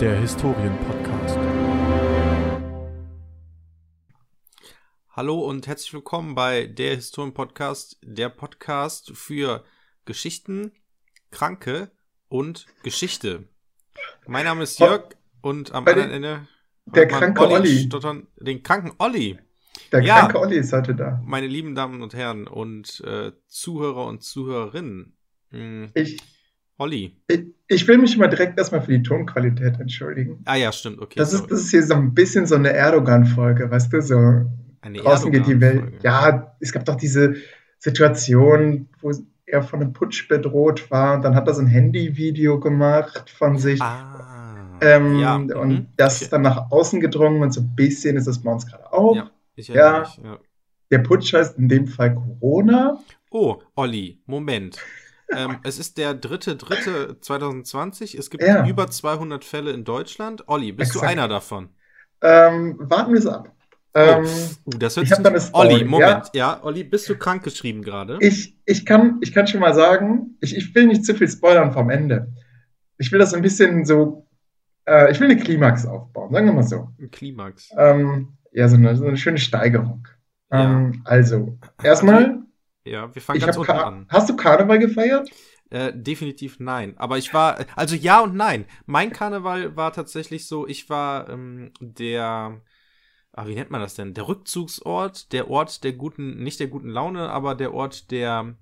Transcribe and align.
der 0.00 0.20
Historien-Podcast. 0.20 1.38
Hallo 5.10 5.40
und 5.40 5.66
herzlich 5.66 5.94
willkommen 5.94 6.34
bei 6.34 6.66
der 6.66 6.96
Historien-Podcast, 6.96 7.96
der 8.02 8.28
Podcast 8.28 9.12
für 9.16 9.64
Geschichten, 10.04 10.72
Kranke 11.30 11.90
und 12.28 12.66
Geschichte. 12.82 13.48
Mein 14.26 14.44
Name 14.44 14.64
ist 14.64 14.78
Jörg 14.80 15.16
und 15.40 15.72
am 15.72 15.86
anderen 15.86 16.10
Ende 16.10 16.48
der 16.84 17.08
kranke 17.08 17.40
Olli. 17.40 17.54
Olli. 17.54 17.78
Stottern, 17.86 18.26
den 18.36 18.62
kranken 18.62 18.92
Olli. 18.98 19.38
Der 19.92 20.02
ja, 20.02 20.18
kranke 20.18 20.40
Olli 20.40 20.58
ist 20.58 20.74
heute 20.74 20.94
da. 20.94 21.22
Meine 21.24 21.46
lieben 21.46 21.74
Damen 21.74 22.02
und 22.02 22.12
Herren 22.12 22.46
und 22.46 23.00
äh, 23.00 23.32
Zuhörer 23.46 24.04
und 24.04 24.22
Zuhörerinnen. 24.22 25.16
Hm. 25.50 25.90
Ich, 25.94 26.18
Olli. 26.78 27.16
Ich, 27.68 27.88
will 27.88 27.98
mich 27.98 28.16
mal 28.18 28.28
direkt 28.28 28.58
erstmal 28.58 28.82
für 28.82 28.92
die 28.92 29.02
Tonqualität 29.02 29.80
entschuldigen. 29.80 30.42
Ah 30.44 30.56
ja, 30.56 30.72
stimmt, 30.72 31.00
okay. 31.00 31.14
Das 31.16 31.32
ist, 31.32 31.50
das 31.50 31.60
ist 31.60 31.70
hier 31.70 31.82
so 31.82 31.94
ein 31.94 32.12
bisschen 32.12 32.46
so 32.46 32.54
eine 32.54 32.72
Erdogan-Folge, 32.72 33.70
weißt 33.70 33.92
du, 33.92 34.02
so 34.02 34.16
eine 34.82 34.98
draußen 34.98 35.32
geht 35.32 35.46
die 35.46 35.60
Welt. 35.60 36.02
Ja, 36.02 36.54
es 36.60 36.72
gab 36.72 36.84
doch 36.84 36.96
diese 36.96 37.36
Situation, 37.78 38.88
wo 39.00 39.10
er 39.46 39.62
von 39.62 39.80
einem 39.80 39.92
Putsch 39.92 40.28
bedroht 40.28 40.90
war 40.90 41.16
und 41.16 41.22
dann 41.22 41.34
hat 41.34 41.48
er 41.48 41.54
so 41.54 41.62
ein 41.62 41.66
Handyvideo 41.66 42.60
gemacht 42.60 43.30
von 43.30 43.58
sich. 43.58 43.80
Ah, 43.80 44.78
ähm, 44.80 45.18
ja. 45.18 45.36
Und 45.36 45.68
mhm. 45.68 45.86
das 45.96 46.20
ist 46.20 46.32
dann 46.32 46.42
nach 46.42 46.70
außen 46.70 47.00
gedrungen 47.00 47.42
und 47.42 47.52
so 47.52 47.62
ein 47.62 47.74
bisschen 47.74 48.16
ist 48.16 48.26
das 48.26 48.42
bei 48.42 48.52
uns 48.52 48.66
gerade 48.66 48.92
auch. 48.92 49.16
Ja, 49.16 49.30
ich 49.54 49.68
ja. 49.68 50.00
Mich, 50.00 50.20
ja. 50.22 50.38
Der 50.90 50.98
Putsch 50.98 51.32
heißt 51.32 51.58
in 51.58 51.68
dem 51.68 51.86
Fall 51.86 52.14
Corona. 52.14 52.98
Oh, 53.30 53.56
Olli, 53.74 54.20
Moment 54.26 54.78
ähm, 55.34 55.58
es 55.62 55.78
ist 55.78 55.98
der 55.98 56.14
dritte, 56.14 56.56
dritte 56.56 57.20
2020. 57.20 58.14
Es 58.14 58.30
gibt 58.30 58.42
ja. 58.42 58.66
über 58.66 58.88
200 58.88 59.44
Fälle 59.44 59.72
in 59.72 59.84
Deutschland. 59.84 60.44
Olli, 60.48 60.72
bist 60.72 60.92
Exakt. 60.92 61.04
du 61.04 61.08
einer 61.08 61.28
davon? 61.28 61.68
Ähm, 62.22 62.76
warten 62.78 63.12
wir 63.12 63.18
es 63.18 63.26
ab. 63.26 63.52
Oh, 63.94 63.98
ähm, 63.98 64.26
uh, 64.66 64.70
das 64.78 64.96
hört 64.96 65.06
sich 65.06 65.54
Olli, 65.54 65.82
Moment, 65.84 66.30
ja? 66.34 66.58
ja, 66.58 66.64
Olli, 66.64 66.84
bist 66.84 67.08
du 67.08 67.16
krank 67.16 67.42
geschrieben 67.42 67.80
gerade? 67.80 68.18
Ich, 68.20 68.54
ich, 68.66 68.84
kann, 68.84 69.18
ich 69.22 69.32
kann 69.32 69.46
schon 69.46 69.60
mal 69.60 69.74
sagen, 69.74 70.36
ich, 70.40 70.54
ich 70.54 70.74
will 70.74 70.86
nicht 70.86 71.04
zu 71.04 71.14
viel 71.14 71.28
spoilern 71.28 71.72
vom 71.72 71.88
Ende. 71.88 72.30
Ich 72.98 73.10
will 73.10 73.18
das 73.18 73.32
ein 73.32 73.40
bisschen 73.40 73.86
so, 73.86 74.26
äh, 74.86 75.10
ich 75.10 75.18
will 75.18 75.30
eine 75.30 75.40
Klimax 75.40 75.86
aufbauen, 75.86 76.30
sagen 76.30 76.46
wir 76.46 76.52
mal 76.52 76.62
so. 76.62 76.88
Ein 77.00 77.10
Klimax. 77.10 77.70
Ähm, 77.78 78.36
ja, 78.52 78.68
so 78.68 78.76
eine, 78.76 78.96
so 78.96 79.06
eine 79.06 79.16
schöne 79.16 79.38
Steigerung. 79.38 80.06
Ja. 80.52 80.64
Ähm, 80.64 81.00
also, 81.04 81.58
erstmal 81.82 82.45
ja, 82.86 83.14
wir 83.14 83.22
fangen 83.22 83.38
ich 83.38 83.44
ganz 83.44 83.56
unten 83.56 83.72
an. 83.72 84.06
Hast 84.08 84.28
du 84.28 84.36
Karneval 84.36 84.78
gefeiert? 84.78 85.28
Äh, 85.70 85.92
definitiv 85.94 86.60
nein. 86.60 86.96
Aber 86.96 87.18
ich 87.18 87.34
war, 87.34 87.64
also 87.74 87.96
ja 87.96 88.20
und 88.20 88.36
nein. 88.36 88.66
Mein 88.86 89.12
Karneval 89.12 89.76
war 89.76 89.92
tatsächlich 89.92 90.46
so, 90.46 90.66
ich 90.66 90.88
war 90.88 91.28
ähm, 91.28 91.72
der, 91.80 92.60
ah, 93.32 93.46
wie 93.46 93.54
nennt 93.54 93.70
man 93.70 93.80
das 93.80 93.94
denn? 93.94 94.14
Der 94.14 94.28
Rückzugsort, 94.28 95.32
der 95.32 95.50
Ort 95.50 95.82
der 95.82 95.92
guten, 95.94 96.42
nicht 96.42 96.60
der 96.60 96.68
guten 96.68 96.88
Laune, 96.88 97.30
aber 97.30 97.56
der 97.56 97.74
Ort 97.74 98.12
der, 98.12 98.54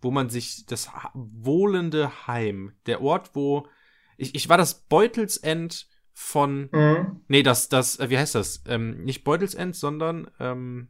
wo 0.00 0.10
man 0.10 0.30
sich, 0.30 0.64
das 0.64 0.90
wohlende 1.12 2.26
Heim. 2.26 2.72
Der 2.86 3.02
Ort, 3.02 3.34
wo, 3.34 3.68
ich, 4.16 4.34
ich 4.34 4.48
war 4.48 4.56
das 4.56 4.86
Beutelsend 4.86 5.88
von, 6.14 6.70
mhm. 6.72 7.20
nee, 7.28 7.42
das, 7.42 7.68
das, 7.68 7.98
äh, 7.98 8.08
wie 8.08 8.16
heißt 8.16 8.34
das? 8.34 8.64
Ähm, 8.66 9.04
nicht 9.04 9.24
Beutelsend, 9.24 9.76
sondern 9.76 10.30
ähm, 10.40 10.88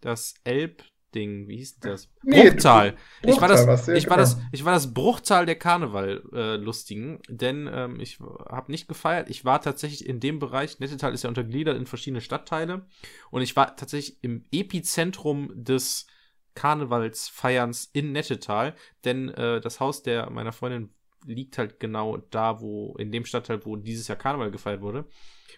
das 0.00 0.34
Elb, 0.44 0.84
Ding, 1.14 1.48
wie 1.48 1.56
hieß 1.56 1.80
das? 1.80 2.08
Nee, 2.22 2.50
Bruchtal. 2.50 2.96
Bruchtal. 3.22 3.30
Ich 3.30 3.40
war 3.40 3.48
das, 3.48 3.86
ja, 3.86 3.94
ich 3.94 4.08
war 4.08 4.16
genau. 4.16 4.28
das, 4.28 4.38
ich 4.52 4.64
war 4.64 4.72
das 4.72 4.94
Bruchtal 4.94 5.46
der 5.46 5.56
Karneval-Lustigen, 5.56 7.16
äh, 7.16 7.20
denn 7.28 7.68
ähm, 7.72 8.00
ich 8.00 8.20
habe 8.20 8.70
nicht 8.70 8.88
gefeiert. 8.88 9.30
Ich 9.30 9.44
war 9.44 9.60
tatsächlich 9.60 10.06
in 10.06 10.20
dem 10.20 10.38
Bereich, 10.38 10.78
Nettetal 10.78 11.14
ist 11.14 11.24
ja 11.24 11.28
untergliedert 11.28 11.76
in 11.76 11.86
verschiedene 11.86 12.20
Stadtteile 12.20 12.86
und 13.30 13.42
ich 13.42 13.56
war 13.56 13.76
tatsächlich 13.76 14.22
im 14.22 14.44
Epizentrum 14.52 15.50
des 15.54 16.06
Karnevalsfeierns 16.54 17.90
in 17.92 18.12
Nettetal, 18.12 18.74
denn 19.04 19.28
äh, 19.30 19.60
das 19.60 19.80
Haus 19.80 20.02
der 20.02 20.30
meiner 20.30 20.52
Freundin 20.52 20.90
liegt 21.26 21.58
halt 21.58 21.80
genau 21.80 22.16
da, 22.16 22.60
wo, 22.60 22.94
in 22.98 23.12
dem 23.12 23.24
Stadtteil, 23.24 23.64
wo 23.64 23.76
dieses 23.76 24.08
Jahr 24.08 24.18
Karneval 24.18 24.50
gefeiert 24.50 24.80
wurde. 24.80 25.06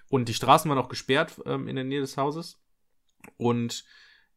Und 0.09 0.29
die 0.29 0.35
Straßen 0.35 0.69
waren 0.69 0.79
auch 0.79 0.89
gesperrt 0.89 1.41
ähm, 1.47 1.69
in 1.69 1.77
der 1.77 1.85
Nähe 1.85 2.01
des 2.01 2.17
Hauses. 2.17 2.61
Und 3.37 3.85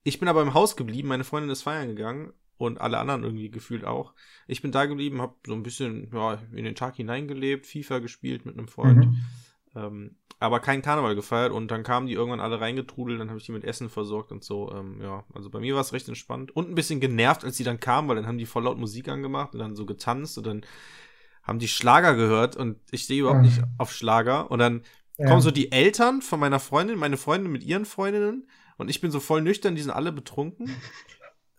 ich 0.05 0.19
bin 0.19 0.29
aber 0.29 0.43
im 0.43 0.53
Haus 0.53 0.75
geblieben, 0.75 1.07
meine 1.07 1.23
Freundin 1.23 1.49
ist 1.49 1.63
feiern 1.63 1.87
gegangen 1.87 2.31
und 2.57 2.79
alle 2.79 2.99
anderen 2.99 3.23
irgendwie 3.23 3.49
gefühlt 3.49 3.85
auch. 3.85 4.13
Ich 4.47 4.61
bin 4.61 4.71
da 4.71 4.85
geblieben, 4.85 5.19
habe 5.19 5.33
so 5.45 5.53
ein 5.53 5.63
bisschen 5.63 6.11
ja, 6.13 6.39
in 6.53 6.63
den 6.63 6.75
Tag 6.75 6.95
hineingelebt, 6.95 7.65
FIFA 7.65 7.99
gespielt 7.99 8.45
mit 8.45 8.55
einem 8.55 8.67
Freund, 8.67 9.07
mhm. 9.07 9.17
ähm, 9.75 10.15
aber 10.39 10.59
kein 10.59 10.83
Karneval 10.83 11.15
gefeiert 11.15 11.51
und 11.51 11.71
dann 11.71 11.81
kamen 11.81 12.05
die 12.05 12.13
irgendwann 12.13 12.39
alle 12.39 12.61
reingetrudelt, 12.61 13.19
dann 13.19 13.29
habe 13.29 13.39
ich 13.39 13.47
die 13.47 13.51
mit 13.51 13.63
Essen 13.63 13.89
versorgt 13.89 14.31
und 14.31 14.43
so. 14.43 14.71
Ähm, 14.71 15.01
ja, 15.01 15.23
also 15.33 15.49
bei 15.49 15.59
mir 15.59 15.73
war 15.73 15.81
es 15.81 15.91
recht 15.91 16.07
entspannt 16.07 16.55
und 16.55 16.69
ein 16.69 16.75
bisschen 16.75 16.99
genervt, 16.99 17.43
als 17.43 17.57
die 17.57 17.63
dann 17.63 17.79
kamen, 17.79 18.07
weil 18.07 18.15
dann 18.15 18.27
haben 18.27 18.37
die 18.37 18.45
voll 18.45 18.63
laut 18.63 18.77
Musik 18.77 19.07
angemacht 19.07 19.53
und 19.53 19.59
dann 19.59 19.75
so 19.75 19.87
getanzt 19.87 20.37
und 20.37 20.45
dann 20.45 20.65
haben 21.41 21.57
die 21.57 21.67
Schlager 21.67 22.15
gehört 22.15 22.55
und 22.55 22.77
ich 22.91 23.03
stehe 23.03 23.21
überhaupt 23.21 23.41
mhm. 23.41 23.47
nicht 23.47 23.63
auf 23.79 23.91
Schlager 23.91 24.51
und 24.51 24.59
dann 24.59 24.83
ja. 25.17 25.27
kommen 25.27 25.41
so 25.41 25.49
die 25.49 25.71
Eltern 25.71 26.21
von 26.21 26.39
meiner 26.39 26.59
Freundin, 26.59 26.99
meine 26.99 27.17
Freundin 27.17 27.51
mit 27.51 27.63
ihren 27.63 27.85
Freundinnen 27.85 28.47
und 28.77 28.89
ich 28.89 29.01
bin 29.01 29.11
so 29.11 29.19
voll 29.19 29.41
nüchtern, 29.41 29.75
die 29.75 29.81
sind 29.81 29.91
alle 29.91 30.11
betrunken. 30.11 30.69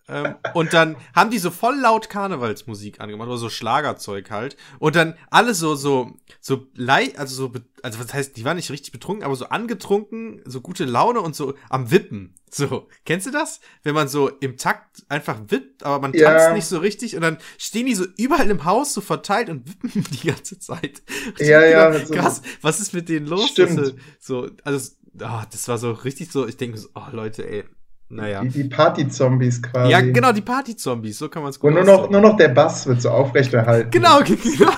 ähm, 0.09 0.37
und 0.55 0.73
dann 0.73 0.97
haben 1.15 1.31
die 1.31 1.39
so 1.39 1.51
voll 1.51 1.77
laut 1.77 2.09
Karnevalsmusik 2.09 3.01
angemacht 3.01 3.29
oder 3.29 3.39
so 3.39 3.51
Schlagerzeug 3.51 4.31
halt 4.31 4.57
und 4.79 4.95
dann 4.95 5.15
alle 5.31 5.53
so 5.53 5.75
so 5.75 6.13
so 6.41 6.67
leicht 6.75 7.19
also 7.19 7.35
so 7.35 7.53
also 7.83 7.99
was 7.99 8.15
heißt 8.15 8.37
die 8.37 8.45
waren 8.45 8.57
nicht 8.57 8.71
richtig 8.71 8.93
betrunken 8.93 9.25
aber 9.25 9.35
so 9.35 9.47
angetrunken 9.47 10.43
so 10.45 10.61
gute 10.61 10.85
Laune 10.85 11.21
und 11.21 11.35
so 11.35 11.55
am 11.71 11.91
Wippen 11.91 12.35
so 12.51 12.87
kennst 13.05 13.27
du 13.27 13.33
das 13.33 13.61
wenn 13.83 13.95
man 13.95 14.07
so 14.07 14.29
im 14.29 14.57
Takt 14.57 15.05
einfach 15.09 15.41
wippt 15.49 15.83
aber 15.83 16.01
man 16.01 16.13
ja. 16.13 16.31
tanzt 16.31 16.55
nicht 16.55 16.67
so 16.67 16.79
richtig 16.79 17.17
und 17.17 17.23
dann 17.23 17.39
stehen 17.59 17.87
die 17.87 17.95
so 17.97 18.05
überall 18.17 18.49
im 18.49 18.65
Haus 18.65 18.95
so 18.95 19.01
verteilt 19.01 19.49
und 19.49 19.69
wippen 19.69 20.05
die 20.13 20.29
ganze 20.29 20.61
Zeit 20.61 21.03
ja 21.39 21.65
ja 21.65 21.91
krass 21.91 22.43
was 22.63 22.79
ist 22.79 22.95
mit 22.95 23.09
denen 23.09 23.27
los 23.27 23.49
Stimmt. 23.49 23.97
so 24.21 24.51
also 24.63 24.93
oh, 25.23 25.43
das 25.51 25.69
war 25.69 25.79
so 25.79 25.93
richtig 25.93 26.31
so, 26.31 26.47
ich 26.47 26.57
denke 26.57 26.79
so, 26.79 26.89
oh 26.95 27.11
Leute, 27.13 27.49
ey, 27.49 27.65
naja. 28.09 28.41
Die, 28.43 28.51
die 28.51 28.65
Party-Zombies 28.65 29.63
quasi. 29.63 29.91
Ja, 29.91 30.01
genau, 30.01 30.33
die 30.33 30.43
Party-Zombies, 30.43 31.19
so 31.19 31.29
kann 31.29 31.43
man 31.43 31.51
es 31.51 31.59
gut 31.59 31.69
Und 31.69 31.75
nur 31.75 31.85
noch, 31.85 32.11
nur 32.11 32.21
noch 32.21 32.37
der 32.37 32.49
Bass 32.49 32.87
wird 32.87 33.03
so 33.03 33.11
aufrechterhalten. 33.11 33.91
Genau, 33.91 34.21
genau. 34.25 34.71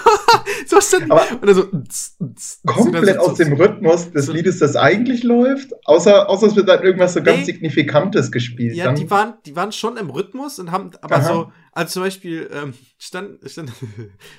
so 0.71 0.81
stand 0.81 1.11
Aber 1.11 1.23
und 1.41 1.55
so, 1.55 1.67
komplett 2.67 3.17
so, 3.17 3.21
aus 3.23 3.39
dem 3.39 3.55
Rhythmus 3.55 4.11
des 4.11 4.27
so, 4.27 4.33
Liedes, 4.33 4.59
das 4.59 4.77
eigentlich 4.77 5.23
läuft, 5.23 5.73
außer, 5.87 6.29
außer 6.29 6.49
es 6.49 6.57
wird 6.57 6.69
dann 6.69 6.83
irgendwas 6.83 7.15
so 7.15 7.21
nee, 7.21 7.27
ganz 7.27 7.47
Signifikantes 7.47 8.31
gespielt. 8.31 8.77
Ja, 8.77 8.87
dann, 8.87 8.97
die 8.97 9.11
waren, 9.11 9.35
die 9.47 9.57
waren 9.57 9.73
schon 9.73 9.97
im 9.97 10.11
Rhythmus 10.11 10.59
und 10.59 10.71
haben 10.71 10.91
aber 11.01 11.17
Aha. 11.17 11.23
so, 11.23 11.53
also 11.73 11.93
zum 11.95 12.03
Beispiel 12.03 12.51
ähm, 12.53 12.75
stand, 12.99 13.39
stand 13.49 13.73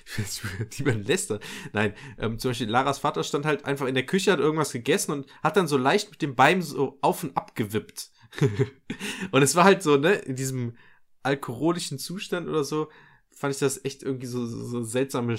die 0.77 0.83
man 0.83 1.03
lästert. 1.03 1.43
Nein, 1.73 1.93
ähm, 2.19 2.37
zum 2.37 2.51
Beispiel 2.51 2.69
Laras 2.69 2.99
Vater 2.99 3.23
stand 3.23 3.45
halt 3.45 3.65
einfach 3.65 3.87
in 3.87 3.95
der 3.95 4.05
Küche, 4.05 4.31
hat 4.31 4.39
irgendwas 4.39 4.71
gegessen 4.71 5.11
und 5.11 5.25
hat 5.41 5.57
dann 5.57 5.67
so 5.67 5.77
leicht 5.77 6.11
mit 6.11 6.21
dem 6.21 6.35
Bein 6.35 6.61
so 6.61 6.97
auf 7.01 7.23
und 7.23 7.35
ab 7.35 7.55
gewippt. 7.55 8.11
und 9.31 9.41
es 9.41 9.55
war 9.55 9.63
halt 9.63 9.81
so, 9.81 9.97
ne, 9.97 10.13
in 10.13 10.35
diesem 10.35 10.75
alkoholischen 11.23 11.97
Zustand 11.97 12.47
oder 12.47 12.63
so, 12.63 12.89
fand 13.31 13.53
ich 13.53 13.59
das 13.59 13.83
echt 13.83 14.03
irgendwie 14.03 14.27
so, 14.27 14.45
so, 14.45 14.63
so 14.65 14.83
seltsame 14.83 15.37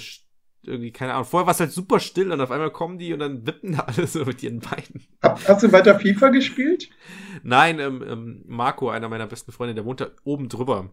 irgendwie, 0.63 0.91
keine 0.91 1.13
Ahnung. 1.13 1.25
Vorher 1.25 1.47
war 1.47 1.53
es 1.53 1.59
halt 1.59 1.71
super 1.71 1.99
still 1.99 2.31
und 2.31 2.41
auf 2.41 2.51
einmal 2.51 2.71
kommen 2.71 2.97
die 2.97 3.13
und 3.13 3.19
dann 3.19 3.45
wippen 3.45 3.73
da 3.73 3.79
alle 3.87 4.07
so 4.07 4.25
mit 4.25 4.41
ihren 4.43 4.59
Beinen. 4.59 5.07
Hast 5.21 5.63
du 5.63 5.71
weiter 5.71 5.99
FIFA 5.99 6.29
gespielt? 6.29 6.89
Nein, 7.43 7.79
ähm, 7.79 8.03
ähm, 8.07 8.43
Marco, 8.45 8.89
einer 8.89 9.09
meiner 9.09 9.27
besten 9.27 9.51
Freunde, 9.51 9.75
der 9.75 9.85
wohnt 9.85 10.01
da 10.01 10.09
oben 10.23 10.49
drüber. 10.49 10.91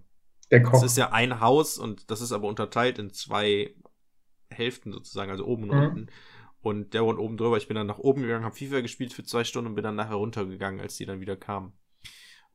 Der 0.51 0.63
Koch. 0.63 0.73
Das 0.73 0.83
ist 0.83 0.97
ja 0.97 1.13
ein 1.13 1.41
Haus 1.41 1.79
und 1.79 2.11
das 2.11 2.21
ist 2.21 2.33
aber 2.33 2.49
unterteilt 2.49 2.99
in 2.99 3.11
zwei 3.11 3.75
Hälften 4.51 4.93
sozusagen, 4.93 5.31
also 5.31 5.47
oben 5.47 5.65
und 5.65 5.77
mhm. 5.77 5.83
unten. 5.83 6.07
Und 6.61 6.95
der 6.95 7.05
wohnt 7.05 7.19
oben 7.19 7.37
drüber. 7.37 7.57
Ich 7.57 7.69
bin 7.69 7.77
dann 7.77 7.87
nach 7.87 7.99
oben 7.99 8.23
gegangen, 8.23 8.45
habe 8.45 8.57
FIFA 8.57 8.81
gespielt 8.81 9.13
für 9.13 9.23
zwei 9.23 9.45
Stunden 9.45 9.69
und 9.69 9.75
bin 9.75 9.85
dann 9.85 9.95
nachher 9.95 10.17
runtergegangen, 10.17 10.81
als 10.81 10.97
die 10.97 11.07
dann 11.07 11.21
wieder 11.21 11.37
kamen. 11.37 11.73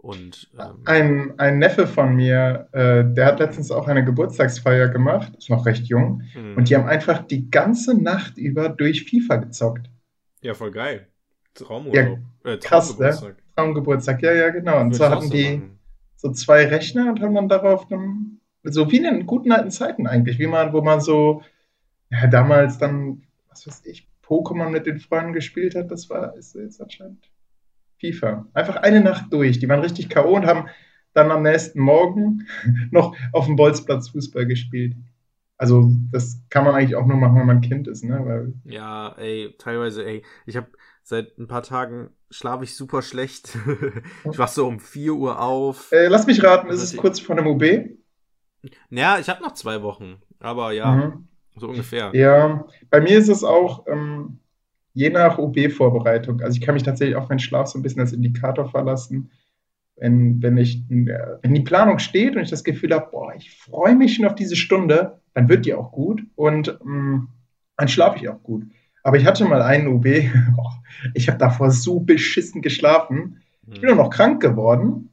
Und, 0.04 0.50
ähm, 0.60 0.82
ein, 0.84 1.40
ein 1.40 1.60
Neffe 1.60 1.88
von 1.88 2.14
mir, 2.14 2.68
äh, 2.74 3.06
der 3.06 3.26
hat 3.26 3.40
letztens 3.40 3.72
auch 3.72 3.88
eine 3.88 4.04
Geburtstagsfeier 4.04 4.90
gemacht, 4.90 5.32
ist 5.38 5.50
noch 5.50 5.66
recht 5.66 5.86
jung, 5.86 6.24
mhm. 6.36 6.58
und 6.58 6.70
die 6.70 6.76
haben 6.76 6.90
einfach 6.90 7.26
die 7.26 7.50
ganze 7.50 7.96
Nacht 7.96 8.38
über 8.38 8.68
durch 8.68 9.06
FIFA 9.06 9.38
gezockt. 9.38 9.90
Ja, 10.42 10.56
voll 10.56 10.72
geil. 10.72 11.08
Traumurlaub. 11.54 12.20
Ja, 12.44 12.52
äh, 12.52 12.58
krass, 12.58 13.00
ne? 13.00 13.18
Traumgeburtstag, 13.56 14.22
ja, 14.24 14.34
ja, 14.34 14.50
genau. 14.50 14.82
Und 14.82 14.94
zwar 14.94 15.10
hatten 15.10 15.30
die 15.30 15.62
so 16.18 16.34
zwei 16.34 16.66
Rechner 16.66 17.08
und 17.08 17.22
haben 17.22 17.36
dann 17.36 17.48
darauf 17.48 17.88
dann, 17.88 18.42
so 18.64 18.92
wie 18.92 18.98
in 18.98 19.04
den 19.04 19.26
guten 19.26 19.54
alten 19.54 19.72
Zeiten 19.72 20.06
eigentlich, 20.06 20.38
wie 20.38 20.48
man, 20.48 20.74
wo 20.74 20.82
man 20.82 21.00
so, 21.00 21.44
ja, 22.10 22.28
damals 22.28 22.78
dann, 22.78 23.24
was 23.48 23.66
weiß 23.66 23.86
ich, 23.86 24.10
Pokémon 24.22 24.68
mit 24.68 24.86
den 24.86 25.00
Freunden 25.00 25.32
gespielt 25.32 25.76
hat, 25.76 25.92
das 25.92 26.10
war, 26.10 26.36
ist 26.36 26.56
jetzt 26.56 26.82
anscheinend 26.82 27.30
FIFA. 28.04 28.48
Einfach 28.54 28.78
eine 28.78 29.02
Nacht 29.02 29.32
durch. 29.32 29.60
Die 29.60 29.70
waren 29.70 29.80
richtig 29.80 30.10
K.O. 30.10 30.36
und 30.36 30.46
haben 30.46 30.68
dann 31.14 31.32
am 31.32 31.44
nächsten 31.44 31.80
Morgen 31.80 32.48
noch 32.92 33.16
auf 33.32 33.46
dem 33.46 33.56
Bolzplatz 33.56 34.10
Fußball 34.10 34.46
gespielt. 34.46 34.96
Also 35.58 35.92
das 36.12 36.42
kann 36.50 36.66
man 36.66 36.76
eigentlich 36.76 36.96
auch 36.96 37.06
nur 37.06 37.18
machen, 37.18 37.38
wenn 37.38 37.46
man 37.46 37.62
Kind 37.62 37.88
ist, 37.88 38.04
ne? 38.04 38.20
Weil 38.26 38.54
ja, 38.66 39.16
ey, 39.18 39.56
teilweise, 39.58 40.04
ey. 40.04 40.24
Ich 40.46 40.58
habe 40.58 40.68
seit 41.04 41.38
ein 41.38 41.48
paar 41.48 41.64
Tagen 41.64 42.10
schlafe 42.32 42.64
ich 42.64 42.76
super 42.76 43.02
schlecht. 43.02 43.58
ich 44.30 44.38
wach 44.38 44.48
so 44.48 44.68
um 44.68 44.80
4 44.80 45.14
Uhr 45.14 45.40
auf. 45.40 45.92
Äh, 45.92 46.08
lass 46.08 46.28
mich 46.28 46.44
raten, 46.44 46.70
ist 46.70 46.82
es 46.82 46.98
kurz 46.98 47.20
vor 47.20 47.36
dem 47.36 47.48
UB? 47.48 47.64
Naja, 48.90 49.20
ich 49.20 49.30
habe 49.30 49.44
noch 49.44 49.54
zwei 49.54 49.82
Wochen, 49.84 50.22
aber 50.40 50.72
ja, 50.72 50.92
mhm. 50.92 51.28
so 51.56 51.70
ungefähr. 51.70 52.12
Ja, 52.14 52.66
bei 52.90 53.02
mir 53.02 53.18
ist 53.18 53.30
es 53.30 53.44
auch 53.44 53.86
ähm, 53.88 54.40
je 54.94 55.10
nach 55.10 55.38
UB-Vorbereitung. 55.38 56.42
Also 56.42 56.58
ich 56.58 56.62
kann 56.62 56.76
mich 56.76 56.84
tatsächlich 56.84 57.16
auf 57.16 57.30
meinen 57.30 57.40
Schlaf 57.40 57.68
so 57.68 57.80
ein 57.80 57.82
bisschen 57.82 58.02
als 58.02 58.14
Indikator 58.14 58.70
verlassen. 58.70 59.32
Wenn, 59.96 60.42
wenn, 60.42 60.58
ich, 60.58 60.84
wenn 60.90 61.54
die 61.54 61.62
Planung 61.62 62.00
steht 62.00 62.36
und 62.36 62.42
ich 62.42 62.50
das 62.50 62.64
Gefühl 62.64 62.94
habe, 62.94 63.10
boah, 63.12 63.34
ich 63.36 63.56
freue 63.56 63.96
mich 63.96 64.16
schon 64.16 64.26
auf 64.26 64.36
diese 64.36 64.56
Stunde, 64.56 65.20
dann 65.34 65.50
wird 65.50 65.66
die 65.66 65.74
auch 65.74 65.92
gut 65.92 66.24
und 66.36 66.80
ähm, 66.84 67.30
dann 67.78 67.88
schlafe 67.88 68.18
ich 68.18 68.30
auch 68.30 68.42
gut. 68.42 68.64
Aber 69.04 69.18
ich 69.18 69.26
hatte 69.26 69.46
mal 69.46 69.62
einen 69.62 69.88
UB, 69.88 70.06
ich 71.14 71.28
habe 71.28 71.38
davor 71.38 71.72
so 71.72 72.00
beschissen 72.00 72.62
geschlafen. 72.62 73.42
Ich 73.72 73.82
bin 73.82 73.90
auch 73.92 73.96
noch 73.96 74.10
krank 74.10 74.42
geworden. 74.42 75.10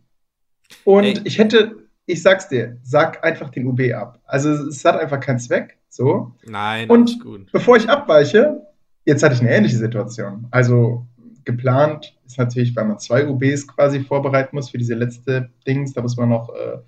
Und 0.84 1.04
Ey. 1.04 1.20
ich 1.24 1.38
hätte, 1.38 1.88
ich 2.06 2.22
sag's 2.22 2.48
dir, 2.48 2.78
sag 2.82 3.24
einfach 3.24 3.50
den 3.50 3.66
UB 3.66 3.92
ab. 3.92 4.20
Also 4.24 4.50
es 4.50 4.84
hat 4.84 4.98
einfach 4.98 5.20
keinen 5.20 5.38
Zweck. 5.38 5.78
So. 5.88 6.34
Nein, 6.46 6.88
und 6.88 7.20
gut. 7.20 7.50
bevor 7.52 7.76
ich 7.76 7.88
abweiche, 7.88 8.62
jetzt 9.10 9.24
hatte 9.24 9.34
ich 9.34 9.40
eine 9.40 9.50
ähnliche 9.50 9.76
Situation. 9.76 10.46
Also 10.52 11.04
geplant 11.44 12.16
ist 12.26 12.38
natürlich, 12.38 12.74
weil 12.76 12.84
man 12.84 12.98
zwei 12.98 13.26
UBs 13.26 13.66
quasi 13.66 14.00
vorbereiten 14.00 14.54
muss 14.54 14.70
für 14.70 14.78
diese 14.78 14.94
letzte 14.94 15.50
Dings. 15.66 15.92
Da 15.92 16.00
muss 16.00 16.16
man 16.16 16.28
noch 16.28 16.48
äh, 16.50 16.78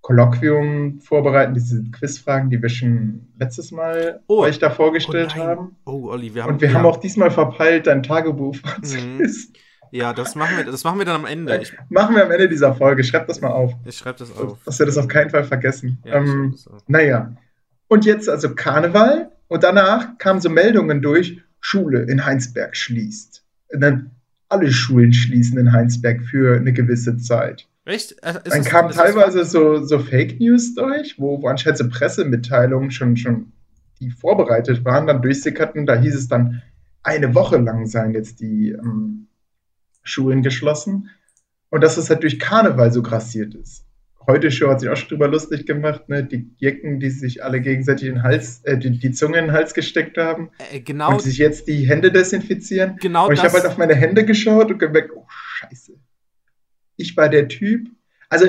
Kolloquium 0.00 1.00
vorbereiten, 1.00 1.52
diese 1.52 1.84
Quizfragen, 1.90 2.48
die 2.48 2.62
wir 2.62 2.70
schon 2.70 3.28
letztes 3.38 3.70
Mal 3.70 4.22
oh, 4.26 4.40
euch 4.40 4.58
da 4.58 4.70
vorgestellt 4.70 5.34
oh 5.36 5.40
haben. 5.40 5.76
Oh, 5.84 6.08
Olli, 6.08 6.34
wir 6.34 6.44
haben. 6.44 6.54
Und 6.54 6.60
wir 6.62 6.70
ja. 6.70 6.74
haben 6.74 6.86
auch 6.86 6.96
diesmal 6.96 7.30
verpeilt, 7.30 7.86
dein 7.86 8.02
Tagebuch 8.02 8.56
mhm. 8.82 9.30
Ja, 9.92 10.12
das 10.14 10.34
machen, 10.36 10.56
wir, 10.56 10.64
das 10.64 10.84
machen 10.84 10.98
wir 10.98 11.04
dann 11.04 11.16
am 11.16 11.26
Ende. 11.26 11.58
Ich, 11.60 11.74
machen 11.90 12.14
wir 12.14 12.24
am 12.24 12.30
Ende 12.30 12.48
dieser 12.48 12.74
Folge. 12.74 13.04
Schreib 13.04 13.26
das 13.26 13.40
mal 13.40 13.50
auf. 13.50 13.72
Ich 13.84 13.98
schreib 13.98 14.16
das 14.16 14.34
auf. 14.34 14.56
Dass 14.64 14.78
wir 14.78 14.86
das 14.86 14.96
auf 14.96 15.08
keinen 15.08 15.30
Fall 15.30 15.44
vergessen. 15.44 15.98
Ja, 16.04 16.14
ähm, 16.14 16.54
naja. 16.86 17.32
Und 17.88 18.06
jetzt 18.06 18.28
also 18.28 18.54
Karneval 18.54 19.32
und 19.48 19.64
danach 19.64 20.16
kamen 20.18 20.40
so 20.40 20.48
Meldungen 20.48 21.02
durch, 21.02 21.42
Schule 21.60 22.02
in 22.02 22.24
Heinsberg 22.24 22.76
schließt. 22.76 23.44
Und 23.72 23.80
dann 23.80 24.10
alle 24.48 24.72
Schulen 24.72 25.12
schließen 25.12 25.58
in 25.58 25.72
Heinsberg 25.72 26.22
für 26.22 26.56
eine 26.56 26.72
gewisse 26.72 27.16
Zeit. 27.18 27.68
Echt? 27.84 28.12
Äh, 28.22 28.34
ist 28.44 28.54
dann 28.54 28.64
kamen 28.64 28.90
teilweise 28.90 29.44
so, 29.44 29.84
so 29.84 29.98
Fake 29.98 30.40
News 30.40 30.74
durch, 30.74 31.18
wo, 31.18 31.40
wo 31.42 31.48
anscheinend 31.48 31.78
so 31.78 31.88
Pressemitteilungen 31.88 32.90
schon, 32.90 33.16
schon, 33.16 33.52
die 34.00 34.10
vorbereitet 34.10 34.84
waren, 34.84 35.06
dann 35.06 35.22
durchsickerten. 35.22 35.86
Da 35.86 35.98
hieß 35.98 36.14
es 36.14 36.28
dann, 36.28 36.62
eine 37.02 37.34
Woche 37.34 37.58
lang 37.58 37.86
seien 37.86 38.12
jetzt 38.12 38.40
die 38.40 38.70
ähm, 38.70 39.28
Schulen 40.02 40.42
geschlossen. 40.42 41.10
Und 41.70 41.82
dass 41.82 41.96
es 41.96 42.10
halt 42.10 42.22
durch 42.22 42.38
Karneval 42.38 42.92
so 42.92 43.02
grassiert 43.02 43.54
ist. 43.54 43.84
Heute 44.30 44.50
Show 44.50 44.68
hat 44.68 44.80
sich 44.80 44.88
auch 44.88 44.96
schon 44.96 45.08
drüber 45.08 45.28
lustig 45.28 45.66
gemacht, 45.66 46.08
ne? 46.08 46.24
Die 46.24 46.50
Jecken, 46.56 47.00
die 47.00 47.10
sich 47.10 47.44
alle 47.44 47.60
gegenseitig 47.60 48.08
den 48.08 48.22
Hals, 48.22 48.62
äh, 48.64 48.78
die, 48.78 48.90
die 48.90 49.10
Zunge 49.12 49.38
in 49.38 49.46
den 49.46 49.52
Hals 49.52 49.74
gesteckt 49.74 50.18
haben. 50.18 50.50
Äh, 50.72 50.80
genau. 50.80 51.10
Und 51.10 51.22
sich 51.22 51.38
jetzt 51.38 51.68
die 51.68 51.88
Hände 51.88 52.10
desinfizieren. 52.10 52.96
Genau. 53.00 53.28
Und 53.28 53.34
ich 53.34 53.42
habe 53.42 53.52
halt 53.52 53.66
auf 53.66 53.78
meine 53.78 53.94
Hände 53.94 54.24
geschaut 54.24 54.70
und 54.70 54.78
gemerkt, 54.78 55.10
oh 55.14 55.26
Scheiße 55.28 55.92
ich 57.00 57.16
war 57.16 57.28
der 57.28 57.48
Typ, 57.48 57.88
also 58.28 58.46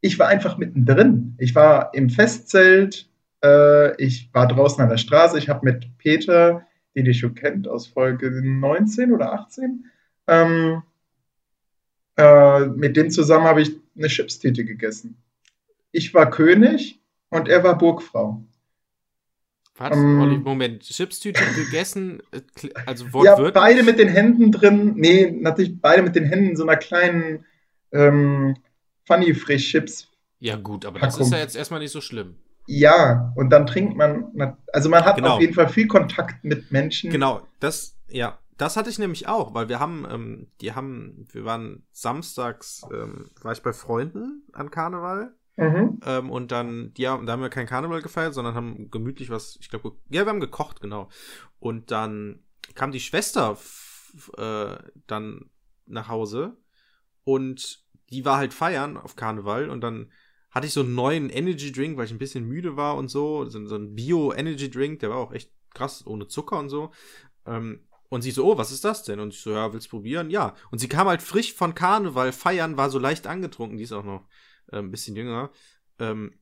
ich 0.00 0.18
war 0.18 0.28
einfach 0.28 0.58
mittendrin. 0.58 1.34
Ich 1.38 1.54
war 1.54 1.92
im 1.94 2.08
Festzelt, 2.10 3.08
äh, 3.44 3.94
ich 4.02 4.30
war 4.32 4.48
draußen 4.48 4.82
an 4.82 4.88
der 4.88 4.96
Straße, 4.96 5.38
ich 5.38 5.48
habe 5.48 5.64
mit 5.64 5.98
Peter, 5.98 6.66
den 6.94 7.06
ihr 7.06 7.14
schon 7.14 7.34
kennt, 7.34 7.68
aus 7.68 7.86
Folge 7.86 8.30
19 8.42 9.12
oder 9.12 9.32
18, 9.32 9.86
ähm, 10.28 10.82
äh, 12.16 12.66
mit 12.66 12.96
dem 12.96 13.10
zusammen 13.10 13.44
habe 13.44 13.62
ich 13.62 13.72
eine 13.96 14.08
Chipstüte 14.08 14.64
gegessen. 14.64 15.16
Ich 15.90 16.14
war 16.14 16.30
König 16.30 17.00
und 17.30 17.48
er 17.48 17.64
war 17.64 17.76
Burgfrau. 17.76 18.42
Warte, 19.76 19.98
ähm, 19.98 20.42
Moment, 20.42 20.82
Chipstüte 20.82 21.42
gegessen, 21.56 22.22
äh, 22.30 22.40
also 22.86 23.12
wortwörtlich? 23.12 23.54
Ja, 23.54 23.60
beide 23.60 23.82
mit 23.82 23.98
den 23.98 24.08
Händen 24.08 24.52
drin, 24.52 24.94
nee, 24.96 25.30
natürlich 25.30 25.80
beide 25.80 26.02
mit 26.02 26.14
den 26.14 26.24
Händen 26.24 26.50
in 26.50 26.56
so 26.56 26.62
einer 26.62 26.76
kleinen 26.76 27.44
ähm, 27.90 28.56
Funny 29.06 29.34
Frisch 29.34 29.70
Chips. 29.70 30.08
Ja, 30.38 30.56
gut, 30.56 30.84
aber 30.84 31.00
Packung. 31.00 31.18
das 31.18 31.26
ist 31.26 31.32
ja 31.32 31.38
jetzt 31.38 31.56
erstmal 31.56 31.80
nicht 31.80 31.92
so 31.92 32.00
schlimm. 32.00 32.36
Ja, 32.66 33.32
und 33.34 33.50
dann 33.50 33.66
trinkt 33.66 33.96
man, 33.96 34.56
also 34.72 34.88
man 34.88 35.04
hat 35.04 35.16
genau. 35.16 35.34
auf 35.34 35.40
jeden 35.40 35.54
Fall 35.54 35.68
viel 35.68 35.88
Kontakt 35.88 36.44
mit 36.44 36.70
Menschen. 36.70 37.10
Genau, 37.10 37.46
das, 37.58 37.96
ja, 38.08 38.38
das 38.62 38.76
hatte 38.76 38.90
ich 38.90 39.00
nämlich 39.00 39.26
auch, 39.26 39.54
weil 39.54 39.68
wir 39.68 39.80
haben, 39.80 40.06
ähm, 40.08 40.46
die 40.60 40.72
haben, 40.72 41.26
wir 41.32 41.44
waren 41.44 41.84
samstags, 41.90 42.82
ähm, 42.92 43.32
war 43.42 43.52
ich 43.52 43.62
bei 43.62 43.72
Freunden 43.72 44.44
an 44.52 44.70
Karneval. 44.70 45.34
Mhm. 45.56 45.98
Ähm, 46.06 46.30
und 46.30 46.52
dann, 46.52 46.92
ja, 46.96 47.18
da 47.18 47.32
haben 47.32 47.42
wir 47.42 47.48
kein 47.48 47.66
Karneval 47.66 48.02
gefeiert, 48.02 48.34
sondern 48.34 48.54
haben 48.54 48.88
gemütlich 48.92 49.30
was, 49.30 49.58
ich 49.60 49.68
glaube, 49.68 49.96
ja, 50.10 50.24
wir 50.24 50.30
haben 50.30 50.38
gekocht, 50.38 50.80
genau. 50.80 51.08
Und 51.58 51.90
dann 51.90 52.44
kam 52.76 52.92
die 52.92 53.00
Schwester 53.00 53.58
äh, 54.36 54.76
dann 55.08 55.50
nach 55.86 56.06
Hause 56.06 56.56
und 57.24 57.84
die 58.10 58.24
war 58.24 58.36
halt 58.36 58.54
feiern 58.54 58.96
auf 58.96 59.16
Karneval 59.16 59.70
und 59.70 59.80
dann 59.80 60.12
hatte 60.52 60.68
ich 60.68 60.72
so 60.72 60.82
einen 60.82 60.94
neuen 60.94 61.30
Energy 61.30 61.72
Drink, 61.72 61.96
weil 61.96 62.04
ich 62.04 62.12
ein 62.12 62.18
bisschen 62.18 62.46
müde 62.46 62.76
war 62.76 62.96
und 62.96 63.08
so. 63.08 63.44
So, 63.46 63.66
so 63.66 63.74
ein 63.74 63.96
Bio-Energy 63.96 64.70
Drink, 64.70 65.00
der 65.00 65.10
war 65.10 65.16
auch 65.16 65.32
echt 65.32 65.50
krass, 65.74 66.06
ohne 66.06 66.28
Zucker 66.28 66.60
und 66.60 66.68
so. 66.68 66.92
Ähm, 67.44 67.80
und 68.12 68.20
sie 68.20 68.30
so, 68.30 68.44
oh, 68.44 68.58
was 68.58 68.70
ist 68.70 68.84
das 68.84 69.04
denn? 69.04 69.20
Und 69.20 69.32
ich 69.32 69.40
so, 69.40 69.52
ja, 69.52 69.72
willst 69.72 69.86
du 69.86 69.96
probieren? 69.96 70.28
Ja. 70.28 70.54
Und 70.70 70.80
sie 70.80 70.88
kam 70.88 71.08
halt 71.08 71.22
frisch 71.22 71.54
von 71.54 71.74
Karneval 71.74 72.32
feiern, 72.32 72.76
war 72.76 72.90
so 72.90 72.98
leicht 72.98 73.26
angetrunken, 73.26 73.78
die 73.78 73.84
ist 73.84 73.92
auch 73.92 74.04
noch 74.04 74.28
äh, 74.70 74.80
ein 74.80 74.90
bisschen 74.90 75.16
jünger. 75.16 75.48
Ähm, 75.98 76.34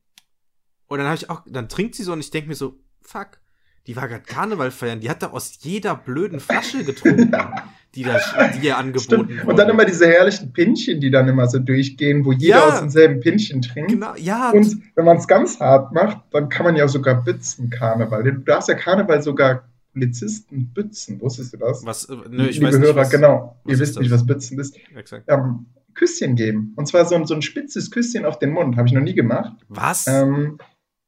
und 0.89 0.99
dann 0.99 1.07
habe 1.07 1.15
ich 1.15 1.31
auch, 1.31 1.43
dann 1.47 1.69
trinkt 1.69 1.95
sie 1.95 2.03
so 2.03 2.13
und 2.13 2.19
ich 2.19 2.33
denke 2.33 2.49
mir 2.49 2.57
so, 2.57 2.81
fuck, 3.03 3.39
die 3.87 3.95
war 3.95 4.09
gerade 4.09 4.25
Karneval 4.25 4.73
feiern, 4.73 4.99
die 4.99 5.09
hat 5.09 5.23
da 5.23 5.29
aus 5.29 5.59
jeder 5.61 5.95
blöden 5.95 6.41
Flasche 6.41 6.83
getrunken. 6.83 7.31
die, 7.95 8.03
da, 8.03 8.19
die 8.49 8.67
ihr 8.67 8.77
angeboten 8.77 9.27
Stimmt. 9.27 9.45
Und 9.47 9.57
dann 9.57 9.69
immer 9.69 9.85
diese 9.85 10.09
herrlichen 10.09 10.53
Pinchen, 10.53 11.01
die 11.01 11.13
dann 11.13 11.29
immer 11.29 11.47
so 11.47 11.61
durchgehen, 11.61 12.25
wo 12.25 12.33
jeder 12.33 12.57
ja, 12.57 12.69
aus 12.69 12.81
demselben 12.81 13.21
Pinchen 13.21 13.63
trinkt. 13.63 13.93
Genau, 13.93 14.17
ja. 14.17 14.51
Und 14.51 14.77
wenn 14.97 15.05
man 15.05 15.19
es 15.19 15.29
ganz 15.29 15.61
hart 15.61 15.93
macht, 15.93 16.19
dann 16.33 16.49
kann 16.49 16.67
man 16.67 16.75
ja 16.75 16.89
sogar 16.89 17.23
bützen 17.23 17.71
Karneval. 17.71 18.25
Du 18.25 18.33
darfst 18.41 18.69
ja 18.69 18.75
Karneval 18.75 19.23
sogar 19.23 19.70
Polizisten 19.93 20.73
bützen. 20.73 21.21
Wusstest 21.21 21.53
du 21.53 21.57
das? 21.59 21.85
Was, 21.85 22.09
äh, 22.09 22.17
nö, 22.29 22.47
ich 22.47 22.57
Liebe 22.57 22.69
weiß 22.69 22.79
Hörer, 22.79 22.97
was, 22.97 23.11
genau. 23.11 23.61
Ihr 23.67 23.79
wisst 23.79 23.97
das? 23.97 24.03
nicht, 24.03 24.11
was 24.11 24.27
bützen 24.27 24.59
ist. 24.59 24.77
Exakt. 24.95 25.25
Ähm, 25.29 25.67
Küsschen 25.95 26.37
geben. 26.37 26.73
Und 26.77 26.87
zwar 26.87 27.05
so 27.05 27.15
ein, 27.15 27.27
so 27.27 27.35
ein 27.35 27.43
spitzes 27.43 27.91
Küsschen 27.91 28.25
auf 28.25 28.39
den 28.39 28.51
Mund. 28.51 28.77
Habe 28.77 28.89
ich 28.89 28.95
noch 28.95 29.03
nie 29.03 29.15
gemacht. 29.15 29.53
Was? 29.69 30.07
Ähm, 30.07 30.59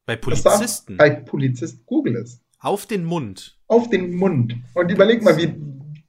bei 0.05 0.15
Polizisten? 0.15 0.97
Bei 0.97 1.09
Polizisten. 1.09 1.83
Google 1.85 2.17
es. 2.17 2.41
Auf 2.59 2.85
den 2.85 3.05
Mund. 3.05 3.57
Auf 3.67 3.89
den 3.89 4.15
Mund. 4.15 4.55
Und 4.73 4.91
überleg 4.91 5.23
mal, 5.23 5.37
wie, 5.37 5.53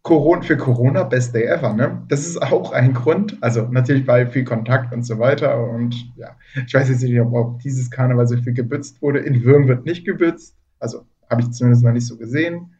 Corona, 0.04 0.42
für 0.42 0.58
Corona 0.58 1.02
best 1.02 1.34
day 1.34 1.44
ever, 1.44 1.72
ne? 1.72 2.04
Das 2.08 2.26
ist 2.26 2.40
auch 2.42 2.72
ein 2.72 2.92
Grund. 2.92 3.38
Also 3.40 3.62
natürlich 3.62 4.04
bei 4.04 4.26
viel 4.26 4.44
Kontakt 4.44 4.92
und 4.92 5.02
so 5.02 5.18
weiter. 5.18 5.58
Und 5.58 5.94
ja, 6.16 6.36
ich 6.66 6.74
weiß 6.74 6.90
jetzt 6.90 7.02
nicht, 7.02 7.18
ob, 7.20 7.32
ob 7.32 7.58
dieses 7.60 7.90
Karneval 7.90 8.28
so 8.28 8.36
viel 8.36 8.52
gebützt 8.52 9.00
wurde. 9.00 9.20
In 9.20 9.44
Würm 9.44 9.66
wird 9.66 9.86
nicht 9.86 10.04
gebützt. 10.04 10.56
Also 10.78 11.06
habe 11.30 11.42
ich 11.42 11.50
zumindest 11.50 11.84
noch 11.84 11.92
nicht 11.92 12.06
so 12.06 12.16
gesehen. 12.16 12.74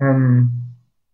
Ähm, 0.00 0.50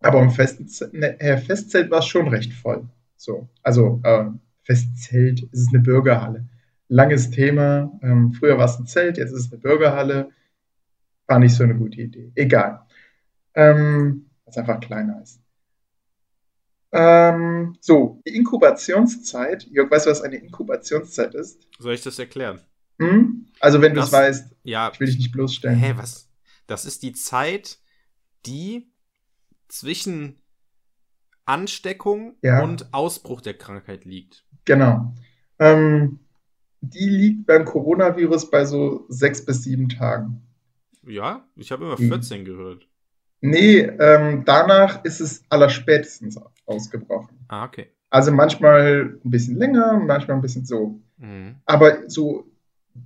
aber 0.00 0.22
im 0.22 0.30
Festzelt, 0.30 0.94
ne, 0.94 1.16
Festzelt 1.44 1.90
war 1.90 1.98
es 1.98 2.06
schon 2.06 2.28
recht 2.28 2.52
voll. 2.52 2.88
So, 3.16 3.48
also 3.62 4.00
äh, 4.02 4.26
Festzelt 4.62 5.42
ist 5.52 5.68
eine 5.68 5.82
Bürgerhalle. 5.82 6.46
Langes 6.88 7.30
Thema. 7.30 7.92
Ähm, 8.02 8.32
früher 8.32 8.58
war 8.58 8.64
es 8.64 8.78
ein 8.78 8.86
Zelt, 8.86 9.18
jetzt 9.18 9.32
ist 9.32 9.46
es 9.46 9.52
eine 9.52 9.60
Bürgerhalle. 9.60 10.30
War 11.26 11.38
nicht 11.38 11.54
so 11.54 11.64
eine 11.64 11.76
gute 11.76 12.00
Idee. 12.00 12.32
Egal. 12.34 12.80
Ähm, 13.54 14.30
was 14.44 14.56
einfach 14.56 14.80
kleiner 14.80 15.20
ist. 15.22 15.40
Ähm, 16.92 17.76
so, 17.80 18.20
die 18.26 18.34
Inkubationszeit. 18.34 19.64
Jörg, 19.70 19.90
weißt 19.90 20.06
du, 20.06 20.10
was 20.10 20.22
eine 20.22 20.36
Inkubationszeit 20.36 21.34
ist? 21.34 21.68
Soll 21.78 21.94
ich 21.94 22.02
das 22.02 22.18
erklären? 22.18 22.60
Hm? 23.00 23.46
Also, 23.60 23.80
wenn 23.80 23.94
du 23.94 24.00
es 24.00 24.12
weißt, 24.12 24.56
ja, 24.62 24.90
ich 24.92 25.00
will 25.00 25.06
dich 25.06 25.18
nicht 25.18 25.32
bloßstellen. 25.32 25.78
Hä, 25.78 25.94
was? 25.96 26.28
Das 26.66 26.84
ist 26.84 27.02
die 27.02 27.12
Zeit, 27.12 27.78
die 28.46 28.92
zwischen 29.68 30.40
Ansteckung 31.46 32.36
ja. 32.42 32.62
und 32.62 32.92
Ausbruch 32.92 33.40
der 33.40 33.54
Krankheit 33.54 34.04
liegt. 34.04 34.44
Genau. 34.66 35.14
Ähm, 35.58 36.20
die 36.80 37.08
liegt 37.08 37.46
beim 37.46 37.64
Coronavirus 37.64 38.50
bei 38.50 38.64
so 38.64 39.06
sechs 39.08 39.44
bis 39.44 39.64
sieben 39.64 39.88
Tagen. 39.88 40.42
Ja, 41.06 41.48
ich 41.56 41.72
habe 41.72 41.84
immer 41.84 41.96
14 41.96 42.44
gehört. 42.44 42.86
Nee, 43.40 43.78
ähm, 43.80 44.44
danach 44.44 45.02
ist 45.04 45.20
es 45.20 45.42
allerspätestens 45.48 46.38
ausgebrochen. 46.66 47.38
Ah, 47.48 47.64
okay. 47.64 47.88
Also 48.10 48.32
manchmal 48.32 49.18
ein 49.24 49.30
bisschen 49.30 49.56
länger, 49.56 49.98
manchmal 49.98 50.36
ein 50.36 50.42
bisschen 50.42 50.66
so. 50.66 51.00
Mhm. 51.16 51.56
Aber 51.64 52.08
so 52.08 52.49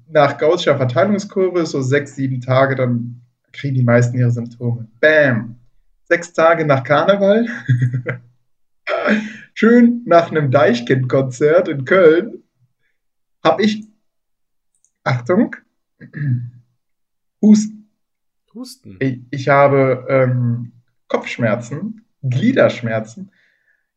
nach 0.08 0.38
Gaußscher 0.38 0.76
Verteilungskurve, 0.76 1.66
so 1.66 1.82
sechs, 1.82 2.14
sieben 2.16 2.40
Tage, 2.40 2.74
dann 2.74 3.22
kriegen 3.52 3.74
die 3.74 3.84
meisten 3.84 4.18
ihre 4.18 4.30
Symptome. 4.30 4.88
Bam! 5.00 5.56
Sechs 6.04 6.32
Tage 6.32 6.66
nach 6.66 6.84
Karneval. 6.84 7.46
Schön 9.54 10.02
nach 10.04 10.30
einem 10.30 10.50
Deichkind-Konzert 10.50 11.68
in 11.68 11.84
Köln 11.84 12.42
habe 13.42 13.62
ich, 13.62 13.86
Achtung, 15.04 15.54
Husten. 17.40 17.90
Husten. 18.54 18.96
Ich, 19.00 19.20
ich 19.30 19.48
habe 19.48 20.06
ähm, 20.08 20.72
Kopfschmerzen, 21.08 22.04
Gliederschmerzen. 22.22 23.30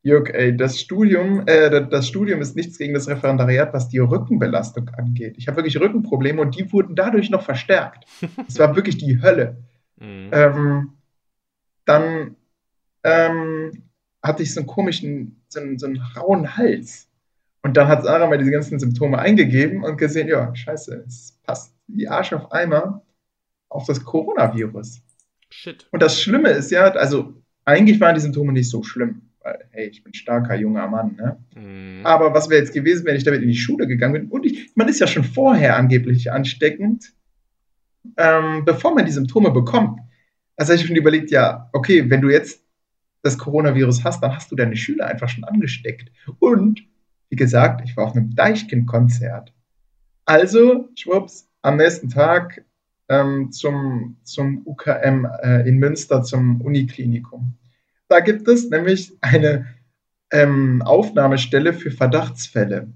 Jörg, 0.07 0.29
ey, 0.33 0.55
das 0.55 0.79
Studium, 0.79 1.45
äh, 1.47 1.85
das 1.89 2.07
Studium 2.07 2.39
ist 2.39 2.55
nichts 2.55 2.77
gegen 2.77 2.93
das 2.93 3.09
Referendariat, 3.09 3.73
was 3.73 3.89
die 3.89 3.99
Rückenbelastung 3.99 4.87
angeht. 4.89 5.35
Ich 5.37 5.49
habe 5.49 5.57
wirklich 5.57 5.77
Rückenprobleme 5.77 6.41
und 6.41 6.57
die 6.57 6.71
wurden 6.71 6.95
dadurch 6.95 7.29
noch 7.29 7.43
verstärkt. 7.43 8.05
Es 8.47 8.57
war 8.57 8.73
wirklich 8.77 8.97
die 8.97 9.21
Hölle. 9.21 9.57
Mhm. 9.99 10.29
Ähm, 10.31 10.93
dann 11.83 12.37
ähm, 13.03 13.83
hatte 14.23 14.43
ich 14.43 14.53
so 14.53 14.61
einen 14.61 14.67
komischen, 14.67 15.43
so 15.49 15.59
einen, 15.59 15.77
so 15.77 15.87
einen 15.87 16.01
rauen 16.15 16.55
Hals. 16.55 17.09
Und 17.61 17.75
dann 17.75 17.89
hat 17.89 18.03
Sarah 18.03 18.27
mal 18.27 18.37
diese 18.37 18.51
ganzen 18.51 18.79
Symptome 18.79 19.19
eingegeben 19.19 19.83
und 19.83 19.97
gesehen, 19.97 20.29
ja, 20.29 20.55
scheiße, 20.55 21.03
es 21.05 21.37
passt 21.43 21.75
wie 21.87 22.07
Arsch 22.07 22.31
auf 22.31 22.53
Eimer 22.53 23.01
auf 23.67 23.85
das 23.85 24.01
Coronavirus. 24.05 25.01
Shit. 25.49 25.85
Und 25.91 26.01
das 26.01 26.21
Schlimme 26.21 26.51
ist 26.51 26.71
ja, 26.71 26.85
also 26.91 27.33
eigentlich 27.65 27.99
waren 27.99 28.15
die 28.15 28.21
Symptome 28.21 28.53
nicht 28.53 28.69
so 28.69 28.83
schlimm, 28.83 29.26
weil, 29.41 29.65
hey, 29.72 29.88
ich 29.88 30.03
bin 30.03 30.13
starker 30.13 30.56
junger 30.56 30.88
Mann, 30.88 31.15
ne? 31.15 31.38
Mhm. 31.56 32.06
Aber 32.06 32.34
was 32.34 32.50
wäre 32.50 32.62
jetzt 32.62 32.74
gewesen, 32.74 33.06
wenn 33.06 33.15
ich 33.15 33.24
damit 33.24 33.41
in 33.41 33.48
die 33.48 33.56
Schule 33.56 33.88
gegangen 33.88 34.13
bin? 34.13 34.29
Und 34.29 34.46
ich, 34.46 34.72
man 34.75 34.88
ist 34.88 35.00
ja 35.00 35.08
schon 35.08 35.24
vorher 35.24 35.77
angeblich 35.77 36.32
ansteckend, 36.32 37.13
ähm, 38.17 38.63
bevor 38.65 38.94
man 38.96 39.06
die 39.06 39.12
Symptome 39.12 39.51
bekommt. 39.51 40.00
Also 40.56 40.74
habe 40.74 40.82
ich 40.82 40.88
schon 40.88 40.96
überlegt, 40.96 41.32
ja, 41.32 41.70
okay, 41.74 42.10
wenn 42.10 42.22
du 42.22 42.29
jetzt 42.29 42.63
das 43.22 43.38
Coronavirus 43.38 44.03
hast, 44.03 44.22
dann 44.22 44.36
hast 44.36 44.51
du 44.51 44.56
deine 44.56 44.75
Schüler 44.75 45.08
einfach 45.08 45.29
schon 45.29 45.44
angesteckt. 45.44 46.12
Und, 46.39 46.82
wie 47.29 47.36
gesagt, 47.36 47.82
ich 47.84 47.96
war 47.98 48.06
auf 48.06 48.15
einem 48.15 48.34
Deichkind-Konzert. 48.36 49.53
Also, 50.25 50.89
schwupps, 50.96 51.48
am 51.62 51.77
nächsten 51.77 52.10
Tag 52.10 52.63
ähm, 53.10 53.51
zum, 53.51 54.17
zum 54.24 54.65
UKM 54.65 55.25
äh, 55.41 55.67
in 55.67 55.77
Münster, 55.77 56.24
zum 56.24 56.62
Uniklinikum. 56.62 57.58
Da 58.07 58.19
gibt 58.19 58.47
es 58.47 58.69
nämlich 58.69 59.17
eine 59.21 59.67
ähm, 60.31 60.81
Aufnahmestelle 60.81 61.73
für 61.73 61.91
Verdachtsfälle. 61.91 62.93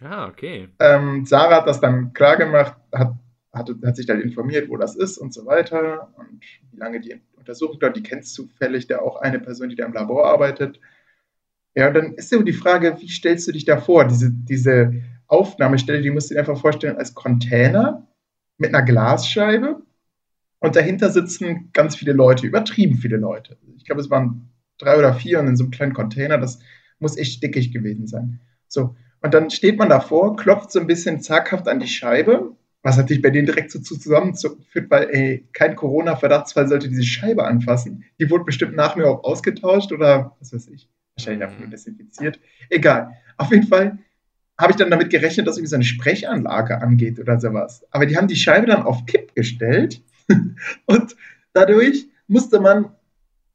Ah, 0.00 0.26
okay. 0.26 0.68
Ähm, 0.78 1.24
Sarah 1.24 1.56
hat 1.56 1.66
das 1.66 1.80
dann 1.80 2.12
klar 2.12 2.36
gemacht, 2.36 2.76
hat, 2.92 3.14
hat, 3.52 3.70
hat 3.84 3.96
sich 3.96 4.06
dann 4.06 4.20
informiert, 4.20 4.68
wo 4.68 4.76
das 4.76 4.96
ist 4.96 5.16
und 5.18 5.32
so 5.32 5.46
weiter 5.46 6.12
und 6.16 6.44
wie 6.70 6.76
lange 6.76 7.00
die 7.00 7.20
Untersuchung 7.36 7.78
dort, 7.80 7.96
die 7.96 8.02
kennst 8.02 8.34
zufällig 8.34 8.86
da 8.86 8.98
auch 8.98 9.16
eine 9.16 9.38
Person, 9.38 9.68
die 9.68 9.76
da 9.76 9.86
im 9.86 9.94
Labor 9.94 10.26
arbeitet. 10.26 10.80
Ja, 11.74 11.88
und 11.88 11.94
dann 11.94 12.14
ist 12.14 12.30
so 12.30 12.42
die 12.42 12.52
Frage, 12.52 12.96
wie 13.00 13.08
stellst 13.08 13.48
du 13.48 13.52
dich 13.52 13.64
da 13.64 13.78
vor? 13.78 14.06
Diese, 14.06 14.30
diese 14.30 14.94
Aufnahmestelle, 15.26 16.02
die 16.02 16.10
musst 16.10 16.30
du 16.30 16.34
dir 16.34 16.40
einfach 16.40 16.60
vorstellen 16.60 16.96
als 16.96 17.14
Container 17.14 18.06
mit 18.58 18.74
einer 18.74 18.84
Glasscheibe 18.84 19.82
und 20.66 20.74
dahinter 20.74 21.10
sitzen 21.10 21.70
ganz 21.72 21.94
viele 21.94 22.12
Leute, 22.12 22.44
übertrieben 22.44 22.96
viele 22.96 23.18
Leute. 23.18 23.56
Ich 23.76 23.84
glaube, 23.84 24.00
es 24.00 24.10
waren 24.10 24.50
drei 24.78 24.98
oder 24.98 25.14
vier 25.14 25.38
und 25.38 25.46
in 25.46 25.56
so 25.56 25.62
einem 25.62 25.70
kleinen 25.70 25.92
Container, 25.92 26.38
das 26.38 26.58
muss 26.98 27.16
echt 27.16 27.40
dickig 27.40 27.72
gewesen 27.72 28.08
sein. 28.08 28.40
So, 28.66 28.96
und 29.22 29.32
dann 29.32 29.48
steht 29.50 29.78
man 29.78 29.88
davor, 29.88 30.34
klopft 30.34 30.72
so 30.72 30.80
ein 30.80 30.88
bisschen 30.88 31.20
zaghaft 31.20 31.68
an 31.68 31.78
die 31.78 31.86
Scheibe, 31.86 32.56
was 32.82 32.96
natürlich 32.96 33.22
bei 33.22 33.30
denen 33.30 33.46
direkt 33.46 33.70
so 33.70 33.78
zusammenführt, 33.78 34.90
weil 34.90 35.08
ey, 35.10 35.48
kein 35.52 35.76
Corona-Verdachtsfall 35.76 36.66
sollte 36.66 36.88
diese 36.88 37.04
Scheibe 37.04 37.44
anfassen. 37.44 38.02
Die 38.18 38.28
wurde 38.28 38.42
bestimmt 38.42 38.74
nach 38.74 38.96
mir 38.96 39.06
auch 39.06 39.22
ausgetauscht 39.22 39.92
oder 39.92 40.34
was 40.40 40.52
weiß 40.52 40.66
ich, 40.68 40.88
wahrscheinlich 41.16 41.48
auch 41.48 41.56
nur 41.60 41.68
desinfiziert. 41.68 42.40
Egal. 42.70 43.12
Auf 43.36 43.52
jeden 43.52 43.68
Fall 43.68 43.98
habe 44.58 44.72
ich 44.72 44.76
dann 44.76 44.90
damit 44.90 45.10
gerechnet, 45.10 45.46
dass 45.46 45.58
irgendwie 45.58 45.70
so 45.70 45.76
eine 45.76 45.84
Sprechanlage 45.84 46.80
angeht 46.80 47.20
oder 47.20 47.38
sowas. 47.38 47.86
Aber 47.92 48.04
die 48.06 48.16
haben 48.16 48.26
die 48.26 48.34
Scheibe 48.34 48.66
dann 48.66 48.82
auf 48.82 49.06
Kipp 49.06 49.32
gestellt 49.36 50.02
und 50.86 51.16
dadurch 51.52 52.08
musste 52.26 52.60
man 52.60 52.90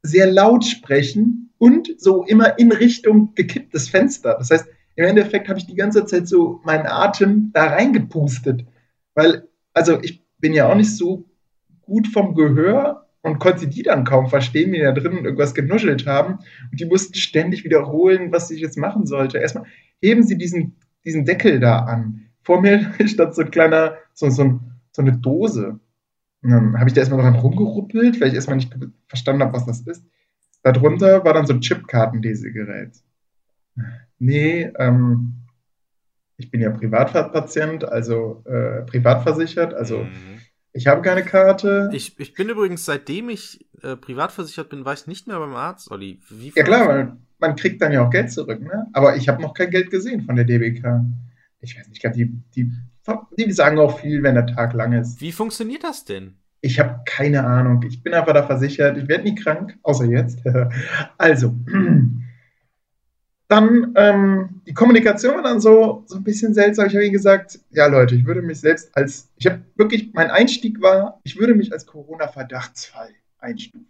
sehr 0.03 0.31
laut 0.31 0.65
sprechen 0.65 1.53
und 1.57 1.89
so 1.97 2.23
immer 2.23 2.57
in 2.57 2.71
Richtung 2.71 3.33
gekipptes 3.35 3.89
Fenster. 3.89 4.35
Das 4.37 4.49
heißt, 4.49 4.65
im 4.95 5.05
Endeffekt 5.05 5.47
habe 5.47 5.59
ich 5.59 5.67
die 5.67 5.75
ganze 5.75 6.05
Zeit 6.05 6.27
so 6.27 6.59
meinen 6.63 6.87
Atem 6.87 7.51
da 7.53 7.67
reingepustet. 7.67 8.65
Weil, 9.13 9.47
also 9.73 10.01
ich 10.01 10.23
bin 10.39 10.53
ja 10.53 10.69
auch 10.69 10.75
nicht 10.75 10.95
so 10.95 11.25
gut 11.81 12.07
vom 12.07 12.33
Gehör 12.33 13.07
und 13.21 13.39
konnte 13.39 13.67
die 13.67 13.83
dann 13.83 14.03
kaum 14.03 14.27
verstehen, 14.27 14.71
die 14.73 14.79
da 14.79 14.91
drin 14.91 15.23
irgendwas 15.23 15.53
genuschelt 15.53 16.07
haben. 16.07 16.39
Und 16.71 16.79
die 16.79 16.85
mussten 16.85 17.13
ständig 17.13 17.63
wiederholen, 17.63 18.31
was 18.31 18.49
ich 18.49 18.59
jetzt 18.59 18.77
machen 18.77 19.05
sollte. 19.05 19.37
Erstmal 19.37 19.65
heben 20.01 20.23
sie 20.23 20.37
diesen 20.37 20.75
diesen 21.05 21.25
Deckel 21.25 21.59
da 21.59 21.79
an. 21.79 22.27
Vor 22.43 22.61
mir 22.61 22.93
stand 23.05 23.35
so 23.35 23.41
ein 23.41 23.51
kleiner, 23.51 23.95
so, 24.13 24.29
so, 24.29 24.59
so 24.91 25.01
eine 25.01 25.17
Dose. 25.17 25.79
Dann 26.41 26.79
habe 26.79 26.89
ich 26.89 26.93
da 26.93 27.01
erstmal 27.01 27.21
dran 27.21 27.35
rumgeruppelt, 27.35 28.19
weil 28.19 28.29
ich 28.29 28.33
erstmal 28.33 28.55
nicht 28.57 28.73
verstanden 29.07 29.43
habe, 29.43 29.53
was 29.53 29.65
das 29.65 29.81
ist. 29.81 30.03
Darunter 30.63 31.23
war 31.23 31.33
dann 31.33 31.45
so 31.45 31.53
ein 31.53 31.61
Chipkartenlesegerät. 31.61 32.91
Nee, 34.19 34.71
ähm, 34.77 35.41
ich 36.37 36.51
bin 36.51 36.61
ja 36.61 36.71
Privatpatient, 36.71 37.85
also 37.85 38.43
äh, 38.45 38.81
privatversichert, 38.83 39.73
also 39.73 39.99
mhm. 39.99 40.39
ich 40.73 40.87
habe 40.87 41.01
keine 41.01 41.23
Karte. 41.23 41.89
Ich, 41.93 42.19
ich 42.19 42.33
bin 42.33 42.49
übrigens, 42.49 42.85
seitdem 42.85 43.29
ich 43.29 43.65
äh, 43.81 43.95
privatversichert 43.95 44.69
bin, 44.69 44.85
war 44.85 44.93
ich 44.93 45.07
nicht 45.07 45.27
mehr 45.27 45.39
beim 45.39 45.55
Arzt, 45.55 45.89
Olli. 45.91 46.19
Wie 46.29 46.51
ja 46.55 46.63
klar, 46.63 46.87
weil 46.87 47.17
man 47.39 47.55
kriegt 47.55 47.81
dann 47.81 47.91
ja 47.91 48.05
auch 48.05 48.09
Geld 48.09 48.31
zurück, 48.31 48.61
ne? 48.61 48.87
Aber 48.93 49.15
ich 49.15 49.27
habe 49.27 49.41
noch 49.41 49.53
kein 49.53 49.71
Geld 49.71 49.89
gesehen 49.89 50.21
von 50.21 50.35
der 50.35 50.45
DBK. 50.45 51.03
Ich 51.59 51.77
weiß 51.77 51.87
nicht, 51.87 51.97
ich 51.97 52.01
glaube, 52.01 52.15
die, 52.15 52.31
die, 52.55 52.71
die 53.37 53.51
sagen 53.51 53.79
auch 53.79 53.99
viel, 53.99 54.23
wenn 54.23 54.35
der 54.35 54.47
Tag 54.47 54.73
lang 54.73 54.93
ist. 54.93 55.21
Wie 55.21 55.31
funktioniert 55.31 55.83
das 55.83 56.05
denn? 56.05 56.35
Ich 56.61 56.79
habe 56.79 57.01
keine 57.05 57.43
Ahnung. 57.43 57.83
Ich 57.87 58.03
bin 58.03 58.13
einfach 58.13 58.33
da 58.33 58.43
versichert. 58.43 58.97
Ich 58.97 59.07
werde 59.07 59.23
nie 59.23 59.35
krank, 59.35 59.77
außer 59.81 60.05
jetzt. 60.05 60.39
also, 61.17 61.55
dann 63.47 63.93
ähm, 63.95 64.61
die 64.65 64.73
Kommunikation 64.73 65.35
war 65.35 65.43
dann 65.43 65.59
so, 65.59 66.03
so 66.05 66.17
ein 66.17 66.23
bisschen 66.23 66.53
seltsam. 66.53 66.87
Ich 66.87 66.93
habe 66.93 67.03
ihnen 67.03 67.13
gesagt, 67.13 67.59
ja 67.71 67.87
Leute, 67.87 68.15
ich 68.15 68.25
würde 68.25 68.41
mich 68.41 68.59
selbst 68.59 68.95
als, 68.95 69.29
ich 69.37 69.47
habe 69.47 69.61
wirklich, 69.75 70.13
mein 70.13 70.29
Einstieg 70.29 70.81
war, 70.81 71.19
ich 71.23 71.37
würde 71.37 71.55
mich 71.55 71.73
als 71.73 71.85
Corona-Verdachtsfall 71.85 73.09
einstufen. 73.39 73.87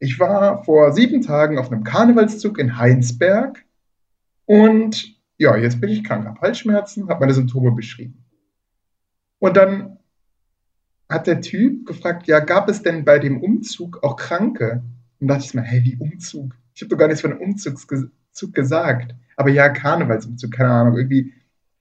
Ich 0.00 0.18
war 0.18 0.64
vor 0.64 0.92
sieben 0.92 1.22
Tagen 1.22 1.58
auf 1.58 1.70
einem 1.70 1.84
Karnevalszug 1.84 2.58
in 2.58 2.76
Heinsberg 2.76 3.64
und 4.46 5.13
ja, 5.38 5.56
jetzt 5.56 5.80
bin 5.80 5.90
ich 5.90 6.04
krank, 6.04 6.26
habe 6.26 6.40
Halsschmerzen, 6.40 7.08
habe 7.08 7.20
meine 7.20 7.34
Symptome 7.34 7.72
beschrieben. 7.72 8.24
Und 9.38 9.56
dann 9.56 9.98
hat 11.08 11.26
der 11.26 11.40
Typ 11.40 11.86
gefragt, 11.86 12.26
ja, 12.26 12.40
gab 12.40 12.68
es 12.68 12.82
denn 12.82 13.04
bei 13.04 13.18
dem 13.18 13.40
Umzug 13.42 14.02
auch 14.02 14.16
Kranke? 14.16 14.82
Und 15.20 15.28
dachte 15.28 15.44
ich 15.44 15.54
mir, 15.54 15.62
hey, 15.62 15.84
wie 15.84 15.96
Umzug? 15.96 16.54
Ich 16.74 16.82
habe 16.82 16.88
doch 16.88 16.98
gar 16.98 17.06
nichts 17.08 17.20
von 17.20 17.32
einem 17.32 17.40
Umzug 17.40 17.78
gesagt. 18.52 19.14
Aber 19.36 19.50
ja, 19.50 19.68
Karnevalsumzug, 19.68 20.52
keine 20.52 20.70
Ahnung, 20.70 20.96
irgendwie 20.96 21.32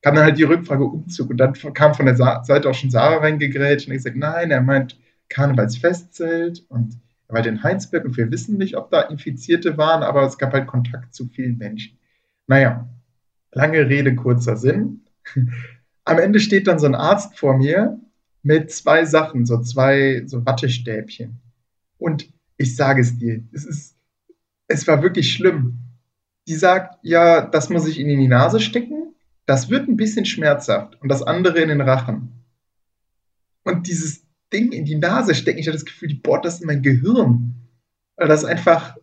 kam 0.01 0.15
dann 0.15 0.25
halt 0.25 0.37
die 0.37 0.43
Rückfrage 0.43 0.83
Umzug 0.83 1.29
und 1.29 1.37
dann 1.37 1.53
kam 1.53 1.93
von 1.93 2.05
der 2.05 2.15
Seite 2.15 2.69
auch 2.69 2.73
schon 2.73 2.91
Sarah 2.91 3.17
reingegrätscht 3.17 3.87
und 3.87 3.93
ich 3.93 3.99
gesagt, 3.99 4.17
nein, 4.17 4.51
er 4.51 4.61
meint 4.61 4.99
Karnevalsfestzelt 5.29 6.65
und 6.69 6.99
er 7.27 7.35
war 7.35 7.45
in 7.45 7.63
Heinsberg 7.63 8.03
und 8.03 8.17
wir 8.17 8.29
wissen 8.29 8.57
nicht, 8.57 8.75
ob 8.75 8.91
da 8.91 9.01
Infizierte 9.03 9.77
waren, 9.77 10.03
aber 10.03 10.23
es 10.23 10.37
gab 10.37 10.53
halt 10.53 10.67
Kontakt 10.67 11.15
zu 11.15 11.27
vielen 11.27 11.57
Menschen. 11.57 11.97
Naja, 12.47 12.89
lange 13.53 13.87
Rede, 13.89 14.15
kurzer 14.15 14.57
Sinn. 14.57 15.01
Am 16.05 16.19
Ende 16.19 16.39
steht 16.39 16.67
dann 16.67 16.79
so 16.79 16.85
ein 16.85 16.95
Arzt 16.95 17.37
vor 17.37 17.57
mir 17.57 17.99
mit 18.41 18.71
zwei 18.71 19.05
Sachen, 19.05 19.45
so 19.45 19.61
zwei 19.61 20.23
so 20.25 20.45
Wattestäbchen. 20.45 21.39
Und 21.97 22.29
ich 22.57 22.75
sage 22.75 23.01
es 23.01 23.17
dir, 23.17 23.43
es 23.53 23.65
ist, 23.65 23.95
es 24.67 24.87
war 24.87 25.01
wirklich 25.01 25.31
schlimm. 25.31 25.79
Die 26.47 26.55
sagt, 26.55 26.99
ja, 27.03 27.45
das 27.45 27.69
muss 27.69 27.87
ich 27.87 27.99
in 27.99 28.07
die 28.07 28.27
Nase 28.27 28.59
stecken, 28.59 29.13
das 29.45 29.69
wird 29.69 29.87
ein 29.87 29.95
bisschen 29.95 30.25
schmerzhaft 30.25 31.01
und 31.01 31.09
das 31.09 31.23
andere 31.23 31.59
in 31.59 31.69
den 31.69 31.81
Rachen. 31.81 32.43
Und 33.63 33.87
dieses 33.87 34.23
Ding 34.53 34.71
in 34.71 34.85
die 34.85 34.95
Nase 34.95 35.35
stecken. 35.35 35.59
Ich 35.59 35.67
hatte 35.67 35.77
das 35.77 35.85
Gefühl, 35.85 36.09
die 36.09 36.15
bohrt 36.15 36.45
das 36.45 36.61
in 36.61 36.67
mein 36.67 36.81
Gehirn. 36.81 37.55
Weil 38.15 38.27
das 38.27 38.45
einfach, 38.45 38.95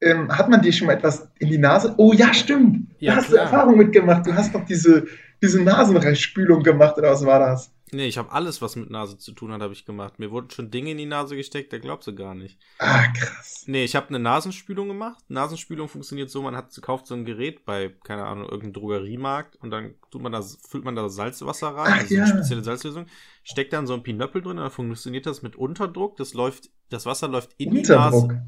ähm, 0.00 0.30
hat 0.30 0.48
man 0.48 0.62
dir 0.62 0.72
schon 0.72 0.86
mal 0.86 0.94
etwas 0.94 1.28
in 1.38 1.48
die 1.48 1.58
Nase? 1.58 1.94
Oh 1.96 2.12
ja, 2.12 2.32
stimmt. 2.32 2.88
Ja, 2.98 3.12
da 3.12 3.16
hast 3.18 3.28
klar. 3.28 3.38
du 3.38 3.42
Erfahrung 3.42 3.78
mitgemacht. 3.78 4.26
Du 4.26 4.34
hast 4.34 4.54
doch 4.54 4.64
diese, 4.64 5.06
diese 5.42 5.62
Nasenspülung 5.62 6.62
gemacht, 6.62 6.96
oder 6.98 7.10
was 7.10 7.24
war 7.24 7.40
das? 7.40 7.72
Nee, 7.90 8.06
ich 8.06 8.18
habe 8.18 8.32
alles, 8.32 8.60
was 8.60 8.76
mit 8.76 8.90
Nase 8.90 9.16
zu 9.16 9.32
tun 9.32 9.52
hat, 9.52 9.62
habe 9.62 9.72
ich 9.72 9.86
gemacht. 9.86 10.18
Mir 10.18 10.30
wurden 10.30 10.50
schon 10.50 10.70
Dinge 10.70 10.90
in 10.90 10.98
die 10.98 11.06
Nase 11.06 11.36
gesteckt, 11.36 11.72
da 11.72 11.78
glaubst 11.78 12.06
du 12.06 12.14
gar 12.14 12.34
nicht. 12.34 12.58
Ah, 12.78 13.06
krass. 13.12 13.64
Nee, 13.66 13.84
ich 13.84 13.96
habe 13.96 14.08
eine 14.08 14.18
Nasenspülung 14.18 14.88
gemacht. 14.88 15.24
Nasenspülung 15.28 15.88
funktioniert 15.88 16.30
so, 16.30 16.42
man 16.42 16.56
hat 16.56 16.78
kauft 16.82 17.06
so 17.06 17.14
ein 17.14 17.24
Gerät 17.24 17.64
bei, 17.64 17.94
keine 18.04 18.26
Ahnung, 18.26 18.44
irgendeinem 18.44 18.74
Drogeriemarkt 18.74 19.56
und 19.56 19.70
dann 19.70 19.94
tut 20.10 20.22
man 20.22 20.32
das, 20.32 20.58
füllt 20.68 20.84
man 20.84 20.96
da 20.96 21.08
Salzwasser 21.08 21.68
rein, 21.68 21.92
Ach, 21.94 22.00
also 22.00 22.14
ja. 22.14 22.24
eine 22.24 22.32
spezielle 22.34 22.64
Salzlösung, 22.64 23.06
steckt 23.42 23.72
dann 23.72 23.86
so 23.86 23.94
ein 23.94 24.02
Pinöppel 24.02 24.42
drin 24.42 24.58
und 24.58 24.64
dann 24.64 24.70
funktioniert 24.70 25.26
das 25.26 25.42
mit 25.42 25.56
Unterdruck. 25.56 26.16
Das 26.16 26.34
läuft, 26.34 26.70
das 26.90 27.06
Wasser 27.06 27.28
läuft 27.28 27.54
in 27.56 27.70
Unterdruck. 27.70 28.28
die 28.28 28.34
Nase. 28.34 28.46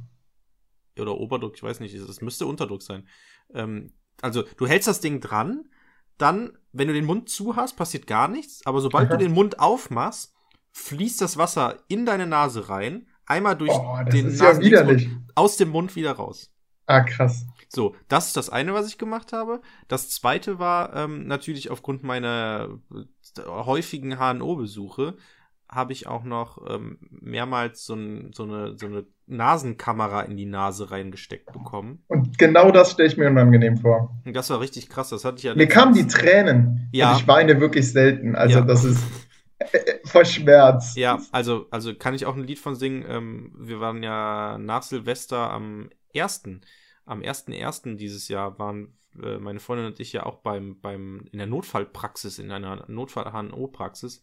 Oder 1.01 1.17
Oberdruck, 1.17 1.55
ich 1.57 1.63
weiß 1.63 1.81
nicht, 1.81 1.95
es 1.95 2.21
müsste 2.21 2.47
Unterdruck 2.47 2.83
sein. 2.83 3.09
Ähm, 3.55 3.93
also, 4.23 4.43
du 4.57 4.67
hältst 4.67 4.89
das 4.89 5.01
Ding 5.01 5.21
dran, 5.21 5.69
dann, 6.19 6.53
wenn 6.73 6.89
du 6.89 6.95
den 6.95 7.07
Mund 7.07 7.29
zu 7.29 7.57
hast, 7.57 7.77
passiert 7.77 8.07
gar 8.07 8.29
nichts, 8.29 8.65
aber 8.67 8.81
sobald 8.81 9.09
Aha. 9.09 9.17
du 9.17 9.25
den 9.25 9.33
Mund 9.33 9.59
aufmachst, 9.59 10.35
fließt 10.73 11.21
das 11.21 11.37
Wasser 11.37 11.79
in 11.89 12.07
deine 12.07 12.27
Nase 12.27 12.69
rein, 12.69 13.09
einmal 13.27 13.57
durch 13.57 13.73
Oh, 13.73 13.99
den 14.11 14.27
ist 14.27 14.41
ja 14.41 14.53
aus 15.35 15.57
dem 15.57 15.71
Mund 15.71 15.97
wieder 15.97 16.13
raus. 16.13 16.53
Ah, 16.87 17.01
krass. 17.03 17.47
So, 17.69 17.95
das 18.09 18.27
ist 18.27 18.37
das 18.37 18.51
eine, 18.51 18.75
was 18.75 18.89
ich 18.89 18.99
gemacht 18.99 19.33
habe. 19.33 19.61
Das 19.87 20.11
zweite 20.11 20.59
war 20.59 20.95
ähm, 20.97 21.29
natürlich 21.29 21.71
aufgrund 21.71 22.03
meiner 22.03 22.81
äh, 22.93 23.43
häufigen 23.47 24.19
HNO-Besuche 24.19 25.17
habe 25.71 25.93
ich 25.93 26.07
auch 26.07 26.25
noch 26.25 26.59
ähm, 26.69 26.99
mehrmals 27.11 27.85
so, 27.85 27.95
ein, 27.95 28.33
so, 28.33 28.43
eine, 28.43 28.77
so 28.77 28.87
eine 28.87 29.07
Nasenkamera 29.27 30.23
in 30.23 30.37
die 30.37 30.47
Nase 30.47 30.91
reingesteckt 30.91 31.53
bekommen. 31.53 32.03
Und 32.09 32.39
genau 32.39 32.71
das 32.73 32.93
stelle 32.93 33.09
ich 33.09 33.17
mir 33.17 33.29
unangenehm 33.29 33.77
vor. 33.77 34.21
Und 34.25 34.35
das 34.35 34.51
war 34.51 34.61
richtig 34.61 34.89
krass. 34.89 35.11
Das 35.11 35.25
hatte 35.25 35.39
ich 35.39 35.45
ja. 35.45 35.55
Mir 35.55 35.69
kamen 35.69 35.95
die 35.95 36.07
Tränen. 36.07 36.89
Ja. 36.93 37.13
Und 37.13 37.21
ich 37.21 37.29
weine 37.29 37.61
wirklich 37.61 37.91
selten. 37.93 38.35
Also 38.35 38.59
Ja. 38.59 38.65
das 38.65 38.85
ist 38.85 39.05
äh, 39.59 39.77
äh, 39.77 40.01
vor 40.05 40.25
Schmerz. 40.25 40.97
Ja, 40.97 41.21
also, 41.33 41.67
also 41.71 41.95
kann 41.95 42.15
ich 42.15 42.27
auch 42.27 42.37
ein 42.37 42.45
Lied 42.45 42.59
von 42.59 42.75
singen. 42.75 43.05
Ähm, 43.09 43.53
wir 43.57 43.79
waren 43.81 44.03
ja 44.03 44.59
nach 44.59 44.83
Silvester 44.83 45.51
am 45.51 45.91
1. 46.17 46.43
Am 47.07 47.21
1.1. 47.21 47.97
dieses 47.97 48.29
Jahr 48.29 48.59
waren 48.59 48.97
äh, 49.23 49.39
meine 49.39 49.61
Freundin 49.61 49.87
und 49.87 50.01
ich 50.01 50.13
ja 50.13 50.25
auch 50.27 50.39
beim, 50.39 50.81
beim, 50.81 51.27
in 51.31 51.39
der 51.39 51.47
Notfallpraxis, 51.47 52.39
in 52.39 52.51
einer 52.51 52.85
Notfall-HNO-Praxis, 52.89 54.21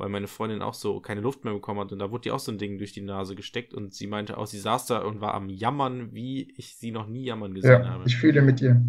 weil 0.00 0.08
meine 0.08 0.26
Freundin 0.26 0.62
auch 0.62 0.74
so 0.74 0.98
keine 1.00 1.20
Luft 1.20 1.44
mehr 1.44 1.54
bekommen 1.54 1.78
hat 1.80 1.92
und 1.92 1.98
da 2.00 2.10
wurde 2.10 2.28
ihr 2.30 2.34
auch 2.34 2.40
so 2.40 2.50
ein 2.50 2.58
Ding 2.58 2.78
durch 2.78 2.92
die 2.92 3.02
Nase 3.02 3.34
gesteckt 3.36 3.72
und 3.74 3.94
sie 3.94 4.06
meinte 4.08 4.36
auch, 4.38 4.46
sie 4.46 4.58
saß 4.58 4.86
da 4.86 4.98
und 5.02 5.20
war 5.20 5.34
am 5.34 5.48
Jammern, 5.48 6.12
wie 6.12 6.52
ich 6.56 6.76
sie 6.76 6.90
noch 6.90 7.06
nie 7.06 7.24
jammern 7.24 7.54
gesehen 7.54 7.82
Ja, 7.82 7.88
habe. 7.88 8.04
ich 8.06 8.16
fühle 8.16 8.42
mit 8.42 8.58
dir. 8.60 8.82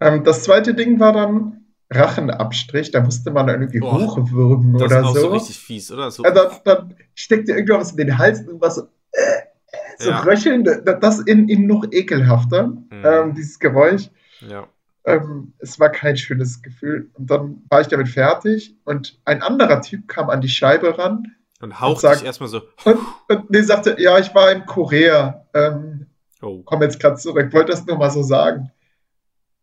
Ähm, 0.00 0.24
das 0.24 0.44
zweite 0.44 0.74
Ding 0.74 1.00
war 1.00 1.12
dann 1.12 1.64
Rachenabstrich. 1.90 2.90
Da 2.90 3.02
musste 3.02 3.30
man 3.30 3.48
irgendwie 3.48 3.80
Boah, 3.80 3.92
hochwürgen 4.16 4.74
das 4.74 4.92
oder 4.92 5.00
ist 5.00 5.06
auch 5.06 5.14
so. 5.14 5.20
so 5.22 5.28
richtig 5.28 5.58
fies, 5.58 5.90
oder? 5.90 6.10
So, 6.10 6.24
Ja, 6.24 6.30
dann, 6.64 6.94
steckt 7.14 7.48
dir 7.48 7.56
irgendwas 7.56 7.92
in 7.92 7.96
den 7.96 8.18
Hals 8.18 8.46
und 8.46 8.60
was 8.60 8.76
so, 8.76 8.82
äh, 9.12 9.20
äh, 9.22 9.76
so 9.98 10.10
Ja. 10.10 10.20
röcheln. 10.20 10.64
Da- 10.64 10.92
Das 10.94 11.20
in, 11.20 11.48
in 11.48 11.66
noch 11.66 11.84
ekelhafter, 11.90 12.66
Mhm. 12.68 12.86
ähm, 13.04 13.34
dieses 13.34 13.58
Geräusch. 13.58 14.10
ja. 14.48 14.68
Ähm, 15.08 15.52
es 15.58 15.78
war 15.80 15.90
kein 15.90 16.16
schönes 16.16 16.62
Gefühl. 16.62 17.10
Und 17.14 17.30
dann 17.30 17.62
war 17.68 17.80
ich 17.80 17.88
damit 17.88 18.08
fertig 18.08 18.76
und 18.84 19.18
ein 19.24 19.42
anderer 19.42 19.80
Typ 19.82 20.08
kam 20.08 20.30
an 20.30 20.40
die 20.40 20.48
Scheibe 20.48 20.98
ran 20.98 21.34
Und 21.60 21.80
haucht 21.80 22.00
sagt- 22.02 22.20
dich 22.20 22.26
erstmal 22.26 22.48
so, 22.48 22.62
und, 22.84 22.98
und 23.28 23.50
nee, 23.50 23.62
sagte, 23.62 23.96
ja, 23.98 24.18
ich 24.18 24.34
war 24.34 24.50
in 24.52 24.66
Korea, 24.66 25.46
ähm, 25.54 26.06
oh. 26.42 26.62
komm 26.64 26.82
jetzt 26.82 27.00
gerade 27.00 27.16
zurück, 27.16 27.52
wollte 27.52 27.72
das 27.72 27.86
nur 27.86 27.96
mal 27.98 28.10
so 28.10 28.22
sagen. 28.22 28.70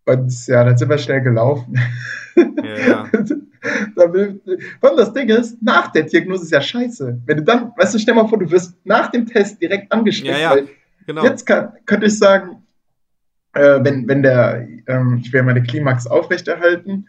Und 0.05 0.31
ja, 0.47 0.63
dann 0.63 0.77
sind 0.77 0.89
wir 0.89 0.97
schnell 0.99 1.21
gelaufen. 1.21 1.77
Ja, 2.35 2.77
ja. 2.87 3.09
Da 3.95 4.13
will- 4.13 4.39
Vor 4.79 4.89
allem 4.89 4.97
das 4.99 5.11
Ding 5.11 5.27
ist, 5.29 5.59
nach 5.63 5.87
der 5.91 6.03
Diagnose 6.03 6.43
ist 6.43 6.51
ja 6.51 6.61
scheiße. 6.61 7.19
Wenn 7.25 7.37
du 7.37 7.43
dann, 7.43 7.71
weißt 7.75 7.95
du, 7.95 7.97
stell 7.97 8.13
mal 8.13 8.27
vor, 8.27 8.37
du 8.37 8.51
wirst 8.51 8.75
nach 8.83 9.09
dem 9.09 9.25
Test 9.25 9.59
direkt 9.59 9.91
angesteckt. 9.91 10.29
Ja, 10.37 10.55
ja. 10.55 10.61
Genau. 11.07 11.23
Jetzt 11.23 11.45
kann, 11.47 11.73
könnte 11.87 12.05
ich 12.05 12.15
sagen, 12.15 12.63
äh, 13.55 13.79
wenn, 13.83 14.07
wenn 14.07 14.21
der, 14.21 14.67
ähm, 14.88 15.19
ich 15.24 15.33
will 15.33 15.43
meine 15.43 15.63
Klimax 15.63 16.05
aufrechterhalten, 16.07 17.07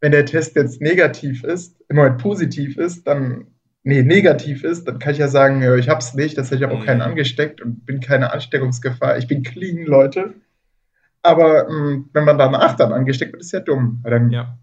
wenn 0.00 0.12
der 0.12 0.24
Test 0.24 0.56
jetzt 0.56 0.80
negativ 0.80 1.44
ist, 1.44 1.76
im 1.88 1.96
Moment 1.96 2.18
positiv 2.18 2.78
ist, 2.78 3.06
dann, 3.06 3.48
nee, 3.82 4.02
negativ 4.02 4.64
ist, 4.64 4.86
dann 4.86 4.98
kann 4.98 5.12
ich 5.12 5.18
ja 5.18 5.28
sagen, 5.28 5.60
ja, 5.62 5.74
ich 5.74 5.88
hab's 5.88 6.14
nicht, 6.14 6.38
das 6.38 6.50
hätte 6.50 6.64
ich 6.64 6.70
auch 6.70 6.80
Mhm. 6.80 6.84
keinen 6.86 7.00
angesteckt 7.02 7.60
und 7.60 7.84
bin 7.84 8.00
keine 8.00 8.32
Ansteckungsgefahr. 8.32 9.18
Ich 9.18 9.26
bin 9.26 9.42
clean, 9.42 9.84
Leute. 9.84 10.34
Aber 11.22 11.68
ähm, 11.68 12.08
wenn 12.12 12.24
man 12.24 12.38
danach 12.38 12.76
dann 12.76 12.92
angesteckt 12.92 13.32
wird, 13.32 13.42
ist 13.42 13.52
ja 13.52 13.60
dumm. 13.60 14.00
Dann, 14.04 14.30
Ja. 14.30 14.56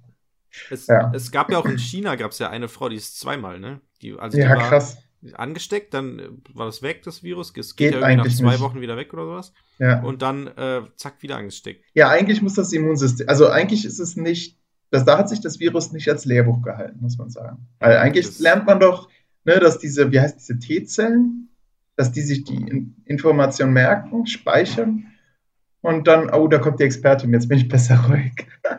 Es, 0.69 0.87
Ja. 0.87 1.11
es 1.13 1.31
gab 1.33 1.51
ja 1.51 1.57
auch 1.57 1.65
in 1.65 1.77
China 1.77 2.15
gab 2.15 2.31
es 2.31 2.39
ja 2.39 2.49
eine 2.49 2.69
Frau, 2.69 2.87
die 2.87 2.95
ist 2.95 3.19
zweimal, 3.19 3.59
ne? 3.59 3.81
Die, 4.01 4.17
also 4.17 4.37
ja, 4.37 4.45
die 4.45 4.49
war 4.61 4.69
krass. 4.69 4.97
Angesteckt, 5.33 5.93
dann 5.93 6.19
äh, 6.19 6.29
war 6.53 6.65
das 6.67 6.81
weg, 6.81 7.01
das 7.03 7.23
Virus. 7.23 7.49
Es 7.57 7.75
Geht 7.75 7.93
geht, 7.93 8.01
ja 8.01 8.15
nach 8.15 8.27
zwei 8.29 8.51
nicht. 8.51 8.59
Wochen 8.61 8.81
wieder 8.81 8.97
weg 8.97 9.13
oder 9.13 9.25
sowas. 9.25 9.53
Ja. 9.79 10.01
Und 10.01 10.21
dann 10.21 10.47
äh, 10.47 10.81
zack, 10.95 11.15
wieder 11.21 11.37
angesteckt. 11.37 11.83
ja, 11.93 12.09
eigentlich 12.09 12.41
muss 12.41 12.53
das 12.53 12.71
Immunsystem, 12.71 13.27
also 13.27 13.47
eigentlich 13.49 13.83
ist 13.85 13.99
es 13.99 14.15
nicht, 14.15 14.57
das, 14.91 15.03
da 15.03 15.17
hat 15.17 15.27
sich 15.29 15.41
das 15.41 15.59
Virus 15.59 15.91
nicht 15.91 16.07
als 16.09 16.25
Lehrbuch 16.25 16.61
gehalten, 16.61 16.99
muss 17.01 17.17
man 17.17 17.29
sagen. 17.29 17.67
Weil 17.79 17.97
eigentlich 17.97 18.25
Das- 18.27 18.39
lernt 18.39 18.65
man 18.65 18.79
doch, 18.79 19.09
ne, 19.43 19.59
dass 19.59 19.77
diese, 19.79 20.11
wie 20.11 20.19
heißt 20.19 20.37
diese 20.39 20.59
T-Zellen, 20.59 21.49
dass 21.97 22.11
die 22.11 22.21
sich 22.21 22.43
die 22.43 22.55
In 22.55 22.95
Information 23.05 23.71
merken, 23.73 24.27
speichern 24.27 25.07
und 25.81 26.07
dann, 26.07 26.29
oh, 26.29 26.47
da 26.47 26.57
kommt 26.59 26.79
die 26.79 26.83
Expertin, 26.83 27.31
jetzt 27.33 27.47
bin 27.47 27.57
ich 27.57 27.67
besser 27.67 28.05
ruhig. 28.09 28.31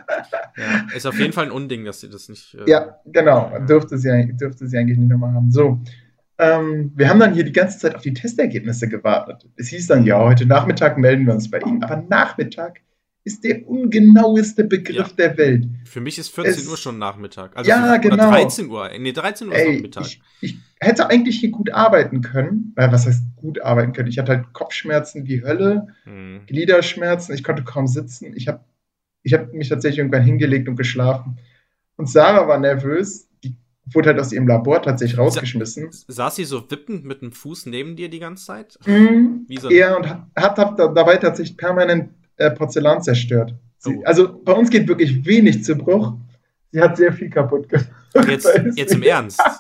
Ja, 0.59 0.87
ist 0.97 1.07
auf 1.07 1.19
jeden 1.19 1.35
Fall 1.35 1.45
ein 1.45 1.51
Unding, 1.51 1.85
dass 1.85 2.01
sie 2.01 2.09
das 2.09 2.31
nicht. 2.31 2.55
äh, 2.55 2.71
Ja, 2.71 2.97
genau, 3.05 3.53
dürfte 3.69 3.99
sie, 3.99 4.11
eigentlich- 4.11 4.39
dürfte 4.39 4.67
sie 4.67 4.79
eigentlich 4.79 4.97
nicht 4.97 5.11
nochmal 5.11 5.35
haben. 5.35 5.51
So, 5.51 5.81
ähm, 6.39 6.93
wir 6.95 7.09
haben 7.09 7.21
dann 7.21 7.35
hier 7.35 7.45
die 7.45 7.53
ganze 7.53 7.79
Zeit 7.79 7.95
auf 7.95 8.03
die 8.03 8.13
Testergebnisse 8.15 8.89
gewartet. 8.89 9.49
Es 9.57 9.69
hieß 9.69 9.87
dann, 9.87 10.05
ja, 10.05 10.19
heute 10.19 10.47
Nachmittag 10.47 10.99
melden 10.99 11.27
wir 11.27 11.35
uns 11.35 11.51
bei 11.51 11.59
Ihnen. 11.61 11.83
Aber 11.83 11.97
Nachmittag 12.09 12.81
ist 13.25 13.43
der 13.43 13.67
ungenaueste 13.67 14.63
Begriff 14.65 15.15
der 15.17 15.37
Welt. 15.37 15.67
Für 15.85 16.01
mich 16.01 16.17
ist 16.19 16.29
14 16.29 16.53
Es- 16.53 16.69
Uhr 16.69 16.77
schon 16.77 16.99
Nachmittag. 16.99 17.57
Also 17.57 17.69
Ja, 17.69 17.97
genau. 17.97 18.15
Oder 18.15 18.29
13 18.31 18.69
Uhr. 18.71 18.89
Nee, 18.99 19.13
13 19.13 19.49
Uhr 19.49 19.55
ist 19.55 19.61
Ey, 19.61 19.75
Nachmittag. 19.77 20.05
ich, 20.07 20.21
ich 20.41 20.59
hätte 20.79 21.11
eigentlich 21.11 21.41
hier 21.41 21.51
gut 21.51 21.73
arbeiten 21.73 22.21
können. 22.21 22.73
Äh, 22.77 22.93
was 22.93 23.07
heißt 23.07 23.23
gut 23.35 23.61
arbeiten 23.63 23.93
können? 23.93 24.09
Ich 24.09 24.19
hatte 24.19 24.33
halt 24.33 24.53
Kopfschmerzen 24.53 25.27
wie 25.27 25.43
Hölle, 25.43 25.89
Hm. 26.05 26.43
Gliederschmerzen, 26.47 27.35
ich 27.35 27.43
konnte 27.43 27.65
kaum 27.65 27.87
sitzen. 27.89 28.33
Ich 28.37 28.47
habe 28.47 28.61
ich 29.25 29.35
hab 29.35 29.53
mich 29.53 29.69
tatsächlich 29.71 29.99
irgendwann 29.99 30.23
hingelegt 30.23 30.69
und 30.69 30.77
geschlafen. 30.77 31.39
Und 31.97 32.09
Sarah 32.09 32.47
war 32.47 32.61
nervös. 32.61 33.29
Wurde 33.93 34.09
halt 34.11 34.19
aus 34.19 34.33
ihrem 34.33 34.49
Labor 34.49 34.83
tatsächlich 34.83 35.19
rausgeschmissen. 35.19 35.91
Saß 36.09 36.37
sie 36.37 36.45
so 36.45 36.69
wippend 36.71 37.05
mit 37.05 37.23
dem 37.23 37.31
Fuß 37.33 37.67
neben 37.67 37.95
dir 37.95 38.09
die 38.09 38.19
ganze 38.19 38.45
Zeit? 38.47 38.79
Mhm. 38.85 39.45
Wie 39.47 39.59
so 39.59 39.71
Ja, 39.71 39.97
und 39.97 40.09
hat, 40.09 40.27
hat, 40.37 40.59
hat 40.59 40.79
dabei 40.79 41.17
tatsächlich 41.17 41.57
permanent 41.57 42.11
äh, 42.37 42.51
Porzellan 42.51 43.03
zerstört. 43.03 43.55
Sie, 43.79 43.97
Oh. 43.97 44.03
Also 44.05 44.41
bei 44.43 44.53
uns 44.53 44.71
geht 44.71 44.89
wirklich 44.89 45.25
wenig 45.25 45.65
zu 45.65 45.77
Bruch. 45.77 46.15
Sie 46.73 46.81
hat 46.81 46.97
sehr 46.97 47.13
viel 47.13 47.31
kaputt 47.31 47.69
gemacht. 47.69 47.89
Jetzt, 48.29 48.49
jetzt 48.75 48.95
im 48.95 49.03
Ernst. 49.03 49.41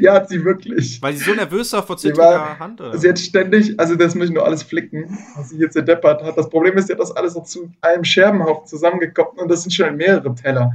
Ja, 0.00 0.14
hat 0.14 0.30
sie 0.30 0.42
wirklich. 0.42 1.00
Weil 1.02 1.12
sie 1.12 1.24
so 1.24 1.34
nervös 1.34 1.70
war 1.74 1.82
vor 1.82 1.98
Sie 1.98 2.08
zittriger 2.08 2.58
Hand? 2.58 2.80
Oder? 2.80 2.96
Sie 2.96 3.08
hat 3.10 3.18
ständig, 3.18 3.78
also 3.78 3.94
das 3.94 4.14
muss 4.14 4.28
ich 4.28 4.34
nur 4.34 4.44
alles 4.44 4.62
flicken, 4.62 5.18
was 5.36 5.50
sie 5.50 5.58
jetzt 5.58 5.74
deppert 5.74 6.22
hat. 6.22 6.36
Das 6.36 6.48
Problem 6.48 6.78
ist, 6.78 6.86
sie 6.86 6.94
hat 6.94 7.00
das 7.00 7.12
alles 7.12 7.34
so 7.34 7.40
zu 7.42 7.70
einem 7.82 8.02
Scherbenhaufen 8.02 8.66
zusammengekommen 8.66 9.38
und 9.38 9.50
das 9.50 9.62
sind 9.62 9.72
schon 9.72 9.94
mehrere 9.96 10.34
Teller. 10.34 10.72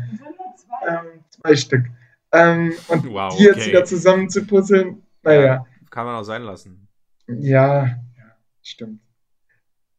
Ähm, 0.88 1.24
zwei 1.30 1.56
Stück. 1.56 1.86
Ähm, 2.34 2.74
und 2.88 3.06
Wow, 3.12 3.36
die 3.38 3.44
jetzt 3.44 3.58
okay. 3.58 3.68
wieder 3.70 3.86
zusammen 3.86 4.30
zu 4.30 4.46
puzzeln, 4.46 5.04
naja. 5.24 5.66
Kann 5.90 6.06
man 6.06 6.16
auch 6.16 6.24
sein 6.24 6.44
lassen. 6.44 6.88
Ja, 7.28 7.86
ja, 7.86 7.96
stimmt. 8.62 9.02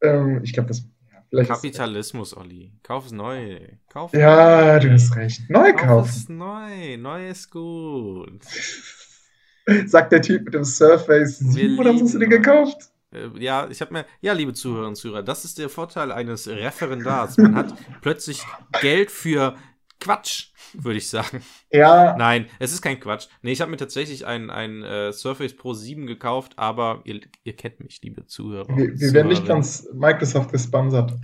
Ähm, 0.00 0.40
ich 0.42 0.52
glaube, 0.52 0.68
das. 0.68 0.84
Ja, 1.30 1.44
Kapitalismus, 1.44 2.36
Olli. 2.36 2.72
Kauf 2.82 3.06
es 3.06 3.12
neu. 3.12 3.58
Kauf 3.88 4.12
Ja, 4.12 4.74
neu. 4.74 4.80
du 4.80 4.92
hast 4.92 5.14
recht. 5.16 5.48
Neu 5.48 5.72
Kauf 5.72 5.80
kaufen. 5.80 6.08
es 6.10 6.28
neu. 6.28 6.96
Neu 6.98 7.28
ist 7.30 7.50
gut. 7.50 8.42
Sagt 9.86 10.12
der 10.12 10.20
Typ 10.22 10.44
mit 10.44 10.54
dem 10.54 10.64
Surface. 10.64 11.40
Wir 11.54 11.78
Oder 11.78 11.94
was 11.94 12.02
hast 12.02 12.14
du 12.14 12.18
lieben 12.18 12.30
gekauft? 12.32 12.90
Äh, 13.12 13.28
Ja, 13.38 13.68
ich 13.70 13.80
habe 13.80 13.92
mir, 13.92 14.06
ja, 14.20 14.32
liebe 14.32 14.52
Zuhörerinnen 14.52 14.90
und 14.90 14.96
Zuhörer, 14.96 15.22
das 15.22 15.44
ist 15.44 15.58
der 15.58 15.68
Vorteil 15.68 16.10
eines 16.12 16.48
Referendars. 16.48 17.38
Man 17.38 17.54
hat 17.54 17.74
plötzlich 18.02 18.42
Geld 18.80 19.10
für 19.10 19.54
Quatsch, 20.02 20.48
würde 20.74 20.98
ich 20.98 21.08
sagen. 21.08 21.42
Ja, 21.70 22.16
Nein, 22.18 22.46
es 22.58 22.72
ist 22.72 22.82
kein 22.82 22.98
Quatsch. 23.00 23.28
Nee, 23.42 23.52
ich 23.52 23.60
habe 23.60 23.70
mir 23.70 23.76
tatsächlich 23.76 24.26
ein, 24.26 24.50
ein 24.50 24.82
äh, 24.82 25.12
Surface 25.12 25.54
Pro 25.56 25.74
7 25.74 26.06
gekauft, 26.06 26.54
aber 26.58 27.00
ihr, 27.04 27.20
ihr 27.44 27.54
kennt 27.56 27.80
mich, 27.80 28.02
liebe 28.02 28.26
Zuhörer. 28.26 28.68
wir, 28.76 28.98
wir 28.98 29.12
werden 29.12 29.28
nicht 29.28 29.46
ganz 29.46 29.88
Microsoft 29.94 30.50
gesponsert. 30.52 31.14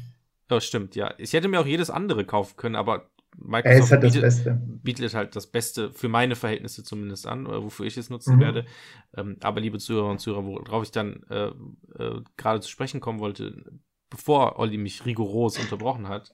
Oh, 0.51 0.61
stimmt, 0.61 0.95
ja. 0.97 1.13
Ich 1.19 1.33
hätte 1.33 1.49
mir 1.49 1.61
auch 1.61 1.67
jedes 1.67 1.91
andere 1.91 2.25
kaufen 2.25 2.57
können, 2.57 2.77
aber 2.77 2.95
Er 2.95 3.03
ist 3.03 3.91
Microsoft 3.91 3.91
halt 3.93 4.03
das 4.05 4.13
bietet, 4.13 4.23
Beste. 4.23 4.63
bietet 4.65 5.15
halt 5.15 5.37
das 5.37 5.47
Beste 5.49 5.93
für 5.93 6.09
meine 6.09 6.37
Verhältnisse 6.37 6.85
zumindest 6.85 7.27
an, 7.27 7.47
oder 7.47 7.63
wofür 7.63 7.85
ich 7.85 7.97
es 7.99 8.09
nutzen 8.11 8.37
Mhm. 8.37 8.41
werde. 8.41 8.67
Ähm, 9.17 9.37
aber 9.43 9.61
liebe 9.61 9.79
Zuhörer 9.79 10.09
und 10.11 10.21
Zuhörer, 10.21 10.45
worauf 10.47 10.85
ich 10.85 10.91
dann 10.93 11.23
äh, 11.29 11.49
äh, 12.03 12.21
gerade 12.37 12.61
zu 12.61 12.71
sprechen 12.71 13.01
kommen 13.01 13.19
wollte, 13.21 13.65
bevor 14.11 14.59
Olli 14.59 14.79
mich 14.79 15.05
rigoros 15.05 15.59
unterbrochen 15.59 16.09
hat. 16.09 16.33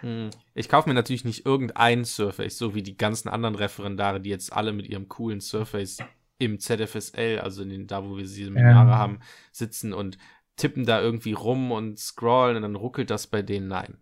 Hm, 0.00 0.30
ich 0.54 0.68
kaufe 0.68 0.88
mir 0.88 0.94
natürlich 0.94 1.24
nicht 1.24 1.46
irgendein 1.46 2.04
Surface, 2.04 2.58
so 2.58 2.74
wie 2.74 2.82
die 2.82 2.96
ganzen 2.96 3.28
anderen 3.28 3.54
Referendare, 3.54 4.20
die 4.20 4.30
jetzt 4.30 4.52
alle 4.52 4.72
mit 4.72 4.86
ihrem 4.86 5.08
coolen 5.08 5.40
Surface 5.40 5.98
im 6.38 6.58
ZFSL, 6.58 7.38
also 7.38 7.64
den, 7.64 7.86
da, 7.86 8.04
wo 8.04 8.16
wir 8.16 8.24
diese 8.24 8.44
Seminare 8.44 8.90
ja. 8.90 8.98
haben, 8.98 9.20
sitzen 9.52 9.92
und 9.92 10.18
tippen 10.56 10.84
da 10.84 11.00
irgendwie 11.00 11.32
rum 11.32 11.72
und 11.72 11.98
scrollen 11.98 12.56
und 12.56 12.62
dann 12.62 12.76
ruckelt 12.76 13.10
das 13.10 13.26
bei 13.26 13.42
denen. 13.42 13.68
Nein. 13.68 13.98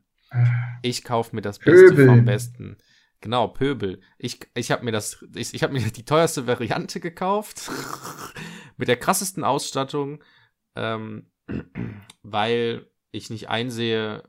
Ich 0.82 1.04
kaufe 1.04 1.34
mir 1.34 1.42
das 1.42 1.58
Beste 1.58 1.90
Pöbel. 1.90 2.06
vom 2.06 2.24
Besten. 2.24 2.76
Genau, 3.20 3.48
Pöbel. 3.48 4.00
Ich, 4.18 4.40
ich 4.54 4.70
habe 4.70 4.84
mir 4.84 4.92
das, 4.92 5.24
ich, 5.34 5.54
ich 5.54 5.62
habe 5.62 5.72
mir 5.72 5.80
die 5.80 6.04
teuerste 6.04 6.46
Variante 6.46 7.00
gekauft. 7.00 7.70
mit 8.78 8.88
der 8.88 8.96
krassesten 8.96 9.44
Ausstattung, 9.44 10.24
ähm, 10.74 11.26
weil 12.22 12.86
ich 13.10 13.30
nicht 13.30 13.48
einsehe, 13.48 14.24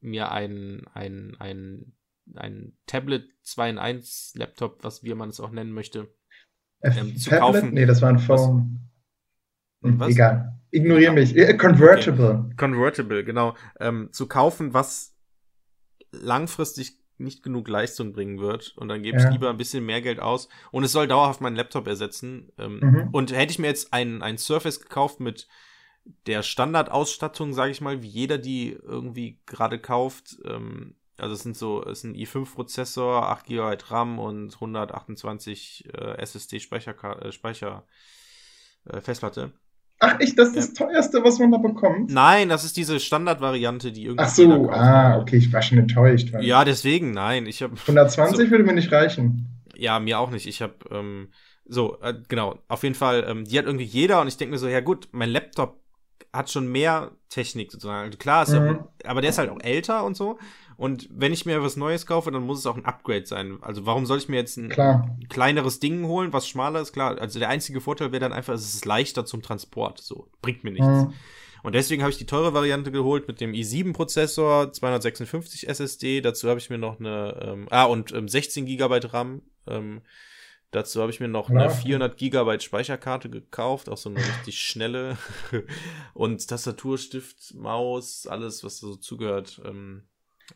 mir 0.00 0.30
ein, 0.32 0.82
ein, 0.92 1.36
ein, 1.38 1.94
ein 2.34 2.76
Tablet 2.86 3.26
2 3.42 3.70
in 3.70 3.78
1 3.78 4.34
Laptop, 4.36 4.84
was 4.84 5.02
wie 5.02 5.14
man 5.14 5.30
es 5.30 5.40
auch 5.40 5.50
nennen 5.50 5.72
möchte, 5.72 6.08
ähm, 6.82 7.16
zu 7.16 7.30
Tablet? 7.30 7.40
kaufen. 7.40 7.74
Nee, 7.74 7.86
das 7.86 8.02
war 8.02 8.10
ein 8.10 8.18
Phone. 8.18 8.90
Hm, 9.82 10.00
was? 10.00 10.10
Egal. 10.10 10.60
Ignoriere 10.70 11.12
mich. 11.12 11.36
Äh, 11.36 11.56
convertible. 11.56 12.44
Okay. 12.46 12.56
Convertible, 12.56 13.24
genau. 13.24 13.54
Ähm, 13.78 14.08
zu 14.12 14.26
kaufen, 14.26 14.74
was 14.74 15.16
langfristig 16.10 16.98
nicht 17.16 17.42
genug 17.42 17.68
Leistung 17.68 18.12
bringen 18.12 18.40
wird. 18.40 18.74
Und 18.76 18.88
dann 18.88 19.02
gebe 19.02 19.18
ich 19.18 19.24
lieber 19.30 19.50
ein 19.50 19.56
bisschen 19.56 19.86
mehr 19.86 20.02
Geld 20.02 20.18
aus. 20.18 20.48
Und 20.72 20.82
es 20.82 20.92
soll 20.92 21.06
dauerhaft 21.06 21.40
meinen 21.40 21.56
Laptop 21.56 21.86
ersetzen. 21.86 22.50
Ähm, 22.58 22.80
mhm. 22.80 23.08
Und 23.12 23.32
hätte 23.32 23.52
ich 23.52 23.58
mir 23.58 23.68
jetzt 23.68 23.92
ein, 23.92 24.20
ein 24.20 24.36
Surface 24.36 24.80
gekauft 24.80 25.20
mit 25.20 25.46
der 26.26 26.42
Standardausstattung, 26.42 27.52
sage 27.52 27.72
ich 27.72 27.80
mal, 27.80 28.02
wie 28.02 28.08
jeder 28.08 28.38
die 28.38 28.72
irgendwie 28.72 29.40
gerade 29.46 29.78
kauft, 29.78 30.36
ähm, 30.44 30.94
also 31.16 31.34
es 31.34 31.42
sind 31.42 31.56
so, 31.56 31.82
es 31.84 31.98
ist 31.98 32.04
ein 32.04 32.14
i5-Prozessor, 32.14 33.28
8 33.30 33.46
GB 33.46 33.76
RAM 33.88 34.18
und 34.18 34.54
128 34.54 35.88
äh, 35.92 36.18
SSD 36.18 36.60
Speicher, 36.60 36.94
äh, 37.22 37.32
Speicher 37.32 37.86
äh, 38.86 39.00
Festplatte. 39.00 39.52
Ach 40.00 40.18
echt, 40.18 40.38
das 40.38 40.48
ist 40.48 40.56
das 40.56 40.74
teuerste, 40.74 41.22
was 41.22 41.38
man 41.38 41.52
da 41.52 41.58
bekommt? 41.58 42.10
Nein, 42.10 42.48
das 42.48 42.64
ist 42.64 42.76
diese 42.76 42.98
Standardvariante, 42.98 43.92
die 43.92 44.04
irgendwie. 44.06 44.24
Ach 44.24 44.28
so, 44.28 44.68
ah, 44.70 45.18
okay, 45.18 45.36
ich 45.36 45.52
war 45.52 45.62
schon 45.62 45.78
enttäuscht. 45.78 46.30
Ja, 46.40 46.64
deswegen, 46.64 47.12
nein, 47.12 47.46
ich 47.46 47.62
habe. 47.62 47.74
120 47.80 48.36
so, 48.36 48.50
würde 48.50 48.64
mir 48.64 48.74
nicht 48.74 48.90
reichen. 48.90 49.62
Ja, 49.76 50.00
mir 50.00 50.18
auch 50.18 50.30
nicht. 50.30 50.46
Ich 50.46 50.60
habe 50.62 50.74
ähm, 50.90 51.28
so 51.64 52.00
äh, 52.02 52.14
genau. 52.28 52.58
Auf 52.68 52.82
jeden 52.82 52.96
Fall, 52.96 53.24
ähm, 53.28 53.44
die 53.44 53.56
hat 53.56 53.66
irgendwie 53.66 53.84
jeder 53.84 54.20
und 54.20 54.28
ich 54.28 54.36
denke 54.36 54.52
mir 54.52 54.58
so, 54.58 54.68
ja 54.68 54.80
gut, 54.80 55.08
mein 55.12 55.30
Laptop 55.30 55.83
hat 56.32 56.50
schon 56.50 56.66
mehr 56.66 57.12
Technik 57.28 57.70
sozusagen. 57.70 58.06
Also 58.06 58.18
klar, 58.18 58.48
mhm. 58.48 58.66
ja, 58.66 59.10
aber 59.10 59.20
der 59.20 59.30
ist 59.30 59.38
halt 59.38 59.50
auch 59.50 59.60
älter 59.60 60.04
und 60.04 60.16
so. 60.16 60.38
Und 60.76 61.08
wenn 61.10 61.32
ich 61.32 61.46
mir 61.46 61.62
was 61.62 61.76
Neues 61.76 62.04
kaufe, 62.06 62.30
dann 62.32 62.44
muss 62.44 62.58
es 62.58 62.66
auch 62.66 62.76
ein 62.76 62.84
Upgrade 62.84 63.26
sein. 63.26 63.58
Also 63.60 63.86
warum 63.86 64.06
soll 64.06 64.18
ich 64.18 64.28
mir 64.28 64.36
jetzt 64.36 64.56
ein 64.56 64.68
klar. 64.68 65.16
kleineres 65.28 65.78
Ding 65.78 66.06
holen, 66.06 66.32
was 66.32 66.48
schmaler 66.48 66.80
ist? 66.80 66.92
Klar, 66.92 67.18
also 67.20 67.38
der 67.38 67.48
einzige 67.48 67.80
Vorteil 67.80 68.10
wäre 68.10 68.20
dann 68.20 68.32
einfach, 68.32 68.54
es 68.54 68.74
ist 68.74 68.84
leichter 68.84 69.24
zum 69.24 69.42
Transport. 69.42 70.00
So, 70.00 70.28
bringt 70.42 70.64
mir 70.64 70.72
nichts. 70.72 70.86
Mhm. 70.86 71.12
Und 71.62 71.74
deswegen 71.74 72.02
habe 72.02 72.10
ich 72.10 72.18
die 72.18 72.26
teure 72.26 72.52
Variante 72.52 72.92
geholt 72.92 73.26
mit 73.26 73.40
dem 73.40 73.52
i7-Prozessor, 73.52 74.72
256 74.72 75.68
SSD. 75.68 76.20
Dazu 76.20 76.48
habe 76.48 76.58
ich 76.58 76.68
mir 76.68 76.76
noch 76.76 77.00
eine, 77.00 77.40
ähm, 77.40 77.66
ah, 77.70 77.84
und 77.84 78.12
ähm, 78.12 78.28
16 78.28 78.66
GB 78.66 79.00
RAM. 79.06 79.42
Ähm, 79.66 80.02
dazu 80.74 81.00
habe 81.00 81.10
ich 81.10 81.20
mir 81.20 81.28
noch 81.28 81.50
ja. 81.50 81.56
eine 81.56 81.70
400 81.70 82.16
GB 82.16 82.60
Speicherkarte 82.60 83.30
gekauft, 83.30 83.88
auch 83.88 83.96
so 83.96 84.10
eine 84.10 84.18
richtig 84.18 84.58
schnelle. 84.58 85.16
und 86.14 86.46
Tastatur, 86.46 86.98
Stift, 86.98 87.54
Maus, 87.54 88.26
alles, 88.26 88.64
was 88.64 88.78
so 88.78 88.96
zugehört. 88.96 89.60
Ähm, 89.64 90.02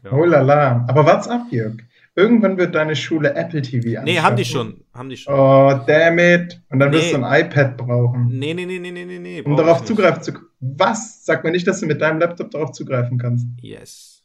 ja. 0.05 0.13
Oh 0.13 0.25
la 0.25 0.43
la. 0.43 0.85
Aber 0.89 1.07
what's 1.07 1.29
up, 1.29 1.47
Jörg? 1.51 1.77
Irgendwann 2.15 2.59
wird 2.59 2.75
deine 2.75 2.97
Schule 2.97 3.35
Apple 3.35 3.63
TV 3.63 3.91
anschaffen. 3.91 4.05
Nee, 4.05 4.19
haben 4.19 4.37
die 4.37 4.45
schon. 4.45 4.85
Haben 4.93 5.09
die 5.09 5.17
schon. 5.17 5.33
Oh, 5.33 5.81
damn 5.87 6.19
it. 6.19 6.61
Und 6.69 6.81
dann 6.81 6.91
nee. 6.91 6.97
wirst 6.97 7.13
du 7.13 7.23
ein 7.23 7.45
iPad 7.45 7.77
brauchen. 7.77 8.27
Nee, 8.29 8.55
nee, 8.55 8.67
nee, 8.67 8.81
nee, 8.81 8.91
nee, 8.91 9.05
nee. 9.05 9.19
nee 9.19 9.43
um 9.43 9.57
darauf 9.57 9.85
zugreifen 9.85 10.23
zu 10.23 10.33
können. 10.33 10.49
Was? 10.61 11.25
Sag 11.25 11.45
mir 11.45 11.53
nicht, 11.53 11.67
dass 11.67 11.81
du 11.81 11.87
mit 11.87 12.01
deinem 12.01 12.19
Laptop 12.19 12.51
darauf 12.51 12.73
zugreifen 12.73 13.19
kannst. 13.19 13.47
Yes. 13.61 14.18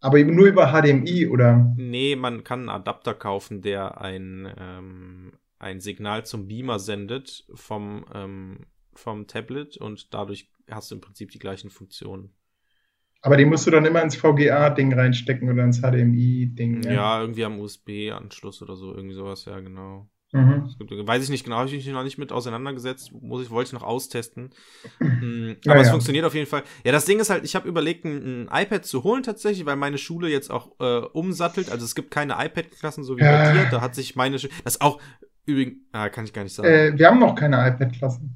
Aber 0.00 0.22
nur 0.22 0.46
über 0.46 0.72
HDMI, 0.72 1.26
oder? 1.26 1.74
Nee, 1.76 2.16
man 2.16 2.44
kann 2.44 2.60
einen 2.60 2.68
Adapter 2.68 3.14
kaufen, 3.14 3.62
der 3.62 4.00
ein, 4.00 4.52
ähm, 4.58 5.32
ein 5.58 5.80
Signal 5.80 6.24
zum 6.26 6.48
Beamer 6.48 6.78
sendet 6.78 7.46
vom, 7.54 8.04
ähm, 8.14 8.66
vom 8.94 9.26
Tablet 9.26 9.76
und 9.76 10.12
dadurch 10.14 10.50
hast 10.70 10.90
du 10.90 10.96
im 10.96 11.00
Prinzip 11.00 11.30
die 11.30 11.38
gleichen 11.38 11.70
Funktionen. 11.70 12.34
Aber 13.22 13.36
den 13.36 13.48
musst 13.48 13.66
du 13.66 13.70
dann 13.70 13.84
immer 13.84 14.02
ins 14.02 14.16
VGA-Ding 14.16 14.92
reinstecken 14.92 15.50
oder 15.50 15.64
ins 15.64 15.80
HDMI-Ding. 15.80 16.82
Ja. 16.84 16.92
ja, 16.92 17.20
irgendwie 17.20 17.44
am 17.44 17.58
USB-Anschluss 17.58 18.62
oder 18.62 18.76
so, 18.76 18.94
irgendwie 18.94 19.14
sowas, 19.14 19.46
ja, 19.46 19.58
genau. 19.60 20.08
Mhm. 20.36 20.74
Gibt, 20.78 21.06
weiß 21.06 21.22
ich 21.22 21.30
nicht 21.30 21.44
genau, 21.44 21.56
habe 21.56 21.68
ich 21.68 21.74
mich 21.74 21.86
noch 21.88 22.02
nicht 22.02 22.18
mit 22.18 22.32
auseinandergesetzt, 22.32 23.12
muss 23.12 23.42
ich, 23.42 23.50
wollte 23.50 23.68
ich 23.68 23.72
noch 23.72 23.82
austesten. 23.82 24.50
Mhm, 24.98 25.56
aber 25.64 25.76
ja, 25.76 25.80
es 25.80 25.86
ja. 25.86 25.92
funktioniert 25.92 26.24
auf 26.24 26.34
jeden 26.34 26.46
Fall. 26.46 26.62
Ja, 26.84 26.92
das 26.92 27.04
Ding 27.06 27.18
ist 27.18 27.30
halt, 27.30 27.44
ich 27.44 27.56
habe 27.56 27.68
überlegt, 27.68 28.04
ein, 28.04 28.48
ein, 28.48 28.48
iPad 28.52 28.84
zu 28.84 29.04
holen 29.04 29.22
tatsächlich, 29.22 29.64
weil 29.66 29.76
meine 29.76 29.98
Schule 29.98 30.28
jetzt 30.28 30.50
auch 30.50 30.72
äh, 30.80 31.06
umsattelt. 31.12 31.70
Also 31.70 31.84
es 31.84 31.94
gibt 31.94 32.10
keine 32.10 32.34
iPad-Klassen, 32.34 33.04
so 33.04 33.16
wie 33.16 33.22
bei 33.22 33.52
dir. 33.52 33.66
Da 33.70 33.80
hat 33.80 33.94
sich 33.94 34.16
meine 34.16 34.38
Schule. 34.38 34.52
Das 34.64 34.80
auch 34.80 35.00
übrigens, 35.46 35.76
ah, 35.92 36.08
kann 36.08 36.24
ich 36.24 36.32
gar 36.32 36.42
nicht 36.42 36.54
sagen. 36.54 36.68
Äh, 36.68 36.98
wir 36.98 37.06
haben 37.08 37.18
noch 37.18 37.34
keine 37.34 37.56
iPad-Klassen. 37.68 38.34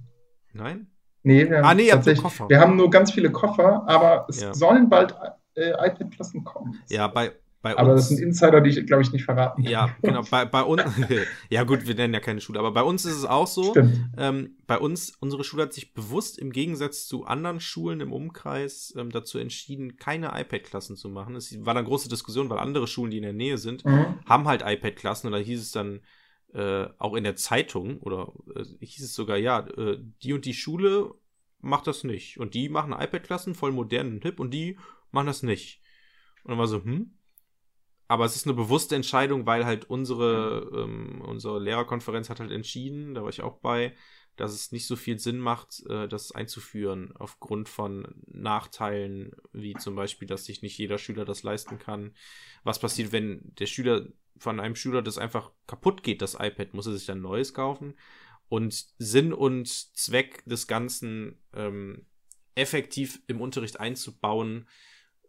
Nein? 0.52 0.86
Nee, 1.22 1.48
wir 1.50 1.58
haben, 1.58 1.64
ah, 1.66 1.74
nee, 1.74 1.88
tatsächlich, 1.88 2.22
Koffer. 2.22 2.48
wir 2.48 2.60
haben 2.60 2.76
nur 2.76 2.88
ganz 2.88 3.12
viele 3.12 3.30
Koffer, 3.30 3.84
aber 3.86 4.26
es 4.28 4.40
ja. 4.40 4.54
sollen 4.54 4.88
bald 4.88 5.14
äh, 5.54 5.70
iPad-Klassen 5.70 6.44
kommen. 6.44 6.78
Ja, 6.88 7.08
bei, 7.08 7.32
bei 7.62 7.76
aber 7.76 7.94
das 7.94 8.08
sind 8.08 8.20
Insider, 8.20 8.62
die 8.62 8.70
ich, 8.70 8.86
glaube 8.86 9.02
ich, 9.02 9.12
nicht 9.12 9.24
verraten 9.24 9.62
kann. 9.62 9.70
Ja, 9.70 9.96
genau. 10.00 10.22
Bei, 10.30 10.46
bei 10.46 10.62
uns, 10.62 10.82
ja 11.50 11.64
gut, 11.64 11.86
wir 11.86 11.94
nennen 11.94 12.14
ja 12.14 12.20
keine 12.20 12.40
Schule, 12.40 12.58
aber 12.58 12.72
bei 12.72 12.82
uns 12.82 13.04
ist 13.04 13.16
es 13.16 13.24
auch 13.26 13.46
so. 13.46 13.74
Ähm, 14.16 14.56
bei 14.66 14.78
uns, 14.78 15.14
unsere 15.20 15.44
Schule 15.44 15.64
hat 15.64 15.72
sich 15.74 15.92
bewusst 15.92 16.38
im 16.38 16.52
Gegensatz 16.52 17.06
zu 17.06 17.24
anderen 17.24 17.60
Schulen 17.60 18.00
im 18.00 18.12
Umkreis 18.12 18.94
ähm, 18.96 19.10
dazu 19.10 19.38
entschieden, 19.38 19.96
keine 19.96 20.28
iPad-Klassen 20.28 20.96
zu 20.96 21.10
machen. 21.10 21.36
Es 21.36 21.54
war 21.66 21.74
dann 21.74 21.84
große 21.84 22.08
Diskussion, 22.08 22.48
weil 22.48 22.58
andere 22.58 22.86
Schulen, 22.86 23.10
die 23.10 23.18
in 23.18 23.24
der 23.24 23.32
Nähe 23.34 23.58
sind, 23.58 23.84
mhm. 23.84 24.20
haben 24.24 24.48
halt 24.48 24.62
iPad-Klassen 24.64 25.26
und 25.26 25.32
da 25.34 25.38
hieß 25.38 25.60
es 25.60 25.72
dann, 25.72 26.00
äh, 26.52 26.88
auch 26.98 27.14
in 27.14 27.24
der 27.24 27.36
Zeitung 27.36 27.98
oder 27.98 28.32
äh, 28.56 28.64
hieß 28.80 29.04
es 29.04 29.14
sogar, 29.14 29.36
ja, 29.36 29.60
äh, 29.60 29.98
die 30.22 30.32
und 30.32 30.44
die 30.44 30.54
Schule 30.54 31.12
macht 31.60 31.86
das 31.86 32.04
nicht. 32.04 32.38
Und 32.40 32.54
die 32.54 32.68
machen 32.68 32.92
iPad-Klassen 32.92 33.54
voll 33.54 33.72
modern 33.72 34.14
und 34.14 34.22
hip 34.22 34.40
und 34.40 34.52
die 34.52 34.78
machen 35.10 35.26
das 35.26 35.42
nicht. 35.42 35.80
Und 36.42 36.50
dann 36.50 36.58
war 36.58 36.66
so, 36.66 36.82
hm? 36.82 37.12
Aber 38.10 38.24
es 38.24 38.34
ist 38.34 38.44
eine 38.44 38.54
bewusste 38.54 38.96
Entscheidung, 38.96 39.46
weil 39.46 39.64
halt 39.64 39.88
unsere, 39.88 40.68
ähm, 40.74 41.20
unsere 41.20 41.60
Lehrerkonferenz 41.60 42.28
hat 42.28 42.40
halt 42.40 42.50
entschieden, 42.50 43.14
da 43.14 43.22
war 43.22 43.28
ich 43.28 43.40
auch 43.40 43.58
bei, 43.58 43.94
dass 44.34 44.52
es 44.52 44.72
nicht 44.72 44.88
so 44.88 44.96
viel 44.96 45.20
Sinn 45.20 45.38
macht, 45.38 45.86
äh, 45.88 46.08
das 46.08 46.32
einzuführen, 46.32 47.14
aufgrund 47.16 47.68
von 47.68 48.08
Nachteilen, 48.26 49.30
wie 49.52 49.74
zum 49.74 49.94
Beispiel, 49.94 50.26
dass 50.26 50.44
sich 50.44 50.60
nicht 50.60 50.76
jeder 50.76 50.98
Schüler 50.98 51.24
das 51.24 51.44
leisten 51.44 51.78
kann. 51.78 52.12
Was 52.64 52.80
passiert, 52.80 53.12
wenn 53.12 53.54
der 53.60 53.66
Schüler 53.66 54.08
von 54.38 54.58
einem 54.58 54.74
Schüler 54.74 55.02
das 55.02 55.16
einfach 55.16 55.52
kaputt 55.68 56.02
geht, 56.02 56.20
das 56.20 56.34
iPad, 56.34 56.74
muss 56.74 56.88
er 56.88 56.94
sich 56.94 57.06
dann 57.06 57.20
neues 57.20 57.54
kaufen? 57.54 57.94
Und 58.48 58.86
Sinn 58.98 59.32
und 59.32 59.68
Zweck 59.68 60.42
des 60.46 60.66
Ganzen 60.66 61.38
ähm, 61.52 62.06
effektiv 62.56 63.22
im 63.28 63.40
Unterricht 63.40 63.78
einzubauen, 63.78 64.66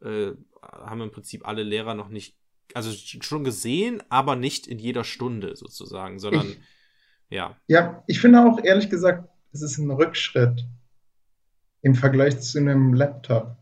äh, 0.01 0.31
haben 0.63 1.01
im 1.01 1.11
Prinzip 1.11 1.47
alle 1.47 1.61
Lehrer 1.61 1.93
noch 1.93 2.09
nicht, 2.09 2.40
also 2.75 2.91
schon 2.91 3.43
gesehen, 3.43 4.01
aber 4.09 4.35
nicht 4.35 4.67
in 4.67 4.79
jeder 4.79 5.03
Stunde 5.03 5.55
sozusagen, 5.55 6.19
sondern 6.19 6.47
ich, 6.47 6.59
ja. 7.29 7.55
Ja, 7.67 8.03
ich 8.07 8.19
finde 8.19 8.43
auch 8.43 8.63
ehrlich 8.63 8.89
gesagt, 8.89 9.29
es 9.53 9.61
ist 9.61 9.77
ein 9.77 9.91
Rückschritt 9.91 10.65
im 11.81 11.95
Vergleich 11.95 12.39
zu 12.41 12.59
einem 12.59 12.93
Laptop. 12.93 13.57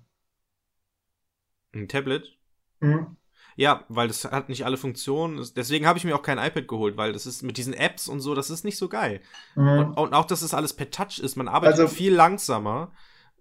Ein 1.73 1.87
Tablet? 1.87 2.37
Mhm. 2.79 3.17
Ja, 3.55 3.83
weil 3.89 4.07
das 4.07 4.23
hat 4.23 4.47
nicht 4.47 4.65
alle 4.65 4.77
Funktionen. 4.77 5.45
Deswegen 5.55 5.85
habe 5.85 5.97
ich 5.97 6.05
mir 6.05 6.15
auch 6.15 6.21
kein 6.21 6.37
iPad 6.37 6.67
geholt, 6.67 6.95
weil 6.95 7.11
das 7.11 7.25
ist 7.25 7.43
mit 7.43 7.57
diesen 7.57 7.73
Apps 7.73 8.07
und 8.07 8.21
so, 8.21 8.33
das 8.33 8.49
ist 8.49 8.63
nicht 8.63 8.77
so 8.77 8.87
geil. 8.87 9.19
Mhm. 9.55 9.67
Und, 9.67 9.93
und, 9.97 10.13
auch, 10.13 10.25
dass 10.25 10.41
es 10.41 10.53
alles 10.53 10.73
per 10.73 10.89
Touch 10.91 11.19
ist. 11.19 11.35
Man 11.35 11.49
arbeitet 11.49 11.79
also, 11.79 11.93
viel 11.93 12.13
langsamer. 12.13 12.91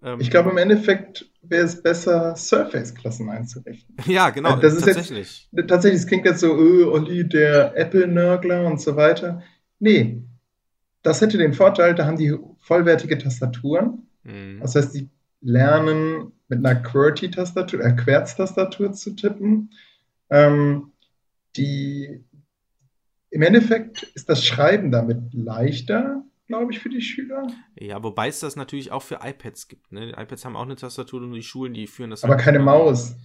Ähm, 0.03 0.19
ich 0.19 0.31
glaube, 0.31 0.49
im 0.49 0.57
Endeffekt 0.57 1.29
wäre 1.41 1.65
es 1.65 1.81
besser, 1.81 2.35
Surface-Klassen 2.35 3.29
einzurichten. 3.29 3.95
Ja, 4.05 4.29
genau, 4.29 4.55
das 4.57 4.73
ist 4.73 4.85
tatsächlich. 4.85 5.49
Jetzt, 5.51 5.67
tatsächlich, 5.67 6.01
es 6.01 6.07
klingt 6.07 6.25
jetzt 6.25 6.39
so, 6.39 6.55
öh, 6.55 6.85
Olli, 6.85 7.27
der 7.27 7.75
Apple-Nörgler 7.75 8.65
und 8.65 8.81
so 8.81 8.95
weiter. 8.95 9.41
Nee, 9.79 10.23
das 11.01 11.21
hätte 11.21 11.37
den 11.37 11.53
Vorteil, 11.53 11.95
da 11.95 12.05
haben 12.05 12.17
die 12.17 12.35
vollwertige 12.59 13.17
Tastaturen. 13.17 14.07
Mhm. 14.23 14.59
Das 14.61 14.75
heißt, 14.75 14.93
die 14.95 15.09
lernen 15.41 16.33
mit 16.47 16.65
einer 16.65 16.75
QWERTY-Tastatur, 16.75 17.81
äh, 17.81 17.93
Querz-Tastatur 17.93 18.91
zu 18.91 19.15
tippen. 19.15 19.71
Ähm, 20.29 20.91
die, 21.55 22.23
Im 23.29 23.41
Endeffekt 23.41 24.03
ist 24.13 24.29
das 24.29 24.45
Schreiben 24.45 24.91
damit 24.91 25.33
leichter. 25.33 26.23
Glaube 26.49 26.73
ich, 26.73 26.79
für 26.79 26.89
die 26.89 27.01
Schüler. 27.01 27.47
Ja, 27.79 28.03
wobei 28.03 28.27
es 28.27 28.39
das 28.39 28.55
natürlich 28.55 28.91
auch 28.91 29.03
für 29.03 29.19
iPads 29.23 29.67
gibt. 29.67 29.91
Ne? 29.91 30.07
Die 30.07 30.13
iPads 30.13 30.43
haben 30.43 30.55
auch 30.55 30.63
eine 30.63 30.75
Tastatur 30.75 31.21
und 31.21 31.31
die 31.31 31.43
Schulen, 31.43 31.75
die 31.75 31.85
führen 31.85 32.09
das. 32.09 32.23
Aber 32.23 32.33
halt 32.33 32.43
keine 32.43 32.59
Maus. 32.59 33.15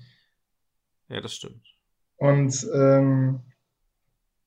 Ja, 1.08 1.22
das 1.22 1.34
stimmt. 1.34 1.66
Und 2.16 2.66
ähm, 2.74 3.40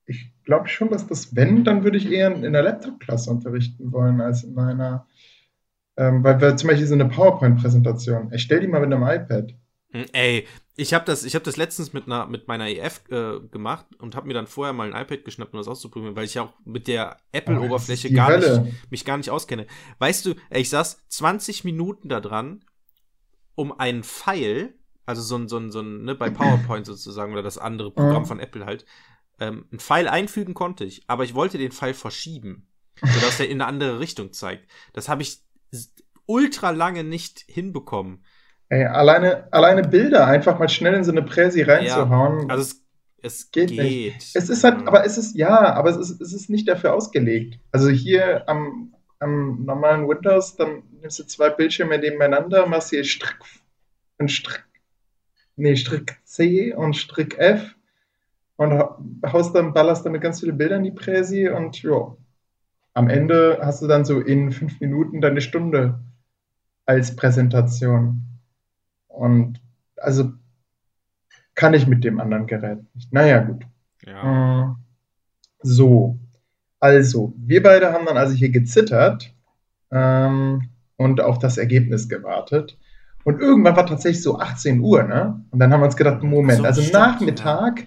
ich 0.05 0.31
glaube 0.45 0.67
schon, 0.67 0.89
dass 0.89 1.07
das, 1.07 1.35
wenn, 1.35 1.63
dann 1.63 1.83
würde 1.83 1.97
ich 1.97 2.09
eher 2.11 2.31
in 2.31 2.53
der 2.53 2.61
Laptop-Klasse 2.61 3.31
unterrichten 3.31 3.91
wollen, 3.91 4.21
als 4.21 4.43
in 4.43 4.53
meiner, 4.53 5.07
ähm, 5.97 6.23
weil 6.23 6.39
wir 6.39 6.55
zum 6.55 6.69
Beispiel 6.69 6.87
so 6.87 6.93
eine 6.93 7.09
PowerPoint-Präsentation, 7.09 8.31
ich 8.31 8.43
stell 8.43 8.59
die 8.59 8.67
mal 8.67 8.79
mit 8.79 8.93
einem 8.93 9.03
iPad. 9.03 9.55
Hm, 9.91 10.05
ey, 10.11 10.47
ich 10.75 10.93
habe 10.93 11.05
das, 11.05 11.23
hab 11.25 11.43
das 11.43 11.57
letztens 11.57 11.93
mit, 11.93 12.05
einer, 12.05 12.27
mit 12.27 12.47
meiner 12.47 12.67
EF 12.67 13.01
äh, 13.09 13.39
gemacht 13.39 13.85
und 13.99 14.15
habe 14.15 14.27
mir 14.27 14.33
dann 14.33 14.47
vorher 14.47 14.73
mal 14.73 14.93
ein 14.93 15.01
iPad 15.01 15.23
geschnappt, 15.23 15.53
um 15.53 15.59
das 15.59 15.67
auszuprobieren, 15.67 16.15
weil 16.15 16.25
ich 16.25 16.35
ja 16.35 16.43
auch 16.43 16.53
mit 16.65 16.87
der 16.87 17.17
Apple-Oberfläche 17.31 18.09
oh, 18.11 18.13
gar 18.13 18.37
nicht, 18.37 18.91
mich 18.91 19.05
gar 19.05 19.17
nicht 19.17 19.29
auskenne. 19.29 19.65
Weißt 19.99 20.25
du, 20.25 20.35
ey, 20.49 20.61
ich 20.61 20.69
saß 20.69 21.07
20 21.07 21.63
Minuten 21.63 22.09
da 22.09 22.19
dran, 22.19 22.63
um 23.55 23.77
einen 23.77 24.03
Pfeil, 24.03 24.75
also 25.05 25.21
so 25.21 25.35
ein, 25.37 25.47
so 25.47 25.57
ein, 25.57 25.71
so 25.71 25.79
ein, 25.79 26.03
ne, 26.03 26.15
bei 26.15 26.29
PowerPoint 26.29 26.85
sozusagen 26.85 27.33
oder 27.33 27.43
das 27.43 27.57
andere 27.57 27.91
Programm 27.91 28.25
von 28.25 28.39
Apple 28.39 28.65
halt, 28.65 28.85
ähm, 29.39 29.65
einen 29.71 29.79
Pfeil 29.79 30.07
einfügen 30.07 30.53
konnte 30.53 30.83
ich, 30.83 31.03
aber 31.07 31.23
ich 31.23 31.33
wollte 31.33 31.57
den 31.57 31.71
Pfeil 31.71 31.93
verschieben, 31.93 32.67
sodass 33.01 33.39
er 33.39 33.47
in 33.47 33.61
eine 33.61 33.67
andere 33.67 33.99
Richtung 33.99 34.33
zeigt. 34.33 34.69
Das 34.93 35.09
habe 35.09 35.23
ich 35.23 35.39
ultra 36.25 36.71
lange 36.71 37.03
nicht 37.03 37.39
hinbekommen. 37.47 38.23
Ey, 38.69 38.85
alleine, 38.85 39.51
alleine 39.51 39.83
Bilder 39.83 40.27
einfach 40.27 40.59
mal 40.59 40.67
schnell 40.67 40.93
in 40.93 41.03
so 41.03 41.11
eine 41.11 41.23
Präsi 41.23 41.61
reinzuhauen. 41.61 42.41
Ja, 42.41 42.47
also 42.47 42.63
es, 42.63 42.81
es 43.21 43.51
geht, 43.51 43.69
geht, 43.69 43.79
nicht. 43.79 44.35
Es 44.35 44.49
ist 44.49 44.63
halt, 44.63 44.87
aber 44.87 45.05
es 45.05 45.17
ist, 45.17 45.35
ja, 45.35 45.73
aber 45.73 45.89
es 45.89 45.97
ist, 45.97 46.21
es 46.21 46.33
ist 46.33 46.49
nicht 46.49 46.67
dafür 46.67 46.93
ausgelegt. 46.93 47.59
Also 47.71 47.89
hier 47.89 48.47
am, 48.49 48.93
am 49.19 49.63
normalen 49.63 50.07
Windows, 50.07 50.55
dann 50.55 50.83
nimmst 51.01 51.19
du 51.19 51.23
zwei 51.23 51.49
Bildschirme 51.49 51.97
nebeneinander, 51.97 52.65
machst 52.67 52.89
hier 52.89 53.05
Strick, 53.05 53.37
einen 54.17 54.27
Strick, 54.29 54.65
nee, 55.55 55.75
Strick 55.75 56.17
C 56.25 56.73
und 56.73 56.95
Strick 56.97 57.37
F 57.37 57.73
und 58.57 58.73
haust 59.25 59.55
dann, 59.55 59.73
ballerst 59.73 60.05
damit 60.05 60.21
ganz 60.21 60.41
viele 60.41 60.53
Bilder 60.53 60.75
in 60.75 60.83
die 60.83 60.91
Präsi 60.91 61.47
und 61.47 61.81
ja, 61.83 62.17
am 62.93 63.09
Ende 63.09 63.59
hast 63.61 63.81
du 63.81 63.87
dann 63.87 64.03
so 64.03 64.19
in 64.19 64.51
fünf 64.51 64.79
Minuten 64.81 65.21
deine 65.21 65.39
Stunde 65.39 65.99
als 66.85 67.15
Präsentation. 67.15 68.36
Und 69.17 69.59
also 69.97 70.31
kann 71.55 71.73
ich 71.73 71.87
mit 71.87 72.03
dem 72.03 72.19
anderen 72.19 72.45
Gerät 72.47 72.79
nicht. 72.93 73.11
Naja, 73.11 73.39
gut. 73.39 73.65
Ja. 74.05 74.71
Äh, 74.71 74.75
so, 75.61 76.19
also, 76.79 77.33
wir 77.35 77.63
beide 77.63 77.91
haben 77.91 78.05
dann 78.05 78.17
also 78.17 78.35
hier 78.35 78.49
gezittert 78.49 79.33
ähm, 79.91 80.69
und 80.97 81.19
auf 81.19 81.39
das 81.39 81.57
Ergebnis 81.57 82.07
gewartet. 82.07 82.77
Und 83.23 83.41
irgendwann 83.41 83.75
war 83.75 83.85
tatsächlich 83.87 84.21
so 84.21 84.39
18 84.39 84.79
Uhr, 84.79 85.03
ne? 85.03 85.43
Und 85.49 85.59
dann 85.59 85.73
haben 85.73 85.81
wir 85.81 85.85
uns 85.85 85.97
gedacht, 85.97 86.21
Moment, 86.23 86.59
so, 86.59 86.63
also 86.63 86.81
stimmt, 86.81 86.93
Nachmittag 86.93 87.79
ja. 87.79 87.85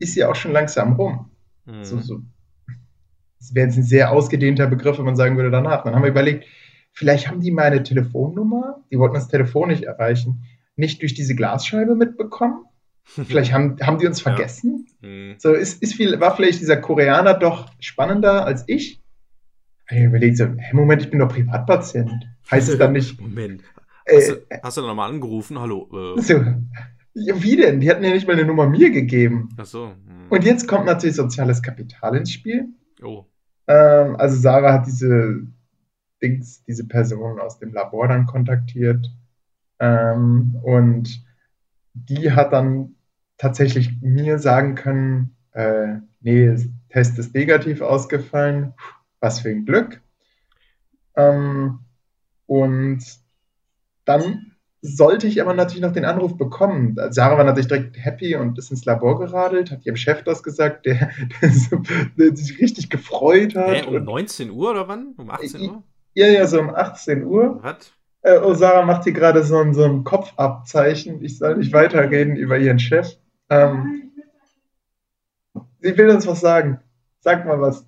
ist 0.00 0.16
ja 0.16 0.28
auch 0.28 0.34
schon 0.34 0.52
langsam 0.52 0.94
rum. 0.94 1.30
Mhm. 1.64 1.84
So, 1.84 2.00
so. 2.00 2.20
Das 3.38 3.54
wäre 3.54 3.68
jetzt 3.68 3.78
ein 3.78 3.84
sehr 3.84 4.10
ausgedehnter 4.10 4.66
Begriff, 4.66 4.98
wenn 4.98 5.06
man 5.06 5.16
sagen 5.16 5.36
würde 5.36 5.50
danach. 5.50 5.84
Dann 5.84 5.94
haben 5.94 6.02
wir 6.02 6.10
überlegt, 6.10 6.44
Vielleicht 6.92 7.28
haben 7.28 7.40
die 7.40 7.50
meine 7.50 7.82
Telefonnummer, 7.82 8.84
die 8.90 8.98
wollten 8.98 9.14
das 9.14 9.28
Telefon 9.28 9.68
nicht 9.68 9.84
erreichen, 9.84 10.44
nicht 10.76 11.02
durch 11.02 11.14
diese 11.14 11.34
Glasscheibe 11.34 11.94
mitbekommen. 11.94 12.64
Vielleicht 13.04 13.52
haben, 13.52 13.76
haben 13.80 13.98
die 13.98 14.06
uns 14.06 14.20
vergessen. 14.20 14.86
Ja. 15.00 15.08
Mhm. 15.08 15.34
So 15.38 15.52
ist, 15.52 15.82
ist 15.82 15.94
viel, 15.94 16.20
war 16.20 16.36
vielleicht 16.36 16.60
dieser 16.60 16.76
Koreaner 16.76 17.34
doch 17.34 17.70
spannender 17.80 18.44
als 18.44 18.64
ich. 18.66 19.02
Ich 19.90 20.02
überlegt 20.02 20.36
so, 20.36 20.44
hey, 20.44 20.74
Moment, 20.74 21.02
ich 21.02 21.10
bin 21.10 21.18
doch 21.18 21.28
Privatpatient. 21.28 22.12
Heißt 22.50 22.68
es 22.68 22.78
dann 22.78 22.92
nicht. 22.92 23.20
Moment. 23.20 23.62
Hast, 24.08 24.28
äh, 24.28 24.34
du, 24.34 24.62
hast 24.62 24.76
du 24.76 24.82
nochmal 24.82 25.10
angerufen? 25.10 25.58
Hallo. 25.58 26.16
Äh. 26.16 26.20
So, 26.20 26.44
wie 27.14 27.56
denn? 27.56 27.80
Die 27.80 27.90
hatten 27.90 28.04
ja 28.04 28.12
nicht 28.12 28.26
mal 28.26 28.34
eine 28.34 28.44
Nummer 28.44 28.68
mir 28.68 28.90
gegeben. 28.90 29.48
Ach 29.56 29.64
so. 29.64 29.86
Hm. 29.88 30.26
Und 30.28 30.44
jetzt 30.44 30.68
kommt 30.68 30.86
natürlich 30.86 31.16
soziales 31.16 31.62
Kapital 31.62 32.16
ins 32.16 32.32
Spiel. 32.32 32.68
Oh. 33.02 33.24
Ähm, 33.66 34.16
also 34.16 34.36
Sarah 34.36 34.74
hat 34.74 34.86
diese 34.86 35.46
Dings 36.22 36.64
diese 36.64 36.86
Person 36.86 37.40
aus 37.40 37.58
dem 37.58 37.72
Labor 37.72 38.08
dann 38.08 38.26
kontaktiert. 38.26 39.10
Ähm, 39.78 40.58
und 40.62 41.24
die 41.94 42.32
hat 42.32 42.52
dann 42.52 42.94
tatsächlich 43.38 44.00
mir 44.00 44.38
sagen 44.38 44.74
können, 44.74 45.36
äh, 45.52 45.96
nee, 46.20 46.54
Test 46.90 47.18
ist 47.18 47.34
negativ 47.34 47.80
ausgefallen, 47.80 48.74
was 49.20 49.40
für 49.40 49.50
ein 49.50 49.64
Glück. 49.64 50.00
Ähm, 51.16 51.80
und 52.46 53.04
dann 54.04 54.50
sollte 54.82 55.26
ich 55.26 55.40
aber 55.40 55.54
natürlich 55.54 55.82
noch 55.82 55.92
den 55.92 56.04
Anruf 56.04 56.36
bekommen. 56.36 56.96
Sarah 57.10 57.36
war 57.36 57.44
natürlich 57.44 57.68
direkt 57.68 57.96
happy 57.98 58.34
und 58.36 58.58
ist 58.58 58.70
ins 58.70 58.84
Labor 58.84 59.18
geradelt, 59.18 59.70
hat 59.70 59.84
ihrem 59.84 59.96
Chef 59.96 60.24
das 60.24 60.42
gesagt, 60.42 60.86
der, 60.86 61.10
der, 61.42 61.50
der 62.18 62.36
sich 62.36 62.58
richtig 62.60 62.88
gefreut 62.88 63.54
hat. 63.54 63.86
Hä, 63.86 63.96
um 63.96 64.02
19 64.02 64.50
Uhr 64.50 64.70
oder 64.70 64.88
wann? 64.88 65.14
Um 65.16 65.30
18 65.30 65.60
Uhr? 65.60 65.82
Ja, 66.14 66.26
ja, 66.26 66.46
so 66.46 66.60
um 66.60 66.70
18 66.70 67.24
Uhr. 67.24 67.58
Was? 67.62 67.92
Äh, 68.22 68.38
oh, 68.38 68.54
Sarah 68.54 68.82
macht 68.82 69.04
hier 69.04 69.12
gerade 69.12 69.42
so, 69.42 69.58
ein, 69.58 69.74
so 69.74 69.84
ein 69.84 70.04
Kopfabzeichen. 70.04 71.22
Ich 71.24 71.38
soll 71.38 71.56
nicht 71.56 71.72
weiterreden 71.72 72.36
über 72.36 72.58
ihren 72.58 72.78
Chef. 72.78 73.16
Ähm, 73.48 74.12
sie 75.80 75.96
will 75.96 76.10
uns 76.10 76.26
was 76.26 76.40
sagen. 76.40 76.80
Sag 77.20 77.46
mal 77.46 77.60
was. 77.60 77.86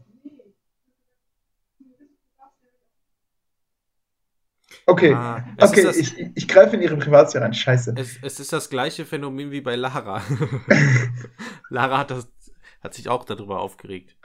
Okay, 4.85 5.13
ah, 5.15 5.45
okay, 5.61 5.85
das, 5.85 5.97
ich, 5.97 6.19
ich 6.35 6.49
greife 6.49 6.75
in 6.77 6.83
ihre 6.83 6.97
Privatsphäre 6.97 7.45
rein. 7.45 7.55
Scheiße. 7.55 7.95
Es, 7.97 8.19
es, 8.21 8.41
ist 8.41 8.53
das 8.53 8.69
gleiche 8.69 9.05
Phänomen 9.05 9.53
wie 9.53 9.61
bei 9.61 9.77
Lara. 9.77 10.23
Lara 11.71 11.99
hat, 11.99 12.11
das, 12.11 12.29
hat 12.83 12.95
sich 12.95 13.09
auch 13.09 13.25
darüber 13.25 13.61
aufgeregt. 13.61 14.17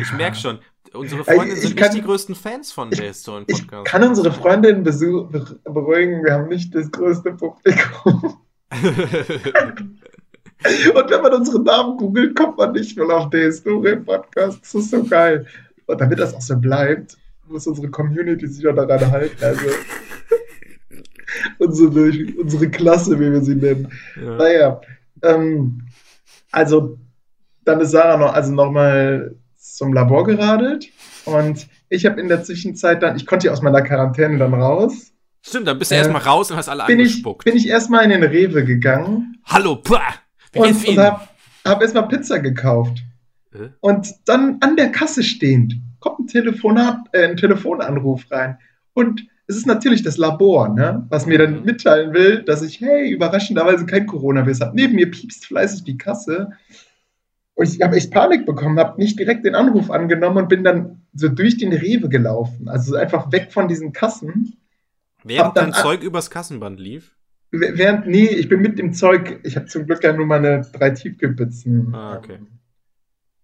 Ich 0.00 0.12
merke 0.12 0.36
schon, 0.36 0.58
unsere 0.92 1.24
Freundinnen 1.24 1.56
sind 1.56 1.76
kann, 1.76 1.88
nicht 1.88 2.02
die 2.02 2.06
größten 2.06 2.34
Fans 2.34 2.72
von 2.72 2.90
der 2.90 3.08
Historien 3.08 3.46
Podcast. 3.46 3.86
Ich 3.86 3.92
kann 3.92 4.02
unsere 4.08 4.32
Freundinnen 4.32 4.82
beruhigen, 4.84 6.24
wir 6.24 6.32
haben 6.32 6.48
nicht 6.48 6.74
das 6.74 6.90
größte 6.90 7.32
Publikum. 7.32 8.38
Und 10.94 11.10
wenn 11.10 11.22
man 11.22 11.34
unsere 11.34 11.60
Namen 11.62 11.96
googelt, 11.96 12.36
kommt 12.36 12.56
man 12.56 12.72
nicht 12.72 12.96
mehr 12.96 13.08
auf 13.08 13.30
der 13.30 13.46
Historien 13.46 14.04
Podcast. 14.04 14.60
Das 14.62 14.74
ist 14.74 14.90
so 14.90 15.02
geil. 15.04 15.46
Und 15.86 16.00
damit 16.00 16.20
das 16.20 16.34
auch 16.34 16.40
so 16.40 16.56
bleibt, 16.56 17.16
muss 17.48 17.66
unsere 17.66 17.90
Community 17.90 18.46
sich 18.46 18.66
auch 18.66 18.74
daran 18.74 19.10
halten. 19.10 19.44
Also 19.44 19.66
unsere, 21.58 22.12
unsere 22.40 22.70
Klasse, 22.70 23.18
wie 23.18 23.32
wir 23.32 23.42
sie 23.42 23.56
nennen. 23.56 23.92
Ja. 24.16 24.36
Naja, 24.36 24.80
ähm, 25.22 25.82
also 26.52 26.98
dann 27.64 27.80
ist 27.80 27.90
Sarah 27.90 28.16
noch, 28.16 28.32
also 28.32 28.52
nochmal 28.52 29.36
zum 29.82 29.92
Labor 29.92 30.24
geradelt 30.24 30.88
und 31.24 31.66
ich 31.88 32.06
habe 32.06 32.20
in 32.20 32.28
der 32.28 32.44
Zwischenzeit 32.44 33.02
dann, 33.02 33.16
ich 33.16 33.26
konnte 33.26 33.46
ja 33.46 33.52
aus 33.52 33.62
meiner 33.62 33.82
Quarantäne 33.82 34.38
dann 34.38 34.54
raus. 34.54 35.12
Stimmt, 35.44 35.66
dann 35.66 35.76
bist 35.76 35.90
du 35.90 35.96
äh, 35.96 35.98
erstmal 35.98 36.22
raus 36.22 36.52
und 36.52 36.56
hast 36.56 36.68
alle 36.68 36.84
bin 36.86 37.00
angespuckt. 37.00 37.42
Ich, 37.44 37.52
bin 37.52 37.60
ich 37.60 37.68
erstmal 37.68 38.04
in 38.04 38.10
den 38.10 38.22
Rewe 38.22 38.64
gegangen. 38.64 39.38
Hallo, 39.44 39.74
pah, 39.74 40.14
und, 40.54 40.86
und 40.86 40.98
hab, 40.98 41.34
hab 41.64 41.82
erstmal 41.82 42.06
Pizza 42.06 42.38
gekauft. 42.38 42.98
Äh? 43.52 43.70
Und 43.80 44.06
dann 44.24 44.58
an 44.60 44.76
der 44.76 44.92
Kasse 44.92 45.24
stehend 45.24 45.74
kommt 45.98 46.20
ein, 46.20 46.26
Telefonat, 46.28 46.98
äh, 47.10 47.24
ein 47.24 47.36
Telefonanruf 47.36 48.30
rein. 48.30 48.58
Und 48.94 49.26
es 49.48 49.56
ist 49.56 49.66
natürlich 49.66 50.04
das 50.04 50.16
Labor, 50.16 50.68
ne, 50.68 51.04
was 51.08 51.26
mir 51.26 51.38
dann 51.38 51.64
mitteilen 51.64 52.14
will, 52.14 52.44
dass 52.44 52.62
ich, 52.62 52.80
hey, 52.80 53.10
überraschenderweise 53.10 53.84
kein 53.84 54.06
Coronavirus 54.06 54.60
habe. 54.60 54.76
Neben 54.76 54.94
mir 54.94 55.10
piepst 55.10 55.44
fleißig 55.44 55.82
die 55.82 55.98
Kasse. 55.98 56.52
Und 57.54 57.68
ich 57.68 57.82
habe 57.82 57.96
echt 57.96 58.10
Panik 58.10 58.46
bekommen, 58.46 58.78
habe 58.78 59.00
nicht 59.00 59.18
direkt 59.18 59.44
den 59.44 59.54
Anruf 59.54 59.90
angenommen 59.90 60.38
und 60.38 60.48
bin 60.48 60.64
dann 60.64 61.02
so 61.14 61.28
durch 61.28 61.58
den 61.58 61.72
Rewe 61.72 62.08
gelaufen. 62.08 62.68
Also 62.68 62.96
einfach 62.96 63.30
weg 63.30 63.52
von 63.52 63.68
diesen 63.68 63.92
Kassen. 63.92 64.56
Während 65.24 65.56
dein 65.56 65.72
Zeug 65.72 66.02
übers 66.02 66.30
Kassenband 66.30 66.80
lief? 66.80 67.14
Während, 67.50 68.06
nee, 68.06 68.26
ich 68.26 68.48
bin 68.48 68.62
mit 68.62 68.78
dem 68.78 68.94
Zeug, 68.94 69.40
ich 69.44 69.56
habe 69.56 69.66
zum 69.66 69.84
Glück 69.84 70.02
ja 70.02 70.14
nur 70.14 70.24
meine 70.24 70.62
drei 70.72 70.90
Tiefkühlpizzen. 70.90 71.94
Ah, 71.94 72.16
okay. 72.16 72.38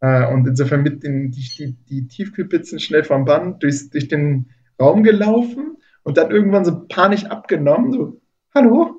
Äh, 0.01 0.27
und 0.33 0.47
insofern 0.49 0.83
mit 0.83 1.03
den 1.03 1.31
die, 1.31 1.47
die, 1.59 1.77
die 1.89 2.09
Tiefkühlpizzen 2.09 2.81
schnell 2.81 3.05
vom 3.05 3.27
Band 3.27 3.63
durchs, 3.63 3.91
durch 3.91 4.09
den 4.09 4.51
Raum 4.81 5.03
gelaufen 5.03 5.77
und 6.05 6.17
dann 6.17 6.31
irgendwann 6.31 6.65
so 6.65 6.87
panisch 6.89 7.27
abgenommen, 7.27 7.93
so, 7.93 8.21
hallo? 8.55 8.98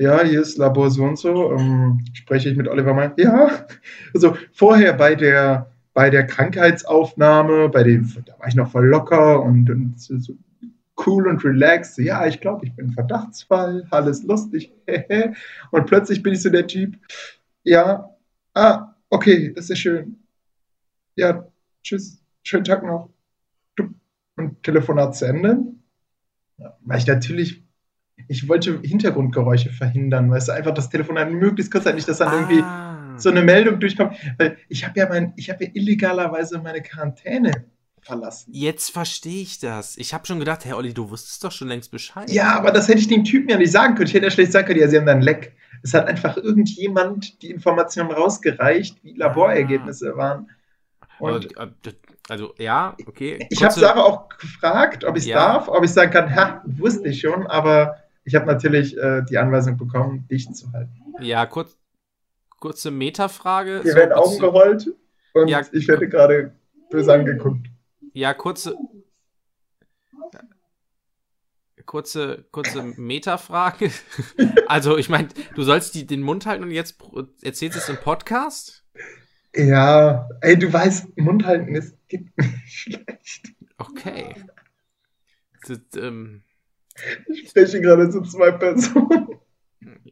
Ja, 0.00 0.24
hier 0.24 0.40
ist 0.40 0.56
Labor 0.56 0.90
so 0.90 1.04
und 1.04 1.18
so, 1.18 1.52
ähm, 1.52 2.04
spreche 2.14 2.48
ich 2.48 2.56
mit 2.56 2.68
Oliver 2.68 2.94
Meyer? 2.94 3.12
Ja, 3.18 3.66
also 4.14 4.36
vorher 4.52 4.94
bei 4.94 5.14
der, 5.14 5.70
bei 5.92 6.08
der 6.08 6.26
Krankheitsaufnahme, 6.26 7.68
bei 7.68 7.82
dem, 7.82 8.10
da 8.24 8.38
war 8.38 8.48
ich 8.48 8.54
noch 8.54 8.70
voll 8.70 8.86
locker 8.86 9.42
und, 9.42 9.68
und 9.68 10.00
so 10.00 10.34
cool 11.06 11.28
und 11.28 11.44
relaxed, 11.44 11.98
ja, 11.98 12.26
ich 12.26 12.40
glaube, 12.40 12.66
ich 12.66 12.74
bin 12.74 12.92
Verdachtsfall, 12.92 13.86
alles 13.90 14.22
lustig, 14.22 14.72
und 15.70 15.86
plötzlich 15.86 16.22
bin 16.22 16.32
ich 16.32 16.42
so 16.42 16.50
der 16.50 16.66
Typ, 16.66 16.96
ja, 17.62 18.08
ah, 18.54 18.94
okay, 19.10 19.52
das 19.52 19.68
ist 19.70 19.78
schön, 19.78 20.16
ja, 21.16 21.46
tschüss, 21.82 22.22
schönen 22.42 22.64
Tag 22.64 22.82
noch, 22.84 23.10
und 24.40 24.62
Telefonat 24.62 25.14
zu 25.14 25.26
Ende. 25.26 25.58
Weil 26.80 26.98
ich 26.98 27.06
natürlich, 27.06 27.62
ich 28.30 28.48
wollte 28.48 28.80
Hintergrundgeräusche 28.80 29.70
verhindern, 29.70 30.30
weißt 30.30 30.48
du, 30.48 30.52
einfach 30.52 30.72
das 30.72 30.88
Telefonat 30.88 31.32
möglichst 31.32 31.72
kurz, 31.72 31.84
nicht, 31.86 32.08
dass 32.08 32.18
dann 32.18 32.28
ah. 32.28 32.34
irgendwie 32.38 33.20
so 33.20 33.28
eine 33.28 33.42
Meldung 33.42 33.80
durchkommt. 33.80 34.14
Weil 34.38 34.56
ich 34.68 34.84
habe 34.86 35.00
ja 35.00 35.08
mein, 35.08 35.32
ich 35.34 35.50
habe 35.50 35.64
ja 35.64 35.70
illegalerweise 35.74 36.60
meine 36.60 36.80
Quarantäne 36.80 37.64
verlassen. 38.00 38.52
Jetzt 38.54 38.92
verstehe 38.92 39.42
ich 39.42 39.58
das. 39.58 39.98
Ich 39.98 40.14
habe 40.14 40.28
schon 40.28 40.38
gedacht, 40.38 40.64
Herr 40.64 40.76
Olli, 40.76 40.94
du 40.94 41.10
wusstest 41.10 41.42
doch 41.42 41.50
schon 41.50 41.66
längst 41.66 41.90
Bescheid. 41.90 42.30
Ja, 42.30 42.56
aber 42.56 42.70
das 42.70 42.86
hätte 42.86 43.00
ich 43.00 43.08
dem 43.08 43.24
Typen 43.24 43.50
ja 43.50 43.58
nicht 43.58 43.72
sagen 43.72 43.96
können. 43.96 44.06
Ich 44.06 44.14
hätte 44.14 44.26
ja 44.26 44.30
schlecht 44.30 44.52
sagen 44.52 44.68
können, 44.68 44.80
ja, 44.80 44.86
sie 44.86 44.96
haben 44.96 45.06
da 45.06 45.12
ein 45.12 45.22
Leck. 45.22 45.56
Es 45.82 45.92
hat 45.92 46.06
einfach 46.06 46.36
irgendjemand 46.36 47.42
die 47.42 47.50
Informationen 47.50 48.12
rausgereicht, 48.12 49.02
wie 49.02 49.14
Laborergebnisse 49.14 50.12
ah. 50.14 50.16
waren. 50.16 50.50
Und 51.18 51.56
äh, 51.56 51.66
also 52.28 52.54
ja, 52.58 52.96
okay. 53.08 53.44
Ich 53.50 53.64
habe 53.64 53.74
Sarah 53.74 54.04
auch 54.04 54.28
gefragt, 54.28 55.04
ob 55.04 55.16
ich 55.16 55.24
es 55.24 55.30
ja. 55.30 55.36
darf, 55.36 55.66
ob 55.66 55.82
ich 55.82 55.90
sagen 55.90 56.12
kann, 56.12 56.32
ha, 56.32 56.62
wusste 56.64 57.08
ich 57.08 57.20
schon, 57.20 57.48
aber 57.48 57.96
ich 58.30 58.36
habe 58.36 58.46
natürlich 58.46 58.96
äh, 58.96 59.22
die 59.28 59.38
Anweisung 59.38 59.76
bekommen, 59.76 60.28
dicht 60.30 60.54
zu 60.54 60.72
halten. 60.72 60.92
Ja, 61.20 61.46
kurz, 61.46 61.76
kurze 62.60 62.92
Metafrage. 62.92 63.80
Hier 63.82 63.90
so, 63.90 63.98
werden 63.98 64.12
Augen 64.12 64.38
gerollt 64.38 64.88
und 65.34 65.48
ja, 65.48 65.62
ich 65.72 65.88
werde 65.88 66.08
gerade 66.08 66.54
böse 66.90 67.12
angeguckt. 67.12 67.66
Ja, 68.12 68.32
kurze. 68.32 68.76
Kurze, 71.86 72.44
kurze 72.52 72.84
Metafrage. 72.96 73.90
also, 74.68 74.96
ich 74.96 75.08
meine, 75.08 75.26
du 75.56 75.64
sollst 75.64 75.96
die, 75.96 76.06
den 76.06 76.22
Mund 76.22 76.46
halten 76.46 76.62
und 76.62 76.70
jetzt 76.70 77.02
erzählst 77.42 77.76
es 77.78 77.88
im 77.88 77.96
Podcast? 77.96 78.84
Ja, 79.56 80.28
ey, 80.40 80.56
du 80.56 80.72
weißt, 80.72 81.18
Mund 81.18 81.44
halten 81.44 81.74
ist 81.74 81.96
schlecht. 82.64 83.54
Okay. 83.76 84.36
Das, 85.66 85.80
ähm, 85.96 86.44
ich 87.28 87.48
spreche 87.48 87.80
gerade 87.80 88.10
zu 88.10 88.22
zwei 88.22 88.50
Personen. 88.52 89.28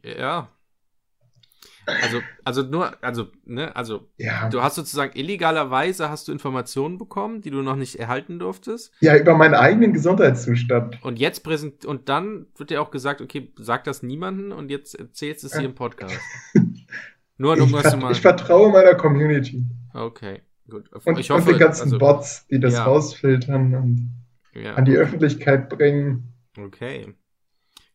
Ja. 0.03 0.49
Also, 2.03 2.21
also 2.45 2.63
nur, 2.63 3.03
also, 3.03 3.29
ne, 3.45 3.75
also, 3.75 4.09
ja. 4.19 4.49
du 4.51 4.63
hast 4.63 4.75
sozusagen 4.75 5.19
illegalerweise 5.19 6.11
hast 6.11 6.29
du 6.29 6.33
Informationen 6.33 6.99
bekommen, 6.99 7.41
die 7.41 7.51
du 7.51 7.63
noch 7.63 7.77
nicht 7.77 7.97
erhalten 7.97 8.39
durftest. 8.39 8.93
Ja, 9.01 9.17
über 9.17 9.35
meinen 9.35 9.55
eigenen 9.55 9.93
Gesundheitszustand. 9.95 11.03
Und 11.03 11.19
jetzt 11.19 11.41
präsent, 11.45 11.87
und 11.87 12.09
dann 12.09 12.47
wird 12.57 12.71
dir 12.71 12.83
auch 12.83 12.91
gesagt, 12.91 13.21
okay, 13.21 13.53
sag 13.57 13.85
das 13.85 14.03
niemanden 14.03 14.53
und 14.53 14.71
jetzt 14.71 14.99
erzählst 14.99 15.45
es 15.45 15.57
hier 15.57 15.65
im 15.65 15.75
Podcast. 15.75 16.19
nur, 17.39 17.59
um 17.59 17.73
was 17.73 17.91
du 17.91 17.97
mal. 17.97 18.13
Ich 18.13 18.21
vertraue 18.21 18.71
meiner 18.71 18.95
Community. 18.95 19.65
Okay, 19.95 20.43
gut. 20.69 20.91
Und, 20.93 21.19
ich 21.19 21.31
hoffe, 21.31 21.43
und 21.43 21.53
den 21.53 21.59
ganzen 21.59 21.85
also, 21.85 21.99
Bots, 21.99 22.47
die 22.49 22.61
das 22.61 22.75
ja. 22.75 22.85
rausfiltern 22.85 23.75
und 23.75 24.11
ja. 24.55 24.75
an 24.75 24.85
die 24.85 24.97
Öffentlichkeit 24.97 25.71
bringen. 25.71 26.35
Okay. 26.59 27.15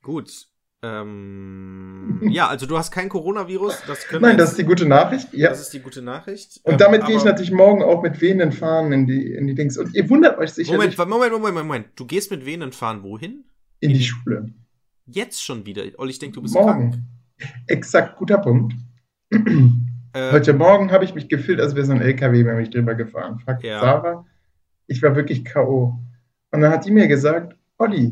Gut. 0.01 0.47
Ähm, 0.83 2.19
ja, 2.29 2.47
also 2.47 2.65
du 2.65 2.77
hast 2.77 2.91
kein 2.91 3.07
Coronavirus. 3.07 3.83
Das 3.87 4.05
Nein, 4.19 4.37
das 4.37 4.51
ist 4.51 4.59
die 4.59 4.65
gute 4.65 4.85
Nachricht. 4.85 5.33
Ja. 5.33 5.49
Das 5.49 5.61
ist 5.61 5.73
die 5.73 5.79
gute 5.79 6.01
Nachricht. 6.01 6.59
Und 6.63 6.73
ähm, 6.73 6.77
damit 6.77 7.05
gehe 7.05 7.15
ich 7.15 7.23
natürlich 7.23 7.51
morgen 7.51 7.81
auch 7.81 8.03
mit 8.03 8.19
wehenden 8.19 8.51
Fahnen 8.51 8.91
in 8.91 9.07
die, 9.07 9.33
in 9.33 9.47
die 9.47 9.55
Dings. 9.55 9.77
Und 9.77 9.95
ihr 9.95 10.09
wundert 10.09 10.37
euch 10.37 10.51
sicher. 10.51 10.73
Moment, 10.73 10.97
Moment, 10.97 11.31
Moment, 11.31 11.55
Moment. 11.55 11.87
Du 11.95 12.05
gehst 12.05 12.31
mit 12.31 12.45
wehenden 12.45 12.73
Fahnen 12.73 13.01
wohin? 13.03 13.45
In, 13.79 13.91
in 13.91 13.97
die 13.97 14.03
Schule. 14.03 14.53
Jetzt 15.05 15.41
schon 15.43 15.65
wieder. 15.65 15.83
Olli, 15.97 16.11
ich 16.11 16.19
denke, 16.19 16.35
du 16.35 16.41
bist 16.41 16.53
morgen. 16.53 16.91
krank. 16.91 17.03
Exakt, 17.67 18.17
guter 18.17 18.37
Punkt. 18.37 18.73
Äh, 20.15 20.31
Heute 20.31 20.53
Morgen 20.53 20.91
habe 20.91 21.05
ich 21.05 21.15
mich 21.15 21.27
gefühlt, 21.27 21.59
als 21.59 21.73
wäre 21.75 21.87
so 21.87 21.91
ein 21.91 22.01
LKW 22.01 22.41
über 22.41 22.53
mich 22.53 22.69
drüber 22.69 22.93
gefahren. 22.93 23.39
Fragt 23.39 23.63
ja. 23.63 23.79
Sarah. 23.79 24.25
Ich 24.85 25.01
war 25.01 25.15
wirklich 25.15 25.43
K.O. 25.43 25.99
Und 26.51 26.61
dann 26.61 26.71
hat 26.71 26.85
die 26.85 26.91
mir 26.91 27.07
gesagt, 27.07 27.55
Olli, 27.79 28.11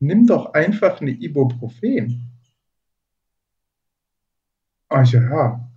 nimm 0.00 0.26
doch 0.26 0.52
einfach 0.54 1.00
eine 1.00 1.10
Ibuprofen. 1.10 2.30
Und 4.88 5.02
ich, 5.02 5.12
ja, 5.12 5.68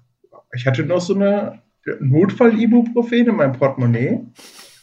ich 0.54 0.68
hatte 0.68 0.84
noch 0.84 1.02
so 1.02 1.16
eine 1.16 1.62
Notfall-Ibuprofen 2.00 3.28
in 3.28 3.36
meinem 3.36 3.54
Portemonnaie. 3.54 4.26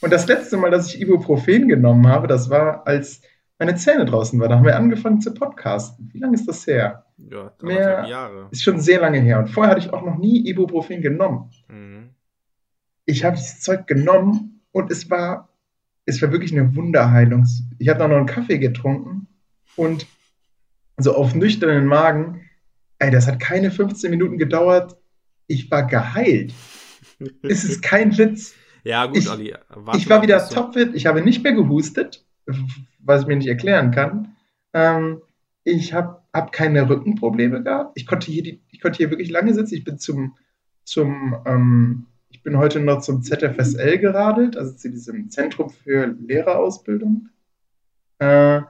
Und 0.00 0.12
das 0.12 0.26
letzte 0.26 0.56
Mal, 0.56 0.70
dass 0.70 0.92
ich 0.92 1.00
Ibuprofen 1.00 1.68
genommen 1.68 2.06
habe, 2.08 2.26
das 2.26 2.50
war, 2.50 2.86
als 2.86 3.22
meine 3.58 3.74
Zähne 3.76 4.04
draußen 4.04 4.38
waren. 4.40 4.50
Da 4.50 4.56
haben 4.56 4.64
wir 4.64 4.76
angefangen 4.76 5.20
zu 5.20 5.32
podcasten. 5.32 6.10
Wie 6.12 6.18
lange 6.18 6.34
ist 6.34 6.48
das 6.48 6.66
her? 6.66 7.06
Ja, 7.16 7.52
Mehr, 7.62 8.04
Jahre. 8.06 8.48
Ist 8.50 8.64
schon 8.64 8.80
sehr 8.80 9.00
lange 9.00 9.20
her. 9.20 9.38
Und 9.38 9.48
vorher 9.48 9.70
hatte 9.72 9.86
ich 9.86 9.92
auch 9.92 10.04
noch 10.04 10.18
nie 10.18 10.48
Ibuprofen 10.48 11.00
genommen. 11.00 11.50
Mhm. 11.68 12.10
Ich 13.06 13.24
habe 13.24 13.36
dieses 13.36 13.60
Zeug 13.60 13.86
genommen 13.86 14.62
und 14.72 14.90
es 14.90 15.10
war, 15.10 15.48
es 16.06 16.20
war 16.20 16.32
wirklich 16.32 16.52
eine 16.52 16.74
Wunderheilung. 16.74 17.46
Ich 17.78 17.88
habe 17.88 18.08
noch 18.08 18.16
einen 18.16 18.26
Kaffee 18.26 18.58
getrunken 18.58 19.23
und 19.76 20.06
so 20.96 21.14
auf 21.14 21.34
nüchternen 21.34 21.86
Magen, 21.86 22.48
ey, 22.98 23.10
das 23.10 23.26
hat 23.26 23.40
keine 23.40 23.70
15 23.70 24.10
Minuten 24.10 24.38
gedauert. 24.38 24.96
Ich 25.46 25.70
war 25.70 25.86
geheilt. 25.86 26.52
es 27.42 27.64
ist 27.64 27.82
kein 27.82 28.16
Witz. 28.16 28.54
Ja, 28.84 29.06
gut, 29.06 29.16
ich, 29.16 29.30
Ali. 29.30 29.54
Ich 29.96 30.08
war 30.08 30.22
wieder 30.22 30.46
topfit. 30.48 30.94
Ich 30.94 31.06
habe 31.06 31.22
nicht 31.22 31.42
mehr 31.42 31.52
gehustet, 31.52 32.24
was 32.98 33.22
ich 33.22 33.26
mir 33.26 33.36
nicht 33.36 33.48
erklären 33.48 33.90
kann. 33.90 34.36
Ähm, 34.72 35.22
ich 35.64 35.94
habe 35.94 36.22
hab 36.32 36.52
keine 36.52 36.88
Rückenprobleme 36.88 37.62
gehabt. 37.62 37.92
Ich 37.98 38.06
konnte 38.06 38.30
hier, 38.30 38.42
die, 38.42 38.62
ich 38.70 38.80
konnte 38.80 38.98
hier 38.98 39.10
wirklich 39.10 39.30
lange 39.30 39.54
sitzen. 39.54 39.74
Ich 39.74 39.84
bin 39.84 39.98
zum, 39.98 40.36
zum 40.84 41.36
ähm, 41.46 42.06
ich 42.28 42.42
bin 42.42 42.58
heute 42.58 42.80
noch 42.80 43.00
zum 43.00 43.22
ZFSL 43.22 43.98
geradelt, 43.98 44.56
also 44.56 44.72
zu 44.72 44.90
diesem 44.90 45.30
Zentrum 45.30 45.70
für 45.70 46.06
Lehrerausbildung. 46.06 47.30
Äh, 48.18 48.60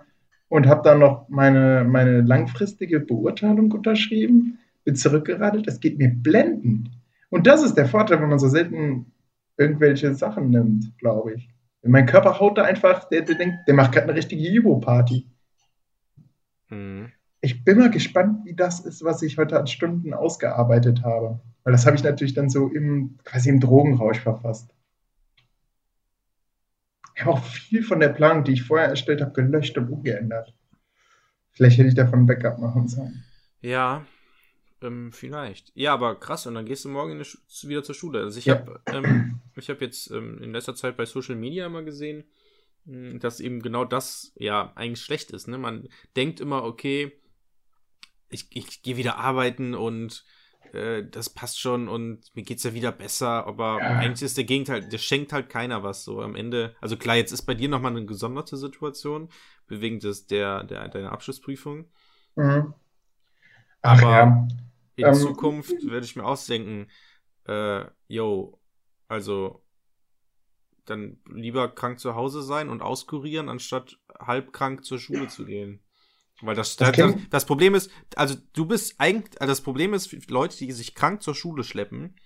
und 0.48 0.66
habe 0.66 0.82
dann 0.82 0.98
noch 0.98 1.28
meine, 1.28 1.84
meine 1.84 2.20
langfristige 2.20 3.00
Beurteilung 3.00 3.72
unterschrieben, 3.72 4.58
bin 4.84 4.96
zurückgeradelt. 4.96 5.66
Es 5.66 5.80
geht 5.80 5.98
mir 5.98 6.10
blendend. 6.10 6.90
Und 7.30 7.46
das 7.46 7.62
ist 7.62 7.74
der 7.74 7.86
Vorteil, 7.86 8.20
wenn 8.20 8.28
man 8.28 8.38
so 8.38 8.48
selten 8.48 9.12
irgendwelche 9.56 10.14
Sachen 10.14 10.50
nimmt, 10.50 10.96
glaube 10.98 11.34
ich. 11.34 11.50
Mein 11.82 12.06
Körper 12.06 12.40
haut 12.40 12.56
da 12.58 12.62
einfach, 12.62 13.08
der, 13.08 13.22
der 13.22 13.36
denkt, 13.36 13.56
der 13.66 13.74
macht 13.74 13.92
gerade 13.92 14.08
eine 14.08 14.16
richtige 14.16 14.42
Ibo-Party. 14.42 15.26
Mhm. 16.70 17.12
Ich 17.40 17.62
bin 17.64 17.78
mal 17.78 17.90
gespannt, 17.90 18.46
wie 18.46 18.54
das 18.54 18.80
ist, 18.80 19.04
was 19.04 19.20
ich 19.20 19.36
heute 19.36 19.58
an 19.58 19.66
Stunden 19.66 20.14
ausgearbeitet 20.14 21.02
habe. 21.02 21.40
Weil 21.62 21.72
das 21.72 21.84
habe 21.84 21.96
ich 21.96 22.02
natürlich 22.02 22.34
dann 22.34 22.48
so 22.48 22.68
im, 22.68 23.18
quasi 23.24 23.50
im 23.50 23.60
Drogenrausch 23.60 24.20
verfasst. 24.20 24.73
Ich 27.14 27.20
habe 27.22 27.32
auch 27.32 27.44
viel 27.44 27.82
von 27.82 28.00
der 28.00 28.08
Planung, 28.08 28.44
die 28.44 28.52
ich 28.52 28.62
vorher 28.62 28.88
erstellt 28.88 29.20
habe, 29.20 29.32
gelöscht 29.32 29.78
und 29.78 29.88
umgeändert. 29.88 30.52
Vielleicht 31.52 31.78
hätte 31.78 31.88
ich 31.88 31.94
davon 31.94 32.20
ein 32.20 32.26
Backup 32.26 32.58
machen 32.58 32.88
sollen. 32.88 33.24
Ja, 33.60 34.04
ähm, 34.82 35.12
vielleicht. 35.12 35.72
Ja, 35.74 35.94
aber 35.94 36.18
krass, 36.18 36.46
und 36.46 36.54
dann 36.54 36.66
gehst 36.66 36.84
du 36.84 36.88
morgen 36.88 37.20
wieder 37.20 37.82
zur 37.84 37.94
Schule. 37.94 38.20
Also 38.20 38.38
ich 38.38 38.46
ja. 38.46 38.56
habe 38.56 38.80
ähm, 38.86 39.40
hab 39.56 39.80
jetzt 39.80 40.10
ähm, 40.10 40.42
in 40.42 40.52
letzter 40.52 40.74
Zeit 40.74 40.96
bei 40.96 41.06
Social 41.06 41.36
Media 41.36 41.66
immer 41.66 41.82
gesehen, 41.82 42.24
hm, 42.86 43.20
dass 43.20 43.40
eben 43.40 43.62
genau 43.62 43.84
das 43.84 44.32
ja 44.36 44.72
eigentlich 44.74 45.04
schlecht 45.04 45.30
ist. 45.30 45.46
Ne? 45.46 45.58
Man 45.58 45.88
denkt 46.16 46.40
immer, 46.40 46.64
okay, 46.64 47.12
ich, 48.30 48.46
ich 48.50 48.82
gehe 48.82 48.96
wieder 48.96 49.18
arbeiten 49.18 49.74
und 49.74 50.24
äh, 50.74 51.08
das 51.08 51.30
passt 51.30 51.60
schon 51.60 51.88
und 51.88 52.34
mir 52.34 52.42
geht's 52.42 52.64
ja 52.64 52.74
wieder 52.74 52.92
besser, 52.92 53.46
aber 53.46 53.78
ja. 53.80 53.98
eigentlich 53.98 54.22
ist 54.22 54.36
der 54.36 54.44
Gegenteil, 54.44 54.88
der 54.88 54.98
schenkt 54.98 55.32
halt 55.32 55.48
keiner 55.48 55.82
was 55.82 56.04
so 56.04 56.20
am 56.20 56.34
Ende. 56.34 56.74
Also 56.80 56.96
klar, 56.96 57.16
jetzt 57.16 57.32
ist 57.32 57.42
bei 57.42 57.54
dir 57.54 57.68
nochmal 57.68 57.92
eine 57.92 58.04
gesonderte 58.06 58.56
Situation, 58.56 59.28
wegen 59.68 60.00
des, 60.00 60.26
der, 60.26 60.64
der, 60.64 60.88
deiner 60.88 61.12
Abschlussprüfung. 61.12 61.86
Mhm. 62.36 62.74
Ach, 63.82 64.02
aber 64.02 64.10
ja. 64.10 64.48
in 64.96 65.06
ähm, 65.06 65.14
Zukunft 65.14 65.86
werde 65.86 66.06
ich 66.06 66.16
mir 66.16 66.24
ausdenken, 66.24 66.88
äh, 67.46 67.84
yo, 68.08 68.58
also 69.08 69.62
dann 70.86 71.18
lieber 71.30 71.68
krank 71.68 71.98
zu 71.98 72.14
Hause 72.14 72.42
sein 72.42 72.68
und 72.68 72.82
auskurieren, 72.82 73.48
anstatt 73.48 73.98
halb 74.18 74.52
krank 74.52 74.84
zur 74.84 74.98
Schule 74.98 75.28
zu 75.28 75.44
gehen. 75.44 75.83
Weil 76.46 76.54
das, 76.54 76.76
das, 76.76 76.96
das, 76.96 77.14
das, 77.30 77.44
Problem 77.46 77.74
ist, 77.74 77.90
also 78.16 78.34
du 78.52 78.66
bist 78.66 78.94
eigentlich, 78.98 79.40
also 79.40 79.50
das 79.50 79.60
Problem 79.60 79.94
ist, 79.94 80.30
Leute, 80.30 80.56
die 80.56 80.72
sich 80.72 80.94
krank 80.94 81.22
zur 81.22 81.34
Schule 81.34 81.64
schleppen, 81.64 82.16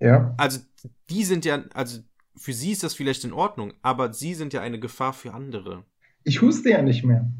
ja. 0.00 0.34
also 0.36 0.60
die 1.08 1.24
sind 1.24 1.44
ja, 1.44 1.64
also 1.74 2.00
für 2.36 2.52
sie 2.52 2.72
ist 2.72 2.82
das 2.82 2.94
vielleicht 2.94 3.24
in 3.24 3.32
Ordnung, 3.32 3.74
aber 3.82 4.12
sie 4.12 4.34
sind 4.34 4.52
ja 4.52 4.60
eine 4.60 4.80
Gefahr 4.80 5.12
für 5.12 5.32
andere. 5.32 5.84
Ich 6.24 6.42
huste 6.42 6.70
ja 6.70 6.82
nicht 6.82 7.04
mehr. 7.04 7.30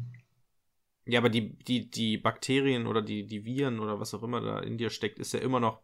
Ja, 1.05 1.19
aber 1.19 1.29
die, 1.29 1.57
die, 1.57 1.89
die 1.89 2.17
Bakterien 2.17 2.87
oder 2.87 3.01
die, 3.01 3.25
die 3.25 3.43
Viren 3.43 3.79
oder 3.79 3.99
was 3.99 4.13
auch 4.13 4.23
immer 4.23 4.39
da 4.41 4.59
in 4.59 4.77
dir 4.77 4.89
steckt, 4.89 5.19
ist 5.19 5.33
ja 5.33 5.39
immer 5.39 5.59
noch 5.59 5.81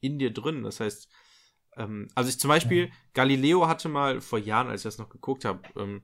in 0.00 0.18
dir 0.18 0.32
drin. 0.32 0.64
Das 0.64 0.80
heißt, 0.80 1.08
ähm, 1.76 2.08
also 2.14 2.30
ich 2.30 2.40
zum 2.40 2.48
Beispiel, 2.48 2.86
ja. 2.86 2.92
Galileo 3.14 3.68
hatte 3.68 3.88
mal 3.88 4.20
vor 4.20 4.38
Jahren, 4.38 4.68
als 4.68 4.80
ich 4.80 4.84
das 4.84 4.98
noch 4.98 5.08
geguckt 5.08 5.44
habe, 5.44 5.60
ähm, 5.76 6.02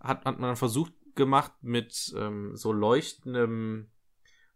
hat, 0.00 0.24
hat 0.24 0.38
man 0.38 0.56
versucht, 0.56 0.92
gemacht 1.18 1.52
mit 1.60 2.14
ähm, 2.16 2.56
so 2.56 2.72
leuchtendem, 2.72 3.90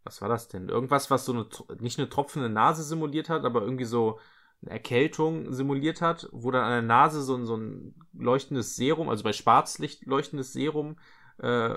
was 0.03 0.23
war 0.23 0.31
das 0.31 0.49
denn? 0.49 0.71
Irgendwas, 0.71 1.11
was 1.11 1.27
so 1.27 1.33
eine, 1.35 1.47
nicht 1.81 1.99
eine 1.99 2.09
tropfende 2.09 2.49
Nase 2.49 2.83
simuliert 2.83 3.29
hat, 3.29 3.45
aber 3.45 3.61
irgendwie 3.61 3.85
so, 3.85 4.19
eine 4.63 4.73
Erkältung 4.73 5.53
simuliert 5.53 6.01
hat, 6.01 6.29
wo 6.33 6.51
dann 6.51 6.65
an 6.65 6.71
der 6.71 6.83
Nase 6.83 7.23
so, 7.23 7.45
so 7.45 7.57
ein 7.57 7.95
leuchtendes 8.15 8.77
Serum, 8.77 9.09
also 9.09 9.25
bei 9.25 9.33
Schwarzlicht 9.33 10.07
leuchtendes 10.07 10.53
Serum 10.53 10.97
äh, 11.43 11.75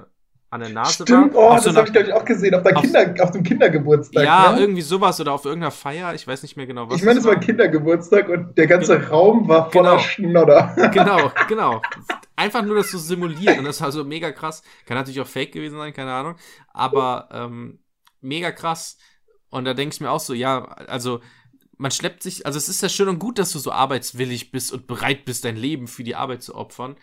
an 0.51 0.61
der 0.61 0.69
Nase 0.69 1.03
Stimmt, 1.03 1.33
war. 1.33 1.51
oh, 1.51 1.55
das 1.55 1.65
so 1.65 1.75
habe 1.75 1.87
ich, 1.87 1.93
glaube 1.93 2.07
ich, 2.07 2.13
auch 2.13 2.23
gesehen, 2.23 2.53
auf, 2.53 2.63
der 2.63 2.77
auf, 2.77 2.83
Kinder, 2.83 3.13
auf 3.19 3.31
dem 3.31 3.43
Kindergeburtstag. 3.43 4.23
Ja, 4.23 4.51
ne? 4.51 4.61
irgendwie 4.61 4.81
sowas 4.81 5.19
oder 5.19 5.33
auf 5.33 5.45
irgendeiner 5.45 5.71
Feier, 5.71 6.13
ich 6.13 6.27
weiß 6.27 6.43
nicht 6.43 6.55
mehr 6.55 6.67
genau, 6.67 6.87
was 6.87 6.97
Ich 6.97 7.03
meine, 7.03 7.19
es 7.19 7.25
war 7.25 7.33
ein 7.33 7.39
Kindergeburtstag 7.39 8.29
und 8.29 8.57
der 8.57 8.67
ganze 8.67 8.99
genau. 8.99 9.09
Raum 9.09 9.47
war 9.47 9.71
voller 9.71 9.91
genau. 9.91 10.01
Schnodder. 10.01 10.91
Genau, 10.93 11.31
genau. 11.47 11.81
Einfach 12.35 12.63
nur 12.63 12.75
das 12.75 12.91
so 12.91 12.97
simuliert 12.97 13.57
und 13.57 13.65
das 13.65 13.79
war 13.81 13.91
so 13.91 14.03
mega 14.03 14.31
krass. 14.31 14.61
Kann 14.85 14.97
natürlich 14.97 15.21
auch 15.21 15.27
fake 15.27 15.53
gewesen 15.53 15.77
sein, 15.77 15.93
keine 15.93 16.13
Ahnung. 16.13 16.35
Aber 16.73 17.29
ähm, 17.31 17.79
mega 18.21 18.51
krass. 18.51 18.97
Und 19.49 19.65
da 19.65 19.73
denke 19.73 19.93
ich 19.93 20.01
mir 20.01 20.11
auch 20.11 20.19
so, 20.19 20.33
ja, 20.33 20.65
also 20.65 21.21
man 21.77 21.91
schleppt 21.91 22.23
sich, 22.23 22.45
also 22.45 22.57
es 22.57 22.69
ist 22.69 22.81
ja 22.81 22.89
schön 22.89 23.07
und 23.07 23.19
gut, 23.19 23.39
dass 23.39 23.51
du 23.51 23.59
so 23.59 23.71
arbeitswillig 23.71 24.51
bist 24.51 24.71
und 24.73 24.87
bereit 24.87 25.25
bist, 25.25 25.45
dein 25.45 25.57
Leben 25.57 25.87
für 25.87 26.03
die 26.03 26.15
Arbeit 26.15 26.41
zu 26.41 26.55
opfern. 26.55 26.95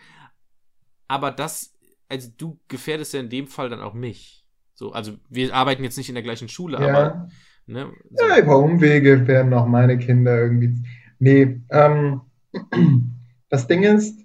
Aber 1.07 1.31
das, 1.31 1.73
also 2.09 2.29
du 2.37 2.59
gefährdest 2.67 3.13
ja 3.13 3.19
in 3.19 3.29
dem 3.29 3.47
Fall 3.47 3.69
dann 3.69 3.81
auch 3.81 3.93
mich. 3.93 4.45
So, 4.75 4.91
also 4.91 5.13
wir 5.29 5.53
arbeiten 5.53 5.83
jetzt 5.83 5.97
nicht 5.97 6.09
in 6.09 6.15
der 6.15 6.23
gleichen 6.23 6.49
Schule, 6.49 6.79
ja. 6.79 6.87
aber. 6.87 7.29
Ne, 7.65 7.91
so. 8.11 8.27
Ja, 8.27 8.39
über 8.39 8.57
Umwege 8.57 9.25
werden 9.25 9.53
auch 9.53 9.67
meine 9.67 9.97
Kinder 9.97 10.37
irgendwie. 10.37 10.83
Nee, 11.19 11.61
ähm, 11.69 12.21
das 13.49 13.67
Ding 13.67 13.83
ist, 13.83 14.22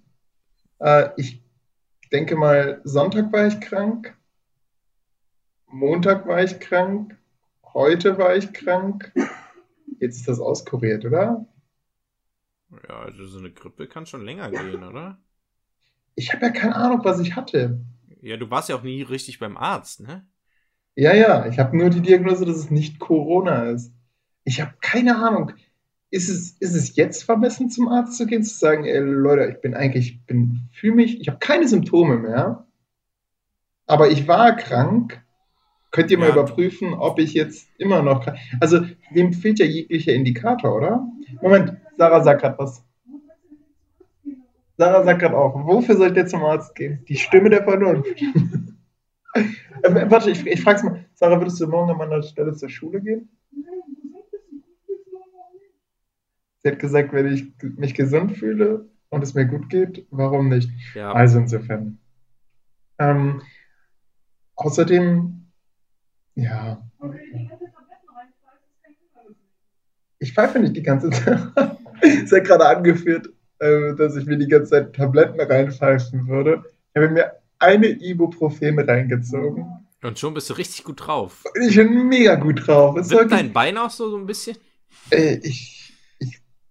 äh, 0.80 1.10
ich 1.16 1.42
denke 2.12 2.36
mal, 2.36 2.80
Sonntag 2.84 3.32
war 3.32 3.46
ich 3.46 3.60
krank, 3.60 4.16
Montag 5.66 6.26
war 6.26 6.42
ich 6.42 6.58
krank, 6.60 7.16
heute 7.74 8.18
war 8.18 8.34
ich 8.36 8.52
krank. 8.52 9.12
Jetzt 10.00 10.16
ist 10.18 10.28
das 10.28 10.40
auskuriert, 10.40 11.04
oder? 11.04 11.46
Ja, 12.88 13.00
also 13.00 13.26
so 13.26 13.38
eine 13.38 13.50
Grippe 13.50 13.86
kann 13.86 14.06
schon 14.06 14.24
länger 14.24 14.50
gehen, 14.50 14.82
oder? 14.84 15.18
Ich 16.14 16.32
habe 16.32 16.46
ja 16.46 16.52
keine 16.52 16.76
Ahnung, 16.76 17.00
was 17.04 17.20
ich 17.20 17.36
hatte. 17.36 17.80
Ja, 18.20 18.36
du 18.36 18.50
warst 18.50 18.68
ja 18.68 18.76
auch 18.76 18.82
nie 18.82 19.02
richtig 19.02 19.38
beim 19.38 19.56
Arzt, 19.56 20.00
ne? 20.00 20.26
Ja, 20.96 21.14
ja, 21.14 21.46
ich 21.46 21.58
habe 21.58 21.76
nur 21.76 21.90
die 21.90 22.02
Diagnose, 22.02 22.44
dass 22.44 22.56
es 22.56 22.70
nicht 22.70 22.98
Corona 22.98 23.70
ist. 23.70 23.92
Ich 24.44 24.60
habe 24.60 24.74
keine 24.80 25.16
Ahnung. 25.16 25.52
Ist 26.10 26.28
es, 26.28 26.52
ist 26.58 26.74
es 26.74 26.96
jetzt 26.96 27.24
vermessen, 27.24 27.70
zum 27.70 27.88
Arzt 27.88 28.16
zu 28.16 28.26
gehen, 28.26 28.42
zu 28.42 28.56
sagen, 28.56 28.84
ey, 28.84 28.98
Leute, 28.98 29.52
ich 29.52 29.60
bin 29.60 29.74
eigentlich, 29.74 30.24
bin, 30.24 30.68
fühle 30.72 30.94
mich, 30.94 31.20
ich 31.20 31.28
habe 31.28 31.38
keine 31.38 31.68
Symptome 31.68 32.16
mehr, 32.16 32.66
aber 33.86 34.10
ich 34.10 34.26
war 34.26 34.56
krank 34.56 35.22
Könnt 35.90 36.10
ihr 36.10 36.18
mal 36.18 36.28
ja. 36.28 36.32
überprüfen, 36.32 36.92
ob 36.92 37.18
ich 37.18 37.32
jetzt 37.32 37.68
immer 37.78 38.02
noch 38.02 38.24
kann. 38.24 38.36
Also, 38.60 38.80
dem 39.14 39.32
fehlt 39.32 39.58
ja 39.58 39.64
jeglicher 39.64 40.12
Indikator, 40.12 40.76
oder? 40.76 41.08
Moment, 41.40 41.76
Sarah 41.96 42.22
sagt 42.22 42.42
gerade 42.42 42.58
was. 42.58 42.84
Sarah 44.76 45.02
sagt 45.02 45.20
gerade 45.20 45.36
auch, 45.36 45.54
wofür 45.66 45.96
soll 45.96 46.10
ich 46.10 46.16
jetzt 46.16 46.30
zum 46.30 46.44
Arzt 46.44 46.74
gehen? 46.74 47.04
Die 47.08 47.16
Stimme 47.16 47.48
der 47.48 47.64
Vernunft. 47.64 48.06
äh, 49.34 50.10
warte, 50.10 50.30
ich, 50.30 50.46
ich 50.46 50.62
frage 50.62 50.84
mal. 50.84 51.04
Sarah, 51.14 51.40
würdest 51.40 51.60
du 51.60 51.66
morgen 51.66 51.90
an 51.90 51.96
meiner 51.96 52.22
Stelle 52.22 52.54
zur 52.54 52.68
Schule 52.68 53.00
gehen? 53.00 53.30
Sie 56.62 56.70
hat 56.70 56.78
gesagt, 56.78 57.12
wenn 57.12 57.32
ich 57.32 57.52
mich 57.76 57.94
gesund 57.94 58.36
fühle 58.36 58.88
und 59.10 59.22
es 59.22 59.34
mir 59.34 59.46
gut 59.46 59.70
geht, 59.70 60.06
warum 60.10 60.48
nicht? 60.48 60.70
Ja. 60.94 61.12
Also 61.12 61.38
insofern. 61.38 61.98
Ähm, 62.98 63.42
außerdem 64.56 65.38
ja. 66.38 66.80
Ich 70.20 70.32
pfeife 70.34 70.60
nicht 70.60 70.76
die 70.76 70.82
ganze 70.82 71.10
Zeit. 71.10 71.40
es 72.02 72.30
hat 72.30 72.44
gerade 72.44 72.66
angeführt, 72.66 73.28
äh, 73.58 73.94
dass 73.96 74.14
ich 74.14 74.24
mir 74.26 74.38
die 74.38 74.46
ganze 74.46 74.70
Zeit 74.70 74.94
Tabletten 74.94 75.40
reinpfeifen 75.40 76.28
würde. 76.28 76.62
Ich 76.94 77.02
habe 77.02 77.12
mir 77.12 77.32
eine 77.58 77.88
Ibuprofen 77.88 78.78
reingezogen. 78.78 79.66
Und 80.00 80.18
schon 80.18 80.32
bist 80.32 80.48
du 80.48 80.54
richtig 80.54 80.84
gut 80.84 81.06
drauf. 81.06 81.42
Ich 81.60 81.74
bin 81.74 82.06
mega 82.06 82.36
gut 82.36 82.66
drauf. 82.66 82.94
Wird 82.94 83.32
dein 83.32 83.52
Bein 83.52 83.76
auch 83.76 83.90
so, 83.90 84.08
so 84.08 84.16
ein 84.16 84.26
bisschen? 84.26 84.56
Äh, 85.10 85.40
ich 85.42 85.77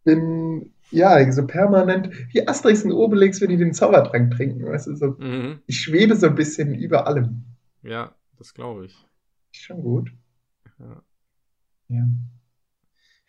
bin, 0.07 0.73
ja, 0.89 1.31
so 1.31 1.45
permanent, 1.45 2.09
wie 2.33 2.47
Asterix 2.47 2.83
und 2.83 2.93
Obelix, 2.93 3.41
wenn 3.41 3.49
die 3.49 3.57
den 3.57 3.73
Zaubertrank 3.73 4.33
trinken. 4.33 4.65
Weißt 4.65 4.87
du, 4.87 4.95
so, 4.95 5.15
mhm. 5.19 5.59
Ich 5.67 5.81
schwebe 5.81 6.15
so 6.15 6.27
ein 6.27 6.35
bisschen 6.35 6.73
über 6.73 7.05
allem. 7.05 7.43
Ja, 7.83 8.15
das 8.37 8.53
glaube 8.53 8.85
ich. 8.85 8.95
Ist 9.51 9.63
schon 9.63 9.81
gut. 9.81 10.11
Ja. 10.79 11.03
Ja, 11.89 12.07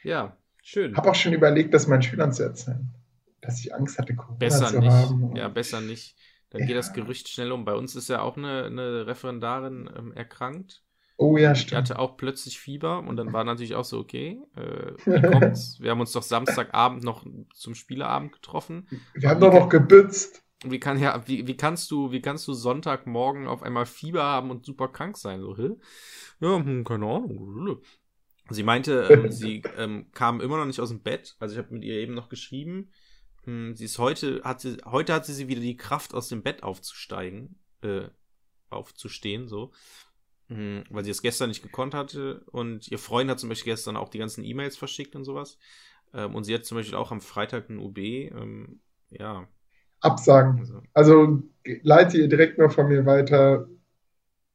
ja 0.03 0.37
schön. 0.63 0.97
Habe 0.97 1.11
auch 1.11 1.15
schon 1.15 1.33
überlegt, 1.33 1.75
das 1.75 1.89
meinen 1.89 2.03
Schülern 2.03 2.33
zu 2.33 2.45
erzählen. 2.45 2.89
Dass 3.41 3.61
ich 3.61 3.75
Angst 3.75 3.99
hatte, 3.99 4.15
Corona 4.15 4.39
besser 4.39 4.67
zu 4.67 4.79
nicht. 4.79 4.91
haben. 4.91 5.37
Ja, 5.37 5.49
besser 5.49 5.81
nicht. 5.81 6.17
Dann 6.51 6.63
ja. 6.63 6.67
geht 6.69 6.77
das 6.77 6.93
Gerücht 6.93 7.29
schnell 7.29 7.53
um. 7.53 7.65
Bei 7.65 7.75
uns 7.75 7.95
ist 7.97 8.09
ja 8.09 8.23
auch 8.23 8.37
eine, 8.37 8.65
eine 8.65 9.07
Referendarin 9.07 9.91
ähm, 9.97 10.13
erkrankt. 10.13 10.83
Oh 11.21 11.37
ja, 11.37 11.57
stimmt. 11.57 11.73
Die 11.73 11.77
hatte 11.77 11.99
auch 11.99 12.17
plötzlich 12.17 12.61
Fieber 12.61 13.01
und 13.01 13.17
dann 13.17 13.33
war 13.33 13.43
natürlich 13.43 13.75
auch 13.75 13.85
so, 13.85 13.99
okay, 13.99 14.41
äh, 14.55 14.93
wie 15.05 15.21
kommt's? 15.21 15.79
Wir 15.81 15.91
haben 15.91 16.01
uns 16.01 16.13
doch 16.13 16.23
Samstagabend 16.23 17.03
noch 17.03 17.27
zum 17.55 17.75
Spieleabend 17.75 18.33
getroffen. 18.33 18.87
Wir 19.15 19.29
haben 19.29 19.41
doch 19.41 19.53
noch 19.53 19.69
gebützt. 19.69 20.45
Wie, 20.65 20.79
kann, 20.79 21.01
ja, 21.01 21.27
wie, 21.27 21.49
wie, 21.49 21.57
kannst 21.57 21.91
du, 21.91 22.13
wie 22.13 22.23
kannst 22.23 22.47
du 22.47 22.53
Sonntagmorgen 22.53 23.49
auf 23.49 23.65
einmal 23.65 23.85
Fieber 23.85 24.23
haben 24.23 24.51
und 24.51 24.65
super 24.65 24.89
krank 24.89 25.17
sein? 25.17 25.41
So, 25.41 25.57
hä? 25.57 25.71
Ja, 26.41 26.57
hm, 26.57 26.85
keine 26.85 27.07
Ahnung. 27.07 27.81
Sie 28.51 28.63
meinte, 28.63 29.09
ähm, 29.11 29.31
sie 29.33 29.63
ähm, 29.77 30.13
kam 30.13 30.41
immer 30.41 30.57
noch 30.57 30.67
nicht 30.67 30.81
aus 30.81 30.91
dem 30.91 31.03
Bett. 31.03 31.37
Also 31.41 31.55
ich 31.55 31.59
habe 31.59 31.75
mit 31.75 31.83
ihr 31.83 31.95
eben 31.95 32.15
noch 32.15 32.29
geschrieben. 32.29 32.93
Hm, 33.43 33.75
sie 33.75 33.87
ist 33.87 33.99
heute, 33.99 34.41
hat 34.45 34.61
sie, 34.61 34.77
heute 34.85 35.15
hatte 35.15 35.33
sie 35.33 35.49
wieder 35.49 35.61
die 35.61 35.77
Kraft, 35.77 36.15
aus 36.15 36.29
dem 36.29 36.45
Bett 36.45 36.63
aufzusteigen, 36.63 37.59
äh, 37.83 38.09
aufzustehen, 38.71 39.49
so. 39.49 39.73
Hm, 40.49 40.85
weil 40.91 41.05
sie 41.05 41.11
es 41.11 41.23
gestern 41.23 41.49
nicht 41.49 41.63
gekonnt 41.63 41.95
hatte. 41.95 42.43
Und 42.51 42.89
ihr 42.89 42.99
Freund 42.99 43.31
hat 43.31 43.39
zum 43.39 43.49
Beispiel 43.49 43.73
gestern 43.73 43.97
auch 43.97 44.09
die 44.09 44.19
ganzen 44.19 44.45
E-Mails 44.45 44.77
verschickt 44.77 45.15
und 45.15 45.25
sowas. 45.25 45.59
Ähm, 46.15 46.35
und 46.35 46.45
sie 46.45 46.55
hat 46.55 46.65
zum 46.65 46.79
Beispiel 46.79 46.97
auch 46.97 47.13
am 47.13 47.21
Freitag 47.21 47.69
ein 47.69 47.79
UB. 47.79 47.99
Ähm, 47.99 48.81
ja, 49.11 49.47
absagen. 50.01 50.59
Also, 50.61 50.83
also 50.95 51.43
leite 51.83 52.19
ihr 52.19 52.29
direkt 52.29 52.59
mal 52.59 52.71
von 52.71 52.89
mir 52.89 53.05
weiter. 53.07 53.69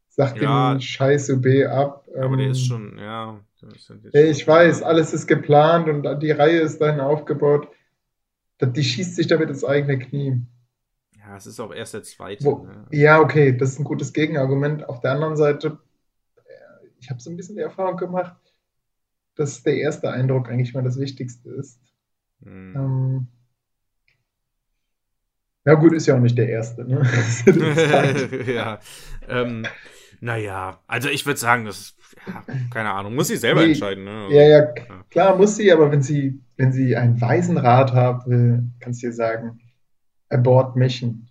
Sag 0.09 0.39
ja, 0.41 0.73
den 0.73 0.81
scheiß 0.81 1.29
UB 1.31 1.45
ab. 1.67 2.07
Aber 2.15 2.25
ähm, 2.25 2.37
der 2.37 2.49
ist 2.51 2.65
schon, 2.65 2.97
ja. 2.99 3.39
Ist 3.73 3.89
ich 4.13 4.47
weiß, 4.47 4.83
alles 4.83 5.13
ist 5.13 5.25
geplant 5.25 5.87
und 5.87 6.21
die 6.21 6.31
Reihe 6.31 6.59
ist 6.59 6.79
dann 6.81 6.99
aufgebaut. 6.99 7.69
Die 8.61 8.83
schießt 8.83 9.15
sich 9.15 9.27
damit 9.27 9.49
ins 9.49 9.63
eigene 9.63 9.97
Knie. 9.99 10.41
Ja, 11.33 11.37
es 11.37 11.47
ist 11.47 11.59
auch 11.59 11.73
erst 11.73 11.95
der 11.95 12.03
zweite. 12.03 12.45
Wo, 12.45 12.59
ne? 12.59 12.85
Ja, 12.91 13.19
okay, 13.19 13.57
das 13.57 13.71
ist 13.71 13.79
ein 13.79 13.85
gutes 13.85 14.13
Gegenargument. 14.13 14.87
Auf 14.87 14.99
der 14.99 15.13
anderen 15.13 15.35
Seite, 15.35 15.79
ich 16.99 17.09
habe 17.09 17.19
so 17.19 17.31
ein 17.31 17.37
bisschen 17.37 17.55
die 17.55 17.63
Erfahrung 17.63 17.97
gemacht, 17.97 18.35
dass 19.33 19.63
der 19.63 19.77
erste 19.77 20.11
Eindruck 20.11 20.47
eigentlich 20.47 20.75
mal 20.75 20.83
das 20.83 20.99
Wichtigste 20.99 21.49
ist. 21.49 21.79
Hm. 22.43 22.75
Ähm, 22.75 23.27
ja, 25.65 25.73
gut, 25.73 25.93
ist 25.93 26.05
ja 26.05 26.15
auch 26.15 26.19
nicht 26.19 26.37
der 26.37 26.49
erste. 26.49 26.85
Ne? 26.85 27.01
ja. 28.53 28.79
Ähm, 29.27 29.65
naja, 30.21 30.81
also 30.85 31.09
ich 31.09 31.25
würde 31.25 31.39
sagen, 31.39 31.65
das 31.65 31.95
ja, 32.27 32.43
keine 32.71 32.91
Ahnung, 32.91 33.15
muss 33.15 33.29
sie 33.29 33.37
selber 33.37 33.61
nee, 33.61 33.69
entscheiden. 33.69 34.03
Ne? 34.03 34.27
Ja, 34.29 34.43
ja, 34.43 34.61
klar 35.09 35.35
muss 35.35 35.55
sie, 35.55 35.71
aber 35.71 35.91
wenn 35.91 36.03
sie, 36.03 36.43
wenn 36.57 36.71
sie 36.71 36.95
einen 36.95 37.19
weisen 37.19 37.57
Rat 37.57 37.91
haben 37.93 38.29
will, 38.29 38.63
kannst 38.79 39.01
du 39.01 39.07
ihr 39.07 39.13
sagen, 39.13 39.59
abort 40.33 40.75
mission. 40.75 41.27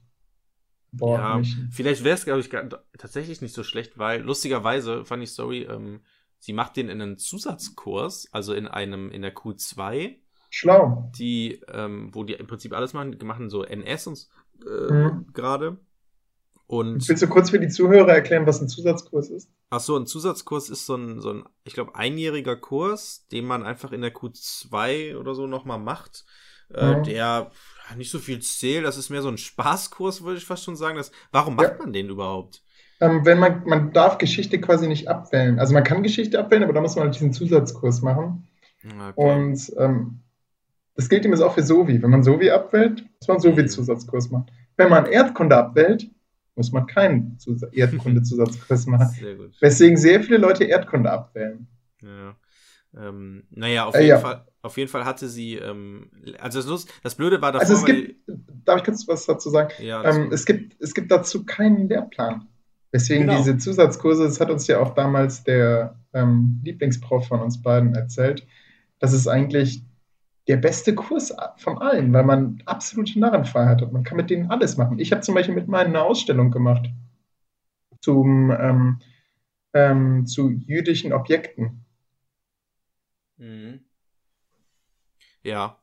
Abort 0.94 1.20
ja, 1.20 1.36
mission. 1.38 1.68
vielleicht 1.72 2.04
wäre 2.04 2.14
es, 2.14 2.24
glaube 2.24 2.40
ich, 2.40 2.50
tatsächlich 2.98 3.40
nicht 3.40 3.54
so 3.54 3.62
schlecht, 3.62 3.98
weil 3.98 4.22
lustigerweise, 4.22 5.04
fand 5.04 5.22
ich 5.22 5.30
Story, 5.30 5.62
ähm, 5.62 6.00
sie 6.38 6.52
macht 6.52 6.76
den 6.76 6.88
in 6.88 7.00
einen 7.00 7.18
Zusatzkurs, 7.18 8.28
also 8.32 8.54
in 8.54 8.68
einem, 8.68 9.10
in 9.10 9.22
der 9.22 9.34
Q2 9.34 10.16
Schlau. 10.54 11.10
Die, 11.16 11.62
ähm, 11.72 12.10
wo 12.12 12.24
die 12.24 12.34
im 12.34 12.46
Prinzip 12.46 12.74
alles 12.74 12.92
machen, 12.92 13.18
die 13.18 13.24
machen 13.24 13.48
so 13.48 13.64
NS 13.64 14.06
und 14.06 14.28
äh, 14.66 14.92
mhm. 14.92 15.26
gerade. 15.32 15.78
Und 16.66 17.08
Willst 17.08 17.22
du 17.22 17.26
kurz 17.26 17.48
für 17.48 17.58
die 17.58 17.68
Zuhörer 17.68 18.12
erklären, 18.12 18.46
was 18.46 18.60
ein 18.60 18.68
Zusatzkurs 18.68 19.30
ist? 19.30 19.50
Ach 19.70 19.80
so, 19.80 19.96
ein 19.96 20.06
Zusatzkurs 20.06 20.68
ist 20.68 20.84
so 20.84 20.94
ein, 20.94 21.20
so 21.20 21.30
ein 21.30 21.44
ich 21.64 21.72
glaube, 21.72 21.94
einjähriger 21.94 22.56
Kurs, 22.56 23.26
den 23.32 23.46
man 23.46 23.62
einfach 23.62 23.92
in 23.92 24.02
der 24.02 24.14
Q2 24.14 25.16
oder 25.16 25.34
so 25.34 25.46
nochmal 25.46 25.78
macht. 25.78 26.26
Äh, 26.72 26.96
mhm. 26.96 27.02
Der 27.04 27.50
nicht 27.96 28.10
so 28.10 28.18
viel 28.18 28.40
zählt, 28.40 28.84
das 28.84 28.96
ist 28.96 29.10
mehr 29.10 29.22
so 29.22 29.28
ein 29.28 29.38
Spaßkurs, 29.38 30.22
würde 30.22 30.38
ich 30.38 30.46
fast 30.46 30.64
schon 30.64 30.76
sagen. 30.76 30.96
Das, 30.96 31.12
warum 31.30 31.56
macht 31.56 31.72
ja. 31.72 31.78
man 31.78 31.92
den 31.92 32.08
überhaupt? 32.08 32.62
Ähm, 33.00 33.24
wenn 33.24 33.38
man, 33.38 33.64
man 33.64 33.92
darf 33.92 34.18
Geschichte 34.18 34.60
quasi 34.60 34.86
nicht 34.86 35.08
abwählen. 35.08 35.58
Also 35.58 35.74
man 35.74 35.84
kann 35.84 36.02
Geschichte 36.02 36.38
abwählen, 36.38 36.62
aber 36.62 36.72
da 36.72 36.80
muss 36.80 36.94
man 36.96 37.06
halt 37.06 37.14
diesen 37.14 37.32
Zusatzkurs 37.32 38.02
machen. 38.02 38.48
Okay. 38.84 39.12
Und 39.16 39.72
ähm, 39.78 40.20
das 40.94 41.08
gilt 41.08 41.24
jetzt 41.24 41.40
auch 41.40 41.54
für 41.54 41.62
Sovi. 41.62 42.02
Wenn 42.02 42.10
man 42.10 42.22
Sovi 42.22 42.50
abwählt, 42.50 43.04
muss 43.20 43.28
man 43.28 43.40
Sovi-Zusatzkurs 43.40 44.30
machen. 44.30 44.46
Wenn 44.76 44.90
man 44.90 45.06
Erdkunde 45.06 45.56
abwählt, 45.56 46.10
muss 46.54 46.72
man 46.72 46.86
keinen 46.86 47.38
Erdkunde-Zusatzkurs 47.72 48.86
machen. 48.86 49.08
Sehr 49.08 49.36
gut. 49.36 49.60
Weswegen 49.60 49.96
sehr 49.96 50.22
viele 50.22 50.38
Leute 50.38 50.64
Erdkunde 50.64 51.10
abwählen. 51.10 51.66
Ja. 52.02 52.36
Ähm, 52.96 53.44
naja, 53.50 53.86
auf 53.86 53.94
äh, 53.94 54.00
jeden 54.00 54.10
ja. 54.10 54.18
Fall, 54.18 54.46
Auf 54.60 54.76
jeden 54.76 54.90
Fall 54.90 55.04
hatte 55.04 55.28
sie, 55.28 55.54
ähm, 55.54 56.10
also 56.38 56.62
das, 56.62 56.86
das 57.02 57.14
Blöde 57.14 57.40
war 57.40 57.52
davor, 57.52 57.68
Also 57.68 57.74
es 57.74 57.84
gibt, 57.84 58.20
darf 58.64 58.78
ich 58.78 58.84
kurz 58.84 59.08
was 59.08 59.26
dazu 59.26 59.50
sagen? 59.50 59.70
Ja, 59.80 60.04
ähm, 60.04 60.30
es, 60.32 60.44
gibt, 60.44 60.80
es 60.80 60.94
gibt 60.94 61.10
dazu 61.10 61.44
keinen 61.44 61.88
Lehrplan. 61.88 62.48
Deswegen 62.92 63.22
genau. 63.22 63.38
diese 63.38 63.56
Zusatzkurse, 63.56 64.24
das 64.24 64.40
hat 64.40 64.50
uns 64.50 64.66
ja 64.66 64.78
auch 64.78 64.94
damals 64.94 65.44
der 65.44 65.98
ähm, 66.12 66.60
Lieblingsprof 66.62 67.26
von 67.26 67.40
uns 67.40 67.62
beiden 67.62 67.94
erzählt, 67.94 68.46
das 68.98 69.14
ist 69.14 69.26
eigentlich 69.26 69.82
der 70.48 70.56
beste 70.58 70.94
Kurs 70.94 71.34
von 71.56 71.78
allen, 71.78 72.12
weil 72.12 72.24
man 72.24 72.62
absolute 72.66 73.18
Narrenfreiheit 73.18 73.80
hat. 73.80 73.92
Man 73.92 74.02
kann 74.02 74.16
mit 74.16 74.28
denen 74.28 74.50
alles 74.50 74.76
machen. 74.76 74.98
Ich 74.98 75.12
habe 75.12 75.22
zum 75.22 75.34
Beispiel 75.34 75.54
mit 75.54 75.68
meinen 75.68 75.88
eine 75.88 76.02
Ausstellung 76.02 76.50
gemacht 76.50 76.90
zum, 78.00 78.50
ähm, 78.50 78.98
ähm, 79.72 80.26
zu 80.26 80.50
jüdischen 80.50 81.12
Objekten. 81.12 81.81
Mhm. 83.42 83.80
Ja. 85.42 85.78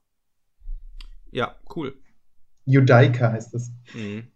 Ja, 1.32 1.60
cool. 1.76 1.94
Judaika 2.66 3.34
heißt 3.34 3.54
das. 3.54 3.72
Mhm. 3.94 4.32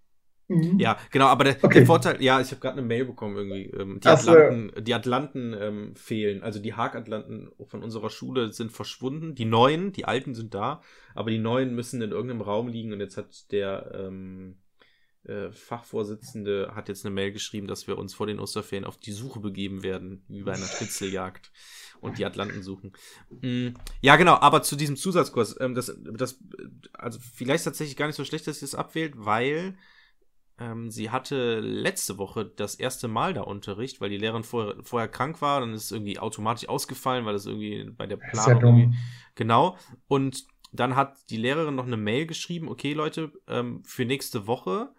Mhm. 0.49 0.77
Ja, 0.77 0.97
genau, 1.09 1.27
aber 1.27 1.45
der, 1.45 1.63
okay. 1.63 1.79
der 1.79 1.85
Vorteil, 1.85 2.21
ja, 2.21 2.41
ich 2.41 2.51
habe 2.51 2.59
gerade 2.59 2.77
eine 2.77 2.85
Mail 2.85 3.05
bekommen 3.05 3.37
irgendwie. 3.37 3.65
Ähm, 3.67 4.01
die, 4.01 4.07
Atlanten, 4.07 4.71
so. 4.75 4.81
die 4.81 4.93
Atlanten 4.93 5.55
ähm, 5.57 5.95
fehlen, 5.95 6.43
also 6.43 6.59
die 6.59 6.73
Haag-Atlanten 6.73 7.49
von 7.65 7.81
unserer 7.81 8.09
Schule 8.09 8.51
sind 8.51 8.73
verschwunden. 8.73 9.35
Die 9.35 9.45
neuen, 9.45 9.93
die 9.93 10.03
alten 10.03 10.35
sind 10.35 10.53
da, 10.53 10.81
aber 11.15 11.31
die 11.31 11.39
neuen 11.39 11.73
müssen 11.73 12.01
in 12.01 12.11
irgendeinem 12.11 12.41
Raum 12.41 12.67
liegen 12.67 12.91
und 12.91 12.99
jetzt 12.99 13.15
hat 13.15 13.51
der 13.53 13.91
ähm, 13.95 14.57
äh, 15.23 15.51
Fachvorsitzende 15.53 16.73
hat 16.75 16.89
jetzt 16.89 17.05
eine 17.05 17.15
Mail 17.15 17.31
geschrieben, 17.31 17.67
dass 17.67 17.87
wir 17.87 17.97
uns 17.97 18.13
vor 18.13 18.27
den 18.27 18.39
Osterferien 18.39 18.85
auf 18.85 18.97
die 18.97 19.13
Suche 19.13 19.39
begeben 19.39 19.81
werden, 19.81 20.25
wie 20.27 20.43
bei 20.43 20.53
einer 20.53 20.65
Schnitzeljagd 20.77 21.51
und 22.03 22.17
die 22.17 22.25
Atlanten 22.25 22.63
suchen. 22.63 22.93
Mm, 23.41 23.69
ja, 24.01 24.15
genau, 24.15 24.35
aber 24.35 24.61
zu 24.61 24.75
diesem 24.75 24.95
Zusatzkurs, 24.95 25.59
ähm, 25.59 25.75
das, 25.75 25.95
das, 25.99 26.39
also 26.93 27.19
vielleicht 27.19 27.63
tatsächlich 27.63 27.97
gar 27.97 28.07
nicht 28.07 28.15
so 28.15 28.25
schlecht, 28.25 28.47
dass 28.47 28.59
sie 28.59 28.65
es 28.65 28.75
abwählt, 28.75 29.13
weil 29.15 29.75
ähm, 30.59 30.91
sie 30.91 31.09
hatte 31.09 31.59
letzte 31.59 32.17
Woche 32.17 32.45
das 32.45 32.75
erste 32.75 33.07
Mal 33.07 33.33
da 33.33 33.41
Unterricht, 33.41 34.01
weil 34.01 34.09
die 34.09 34.17
Lehrerin 34.17 34.43
vorher, 34.43 34.75
vorher 34.83 35.07
krank 35.07 35.41
war, 35.41 35.61
dann 35.61 35.73
ist 35.73 35.85
es 35.85 35.91
irgendwie 35.91 36.19
automatisch 36.19 36.69
ausgefallen, 36.69 37.25
weil 37.25 37.33
das 37.33 37.45
irgendwie 37.45 37.89
bei 37.91 38.05
der 38.05 38.17
Planung 38.17 38.91
ja 38.91 38.97
genau. 39.35 39.77
Und 40.07 40.45
dann 40.71 40.95
hat 40.95 41.17
die 41.29 41.37
Lehrerin 41.37 41.75
noch 41.75 41.85
eine 41.85 41.97
Mail 41.97 42.25
geschrieben, 42.25 42.67
okay 42.67 42.93
Leute, 42.93 43.31
ähm, 43.47 43.83
für 43.85 44.05
nächste 44.05 44.47
Woche 44.47 44.93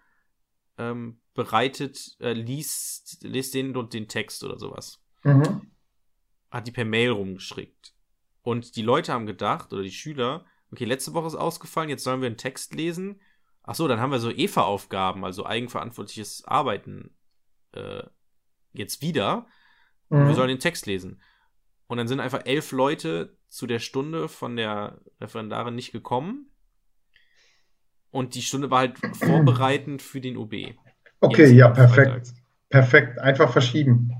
ähm, 0.77 1.19
bereitet, 1.33 2.15
äh, 2.19 2.33
liest, 2.33 3.23
liest 3.23 3.53
den 3.53 3.75
und 3.75 3.93
den 3.93 4.07
Text 4.07 4.43
oder 4.43 4.57
sowas. 4.57 5.01
Mhm. 5.23 5.71
Hat 6.55 6.67
die 6.67 6.71
per 6.71 6.85
Mail 6.85 7.11
rumgeschickt. 7.11 7.93
Und 8.41 8.75
die 8.75 8.81
Leute 8.81 9.13
haben 9.13 9.25
gedacht, 9.25 9.73
oder 9.73 9.83
die 9.83 9.91
Schüler, 9.91 10.45
okay, 10.71 10.85
letzte 10.85 11.13
Woche 11.13 11.27
ist 11.27 11.35
ausgefallen, 11.35 11.89
jetzt 11.89 12.03
sollen 12.03 12.21
wir 12.21 12.27
einen 12.27 12.37
Text 12.37 12.73
lesen 12.73 13.19
Ach 13.67 13.73
so, 13.73 13.87
dann 13.87 13.99
haben 13.99 14.11
wir 14.11 14.19
so 14.19 14.29
EVA-Aufgaben, 14.29 15.25
also 15.25 15.45
eigenverantwortliches 15.45 16.45
Arbeiten 16.45 17.09
äh, 17.71 18.03
jetzt 18.73 19.01
wieder. 19.01 19.47
Mhm. 20.09 20.27
Wir 20.27 20.35
sollen 20.35 20.49
den 20.49 20.59
Text 20.59 20.85
lesen. 20.85 21.19
Und 21.87 21.97
dann 21.97 22.07
sind 22.07 22.19
einfach 22.19 22.45
elf 22.45 22.71
Leute 22.71 23.35
zu 23.47 23.65
der 23.65 23.79
Stunde 23.79 24.27
von 24.27 24.55
der 24.55 24.99
Referendarin 25.19 25.73
nicht 25.73 25.91
gekommen. 25.91 26.51
Und 28.11 28.35
die 28.35 28.43
Stunde 28.43 28.69
war 28.69 28.79
halt 28.79 28.99
vorbereitend 29.15 30.03
für 30.03 30.21
den 30.21 30.37
OB. 30.37 30.53
Okay, 31.19 31.51
ja, 31.51 31.69
perfekt. 31.69 32.27
Freitag. 32.27 32.45
Perfekt, 32.69 33.19
einfach 33.19 33.51
verschieben. 33.51 34.11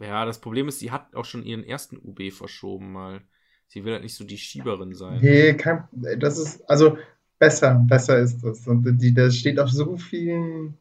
Ja, 0.00 0.24
das 0.24 0.40
Problem 0.40 0.68
ist, 0.68 0.78
sie 0.78 0.90
hat 0.90 1.14
auch 1.14 1.24
schon 1.24 1.44
ihren 1.44 1.64
ersten 1.64 1.96
UB 1.96 2.32
verschoben 2.32 2.92
mal. 2.92 3.20
Sie 3.68 3.84
will 3.84 3.92
halt 3.92 4.02
nicht 4.02 4.16
so 4.16 4.24
die 4.24 4.38
Schieberin 4.38 4.94
sein. 4.94 5.20
Nee, 5.20 5.54
kein, 5.54 5.84
das 5.92 6.38
ist, 6.38 6.68
also 6.68 6.98
besser, 7.38 7.84
besser 7.88 8.18
ist 8.18 8.42
das. 8.42 8.66
Und 8.66 8.84
die, 9.00 9.14
das 9.14 9.36
steht 9.36 9.58
auf 9.58 9.70
so 9.70 9.96
vielen, 9.96 10.78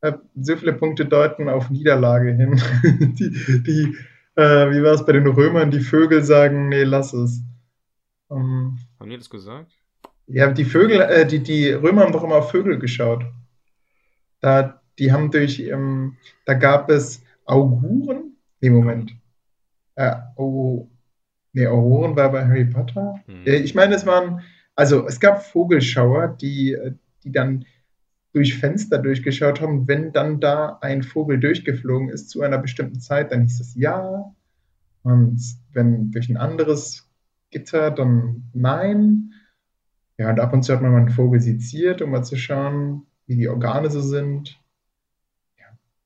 äh, 0.00 0.12
so 0.36 0.56
viele 0.56 0.72
Punkte 0.72 1.06
deuten 1.06 1.48
auf 1.48 1.70
Niederlage 1.70 2.32
hin. 2.32 2.60
die, 3.18 3.62
die 3.62 3.96
äh, 4.36 4.70
wie 4.70 4.82
war 4.82 4.94
es 4.94 5.04
bei 5.04 5.12
den 5.12 5.26
Römern, 5.26 5.70
die 5.70 5.80
Vögel 5.80 6.22
sagen, 6.22 6.68
nee, 6.68 6.84
lass 6.84 7.12
es. 7.12 7.42
Um, 8.28 8.78
haben 8.98 9.10
die 9.10 9.18
das 9.18 9.28
gesagt? 9.28 9.72
Ja, 10.26 10.50
die 10.52 10.64
Vögel, 10.64 11.00
äh, 11.00 11.26
die, 11.26 11.40
die 11.40 11.70
Römer 11.70 12.02
haben 12.02 12.12
doch 12.12 12.22
immer 12.22 12.36
auf 12.36 12.50
Vögel 12.50 12.78
geschaut. 12.78 13.24
Da, 14.40 14.80
die 14.98 15.12
haben 15.12 15.30
durch, 15.30 15.58
ähm, 15.60 16.16
da 16.46 16.54
gab 16.54 16.88
es 16.88 17.22
Auguren. 17.44 18.29
Nee, 18.60 18.70
Moment. 18.70 19.12
Äh, 19.94 20.16
oh, 20.36 20.88
nee, 21.52 21.66
Auroren 21.66 22.16
war 22.16 22.30
bei 22.30 22.46
Harry 22.46 22.66
Potter. 22.66 23.20
Hm. 23.26 23.42
Ich 23.44 23.74
meine, 23.74 23.94
es 23.94 24.06
waren 24.06 24.42
also 24.80 25.06
es 25.06 25.20
gab 25.20 25.44
Vogelschauer, 25.44 26.28
die, 26.28 26.74
die 27.22 27.32
dann 27.32 27.66
durch 28.32 28.56
Fenster 28.56 28.96
durchgeschaut 28.96 29.60
haben. 29.60 29.86
Wenn 29.88 30.12
dann 30.12 30.40
da 30.40 30.78
ein 30.80 31.02
Vogel 31.02 31.38
durchgeflogen 31.38 32.08
ist 32.08 32.30
zu 32.30 32.40
einer 32.40 32.56
bestimmten 32.56 32.98
Zeit, 32.98 33.30
dann 33.30 33.42
hieß 33.42 33.60
es 33.60 33.74
ja. 33.74 34.34
Und 35.02 35.38
wenn 35.72 36.10
durch 36.12 36.30
ein 36.30 36.38
anderes 36.38 37.10
Gitter, 37.50 37.90
dann 37.90 38.44
nein. 38.54 39.34
Ja, 40.16 40.30
und 40.30 40.40
ab 40.40 40.54
und 40.54 40.62
zu 40.62 40.72
hat 40.72 40.80
man 40.80 40.92
mal 40.92 40.98
einen 40.98 41.10
Vogel 41.10 41.40
seziert, 41.40 42.00
um 42.00 42.10
mal 42.10 42.22
zu 42.22 42.36
schauen, 42.36 43.06
wie 43.26 43.36
die 43.36 43.48
Organe 43.48 43.90
so 43.90 44.00
sind. 44.00 44.59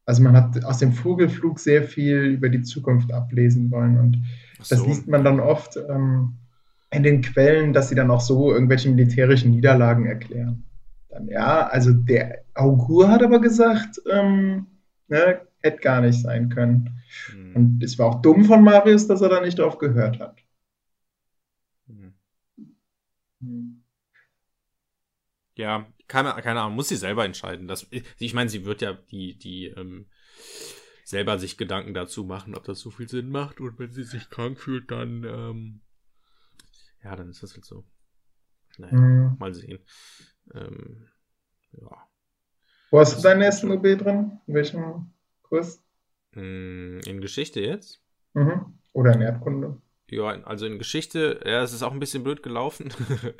Also 0.06 0.22
man 0.22 0.36
hat 0.36 0.64
aus 0.64 0.78
dem 0.78 0.92
Vogelflug 0.92 1.58
sehr 1.58 1.82
viel 1.82 2.24
über 2.24 2.48
die 2.48 2.62
Zukunft 2.62 3.12
ablesen 3.12 3.70
wollen. 3.70 3.98
Und 3.98 4.22
so. 4.60 4.74
das 4.74 4.86
liest 4.86 5.08
man 5.08 5.24
dann 5.24 5.40
oft. 5.40 5.76
Ähm, 5.76 6.36
in 6.94 7.02
den 7.02 7.22
Quellen, 7.22 7.72
dass 7.72 7.88
sie 7.88 7.94
dann 7.94 8.10
auch 8.10 8.20
so 8.20 8.52
irgendwelche 8.52 8.88
militärischen 8.88 9.50
Niederlagen 9.50 10.06
erklären. 10.06 10.64
Dann 11.08 11.28
ja, 11.28 11.66
also 11.66 11.92
der 11.92 12.44
Augur 12.54 13.08
hat 13.08 13.22
aber 13.22 13.40
gesagt, 13.40 14.00
ähm, 14.10 14.66
ne, 15.08 15.40
hätte 15.60 15.78
gar 15.78 16.00
nicht 16.00 16.20
sein 16.20 16.48
können. 16.48 16.90
Mhm. 17.34 17.56
Und 17.56 17.82
es 17.82 17.98
war 17.98 18.06
auch 18.06 18.22
dumm 18.22 18.44
von 18.44 18.62
Marius, 18.62 19.06
dass 19.06 19.22
er 19.22 19.28
da 19.28 19.40
nicht 19.40 19.58
drauf 19.58 19.78
gehört 19.78 20.20
hat. 20.20 20.36
Mhm. 23.40 23.83
Ja, 25.56 25.86
keine, 26.08 26.34
keine 26.42 26.60
Ahnung, 26.60 26.74
muss 26.74 26.88
sie 26.88 26.96
selber 26.96 27.24
entscheiden. 27.24 27.68
Das, 27.68 27.86
ich 28.18 28.34
meine, 28.34 28.50
sie 28.50 28.64
wird 28.64 28.82
ja 28.82 28.92
die, 28.92 29.38
die 29.38 29.66
ähm, 29.66 30.06
selber 31.04 31.38
sich 31.38 31.56
Gedanken 31.56 31.94
dazu 31.94 32.24
machen, 32.24 32.56
ob 32.56 32.64
das 32.64 32.80
so 32.80 32.90
viel 32.90 33.08
Sinn 33.08 33.30
macht. 33.30 33.60
Und 33.60 33.78
wenn 33.78 33.92
sie 33.92 34.02
sich 34.02 34.30
krank 34.30 34.58
fühlt, 34.58 34.90
dann 34.90 35.24
ähm, 35.24 35.80
ja, 37.04 37.14
dann 37.14 37.28
ist 37.28 37.42
das 37.42 37.54
halt 37.54 37.64
so. 37.64 37.84
Naja, 38.78 38.96
mhm. 38.96 39.36
mal 39.38 39.54
sehen. 39.54 39.78
Ähm, 40.54 41.08
ja. 41.72 42.08
Wo 42.90 42.98
hast 42.98 43.12
das 43.12 43.22
du 43.22 43.28
deinen 43.28 43.42
ersten 43.42 43.70
OB 43.70 43.82
drin? 43.82 44.40
In 44.46 44.54
welchem 44.54 45.12
Kurs? 45.42 45.84
Mm, 46.32 47.00
in 47.06 47.20
Geschichte 47.20 47.60
jetzt? 47.60 48.02
Mhm. 48.32 48.78
Oder 48.92 49.12
in 49.14 49.20
Erdkunde? 49.20 49.80
Ja, 50.08 50.24
also 50.44 50.66
in 50.66 50.78
Geschichte, 50.78 51.40
ja, 51.44 51.62
es 51.62 51.72
ist 51.72 51.82
auch 51.82 51.92
ein 51.92 52.00
bisschen 52.00 52.24
blöd 52.24 52.42
gelaufen. 52.42 52.92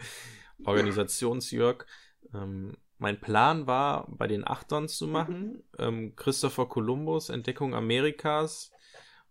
Organisationsjörg. 0.65 1.87
Ähm, 2.33 2.73
mein 2.99 3.21
Plan 3.21 3.67
war, 3.67 4.07
bei 4.09 4.27
den 4.27 4.47
Achtern 4.47 4.89
zu 4.89 5.07
machen. 5.07 5.63
Ähm, 5.79 6.15
Christopher 6.17 6.67
Columbus, 6.67 7.29
Entdeckung 7.29 7.75
Amerikas, 7.75 8.71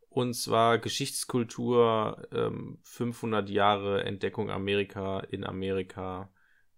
und 0.10 0.36
zwar 0.36 0.78
Geschichtskultur, 0.78 2.28
ähm, 2.32 2.78
500 2.84 3.50
Jahre 3.50 4.04
Entdeckung 4.04 4.52
Amerika 4.52 5.22
in 5.22 5.44
Amerika. 5.44 6.30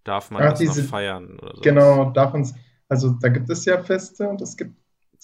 Darf 0.03 0.31
man 0.31 0.43
Ach, 0.43 0.51
das 0.51 0.59
diese, 0.59 0.83
noch 0.83 0.89
feiern? 0.89 1.39
Oder 1.39 1.55
so? 1.55 1.61
Genau, 1.61 2.11
darf 2.11 2.33
uns, 2.33 2.53
also 2.87 3.09
da 3.19 3.29
gibt 3.29 3.49
es 3.49 3.65
ja 3.65 3.83
Feste 3.83 4.29
und 4.29 4.41
es 4.41 4.55
gibt 4.55 4.77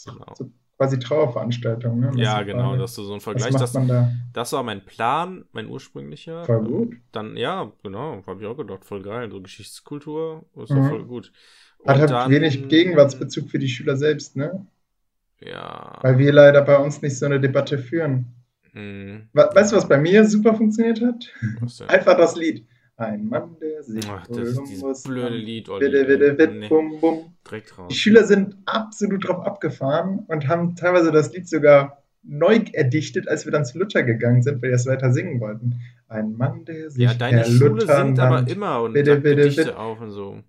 genau. 0.04 0.34
so 0.36 0.52
quasi 0.82 0.98
Trauerveranstaltungen. 0.98 2.16
Ne? 2.16 2.24
Ja, 2.24 2.42
genau, 2.42 2.76
dass 2.76 2.96
du 2.96 3.04
so 3.04 3.14
ein 3.14 3.22
Vergleich 3.22 3.54
das, 3.54 3.74
da? 3.74 4.12
das 4.34 4.52
war 4.52 4.64
mein 4.64 4.84
Plan, 4.84 5.46
mein 5.52 5.68
ursprünglicher. 5.68 6.44
Voll 6.46 6.64
gut. 6.64 6.96
Dann, 7.12 7.38
ja, 7.38 7.72
genau, 7.84 8.24
habe 8.26 8.42
ich 8.42 8.48
auch 8.48 8.58
gedacht, 8.58 8.84
voll 8.84 9.04
geil. 9.04 9.30
So 9.30 9.42
Geschichtskultur 9.42 10.44
ist 10.56 10.72
mhm. 10.72 10.90
voll 10.90 11.06
gut. 11.06 11.32
Und 11.78 11.90
Hat 11.90 12.00
halt 12.00 12.10
dann, 12.10 12.32
wenig 12.32 12.68
Gegenwartsbezug 12.68 13.52
für 13.52 13.60
die 13.60 13.70
Schüler 13.70 13.96
selbst, 13.96 14.36
ne? 14.36 14.66
Ja. 15.40 16.00
Weil 16.02 16.18
wir 16.18 16.34
leider 16.34 16.64
bei 16.64 16.78
uns 16.78 17.00
nicht 17.04 17.18
so 17.18 17.28
eine 17.28 17.40
Debatte 17.40 17.78
führen. 17.78 18.34
Mhm. 18.74 19.30
Weißt 19.34 19.72
du, 19.72 19.76
was 19.76 19.88
bei 19.88 20.00
mir 20.00 20.26
super 20.26 20.56
funktioniert 20.56 21.00
hat? 21.02 21.32
Einfach 21.90 22.18
das 22.18 22.36
Lied. 22.36 22.66
Ein 23.02 23.28
Mann, 23.28 23.58
der 23.60 23.82
sich 23.82 24.06
Ach, 24.08 24.28
das, 24.28 24.64
dieses 24.64 25.04
blöde 25.04 25.36
Lied, 25.36 25.70
Olli, 25.70 25.90
bitte, 25.90 26.06
bitte, 26.06 26.34
bitte, 26.34 26.54
nee. 26.54 26.68
bum, 26.68 27.00
bum. 27.02 27.34
Direkt 27.50 27.78
raus. 27.78 27.88
Die 27.90 27.96
Schüler 27.96 28.26
sind 28.26 28.58
absolut 28.66 29.28
drauf 29.28 29.44
abgefahren 29.44 30.20
und 30.28 30.48
haben 30.48 30.76
teilweise 30.76 31.12
das 31.12 31.34
Lied 31.34 31.50
sogar 31.50 32.04
neu 32.22 32.60
erdichtet, 32.74 33.28
als 33.28 33.46
wir 33.46 33.52
dann 33.52 33.66
zu 33.66 33.80
Luther 33.80 34.04
gegangen 34.04 34.44
sind, 34.44 34.62
weil 34.62 34.70
wir 34.70 34.76
es 34.76 34.86
weiter 34.86 35.12
singen 35.12 35.40
wollten. 35.40 35.82
Ein 36.08 36.34
Mann, 36.34 36.66
der 36.66 36.92
sich 36.92 37.02
Ja, 37.02 37.16
deine 37.16 37.44
Schule 37.46 37.88
singt 37.88 38.20
aber 38.20 38.48
immer 38.48 38.84
und 38.84 38.94
bitte, 38.94 39.18
bitte, 39.18 39.50
bitte. 39.50 39.78
auf 39.80 40.00
und 40.00 40.12
so. 40.12 40.44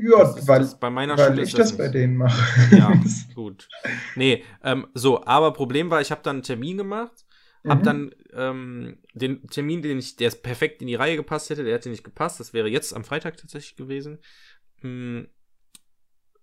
Ja, 0.00 0.18
das 0.18 0.48
weil, 0.48 0.60
das 0.60 0.80
bei 0.80 0.90
meiner 0.90 1.16
weil 1.16 1.28
Schule 1.28 1.42
ich 1.42 1.52
das, 1.52 1.70
das 1.70 1.78
bei 1.78 1.88
denen 1.88 2.16
mache. 2.16 2.76
Ja, 2.76 2.92
gut. 3.36 3.68
Nee, 4.16 4.42
ähm, 4.64 4.88
so, 4.94 5.24
aber 5.24 5.52
Problem 5.52 5.90
war, 5.90 6.00
ich 6.00 6.10
habe 6.10 6.22
dann 6.24 6.36
einen 6.36 6.42
Termin 6.42 6.76
gemacht 6.76 7.24
Hab 7.64 7.80
mhm. 7.80 7.84
dann 7.84 8.14
ähm, 8.32 8.98
den 9.14 9.46
Termin, 9.48 9.82
den 9.82 9.98
ich, 9.98 10.16
der 10.16 10.30
perfekt 10.30 10.80
in 10.80 10.88
die 10.88 10.94
Reihe 10.94 11.16
gepasst 11.16 11.50
hätte, 11.50 11.64
der 11.64 11.74
hätte 11.74 11.90
nicht 11.90 12.04
gepasst. 12.04 12.40
Das 12.40 12.52
wäre 12.52 12.68
jetzt 12.68 12.94
am 12.94 13.04
Freitag 13.04 13.36
tatsächlich 13.36 13.76
gewesen. 13.76 14.18
Mm. 14.82 15.22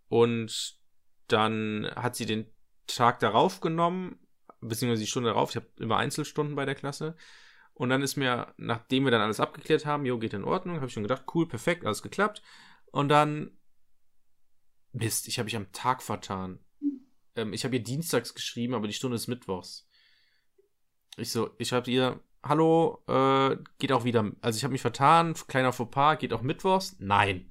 Und 0.07 0.80
dann 1.28 1.89
hat 1.95 2.16
sie 2.16 2.26
den 2.26 2.45
Tag 2.88 3.20
darauf 3.20 3.61
genommen, 3.61 4.20
beziehungsweise 4.61 5.01
die 5.01 5.07
Stunde 5.07 5.30
darauf. 5.30 5.51
Ich 5.51 5.55
habe 5.55 5.68
immer 5.80 5.97
Einzelstunden 5.97 6.55
bei 6.55 6.66
der 6.66 6.76
Klasse. 6.76 7.16
Und 7.74 7.89
dann 7.89 8.01
ist 8.01 8.16
mir, 8.16 8.53
nachdem 8.57 9.03
wir 9.03 9.11
dann 9.11 9.22
alles 9.22 9.39
abgeklärt 9.39 9.86
haben, 9.86 10.05
jo, 10.05 10.18
geht 10.18 10.34
in 10.34 10.45
Ordnung, 10.45 10.78
habe 10.78 10.88
ich 10.88 10.93
schon 10.93 11.03
gedacht, 11.03 11.26
cool, 11.34 11.47
perfekt, 11.47 11.86
alles 11.86 12.01
geklappt. 12.01 12.41
Und 12.91 13.09
dann, 13.09 13.57
Mist, 14.93 15.28
ich 15.28 15.39
habe 15.39 15.45
mich 15.45 15.57
am 15.57 15.72
Tag 15.74 16.01
vertan. 16.01 16.59
Ähm, 17.36 17.51
ich 17.51 17.66
habe 17.66 17.76
ihr 17.76 17.84
dienstags 17.84 18.34
geschrieben, 18.34 18.74
aber 18.74 18.88
die 18.88 18.93
Stunde 18.93 19.16
ist 19.16 19.28
mittwochs. 19.28 19.89
Ich 21.18 21.32
so, 21.32 21.49
ich 21.57 21.70
schreibe 21.70 21.89
ihr, 21.89 22.20
hallo, 22.43 23.01
äh, 23.07 23.55
geht 23.78 23.91
auch 23.91 24.03
wieder, 24.03 24.32
also 24.41 24.57
ich 24.57 24.63
habe 24.63 24.74
mich 24.74 24.82
vertan, 24.82 25.34
kleiner 25.47 25.72
Fauxpas, 25.72 26.18
geht 26.18 26.34
auch 26.34 26.41
mittwochs? 26.41 26.97
Nein. 26.99 27.49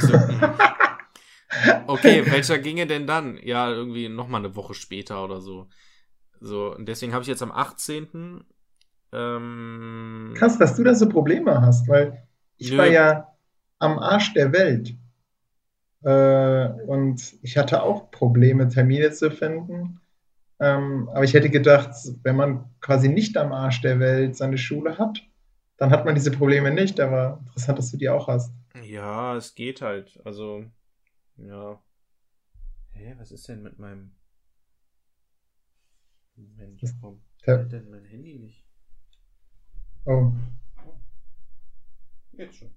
So, 0.00 0.12
hm. 0.12 0.40
okay, 1.86 2.24
welcher 2.30 2.58
ginge 2.58 2.86
denn 2.86 3.06
dann? 3.06 3.38
Ja, 3.42 3.70
irgendwie 3.70 4.08
nochmal 4.08 4.44
eine 4.44 4.56
Woche 4.56 4.74
später 4.74 5.24
oder 5.24 5.40
so. 5.40 5.68
So, 6.40 6.74
und 6.74 6.86
deswegen 6.86 7.12
habe 7.12 7.22
ich 7.22 7.28
jetzt 7.28 7.42
am 7.42 7.52
18. 7.52 8.44
Ähm, 9.12 10.34
Krass, 10.36 10.58
dass 10.58 10.76
du 10.76 10.84
da 10.84 10.94
so 10.94 11.08
Probleme 11.08 11.60
hast, 11.60 11.88
weil 11.88 12.26
ich 12.56 12.72
nö. 12.72 12.78
war 12.78 12.86
ja 12.86 13.36
am 13.78 13.98
Arsch 13.98 14.32
der 14.34 14.52
Welt. 14.52 14.96
Äh, 16.02 16.68
und 16.86 17.20
ich 17.42 17.56
hatte 17.56 17.82
auch 17.82 18.10
Probleme, 18.10 18.68
Termine 18.68 19.12
zu 19.12 19.30
finden. 19.30 20.00
Ähm, 20.62 21.08
aber 21.08 21.24
ich 21.24 21.34
hätte 21.34 21.50
gedacht, 21.50 21.92
wenn 22.22 22.36
man 22.36 22.70
quasi 22.80 23.08
nicht 23.08 23.36
am 23.36 23.52
Arsch 23.52 23.80
der 23.80 23.98
Welt 23.98 24.36
seine 24.36 24.56
Schule 24.56 24.96
hat, 24.96 25.20
dann 25.76 25.90
hat 25.90 26.04
man 26.04 26.14
diese 26.14 26.30
Probleme 26.30 26.70
nicht. 26.70 27.00
Aber 27.00 27.40
interessant, 27.40 27.78
dass 27.80 27.90
du 27.90 27.96
die 27.96 28.08
auch 28.08 28.28
hast. 28.28 28.54
Ja, 28.84 29.36
es 29.36 29.56
geht 29.56 29.82
halt. 29.82 30.20
Also, 30.24 30.64
ja. 31.36 31.82
Hä, 32.90 33.16
was 33.18 33.32
ist 33.32 33.48
denn 33.48 33.64
mit 33.64 33.80
meinem. 33.80 34.14
Mensch, 36.36 36.82
warum 37.00 37.20
hält 37.42 37.72
denn 37.72 37.90
mein 37.90 38.04
Handy 38.04 38.38
nicht? 38.38 38.64
Oh. 40.04 40.30
Jetzt 42.34 42.58
schon. 42.58 42.70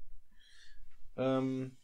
Ähm, 1.17 1.77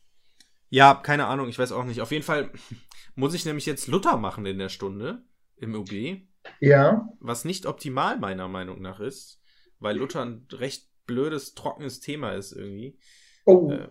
ja, 0.70 0.96
keine 0.96 1.28
Ahnung, 1.28 1.48
ich 1.48 1.60
weiß 1.60 1.72
auch 1.74 1.86
nicht. 1.86 2.02
Auf 2.02 2.12
jeden 2.12 2.24
Fall 2.24 2.52
muss 3.16 3.36
ich 3.36 3.46
nämlich 3.46 3.68
jetzt 3.68 3.86
Luther 3.86 4.18
machen 4.18 4.48
in 4.48 4.58
der 4.58 4.70
Stunde 4.70 5.24
im 5.62 5.76
OB. 5.76 6.22
Ja. 6.60 7.08
Was 7.20 7.46
nicht 7.46 7.66
optimal 7.66 8.18
meiner 8.20 8.48
Meinung 8.48 8.82
nach 8.82 9.00
ist, 9.00 9.40
weil 9.80 9.98
Luther 9.98 10.24
ein 10.24 10.48
recht 10.52 10.90
blödes, 11.06 11.54
trockenes 11.54 12.00
Thema 12.00 12.32
ist 12.32 12.52
irgendwie. 12.52 12.98
Oh. 13.46 13.72
Äh, 13.72 13.90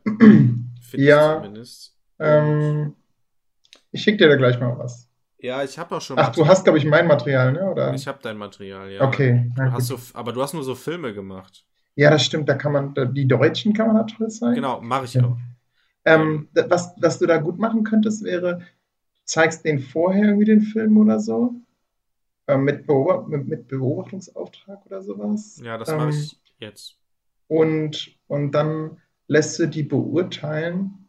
ja. 0.93 1.37
zumindest. 1.37 1.97
Ähm, 2.19 2.95
ich 3.93 4.03
schicke 4.03 4.19
dir 4.19 4.29
da 4.29 4.37
gleich 4.37 4.61
mal 4.61 4.79
was. 4.79 5.09
Ja, 5.39 5.63
ich 5.63 5.79
habe 5.79 5.97
auch 5.97 6.01
schon. 6.01 6.19
Ach, 6.19 6.29
Material. 6.29 6.45
du 6.45 6.51
hast, 6.51 6.65
glaube 6.65 6.79
ich, 6.79 6.85
mein 6.85 7.07
Material, 7.07 7.53
ne? 7.53 7.71
Oder? 7.71 7.95
Ich 7.95 8.07
habe 8.07 8.19
dein 8.23 8.37
Material, 8.37 8.91
ja. 8.91 9.03
Okay. 9.03 9.51
Du 9.57 9.73
hast 9.73 9.87
so, 9.87 9.99
aber 10.13 10.33
du 10.33 10.43
hast 10.43 10.53
nur 10.53 10.65
so 10.65 10.75
Filme 10.75 11.15
gemacht. 11.15 11.65
Ja, 11.95 12.11
das 12.11 12.25
stimmt. 12.25 12.49
Da 12.49 12.55
kann 12.55 12.73
man, 12.73 12.95
die 13.15 13.27
Deutschen 13.27 13.73
kann 13.73 13.93
man 13.93 14.07
toll 14.07 14.29
zeigen. 14.29 14.57
Genau, 14.57 14.81
mache 14.81 15.07
ich 15.07 15.15
ja. 15.15 15.25
auch. 15.25 15.37
Ähm, 16.05 16.49
was, 16.53 16.95
was 16.99 17.19
du 17.19 17.27
da 17.27 17.39
gut 17.39 17.59
machen 17.59 17.85
könntest, 17.85 18.25
wäre, 18.25 18.63
zeigst 19.31 19.65
den 19.65 19.79
vorher 19.79 20.25
irgendwie 20.25 20.47
den 20.47 20.63
Film 20.63 20.99
oder 20.99 21.21
so. 21.21 21.55
Ähm, 22.49 22.65
mit, 22.65 22.87
Beobacht 22.87 23.29
mit, 23.29 23.47
mit, 23.47 23.69
Beobachtungsauftrag 23.69 24.85
oder 24.87 25.03
sowas. 25.03 25.61
Ja, 25.63 25.79
das 25.79 25.89
ähm, 25.89 25.97
mache 25.99 26.11
ich 26.11 26.41
jetzt. 26.59 26.97
Und, 27.47 28.17
und 28.27 28.53
dann 28.53 28.99
lässt 29.29 29.59
du 29.59 29.67
die 29.67 29.85
beurteilen 29.85 31.09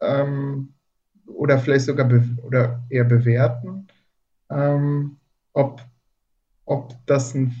ähm, 0.00 0.72
oder 1.26 1.58
vielleicht 1.58 1.84
sogar 1.84 2.10
oder 2.42 2.82
eher 2.88 3.04
bewerten, 3.04 3.88
ähm, 4.50 5.18
ob, 5.52 5.82
ob 6.64 6.94
das 7.06 7.34
ein 7.34 7.54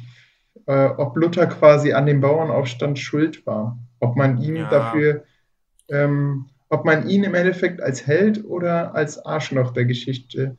äh, 0.66 0.86
ob 0.96 1.16
Luther 1.16 1.46
quasi 1.46 1.92
an 1.92 2.06
dem 2.06 2.20
Bauernaufstand 2.20 2.98
schuld 2.98 3.46
war. 3.46 3.78
Ob 4.00 4.16
man 4.16 4.38
ihm 4.38 4.56
ja. 4.56 4.70
dafür 4.70 5.24
ähm, 5.88 6.46
ob 6.68 6.84
man 6.84 7.08
ihn 7.08 7.24
im 7.24 7.34
Endeffekt 7.34 7.80
als 7.80 8.06
Held 8.06 8.44
oder 8.44 8.94
als 8.94 9.24
Arschloch 9.24 9.72
der 9.72 9.86
Geschichte 9.86 10.56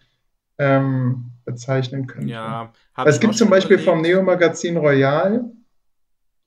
ähm, 0.57 1.31
bezeichnen 1.45 2.07
könnte. 2.07 2.29
Ja, 2.29 2.73
es 3.05 3.19
gibt 3.19 3.35
zum 3.35 3.49
Beispiel 3.49 3.77
überlegt. 3.77 3.89
vom 3.89 4.01
Neo-Magazin 4.01 4.77
Royal, 4.77 5.45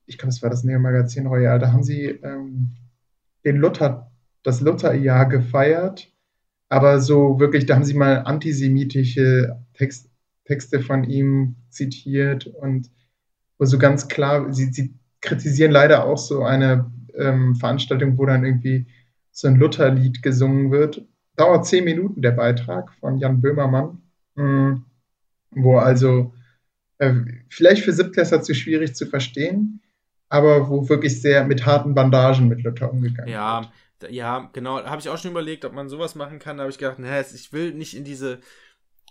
ich 0.05 0.17
glaube, 0.17 0.29
es 0.29 0.41
war 0.41 0.49
das 0.49 0.63
Neo-Magazin 0.63 1.27
Royal, 1.27 1.59
da 1.59 1.71
haben 1.71 1.83
sie 1.83 2.05
ähm, 2.05 2.75
den 3.45 3.57
Luther, 3.57 4.11
das 4.43 4.61
Lutherjahr 4.61 5.27
gefeiert, 5.27 6.11
aber 6.69 6.99
so 6.99 7.39
wirklich, 7.39 7.65
da 7.65 7.75
haben 7.75 7.85
sie 7.85 7.93
mal 7.93 8.19
antisemitische 8.19 9.59
Text, 9.73 10.09
Texte 10.45 10.81
von 10.81 11.03
ihm 11.05 11.55
zitiert 11.69 12.47
und 12.47 12.91
wo 13.57 13.65
so 13.65 13.77
ganz 13.77 14.07
klar, 14.07 14.51
sie, 14.53 14.65
sie 14.71 14.93
kritisieren 15.21 15.71
leider 15.71 16.05
auch 16.05 16.17
so 16.17 16.43
eine 16.43 16.91
ähm, 17.15 17.55
Veranstaltung, 17.55 18.17
wo 18.17 18.25
dann 18.25 18.43
irgendwie 18.43 18.87
so 19.33 19.47
ein 19.47 19.55
Lutherlied 19.55 20.21
gesungen 20.21 20.71
wird. 20.71 21.05
Dauert 21.35 21.65
zehn 21.65 21.83
Minuten 21.83 22.21
der 22.21 22.31
Beitrag 22.31 22.93
von 22.99 23.17
Jan 23.17 23.41
Böhmermann, 23.41 24.01
mm, 24.35 24.75
wo 25.51 25.77
also 25.77 26.33
äh, 26.99 27.13
vielleicht 27.49 27.83
für 27.83 27.91
Siebtklässler 27.91 28.43
zu 28.43 28.53
schwierig 28.53 28.95
zu 28.95 29.07
verstehen, 29.07 29.81
aber 30.29 30.69
wo 30.69 30.87
wirklich 30.87 31.19
sehr 31.19 31.43
mit 31.43 31.65
harten 31.65 31.95
Bandagen 31.95 32.47
mit 32.47 32.63
Luther 32.63 32.91
umgegangen 32.91 33.31
ja, 33.31 33.69
wird. 33.99 34.11
Ja, 34.11 34.49
genau. 34.53 34.83
Habe 34.83 35.01
ich 35.01 35.09
auch 35.09 35.17
schon 35.17 35.31
überlegt, 35.31 35.65
ob 35.65 35.73
man 35.73 35.89
sowas 35.89 36.13
machen 36.13 36.37
kann. 36.37 36.57
Da 36.57 36.63
habe 36.63 36.71
ich 36.71 36.77
gedacht, 36.77 36.99
naja, 36.99 37.21
ich 37.33 37.51
will 37.53 37.73
nicht 37.73 37.95
in 37.95 38.03
diese 38.03 38.39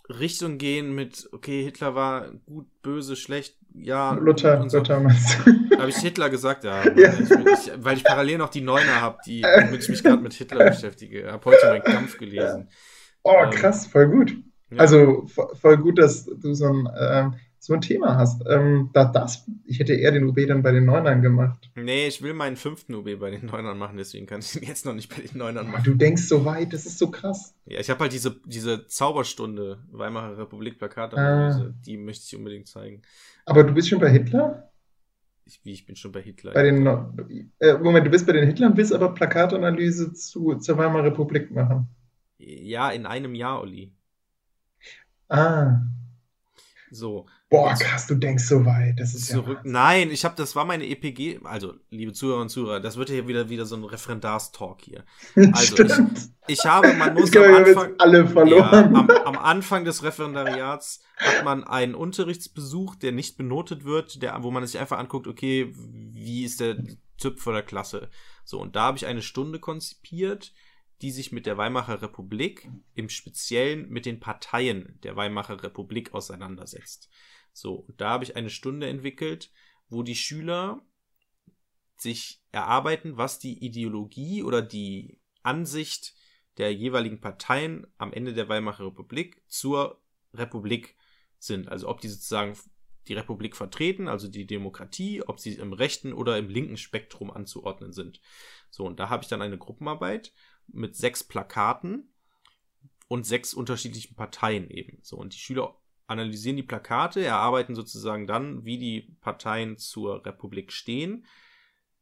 Richtung 0.08 0.58
gehen 0.58 0.94
mit, 0.94 1.28
okay, 1.32 1.62
Hitler 1.62 1.94
war 1.94 2.30
gut, 2.46 2.66
böse, 2.82 3.16
schlecht, 3.16 3.56
ja. 3.74 4.12
Luther, 4.14 4.68
so. 4.68 4.78
Luther 4.78 4.96
Habe 4.96 5.88
ich 5.88 5.96
Hitler 5.96 6.28
gesagt? 6.30 6.64
Ja. 6.64 6.84
ja. 6.96 7.12
Ich, 7.12 7.30
ich, 7.30 7.72
weil 7.76 7.96
ich 7.96 8.04
parallel 8.04 8.38
noch 8.38 8.50
die 8.50 8.60
Neuner 8.60 9.00
habe, 9.00 9.18
die, 9.26 9.42
womit 9.42 9.82
ich 9.82 9.88
mich 9.88 10.02
gerade 10.02 10.22
mit 10.22 10.34
Hitler 10.34 10.70
beschäftige. 10.70 11.30
Habe 11.30 11.44
heute 11.44 11.66
meinen 11.66 11.82
Kampf 11.82 12.18
gelesen. 12.18 12.68
Oh, 13.22 13.34
ähm, 13.44 13.50
krass, 13.50 13.86
voll 13.86 14.08
gut. 14.08 14.36
Ja. 14.70 14.78
Also 14.78 15.26
voll 15.26 15.78
gut, 15.78 15.98
dass 15.98 16.24
du 16.24 16.54
so 16.54 16.66
ein 16.66 16.88
ähm, 16.98 17.34
so 17.64 17.74
ein 17.74 17.80
Thema 17.80 18.16
hast. 18.16 18.42
Ähm, 18.48 18.90
da, 18.92 19.04
das, 19.04 19.46
ich 19.64 19.78
hätte 19.78 19.94
eher 19.94 20.10
den 20.10 20.24
UB 20.24 20.48
dann 20.48 20.64
bei 20.64 20.72
den 20.72 20.84
Neunern 20.84 21.22
gemacht. 21.22 21.70
Nee, 21.76 22.08
ich 22.08 22.20
will 22.20 22.34
meinen 22.34 22.56
fünften 22.56 22.92
UB 22.92 23.20
bei 23.20 23.30
den 23.30 23.46
Neunern 23.46 23.78
machen, 23.78 23.96
deswegen 23.96 24.26
kann 24.26 24.40
ich 24.40 24.56
ihn 24.56 24.66
jetzt 24.66 24.84
noch 24.84 24.94
nicht 24.94 25.14
bei 25.14 25.22
den 25.22 25.38
Neunern 25.38 25.70
machen. 25.70 25.84
Du 25.84 25.94
denkst 25.94 26.24
so 26.24 26.44
weit, 26.44 26.72
das 26.72 26.86
ist 26.86 26.98
so 26.98 27.12
krass. 27.12 27.54
Ja, 27.66 27.78
ich 27.78 27.88
habe 27.88 28.00
halt 28.00 28.12
diese, 28.12 28.34
diese 28.46 28.88
Zauberstunde 28.88 29.78
Weimarer 29.92 30.38
Republik 30.38 30.76
Plakatanalyse, 30.78 31.72
ah. 31.72 31.82
die 31.86 31.98
möchte 31.98 32.24
ich 32.26 32.36
unbedingt 32.36 32.66
zeigen. 32.66 33.02
Aber 33.46 33.62
du 33.62 33.72
bist 33.72 33.88
schon 33.88 34.00
bei 34.00 34.10
Hitler? 34.10 34.72
Ich, 35.44 35.64
wie, 35.64 35.72
ich 35.72 35.86
bin 35.86 35.94
schon 35.94 36.10
bei 36.10 36.20
Hitler. 36.20 36.54
Bei 36.54 36.64
den, 36.64 36.84
äh, 37.60 37.74
Moment, 37.74 38.04
du 38.04 38.10
bist 38.10 38.26
bei 38.26 38.32
den 38.32 38.44
Hitlern, 38.44 38.76
willst 38.76 38.92
aber 38.92 39.14
Plakatanalyse 39.14 40.12
zu, 40.14 40.56
zur 40.56 40.78
Weimarer 40.78 41.04
Republik 41.04 41.52
machen? 41.52 41.86
Ja, 42.38 42.90
in 42.90 43.06
einem 43.06 43.36
Jahr, 43.36 43.60
Olli. 43.60 43.92
Ah. 45.28 45.82
So, 46.94 47.24
Boah, 47.52 47.74
krass, 47.74 48.06
du 48.06 48.14
denkst 48.14 48.44
so 48.44 48.64
weit. 48.64 48.98
Das 48.98 49.12
ist 49.12 49.26
zurück. 49.26 49.60
Ja 49.62 49.70
Nein, 49.70 50.10
ich 50.10 50.24
habe, 50.24 50.34
das 50.36 50.56
war 50.56 50.64
meine 50.64 50.86
EPG. 50.86 51.40
Also, 51.44 51.74
liebe 51.90 52.14
Zuhörer 52.14 52.40
und 52.40 52.48
Zuhörer, 52.48 52.80
das 52.80 52.96
wird 52.96 53.10
hier 53.10 53.28
wieder 53.28 53.50
wieder 53.50 53.66
so 53.66 53.76
ein 53.76 53.84
Referendarstalk 53.84 54.80
hier. 54.80 55.04
Also, 55.52 55.84
ich, 55.84 55.92
ich, 56.46 56.64
habe, 56.64 56.94
man 56.94 57.12
muss 57.12 57.36
am 57.36 57.54
Anfang, 57.54 57.92
alle 57.98 58.26
verloren. 58.26 58.94
Ja, 58.94 59.00
am, 59.00 59.10
am, 59.10 59.36
Anfang 59.36 59.84
des 59.84 60.02
Referendariats 60.02 61.02
hat 61.18 61.44
man 61.44 61.62
einen 61.62 61.94
Unterrichtsbesuch, 61.94 62.94
der 62.94 63.12
nicht 63.12 63.36
benotet 63.36 63.84
wird, 63.84 64.22
der, 64.22 64.42
wo 64.42 64.50
man 64.50 64.66
sich 64.66 64.80
einfach 64.80 64.98
anguckt, 64.98 65.26
okay, 65.26 65.74
wie 65.76 66.44
ist 66.44 66.60
der 66.60 66.78
Typ 67.18 67.38
vor 67.38 67.52
der 67.52 67.62
Klasse? 67.62 68.08
So, 68.44 68.62
und 68.62 68.76
da 68.76 68.84
habe 68.84 68.96
ich 68.96 69.04
eine 69.04 69.20
Stunde 69.20 69.58
konzipiert, 69.58 70.54
die 71.02 71.10
sich 71.10 71.32
mit 71.32 71.44
der 71.44 71.58
Weimarer 71.58 72.00
Republik, 72.00 72.70
im 72.94 73.10
Speziellen 73.10 73.90
mit 73.90 74.06
den 74.06 74.20
Parteien 74.20 74.98
der 75.02 75.16
Weimarer 75.16 75.62
Republik 75.62 76.14
auseinandersetzt. 76.14 77.10
So, 77.52 77.86
da 77.96 78.10
habe 78.10 78.24
ich 78.24 78.36
eine 78.36 78.50
Stunde 78.50 78.88
entwickelt, 78.88 79.52
wo 79.88 80.02
die 80.02 80.16
Schüler 80.16 80.84
sich 81.96 82.42
erarbeiten, 82.50 83.16
was 83.16 83.38
die 83.38 83.64
Ideologie 83.64 84.42
oder 84.42 84.62
die 84.62 85.20
Ansicht 85.42 86.14
der 86.58 86.74
jeweiligen 86.74 87.20
Parteien 87.20 87.86
am 87.98 88.12
Ende 88.12 88.34
der 88.34 88.48
Weimarer 88.48 88.86
Republik 88.86 89.42
zur 89.48 90.02
Republik 90.34 90.96
sind. 91.38 91.68
Also 91.68 91.88
ob 91.88 92.00
die 92.00 92.08
sozusagen 92.08 92.56
die 93.08 93.14
Republik 93.14 93.56
vertreten, 93.56 94.08
also 94.08 94.28
die 94.28 94.46
Demokratie, 94.46 95.22
ob 95.22 95.40
sie 95.40 95.54
im 95.54 95.72
rechten 95.72 96.12
oder 96.12 96.38
im 96.38 96.48
linken 96.48 96.76
Spektrum 96.76 97.30
anzuordnen 97.30 97.92
sind. 97.92 98.20
So, 98.70 98.84
und 98.86 99.00
da 99.00 99.08
habe 99.08 99.22
ich 99.24 99.28
dann 99.28 99.42
eine 99.42 99.58
Gruppenarbeit 99.58 100.32
mit 100.68 100.94
sechs 100.96 101.24
Plakaten 101.24 102.12
und 103.08 103.26
sechs 103.26 103.54
unterschiedlichen 103.54 104.14
Parteien 104.14 104.70
eben. 104.70 104.98
So, 105.02 105.16
und 105.16 105.34
die 105.34 105.38
Schüler 105.38 105.81
analysieren 106.06 106.56
die 106.56 106.62
Plakate, 106.62 107.24
erarbeiten 107.24 107.74
sozusagen 107.74 108.26
dann, 108.26 108.64
wie 108.64 108.78
die 108.78 109.16
Parteien 109.20 109.78
zur 109.78 110.24
Republik 110.24 110.72
stehen, 110.72 111.26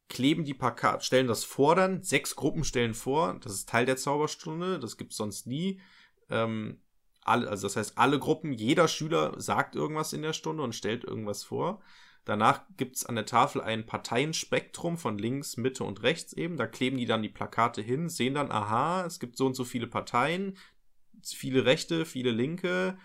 kleben 0.09 0.45
die 0.45 0.55
Plakate, 0.55 1.05
stellen 1.05 1.29
das 1.29 1.45
vor 1.45 1.77
dann, 1.77 2.03
sechs 2.03 2.37
Gruppen 2.37 2.65
stellen 2.65 2.95
vor, 2.95 3.39
das 3.41 3.53
ist 3.53 3.69
Teil 3.69 3.87
der 3.87 3.97
Zauberstunde, 3.97 4.79
das 4.79 4.97
gibt's 4.97 5.17
sonst 5.17 5.47
nie. 5.47 5.81
Ähm, 6.29 6.81
alle, 7.23 7.49
also 7.49 7.67
das 7.67 7.77
heißt, 7.77 7.99
alle 7.99 8.19
Gruppen, 8.19 8.53
jeder 8.53 8.89
Schüler 8.89 9.35
sagt 9.41 9.77
irgendwas 9.77 10.13
in 10.13 10.23
der 10.23 10.33
Stunde 10.33 10.63
und 10.63 10.75
stellt 10.75 11.05
irgendwas 11.05 11.45
vor. 11.45 11.81
Danach 12.25 12.63
gibt's 12.77 13.07
an 13.07 13.15
der 13.15 13.27
Tafel 13.27 13.63
ein 13.63 13.87
Parteienspektrum 13.87 14.99
von 14.99 15.19
links, 15.19 15.57
Mitte 15.57 15.85
und 15.85 16.03
rechts 16.03 16.33
eben. 16.33 16.57
Da 16.57 16.67
kleben 16.67 16.99
die 16.99 17.07
dann 17.07 17.23
die 17.23 17.29
Plakate 17.29 17.81
hin, 17.81 18.09
sehen 18.09 18.35
dann, 18.35 18.51
aha, 18.51 19.05
es 19.07 19.21
gibt 19.21 19.37
so 19.37 19.47
und 19.47 19.55
so 19.55 19.65
viele 19.65 19.87
Parteien, 19.87 20.57
viele 21.23 21.65
Rechte, 21.65 22.05
viele 22.05 22.31
Linke, 22.31 22.99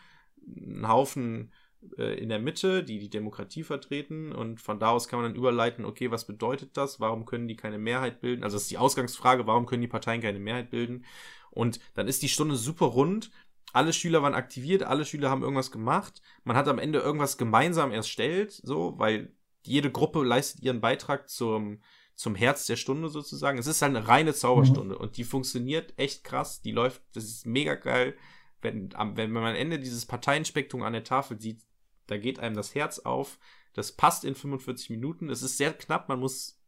einen 0.47 0.87
Haufen 0.87 1.51
äh, 1.97 2.19
in 2.19 2.29
der 2.29 2.39
Mitte, 2.39 2.83
die 2.83 2.99
die 2.99 3.09
Demokratie 3.09 3.63
vertreten. 3.63 4.31
Und 4.31 4.61
von 4.61 4.79
da 4.79 4.89
aus 4.89 5.07
kann 5.07 5.19
man 5.21 5.29
dann 5.29 5.37
überleiten, 5.37 5.85
okay, 5.85 6.11
was 6.11 6.25
bedeutet 6.25 6.77
das? 6.77 6.99
Warum 6.99 7.25
können 7.25 7.47
die 7.47 7.55
keine 7.55 7.77
Mehrheit 7.77 8.21
bilden? 8.21 8.43
Also 8.43 8.55
das 8.55 8.63
ist 8.63 8.71
die 8.71 8.77
Ausgangsfrage, 8.77 9.47
warum 9.47 9.65
können 9.65 9.81
die 9.81 9.87
Parteien 9.87 10.21
keine 10.21 10.39
Mehrheit 10.39 10.69
bilden? 10.69 11.05
Und 11.51 11.79
dann 11.93 12.07
ist 12.07 12.21
die 12.21 12.29
Stunde 12.29 12.55
super 12.55 12.87
rund. 12.87 13.31
Alle 13.73 13.93
Schüler 13.93 14.21
waren 14.21 14.35
aktiviert, 14.35 14.83
alle 14.83 15.05
Schüler 15.05 15.29
haben 15.29 15.41
irgendwas 15.41 15.71
gemacht. 15.71 16.21
Man 16.43 16.55
hat 16.55 16.67
am 16.67 16.79
Ende 16.79 16.99
irgendwas 16.99 17.37
gemeinsam 17.37 17.91
erstellt, 17.91 18.51
so, 18.51 18.97
weil 18.97 19.33
jede 19.63 19.91
Gruppe 19.91 20.23
leistet 20.23 20.61
ihren 20.63 20.79
Beitrag 20.79 21.29
zum, 21.29 21.81
zum 22.15 22.35
Herz 22.35 22.67
der 22.67 22.77
Stunde 22.77 23.09
sozusagen. 23.09 23.57
Es 23.57 23.67
ist 23.67 23.81
halt 23.81 23.95
eine 23.95 24.07
reine 24.07 24.33
Zauberstunde 24.33 24.95
mhm. 24.95 25.01
und 25.01 25.17
die 25.17 25.23
funktioniert 25.23 25.93
echt 25.97 26.23
krass. 26.23 26.61
Die 26.61 26.71
läuft, 26.71 27.01
das 27.13 27.25
ist 27.25 27.45
mega 27.45 27.75
geil. 27.75 28.15
Wenn, 28.65 28.93
wenn 29.15 29.31
man 29.31 29.45
am 29.45 29.55
Ende 29.55 29.79
dieses 29.79 30.05
Parteienspektrum 30.05 30.81
an 30.81 30.93
der 30.93 31.03
Tafel 31.03 31.39
sieht, 31.39 31.61
da 32.07 32.17
geht 32.17 32.39
einem 32.39 32.55
das 32.55 32.75
Herz 32.75 32.99
auf. 32.99 33.39
Das 33.73 33.91
passt 33.91 34.25
in 34.25 34.35
45 34.35 34.89
Minuten. 34.89 35.29
Es 35.29 35.43
ist 35.43 35.57
sehr 35.57 35.73
knapp. 35.73 36.09
Man 36.09 36.19
muss 36.19 36.59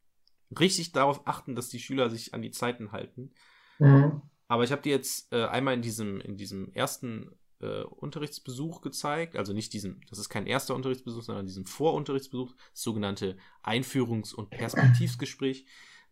richtig 0.57 0.91
darauf 0.91 1.27
achten, 1.27 1.55
dass 1.55 1.69
die 1.69 1.79
Schüler 1.79 2.09
sich 2.09 2.33
an 2.33 2.41
die 2.41 2.51
Zeiten 2.51 2.91
halten. 2.91 3.31
Mhm. 3.79 4.21
Aber 4.47 4.63
ich 4.63 4.71
habe 4.71 4.81
dir 4.81 4.91
jetzt 4.91 5.33
äh, 5.33 5.45
einmal 5.45 5.73
in 5.73 5.81
diesem, 5.81 6.21
in 6.21 6.37
diesem 6.37 6.71
ersten 6.73 7.31
äh, 7.59 7.81
Unterrichtsbesuch 7.83 8.81
gezeigt, 8.81 9.35
also 9.35 9.53
nicht 9.53 9.73
diesem, 9.73 10.01
das 10.09 10.19
ist 10.19 10.29
kein 10.29 10.47
erster 10.47 10.75
Unterrichtsbesuch, 10.75 11.23
sondern 11.23 11.45
diesem 11.45 11.65
Vorunterrichtsbesuch, 11.65 12.55
das 12.55 12.81
sogenannte 12.81 13.37
Einführungs- 13.63 14.33
und 14.33 14.49
Perspektivsgespräch, 14.49 15.65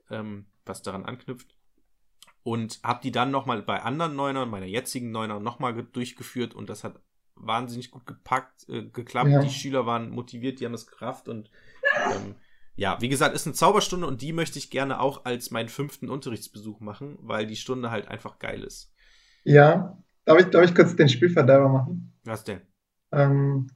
ähm, 0.10 0.48
was 0.66 0.82
daran 0.82 1.06
anknüpft. 1.06 1.55
Und 2.46 2.80
habe 2.84 3.00
die 3.02 3.12
dann 3.12 3.32
nochmal 3.32 3.64
bei 3.64 3.82
anderen 3.82 4.16
Neunern, 4.16 4.52
meiner 4.52 4.68
jetzigen 4.68 5.10
Neuner, 5.10 5.40
nochmal 5.40 5.74
durchgeführt 5.74 6.54
und 6.54 6.70
das 6.70 6.84
hat 6.84 7.02
wahnsinnig 7.36 7.90
gut 7.90 8.06
gepackt, 8.06 8.70
äh, 8.70 8.84
geklappt. 8.84 9.32
Ja. 9.32 9.42
Die 9.42 9.50
Schüler 9.50 9.88
waren 9.88 10.12
motiviert, 10.12 10.60
die 10.60 10.66
haben 10.66 10.76
es 10.76 10.86
gerafft 10.86 11.28
und 11.28 11.50
ähm, 12.12 12.36
ja, 12.76 13.02
wie 13.02 13.10
gesagt, 13.10 13.34
ist 13.34 13.48
eine 13.48 13.56
Zauberstunde 13.56 14.06
und 14.06 14.22
die 14.22 14.32
möchte 14.32 14.60
ich 14.60 14.70
gerne 14.70 15.00
auch 15.00 15.26
als 15.26 15.50
meinen 15.50 15.70
fünften 15.70 16.08
Unterrichtsbesuch 16.08 16.82
machen, 16.82 17.18
weil 17.20 17.48
die 17.48 17.56
Stunde 17.56 17.90
halt 17.90 18.10
einfach 18.10 18.38
geil 18.38 18.64
ist. 18.64 18.94
Ja, 19.44 19.98
darf 20.26 20.40
ich, 20.40 20.46
darf 20.46 20.66
ich 20.66 20.76
kurz 20.76 20.96
den 20.96 21.10
Spielverderber 21.10 21.70
machen? 21.70 22.14
Was 22.26 22.44
denn? 22.44 22.62
Ähm, 23.12 23.72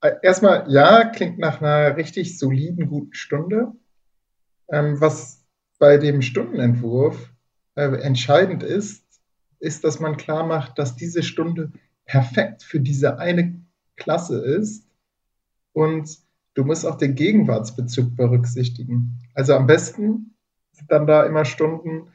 äh, 0.00 0.12
erstmal, 0.22 0.64
ja, 0.72 1.04
klingt 1.04 1.38
nach 1.38 1.60
einer 1.60 1.98
richtig 1.98 2.38
soliden, 2.38 2.88
guten 2.88 3.12
Stunde. 3.12 3.72
Ähm, 4.70 4.98
was 5.02 5.44
bei 5.78 5.98
dem 5.98 6.22
Stundenentwurf 6.22 7.33
äh, 7.74 7.86
entscheidend 8.02 8.62
ist, 8.62 9.04
ist, 9.58 9.84
dass 9.84 10.00
man 10.00 10.16
klar 10.16 10.46
macht, 10.46 10.78
dass 10.78 10.96
diese 10.96 11.22
Stunde 11.22 11.72
perfekt 12.04 12.62
für 12.62 12.80
diese 12.80 13.18
eine 13.18 13.60
Klasse 13.96 14.38
ist 14.38 14.86
und 15.72 16.18
du 16.54 16.64
musst 16.64 16.86
auch 16.86 16.96
den 16.96 17.14
Gegenwartsbezug 17.14 18.16
berücksichtigen. 18.16 19.18
Also 19.34 19.54
am 19.54 19.66
besten 19.66 20.34
sind 20.72 20.90
dann 20.90 21.06
da 21.06 21.24
immer 21.24 21.44
Stunden, 21.44 22.08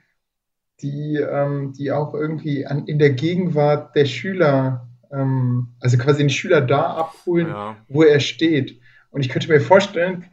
die, 0.81 1.17
ähm, 1.17 1.73
die 1.73 1.91
auch 1.91 2.13
irgendwie 2.13 2.65
an, 2.65 2.85
in 2.85 2.99
der 2.99 3.11
Gegenwart 3.11 3.95
der 3.95 4.05
Schüler, 4.05 4.87
ähm, 5.11 5.69
also 5.79 5.97
quasi 5.97 6.19
den 6.19 6.29
Schüler 6.29 6.61
da 6.61 6.93
abholen, 6.93 7.47
ja. 7.47 7.77
wo 7.89 8.03
er 8.03 8.19
steht. 8.19 8.79
Und 9.11 9.21
ich 9.21 9.29
könnte 9.29 9.49
mir 9.49 9.59
vorstellen, 9.59 10.25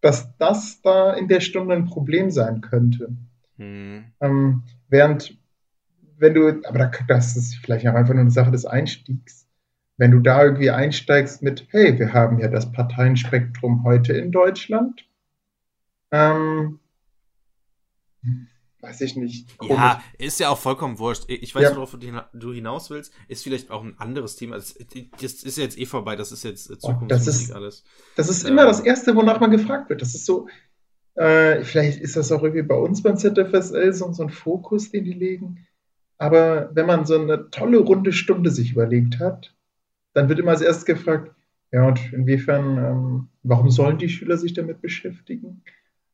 dass 0.00 0.36
das 0.38 0.82
da 0.82 1.12
in 1.12 1.28
der 1.28 1.40
Stunde 1.40 1.74
ein 1.74 1.86
Problem 1.86 2.30
sein 2.30 2.60
könnte. 2.60 3.14
Hm. 3.62 4.04
Ähm, 4.20 4.62
während, 4.88 5.38
wenn 6.18 6.34
du, 6.34 6.60
aber 6.64 6.90
das 7.08 7.36
ist 7.36 7.56
vielleicht 7.56 7.86
auch 7.86 7.94
einfach 7.94 8.14
nur 8.14 8.22
eine 8.22 8.30
Sache 8.30 8.50
des 8.50 8.64
Einstiegs 8.64 9.42
wenn 10.02 10.10
du 10.10 10.18
da 10.18 10.42
irgendwie 10.42 10.70
einsteigst 10.70 11.42
mit, 11.42 11.66
hey, 11.70 11.98
wir 11.98 12.12
haben 12.12 12.40
ja 12.40 12.48
das 12.48 12.72
Parteienspektrum 12.72 13.84
heute 13.84 14.14
in 14.14 14.32
Deutschland, 14.32 15.06
ähm, 16.10 16.80
weiß 18.80 19.00
ich 19.02 19.14
nicht. 19.14 19.56
Komisch. 19.58 19.76
Ja, 19.76 20.02
ist 20.18 20.40
ja 20.40 20.48
auch 20.48 20.58
vollkommen 20.58 20.98
wurscht. 20.98 21.24
Ich 21.28 21.54
weiß, 21.54 21.62
ja. 21.62 21.76
worauf 21.76 21.96
du 22.32 22.52
hinaus 22.52 22.90
willst. 22.90 23.12
Ist 23.28 23.44
vielleicht 23.44 23.70
auch 23.70 23.84
ein 23.84 23.96
anderes 23.98 24.34
Thema. 24.34 24.56
Das, 24.56 24.72
ist 24.72 25.58
jetzt 25.58 25.78
eh 25.78 25.86
vorbei. 25.86 26.16
Das 26.16 26.32
ist 26.32 26.42
jetzt 26.42 26.64
Zukunftsmusik 26.64 27.08
das 27.08 27.26
ist, 27.28 27.52
alles. 27.52 27.84
Das 28.16 28.28
ist 28.28 28.44
immer 28.44 28.66
das 28.66 28.80
Erste, 28.80 29.14
wonach 29.14 29.38
man 29.38 29.52
gefragt 29.52 29.88
wird. 29.88 30.02
Das 30.02 30.16
ist 30.16 30.26
so, 30.26 30.48
äh, 31.14 31.62
vielleicht 31.62 32.00
ist 32.00 32.16
das 32.16 32.32
auch 32.32 32.42
irgendwie 32.42 32.62
bei 32.62 32.74
uns 32.74 33.02
beim 33.02 33.16
ZFSL 33.16 33.92
so, 33.92 34.12
so 34.12 34.22
ein 34.22 34.30
Fokus, 34.30 34.90
den 34.90 35.04
die 35.04 35.12
legen. 35.12 35.66
Aber 36.18 36.70
wenn 36.74 36.86
man 36.86 37.04
so 37.04 37.20
eine 37.20 37.50
tolle 37.50 37.78
runde 37.78 38.12
Stunde 38.12 38.50
sich 38.50 38.72
überlegt 38.72 39.18
hat, 39.18 39.54
dann 40.14 40.28
wird 40.28 40.38
immer 40.38 40.52
als 40.52 40.60
erstes 40.60 40.84
gefragt, 40.84 41.32
ja, 41.72 41.86
und 41.86 42.12
inwiefern, 42.12 42.78
ähm, 42.78 43.28
warum 43.42 43.70
sollen 43.70 43.98
die 43.98 44.10
Schüler 44.10 44.36
sich 44.36 44.52
damit 44.52 44.82
beschäftigen? 44.82 45.62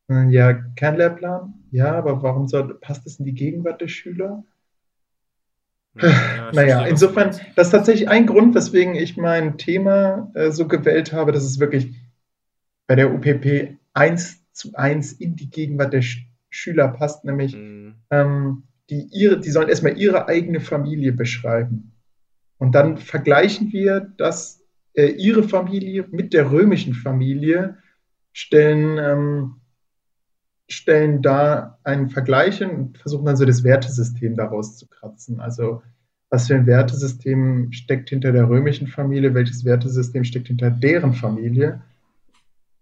Äh, 0.09 0.29
ja, 0.31 0.53
Kernlehrplan, 0.53 1.55
ja, 1.71 1.93
aber 1.93 2.23
warum 2.23 2.49
soll, 2.49 2.75
passt 2.81 3.05
das 3.07 3.19
in 3.19 3.25
die 3.25 3.35
Gegenwart 3.35 3.81
der 3.81 3.89
Schüler? 3.89 4.45
Ja, 6.01 6.51
naja, 6.53 6.87
insofern, 6.87 7.31
das 7.57 7.69
ist 7.69 7.73
tatsächlich 7.73 8.09
ein 8.09 8.27
Grund, 8.27 8.55
weswegen 8.55 8.95
ich 8.95 9.17
mein 9.17 9.59
Thema 9.59 10.31
äh, 10.35 10.51
so 10.53 10.69
gewählt 10.69 11.13
habe, 11.13 11.33
dass 11.33 11.45
es 11.45 11.59
wirklich 11.59 11.93
bei 12.87 12.95
der 12.95 13.13
UPP 13.13 13.77
eins 13.95 14.38
zu 14.59 14.75
eins 14.75 15.13
in 15.13 15.37
die 15.37 15.51
Gegenwart 15.51 15.93
der 15.93 16.03
Sch 16.03 16.25
Schüler 16.51 16.89
passt, 16.89 17.27
nämlich 17.27 17.55
mhm. 17.55 17.97
ähm, 18.11 18.63
die, 18.89 19.07
ihre, 19.13 19.39
die 19.39 19.51
sollen 19.51 19.69
erstmal 19.69 19.99
ihre 19.99 20.29
eigene 20.29 20.61
Familie 20.61 21.13
beschreiben. 21.13 21.93
Und 22.57 22.75
dann 22.75 22.97
vergleichen 22.97 23.71
wir 23.71 24.01
das, 24.17 24.65
äh, 24.95 25.09
ihre 25.09 25.43
Familie 25.43 26.07
mit 26.11 26.33
der 26.33 26.51
römischen 26.51 26.95
Familie, 26.95 27.77
stellen, 28.33 28.99
ähm, 28.99 29.57
stellen 30.69 31.21
da 31.21 31.79
einen 31.85 32.09
Vergleich 32.09 32.63
und 32.65 32.97
versuchen 32.97 33.27
dann 33.27 33.37
so 33.37 33.45
das 33.45 33.63
Wertesystem 33.63 34.37
daraus 34.37 34.79
zu 34.79 34.89
kratzen. 34.89 35.39
Also 35.41 35.83
was 36.31 36.47
für 36.47 36.55
ein 36.55 36.67
Wertesystem 36.67 37.73
steckt 37.73 38.09
hinter 38.09 38.33
der 38.33 38.49
römischen 38.49 38.87
Familie, 38.87 39.35
welches 39.35 39.65
Wertesystem 39.65 40.25
steckt 40.25 40.49
hinter 40.49 40.71
deren 40.71 41.15
Familie. 41.15 41.83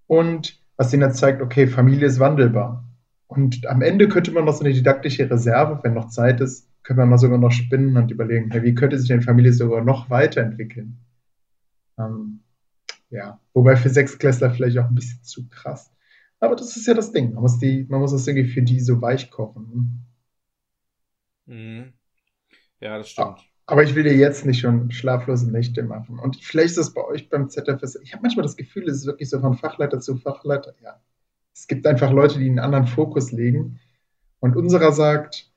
Und 0.07 0.61
was 0.77 0.93
ihnen 0.93 1.13
zeigt, 1.13 1.43
okay, 1.43 1.67
Familie 1.67 2.07
ist 2.07 2.21
wandelbar. 2.21 2.85
Und 3.27 3.67
am 3.67 3.83
Ende 3.83 4.09
könnte 4.09 4.31
man 4.31 4.45
noch 4.45 4.55
so 4.55 4.65
eine 4.65 4.73
didaktische 4.73 5.29
Reserve, 5.31 5.81
wenn 5.83 5.95
noch 5.95 6.09
Zeit 6.09 6.41
ist, 6.41 6.69
können 6.83 6.99
wir 7.01 7.07
mal 7.07 7.19
sogar 7.19 7.39
noch 7.39 7.51
spinnen 7.51 7.97
und 7.97 8.13
überlegen, 8.13 8.51
hey, 8.51 8.63
wie 8.63 8.75
könnte 8.75 8.99
sich 8.99 9.09
denn 9.09 9.23
Familie 9.23 9.53
sogar 9.53 9.83
noch 9.83 10.09
weiterentwickeln? 10.09 10.99
Ähm, 11.99 12.41
ja, 13.11 13.41
wobei 13.55 13.77
für 13.77 13.91
Sechsklässler 13.91 14.53
vielleicht 14.53 14.79
auch 14.79 14.85
ein 14.85 14.95
bisschen 14.95 15.23
zu 15.25 15.49
krass. 15.49 15.93
Aber 16.39 16.55
das 16.55 16.77
ist 16.77 16.87
ja 16.87 16.95
das 16.95 17.13
Ding. 17.13 17.33
Man 17.33 17.43
muss, 17.43 17.59
die, 17.59 17.87
man 17.89 18.01
muss 18.01 18.13
das 18.13 18.27
irgendwie 18.27 18.49
für 18.49 18.63
die 18.63 18.81
so 18.81 19.01
weich 19.01 19.31
kochen. 19.31 20.07
Mhm. 21.47 21.93
Ja, 22.81 22.99
das 22.99 23.09
stimmt. 23.09 23.41
Aber 23.67 23.83
ich 23.83 23.95
will 23.95 24.05
dir 24.05 24.17
jetzt 24.17 24.47
nicht 24.47 24.61
schon 24.61 24.91
schlaflose 24.93 25.51
Nächte 25.51 25.83
machen. 25.83 26.19
Und 26.19 26.37
vielleicht 26.37 26.71
ist 26.71 26.79
das 26.79 26.95
bei 26.95 27.05
euch 27.05 27.29
beim 27.29 27.49
ZFS. 27.49 27.99
Ich 28.03 28.13
habe 28.13 28.23
manchmal 28.23 28.45
das 28.45 28.57
Gefühl, 28.57 28.89
es 28.89 28.99
ist 28.99 29.07
wirklich 29.07 29.29
so 29.29 29.41
von 29.41 29.55
Fachleiter 29.55 29.99
zu 29.99 30.17
Fachleiter. 30.17 30.75
Ja. 30.83 31.01
Es 31.53 31.67
gibt 31.67 31.87
einfach 31.87 32.13
Leute, 32.13 32.39
die 32.39 32.49
einen 32.49 32.61
anderen 32.61 32.87
Fokus 32.87 33.33
legen. 33.33 33.81
Und 34.39 34.57
unserer 34.57 34.93
sagt, 34.93 35.51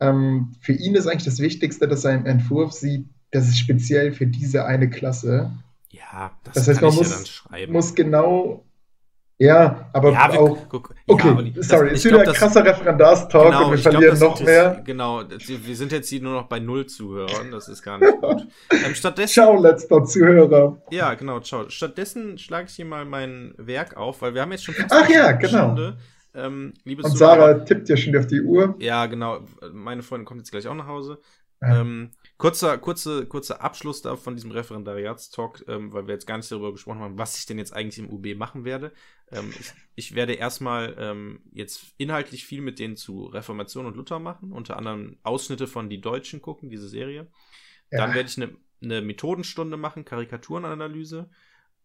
ähm, 0.00 0.52
für 0.60 0.72
ihn 0.72 0.94
ist 0.94 1.06
eigentlich 1.06 1.24
das 1.24 1.40
Wichtigste, 1.40 1.86
dass 1.86 2.04
er 2.04 2.14
im 2.14 2.24
Entwurf 2.24 2.72
sieht, 2.72 3.06
das 3.30 3.48
ist 3.48 3.58
speziell 3.58 4.12
für 4.12 4.26
diese 4.26 4.64
eine 4.64 4.88
Klasse. 4.88 5.52
Ja, 5.90 6.38
das, 6.44 6.54
das 6.54 6.68
heißt, 6.68 6.82
man 6.82 6.94
muss, 6.94 7.44
ja 7.52 7.66
muss 7.68 7.94
genau 7.94 8.64
ja, 9.40 9.88
aber 9.94 10.12
ja, 10.12 10.32
wir, 10.32 10.40
auch. 10.40 10.68
Guck, 10.68 10.94
okay, 11.06 11.52
ja, 11.54 11.62
sorry, 11.62 11.94
ist 11.94 12.04
wieder 12.04 12.20
ein 12.20 12.32
krasser 12.32 12.64
Referendarstalk 12.64 13.46
genau, 13.46 13.64
und 13.64 13.70
wir 13.72 13.78
verlieren 13.78 14.16
glaub, 14.16 14.38
noch 14.38 14.40
mehr. 14.40 14.74
Jetzt, 14.76 14.84
genau, 14.84 15.22
wir 15.28 15.76
sind 15.76 15.92
jetzt 15.92 16.10
hier 16.10 16.20
nur 16.20 16.34
noch 16.34 16.46
bei 16.46 16.58
null 16.58 16.84
Zuhörern, 16.84 17.50
das 17.50 17.68
ist 17.68 17.82
gar 17.82 17.98
nicht 17.98 18.20
gut. 18.20 18.46
Ähm, 18.70 18.94
stattdessen, 18.94 19.32
ciao, 19.32 19.60
letzter 19.60 20.04
Zuhörer. 20.04 20.80
Ja, 20.90 21.14
genau, 21.14 21.40
ciao. 21.40 21.68
Stattdessen 21.68 22.36
schlage 22.36 22.66
ich 22.68 22.74
hier 22.74 22.84
mal 22.84 23.06
mein 23.06 23.54
Werk 23.56 23.96
auf, 23.96 24.20
weil 24.20 24.34
wir 24.34 24.42
haben 24.42 24.52
jetzt 24.52 24.64
schon 24.64 24.74
Ach 24.90 25.08
ja, 25.08 25.32
genau. 25.32 25.72
Stunde. 25.72 25.96
Ähm, 26.34 26.74
Und 26.84 27.16
Sarah 27.16 27.54
tippt 27.54 27.88
ja 27.88 27.96
schon 27.96 28.16
auf 28.16 28.26
die 28.26 28.42
Uhr. 28.42 28.76
Ja, 28.78 29.06
genau. 29.06 29.40
Meine 29.72 30.02
Freundin 30.02 30.26
kommt 30.26 30.40
jetzt 30.40 30.50
gleich 30.50 30.68
auch 30.68 30.74
nach 30.74 30.86
Hause. 30.86 31.18
Ja. 31.60 31.80
Ähm, 31.80 32.10
Kurzer, 32.40 32.78
kurze, 32.78 33.26
kurzer 33.26 33.60
Abschluss 33.60 34.00
da 34.00 34.16
von 34.16 34.34
diesem 34.34 34.50
Referendariatstalk, 34.50 35.62
ähm, 35.68 35.92
weil 35.92 36.06
wir 36.06 36.14
jetzt 36.14 36.26
gar 36.26 36.38
nicht 36.38 36.50
darüber 36.50 36.72
gesprochen 36.72 37.00
haben, 37.00 37.18
was 37.18 37.38
ich 37.38 37.44
denn 37.44 37.58
jetzt 37.58 37.74
eigentlich 37.74 37.98
im 37.98 38.10
UB 38.10 38.34
machen 38.34 38.64
werde. 38.64 38.94
Ähm, 39.30 39.52
ich, 39.60 39.72
ich, 39.94 40.14
werde 40.14 40.32
erstmal 40.32 40.96
ähm, 40.98 41.42
jetzt 41.52 41.92
inhaltlich 41.98 42.46
viel 42.46 42.62
mit 42.62 42.78
denen 42.78 42.96
zu 42.96 43.26
Reformation 43.26 43.84
und 43.84 43.94
Luther 43.94 44.20
machen, 44.20 44.52
unter 44.52 44.78
anderem 44.78 45.18
Ausschnitte 45.22 45.66
von 45.66 45.90
Die 45.90 46.00
Deutschen 46.00 46.40
gucken, 46.40 46.70
diese 46.70 46.88
Serie. 46.88 47.26
Ja. 47.90 48.06
Dann 48.06 48.14
werde 48.14 48.30
ich 48.30 48.38
eine, 48.38 48.56
eine 48.82 49.02
Methodenstunde 49.02 49.76
machen, 49.76 50.06
Karikaturenanalyse. 50.06 51.28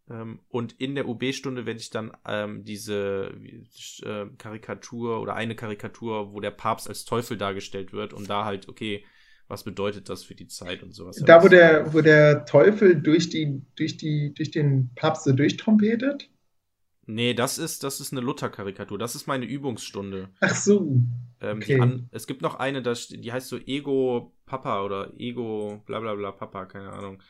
Ähm, 0.08 0.40
und 0.48 0.72
in 0.80 0.94
der 0.94 1.06
UB-Stunde 1.06 1.66
werde 1.66 1.80
ich 1.80 1.90
dann 1.90 2.16
ähm, 2.24 2.64
diese 2.64 3.30
äh, 4.02 4.24
Karikatur 4.38 5.20
oder 5.20 5.34
eine 5.34 5.54
Karikatur, 5.54 6.32
wo 6.32 6.40
der 6.40 6.50
Papst 6.50 6.88
als 6.88 7.04
Teufel 7.04 7.36
dargestellt 7.36 7.92
wird, 7.92 8.14
und 8.14 8.30
da 8.30 8.46
halt, 8.46 8.70
okay, 8.70 9.04
was 9.48 9.64
bedeutet 9.64 10.08
das 10.08 10.24
für 10.24 10.34
die 10.34 10.48
Zeit 10.48 10.82
und 10.82 10.92
sowas. 10.92 11.22
Da, 11.24 11.42
wo 11.42 11.48
der, 11.48 11.92
wo 11.92 12.00
der 12.00 12.44
Teufel 12.46 13.00
durch, 13.00 13.28
die, 13.28 13.62
durch, 13.76 13.96
die, 13.96 14.34
durch 14.34 14.50
den 14.50 14.90
Papst 14.94 15.24
so 15.24 15.32
durchtrompetet? 15.32 16.28
Nee, 17.06 17.34
das 17.34 17.58
ist, 17.58 17.84
das 17.84 18.00
ist 18.00 18.12
eine 18.12 18.20
Luther-Karikatur. 18.20 18.98
Das 18.98 19.14
ist 19.14 19.28
meine 19.28 19.46
Übungsstunde. 19.46 20.30
Ach 20.40 20.54
so. 20.54 21.00
Ähm, 21.40 21.58
okay. 21.58 21.80
an, 21.80 22.08
es 22.10 22.26
gibt 22.26 22.42
noch 22.42 22.56
eine, 22.56 22.82
das, 22.82 23.06
die 23.08 23.32
heißt 23.32 23.48
so 23.48 23.58
Ego 23.58 24.34
Papa 24.44 24.82
oder 24.82 25.12
Ego 25.16 25.82
bla 25.86 26.00
bla 26.00 26.14
bla 26.14 26.32
Papa, 26.32 26.66
keine 26.66 26.92
Ahnung. 26.92 27.22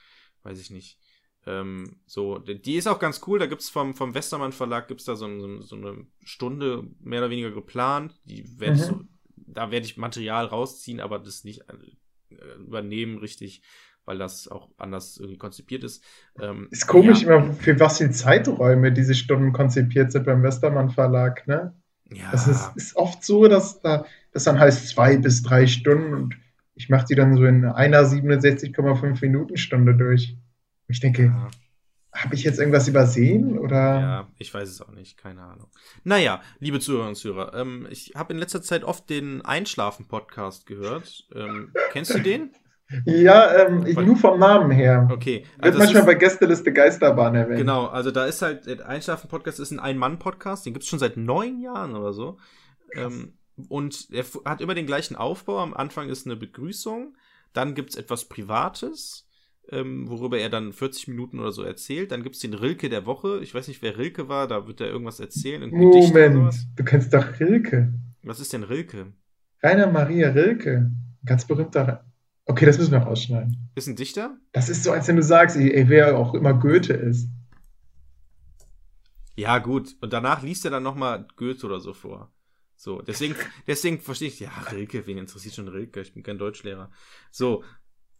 Weiß 0.43 0.59
ich 0.59 0.71
nicht. 0.71 0.99
Ähm, 1.45 2.01
so, 2.07 2.39
die 2.39 2.77
ist 2.77 2.87
auch 2.87 2.99
ganz 2.99 3.21
cool. 3.27 3.39
Da 3.39 3.47
gibt 3.47 3.61
es 3.61 3.69
vom, 3.69 3.95
vom 3.95 4.15
Westermann 4.15 4.53
Verlag 4.53 4.89
gibt's 4.89 5.05
da 5.05 5.15
so, 5.15 5.29
so, 5.39 5.61
so, 5.61 5.77
eine 5.77 6.07
Stunde 6.25 6.89
mehr 7.01 7.21
oder 7.21 7.31
weniger 7.31 7.51
geplant. 7.51 8.19
Die 8.25 8.59
werde 8.59 8.77
mhm. 8.77 8.83
so, 8.83 9.01
da 9.37 9.71
werde 9.71 9.87
ich 9.87 9.99
Material 9.99 10.47
rausziehen, 10.47 11.01
aber 11.01 11.19
das 11.19 11.45
nicht 11.45 11.69
übernehmen 12.59 13.19
richtig, 13.19 13.63
weil 14.05 14.19
das 14.19 14.49
auch 14.49 14.71
anders 14.79 15.19
irgendwie 15.19 15.39
konzipiert 15.39 15.85
ist. 15.85 16.05
Ähm, 16.41 16.69
ist 16.71 16.87
komisch 16.87 17.23
ja. 17.23 17.37
immer, 17.37 17.53
für 17.55 17.79
was 17.81 17.99
für 17.99 18.11
Zeiträume 18.11 18.93
diese 18.93 19.15
Stunden 19.15 19.53
konzipiert 19.53 20.13
sind 20.13 20.27
beim 20.27 20.43
Westermann 20.43 20.91
Verlag, 20.91 21.47
ne? 21.47 21.75
Ja. 22.13 22.31
Das 22.31 22.47
ist, 22.47 22.71
ist 22.77 22.97
oft 22.97 23.25
so, 23.25 23.49
dass 23.49 23.81
da 23.81 24.07
das 24.33 24.45
dann 24.45 24.59
heißt 24.59 24.89
zwei 24.89 25.17
bis 25.17 25.43
drei 25.43 25.67
Stunden 25.67 26.15
und 26.15 26.37
ich 26.75 26.89
mache 26.89 27.07
die 27.07 27.15
dann 27.15 27.37
so 27.37 27.45
in 27.45 27.65
einer 27.65 28.03
67,5 28.03 29.21
Minuten 29.23 29.57
Stunde 29.57 29.97
durch. 29.97 30.37
Ich 30.89 31.01
denke, 31.01 31.25
ja. 31.25 31.51
Habe 32.13 32.35
ich 32.35 32.45
jetzt 32.45 32.59
irgendwas 32.59 32.89
übersehen 32.89 33.59
oder? 33.59 34.01
Ja, 34.01 34.29
ich 34.39 34.53
weiß 34.53 34.69
es 34.69 34.81
auch 34.81 34.93
nicht, 34.93 35.19
keine 35.19 35.43
Ahnung. 35.43 35.69
Naja, 36.05 36.41
liebe 36.59 36.81
Zuhörer 36.81 37.09
und 37.09 37.15
Zuhörer, 37.17 37.55
ähm, 37.55 37.87
ich 37.91 38.13
habe 38.15 38.33
in 38.33 38.39
letzter 38.39 38.63
Zeit 38.63 38.85
oft 38.85 39.11
den 39.11 39.43
Einschlafen-Podcast 39.43 40.67
gehört. 40.67 41.29
Ähm, 41.35 41.73
kennst 41.93 42.15
du 42.15 42.19
den? 42.19 42.53
Ja, 43.05 43.67
ähm, 43.67 43.85
ich, 43.85 43.97
nur 43.97 44.17
vom 44.17 44.39
Namen 44.39 44.71
her. 44.71 45.09
Okay. 45.11 45.45
Also 45.59 45.79
Wird 45.79 45.87
manchmal 45.87 46.03
ist, 46.03 46.07
bei 46.07 46.15
Gästeliste 46.15 46.73
Geisterbahn 46.73 47.35
erwähnt. 47.35 47.59
Genau, 47.59 47.87
also 47.87 48.11
da 48.11 48.27
ist 48.27 48.43
halt, 48.43 48.67
der 48.67 48.87
Einschlafen-Podcast 48.89 49.59
ist 49.59 49.73
ein 49.73 49.81
Ein-Mann-Podcast, 49.81 50.65
den 50.65 50.73
gibt 50.73 50.85
es 50.85 50.89
schon 50.89 51.01
seit 51.01 51.17
neun 51.17 51.61
Jahren 51.61 51.97
oder 51.97 52.13
so. 52.13 52.39
Ähm, 52.95 53.35
und 53.69 54.09
er 54.13 54.25
hat 54.45 54.61
immer 54.61 54.75
den 54.75 54.87
gleichen 54.87 55.17
Aufbau. 55.17 55.59
Am 55.59 55.75
Anfang 55.75 56.09
ist 56.09 56.27
eine 56.27 56.37
Begrüßung, 56.37 57.17
dann 57.53 57.75
gibt 57.75 57.91
es 57.91 57.97
etwas 57.97 58.27
Privates 58.27 59.26
ähm, 59.71 60.09
worüber 60.09 60.39
er 60.39 60.49
dann 60.49 60.73
40 60.73 61.09
Minuten 61.09 61.41
oder 61.41 61.53
so 61.53 61.63
erzählt. 61.63 62.13
Dann 62.13 62.23
gibt 62.23 62.37
es 62.37 62.41
den 62.41 62.55
Rilke 62.55 62.89
der 62.89 63.07
Woche. 63.07 63.41
Ich 63.43 63.55
weiß 63.55 63.69
nicht, 63.69 63.83
wer 63.83 63.99
Rilke 63.99 64.29
war, 64.29 64.47
da 64.49 64.67
wird 64.67 64.81
er 64.81 64.89
irgendwas 64.89 65.21
erzählen. 65.21 65.71
Moment, 65.71 66.55
du 66.77 66.85
kennst 66.85 67.13
doch 67.13 67.41
Rilke. 67.41 67.93
Was 68.23 68.41
ist 68.41 68.53
denn 68.53 68.63
Rilke? 68.63 69.13
Rainer 69.63 69.91
Maria 69.91 70.31
Rilke. 70.31 70.91
Ganz 71.25 71.47
berühmter. 71.47 72.05
Okay, 72.45 72.65
das 72.65 72.79
müssen 72.79 72.93
wir 72.93 72.99
rausschneiden. 72.99 73.71
Ist 73.75 73.89
ein 73.89 73.97
Dichter? 73.97 74.37
Das 74.53 74.69
ist 74.69 74.85
so, 74.85 74.93
als 74.93 75.09
wenn 75.09 75.17
du 75.17 75.23
sagst, 75.23 75.57
ey, 75.57 75.89
wer 75.89 76.17
auch 76.17 76.35
immer 76.35 76.55
Goethe 76.55 76.93
ist. 76.93 77.29
Ja, 79.35 79.59
gut. 79.59 79.97
Und 80.01 80.13
danach 80.13 80.43
liest 80.43 80.65
er 80.65 80.71
dann 80.71 80.85
nochmal 80.85 81.27
Goethe 81.37 81.67
oder 81.67 81.81
so 81.81 81.93
vor. 81.93 82.33
So, 82.77 83.03
deswegen, 83.03 83.35
deswegen 83.67 84.01
verstehe 84.01 84.29
ich, 84.29 84.39
ja, 84.39 84.51
Rilke, 84.71 85.07
wen 85.07 85.19
interessiert 85.19 85.55
schon 85.55 85.69
Rilke? 85.69 86.03
Ich 86.03 86.15
bin 86.15 86.23
kein 86.23 86.39
Deutschlehrer. 86.39 86.91
So, 87.31 87.65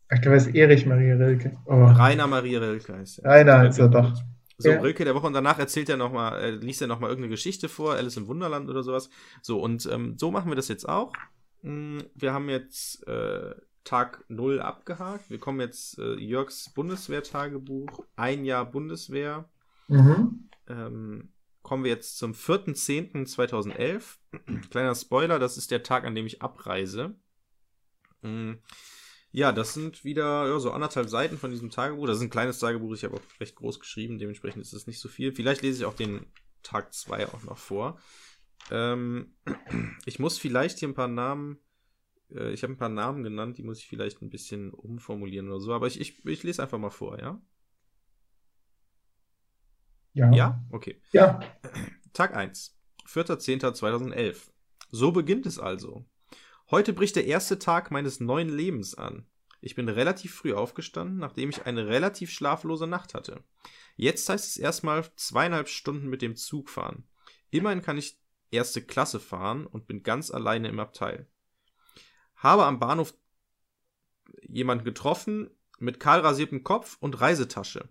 glaube, 0.09 0.37
es 0.37 0.47
ist 0.47 0.55
Erich 0.55 0.87
Maria 0.87 1.17
Rilke. 1.17 1.53
Oh. 1.65 1.85
Rainer 1.85 2.27
Maria 2.27 2.61
Rilke 2.61 2.95
heißt 2.95 3.21
er. 3.21 3.31
Rainer 3.31 3.59
heißt 3.59 3.79
er 3.79 3.89
doch. 3.89 4.13
So, 4.59 4.71
ja. 4.71 4.81
Rilke 4.81 5.05
der 5.05 5.15
Woche 5.15 5.27
und 5.27 5.35
danach 5.35 5.59
erzählt 5.59 5.89
er 5.89 5.97
nochmal, 5.97 6.41
äh, 6.41 6.51
liest 6.51 6.81
er 6.81 6.87
nochmal 6.87 7.11
irgendeine 7.11 7.33
Geschichte 7.33 7.69
vor, 7.69 7.95
Alice 7.95 8.17
im 8.17 8.27
Wunderland 8.27 8.71
oder 8.71 8.83
sowas. 8.83 9.11
So, 9.43 9.61
und 9.61 9.87
ähm, 9.93 10.17
so 10.17 10.31
machen 10.31 10.51
wir 10.51 10.57
das 10.57 10.69
jetzt 10.69 10.89
auch. 10.89 11.13
Hm, 11.63 12.05
wir 12.15 12.33
haben 12.33 12.49
jetzt 12.49 13.07
äh, 13.07 13.55
Tag 13.85 14.25
0 14.29 14.61
abgehakt. 14.61 15.31
Wir 15.31 15.39
kommen 15.39 15.61
jetzt 15.61 15.99
äh, 15.99 16.15
Jörgs 16.15 16.73
Bundeswehrtagebuch, 16.73 18.05
ein 18.17 18.45
Jahr 18.45 18.65
Bundeswehr. 18.65 19.49
Mhm. 19.89 20.49
Ähm, 20.69 21.29
kommen 21.63 21.85
wir 21.85 21.91
jetzt 21.91 22.17
zum 22.17 22.33
4.10.2011. 22.33 24.19
Kleiner 24.71 24.95
Spoiler, 24.95 25.39
das 25.39 25.57
ist 25.57 25.71
der 25.71 25.83
Tag, 25.83 26.05
an 26.05 26.15
dem 26.15 26.27
ich 26.27 26.41
abreise. 26.41 27.15
Mhm. 28.23 28.59
Ja, 29.37 29.53
das 29.53 29.75
sind 29.75 30.03
wieder 30.03 30.49
ja, 30.49 30.59
so 30.59 30.71
anderthalb 30.71 31.11
Seiten 31.11 31.37
von 31.37 31.51
diesem 31.51 31.69
Tagebuch. 31.69 32.07
Das 32.07 32.17
ist 32.17 32.23
ein 32.23 32.31
kleines 32.31 32.59
Tagebuch, 32.59 32.95
ich 32.95 33.05
habe 33.05 33.17
auch 33.17 33.21
recht 33.39 33.55
groß 33.55 33.81
geschrieben, 33.81 34.19
dementsprechend 34.19 34.63
ist 34.63 34.73
es 34.73 34.87
nicht 34.87 34.99
so 34.99 35.11
viel. 35.11 35.31
Vielleicht 35.31 35.61
lese 35.61 35.81
ich 35.81 35.85
auch 35.85 35.93
den 35.93 36.25
Tag 36.63 36.95
2 36.95 37.29
auch 37.29 37.43
noch 37.43 37.59
vor. 37.59 38.01
Ähm, 38.71 39.35
ich 40.07 40.19
muss 40.19 40.39
vielleicht 40.39 40.79
hier 40.79 40.89
ein 40.89 40.95
paar 40.95 41.09
Namen, 41.09 41.59
äh, 42.31 42.51
ich 42.53 42.63
habe 42.63 42.73
ein 42.73 42.79
paar 42.79 42.89
Namen 42.89 43.25
genannt, 43.25 43.59
die 43.59 43.63
muss 43.63 43.79
ich 43.79 43.89
vielleicht 43.89 44.23
ein 44.23 44.31
bisschen 44.31 44.73
umformulieren 44.73 45.51
oder 45.51 45.61
so, 45.61 45.75
aber 45.75 45.87
ich, 45.87 46.01
ich, 46.01 46.25
ich 46.25 46.43
lese 46.43 46.63
einfach 46.63 46.79
mal 46.79 46.89
vor, 46.89 47.21
ja? 47.21 47.39
Ja. 50.15 50.33
Ja? 50.33 50.65
Okay. 50.71 50.99
Ja. 51.13 51.41
Tag 52.15 52.35
1, 52.35 52.75
4.10.2011. 53.07 54.51
So 54.91 55.13
beginnt 55.13 55.45
es 55.45 55.59
also. 55.59 56.07
Heute 56.69 56.93
bricht 56.93 57.15
der 57.15 57.27
erste 57.27 57.61
Tag 57.61 57.93
meines 57.93 58.19
neuen 58.19 58.49
Lebens 58.49 58.97
an. 58.97 59.25
Ich 59.61 59.77
bin 59.77 59.89
relativ 59.89 60.35
früh 60.35 60.53
aufgestanden, 60.53 61.17
nachdem 61.17 61.49
ich 61.51 61.65
eine 61.65 61.87
relativ 61.87 62.31
schlaflose 62.31 62.89
Nacht 62.89 63.15
hatte. 63.15 63.45
Jetzt 63.95 64.29
heißt 64.29 64.49
es 64.49 64.57
erstmal 64.57 65.05
zweieinhalb 65.15 65.69
Stunden 65.69 66.09
mit 66.09 66.23
dem 66.23 66.35
Zug 66.35 66.69
fahren. 66.69 67.05
Immerhin 67.51 67.83
kann 67.83 67.99
ich 67.99 68.19
erste 68.51 68.83
Klasse 68.83 69.21
fahren 69.21 69.65
und 69.65 69.87
bin 69.87 70.03
ganz 70.03 70.33
alleine 70.33 70.69
im 70.69 70.81
Abteil. 70.81 71.29
Habe 72.35 72.65
am 72.65 72.81
Bahnhof 72.81 73.15
jemanden 74.43 74.85
getroffen 74.85 75.51
mit 75.79 76.01
kahlrasiertem 76.01 76.65
Kopf 76.65 76.97
und 76.99 77.21
Reisetasche. 77.21 77.89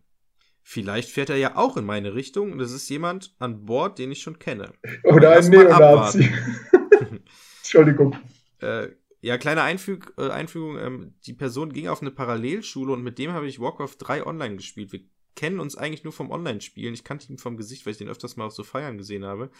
Vielleicht 0.63 1.11
fährt 1.11 1.29
er 1.29 1.37
ja 1.37 1.55
auch 1.55 1.77
in 1.77 1.85
meine 1.85 2.13
Richtung 2.13 2.51
und 2.51 2.59
es 2.59 2.73
ist 2.73 2.89
jemand 2.89 3.35
an 3.39 3.65
Bord, 3.65 3.99
den 3.99 4.11
ich 4.11 4.21
schon 4.21 4.39
kenne. 4.39 4.73
Oder 5.03 5.31
ein 5.31 5.49
Neonazi. 5.49 6.29
Entschuldigung. 7.59 8.17
Äh, 8.59 8.89
ja, 9.21 9.37
kleine 9.37 9.63
Einfüg 9.63 10.13
äh, 10.17 10.29
Einfügung. 10.29 10.77
Ähm, 10.77 11.15
die 11.25 11.33
Person 11.33 11.73
ging 11.73 11.87
auf 11.87 12.01
eine 12.01 12.11
Parallelschule 12.11 12.93
und 12.93 13.03
mit 13.03 13.17
dem 13.17 13.31
habe 13.31 13.47
ich 13.47 13.59
Warcraft 13.59 13.95
3 13.99 14.25
online 14.25 14.55
gespielt. 14.57 14.91
Wir 14.91 15.01
kennen 15.35 15.59
uns 15.59 15.75
eigentlich 15.75 16.03
nur 16.03 16.13
vom 16.13 16.31
Online-Spielen. 16.31 16.93
Ich 16.93 17.03
kannte 17.03 17.31
ihn 17.31 17.37
vom 17.37 17.57
Gesicht, 17.57 17.85
weil 17.85 17.91
ich 17.91 17.97
den 17.97 18.09
öfters 18.09 18.37
mal 18.37 18.45
auf 18.45 18.53
so 18.53 18.63
Feiern 18.63 18.97
gesehen 18.97 19.25
habe. 19.25 19.51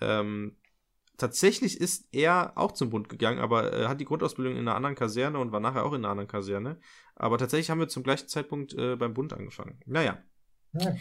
Ähm, 0.00 0.56
tatsächlich 1.16 1.80
ist 1.80 2.08
er 2.12 2.52
auch 2.56 2.72
zum 2.72 2.90
Bund 2.90 3.08
gegangen, 3.08 3.40
aber 3.40 3.72
er 3.72 3.88
hat 3.88 4.00
die 4.00 4.04
Grundausbildung 4.04 4.54
in 4.54 4.60
einer 4.60 4.76
anderen 4.76 4.94
Kaserne 4.94 5.38
und 5.38 5.52
war 5.52 5.60
nachher 5.60 5.84
auch 5.84 5.92
in 5.92 6.04
einer 6.04 6.10
anderen 6.10 6.28
Kaserne. 6.28 6.78
Aber 7.16 7.36
tatsächlich 7.36 7.70
haben 7.70 7.80
wir 7.80 7.88
zum 7.88 8.04
gleichen 8.04 8.28
Zeitpunkt 8.28 8.74
äh, 8.74 8.96
beim 8.96 9.14
Bund 9.14 9.32
angefangen. 9.32 9.80
Naja. 9.86 10.22
Ja. 10.74 10.96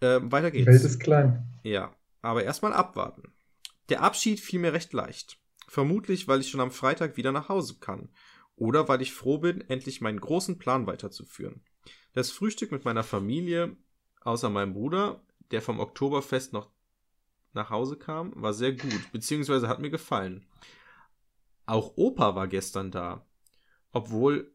Ähm, 0.00 0.30
weiter 0.30 0.50
geht's. 0.50 0.66
Die 0.66 0.72
Welt 0.72 0.84
ist 0.84 1.00
klein. 1.00 1.58
Ja, 1.64 1.94
aber 2.22 2.44
erstmal 2.44 2.72
abwarten. 2.72 3.34
Der 3.88 4.02
Abschied 4.02 4.40
fiel 4.40 4.60
mir 4.60 4.72
recht 4.72 4.92
leicht. 4.92 5.38
Vermutlich, 5.66 6.28
weil 6.28 6.40
ich 6.40 6.50
schon 6.50 6.60
am 6.60 6.70
Freitag 6.70 7.16
wieder 7.16 7.32
nach 7.32 7.48
Hause 7.48 7.76
kann. 7.80 8.08
Oder 8.56 8.88
weil 8.88 9.02
ich 9.02 9.12
froh 9.12 9.38
bin, 9.38 9.60
endlich 9.62 10.00
meinen 10.00 10.20
großen 10.20 10.58
Plan 10.58 10.86
weiterzuführen. 10.86 11.62
Das 12.12 12.30
Frühstück 12.30 12.70
mit 12.70 12.84
meiner 12.84 13.02
Familie, 13.02 13.76
außer 14.20 14.50
meinem 14.50 14.74
Bruder, 14.74 15.22
der 15.50 15.62
vom 15.62 15.80
Oktoberfest 15.80 16.52
noch 16.52 16.70
nach 17.52 17.70
Hause 17.70 17.96
kam, 17.96 18.32
war 18.36 18.52
sehr 18.52 18.72
gut, 18.72 19.12
beziehungsweise 19.12 19.68
hat 19.68 19.80
mir 19.80 19.90
gefallen. 19.90 20.46
Auch 21.66 21.96
Opa 21.96 22.34
war 22.34 22.46
gestern 22.46 22.90
da. 22.90 23.26
Obwohl 23.90 24.52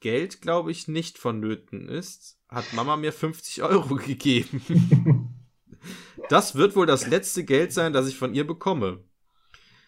Geld, 0.00 0.40
glaube 0.40 0.70
ich, 0.70 0.88
nicht 0.88 1.18
vonnöten 1.18 1.88
ist, 1.88 2.38
hat 2.48 2.72
Mama 2.72 2.96
mir 2.96 3.12
50 3.12 3.62
Euro 3.62 3.96
gegeben. 3.96 5.34
das 6.28 6.54
wird 6.54 6.76
wohl 6.76 6.86
das 6.86 7.06
letzte 7.06 7.44
Geld 7.44 7.72
sein, 7.72 7.92
das 7.92 8.08
ich 8.08 8.16
von 8.16 8.34
ihr 8.34 8.46
bekomme 8.46 9.04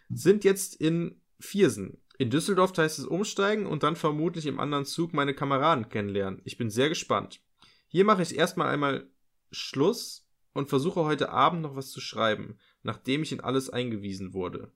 sind 0.08 0.44
jetzt 0.44 0.76
in 0.76 1.20
Viersen. 1.40 2.02
In 2.18 2.30
Düsseldorf 2.30 2.76
heißt 2.76 2.98
es 2.98 3.06
umsteigen 3.06 3.66
und 3.66 3.82
dann 3.82 3.94
vermutlich 3.94 4.46
im 4.46 4.58
anderen 4.58 4.84
Zug 4.84 5.12
meine 5.12 5.34
Kameraden 5.34 5.88
kennenlernen. 5.88 6.40
Ich 6.44 6.58
bin 6.58 6.70
sehr 6.70 6.88
gespannt. 6.88 7.40
Hier 7.86 8.04
mache 8.04 8.22
ich 8.22 8.36
erstmal 8.36 8.68
einmal 8.68 9.08
Schluss 9.52 10.26
und 10.52 10.68
versuche 10.68 11.04
heute 11.04 11.30
Abend 11.30 11.62
noch 11.62 11.76
was 11.76 11.90
zu 11.90 12.00
schreiben, 12.00 12.58
nachdem 12.82 13.22
ich 13.22 13.32
in 13.32 13.40
alles 13.40 13.70
eingewiesen 13.70 14.34
wurde. 14.34 14.72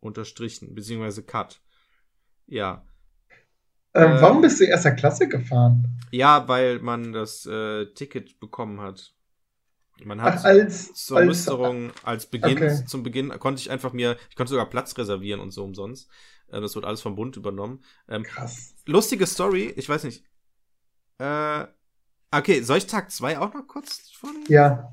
Unterstrichen, 0.00 0.74
beziehungsweise 0.74 1.24
Cut. 1.24 1.60
Ja. 2.46 2.86
Ähm, 3.94 4.12
äh, 4.12 4.22
warum 4.22 4.42
bist 4.42 4.60
du 4.60 4.64
erster 4.64 4.92
Klasse 4.92 5.28
gefahren? 5.28 5.98
Ja, 6.10 6.46
weil 6.46 6.78
man 6.78 7.12
das 7.12 7.46
äh, 7.46 7.86
Ticket 7.94 8.38
bekommen 8.38 8.80
hat. 8.80 9.14
Man 10.02 10.20
hat 10.20 10.38
Ach, 10.40 10.44
als, 10.44 10.92
zur 10.94 11.18
als, 11.18 11.26
Musterung, 11.26 11.92
als 12.02 12.26
Beginn, 12.26 12.56
okay. 12.58 12.84
zum 12.86 13.02
Beginn 13.02 13.30
konnte 13.38 13.60
ich 13.60 13.70
einfach 13.70 13.92
mir, 13.92 14.16
ich 14.28 14.36
konnte 14.36 14.50
sogar 14.50 14.68
Platz 14.68 14.96
reservieren 14.98 15.40
und 15.40 15.52
so 15.52 15.64
umsonst. 15.64 16.10
Äh, 16.48 16.60
das 16.60 16.74
wird 16.74 16.84
alles 16.84 17.00
vom 17.00 17.14
Bund 17.14 17.36
übernommen. 17.36 17.84
Ähm, 18.08 18.24
Krass. 18.24 18.74
Lustige 18.86 19.26
Story, 19.26 19.72
ich 19.76 19.88
weiß 19.88 20.04
nicht. 20.04 20.24
Äh, 21.18 21.66
okay, 22.32 22.62
soll 22.62 22.78
ich 22.78 22.86
Tag 22.86 23.10
2 23.10 23.38
auch 23.38 23.54
noch 23.54 23.66
kurz 23.66 24.10
vornehmen? 24.10 24.46
Ja. 24.48 24.92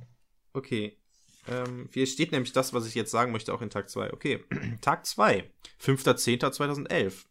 Okay. 0.54 0.97
Ähm, 1.47 1.89
hier 1.91 2.06
steht 2.06 2.32
nämlich 2.32 2.54
das, 2.54 2.74
was 2.74 2.86
ich 2.86 2.93
jetzt 2.93 3.12
sagen 3.12 3.32
möchte, 3.32 3.54
auch 3.54 3.62
in 3.62 3.70
Tag 3.72 3.89
2. 3.89 4.14
Okay, 4.14 4.43
Tag 4.82 5.06
2, 5.06 5.49
5.10.2011. 5.82 7.26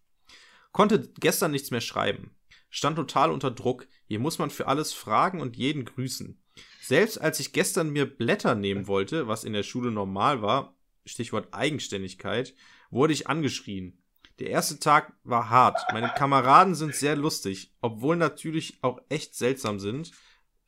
Konnte 0.73 1.13
gestern 1.21 1.53
nichts 1.53 1.71
mehr 1.71 1.81
schreiben. 1.81 2.35
Stand 2.71 2.97
total 2.97 3.31
unter 3.31 3.51
Druck. 3.51 3.87
Hier 4.07 4.21
muss 4.21 4.39
man 4.39 4.51
für 4.51 4.69
alles 4.69 4.93
fragen 4.93 5.41
und 5.41 5.57
jeden 5.57 5.85
grüßen. 5.85 6.40
Selbst 6.81 7.19
als 7.19 7.41
ich 7.41 7.53
gestern 7.53 7.91
mir 7.91 8.07
Blätter 8.07 8.55
nehmen 8.55 8.87
wollte, 8.87 9.29
was 9.29 9.45
in 9.45 9.53
der 9.53 9.63
Schule 9.63 9.91
normal 9.91 10.43
war, 10.43 10.75
Stichwort 11.05 11.49
Eigenständigkeit, 11.53 12.55
wurde 12.91 13.13
ich 13.13 13.29
angeschrien. 13.29 13.99
Der 14.39 14.51
erste 14.51 14.79
Tag 14.79 15.13
war 15.23 15.51
hart. 15.51 15.81
Meine 15.93 16.09
Kameraden 16.09 16.75
sind 16.75 16.95
sehr 16.95 17.15
lustig, 17.15 17.75
obwohl 17.83 18.17
natürlich 18.17 18.79
auch 18.83 19.01
echt 19.09 19.35
seltsam 19.35 19.79
sind 19.79 20.13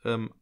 ähm, 0.04 0.32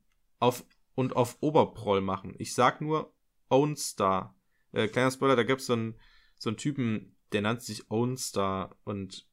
auf, 0.41 0.65
und 0.95 1.15
auf 1.15 1.37
Oberproll 1.41 2.01
machen. 2.01 2.35
Ich 2.39 2.55
sag 2.55 2.81
nur 2.81 3.13
Ownstar. 3.49 4.35
Äh, 4.73 4.89
kleiner 4.89 5.11
Spoiler, 5.11 5.37
da 5.37 5.45
gab's 5.45 5.67
so 5.67 5.75
einen, 5.75 5.95
so 6.39 6.51
einen 6.51 6.57
Typen, 6.57 7.17
der 7.33 7.43
nannte 7.43 7.65
sich 7.65 7.91
Ownstar 7.91 8.77
und 8.85 9.27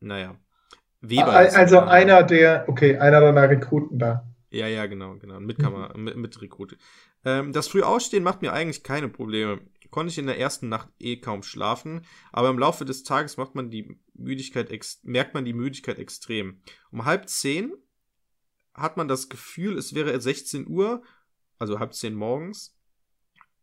naja. 0.00 0.36
Weber. 1.00 1.28
Also 1.28 1.78
einer 1.78 2.24
der, 2.24 2.64
okay, 2.68 2.98
einer 2.98 3.20
deiner 3.20 3.48
Rekruten 3.48 3.98
da. 3.98 4.26
Ja, 4.50 4.66
ja, 4.66 4.86
genau, 4.86 5.16
genau. 5.16 5.40
Mit 5.40 5.58
Kamera, 5.58 5.96
mhm. 5.96 6.04
mit, 6.04 6.16
mit 6.16 6.40
Rekrute. 6.40 6.78
Ähm, 7.24 7.52
das 7.52 7.68
Frühausstehen 7.68 8.24
macht 8.24 8.42
mir 8.42 8.52
eigentlich 8.52 8.82
keine 8.82 9.08
Probleme. 9.08 9.60
Konnte 9.90 10.10
ich 10.10 10.18
in 10.18 10.26
der 10.26 10.38
ersten 10.38 10.68
Nacht 10.68 10.88
eh 10.98 11.16
kaum 11.16 11.42
schlafen, 11.42 12.04
aber 12.32 12.50
im 12.50 12.58
Laufe 12.58 12.84
des 12.84 13.04
Tages 13.04 13.36
macht 13.36 13.54
man 13.54 13.70
die 13.70 13.98
Müdigkeit 14.14 14.70
merkt 15.02 15.34
man 15.34 15.44
die 15.44 15.52
Müdigkeit 15.52 15.98
extrem. 15.98 16.60
Um 16.90 17.04
halb 17.04 17.28
zehn 17.28 17.72
hat 18.74 18.96
man 18.96 19.08
das 19.08 19.28
Gefühl, 19.28 19.76
es 19.76 19.94
wäre 19.94 20.18
16 20.18 20.66
Uhr, 20.68 21.02
also 21.58 21.78
halb 21.78 21.94
zehn 21.94 22.14
morgens. 22.14 22.76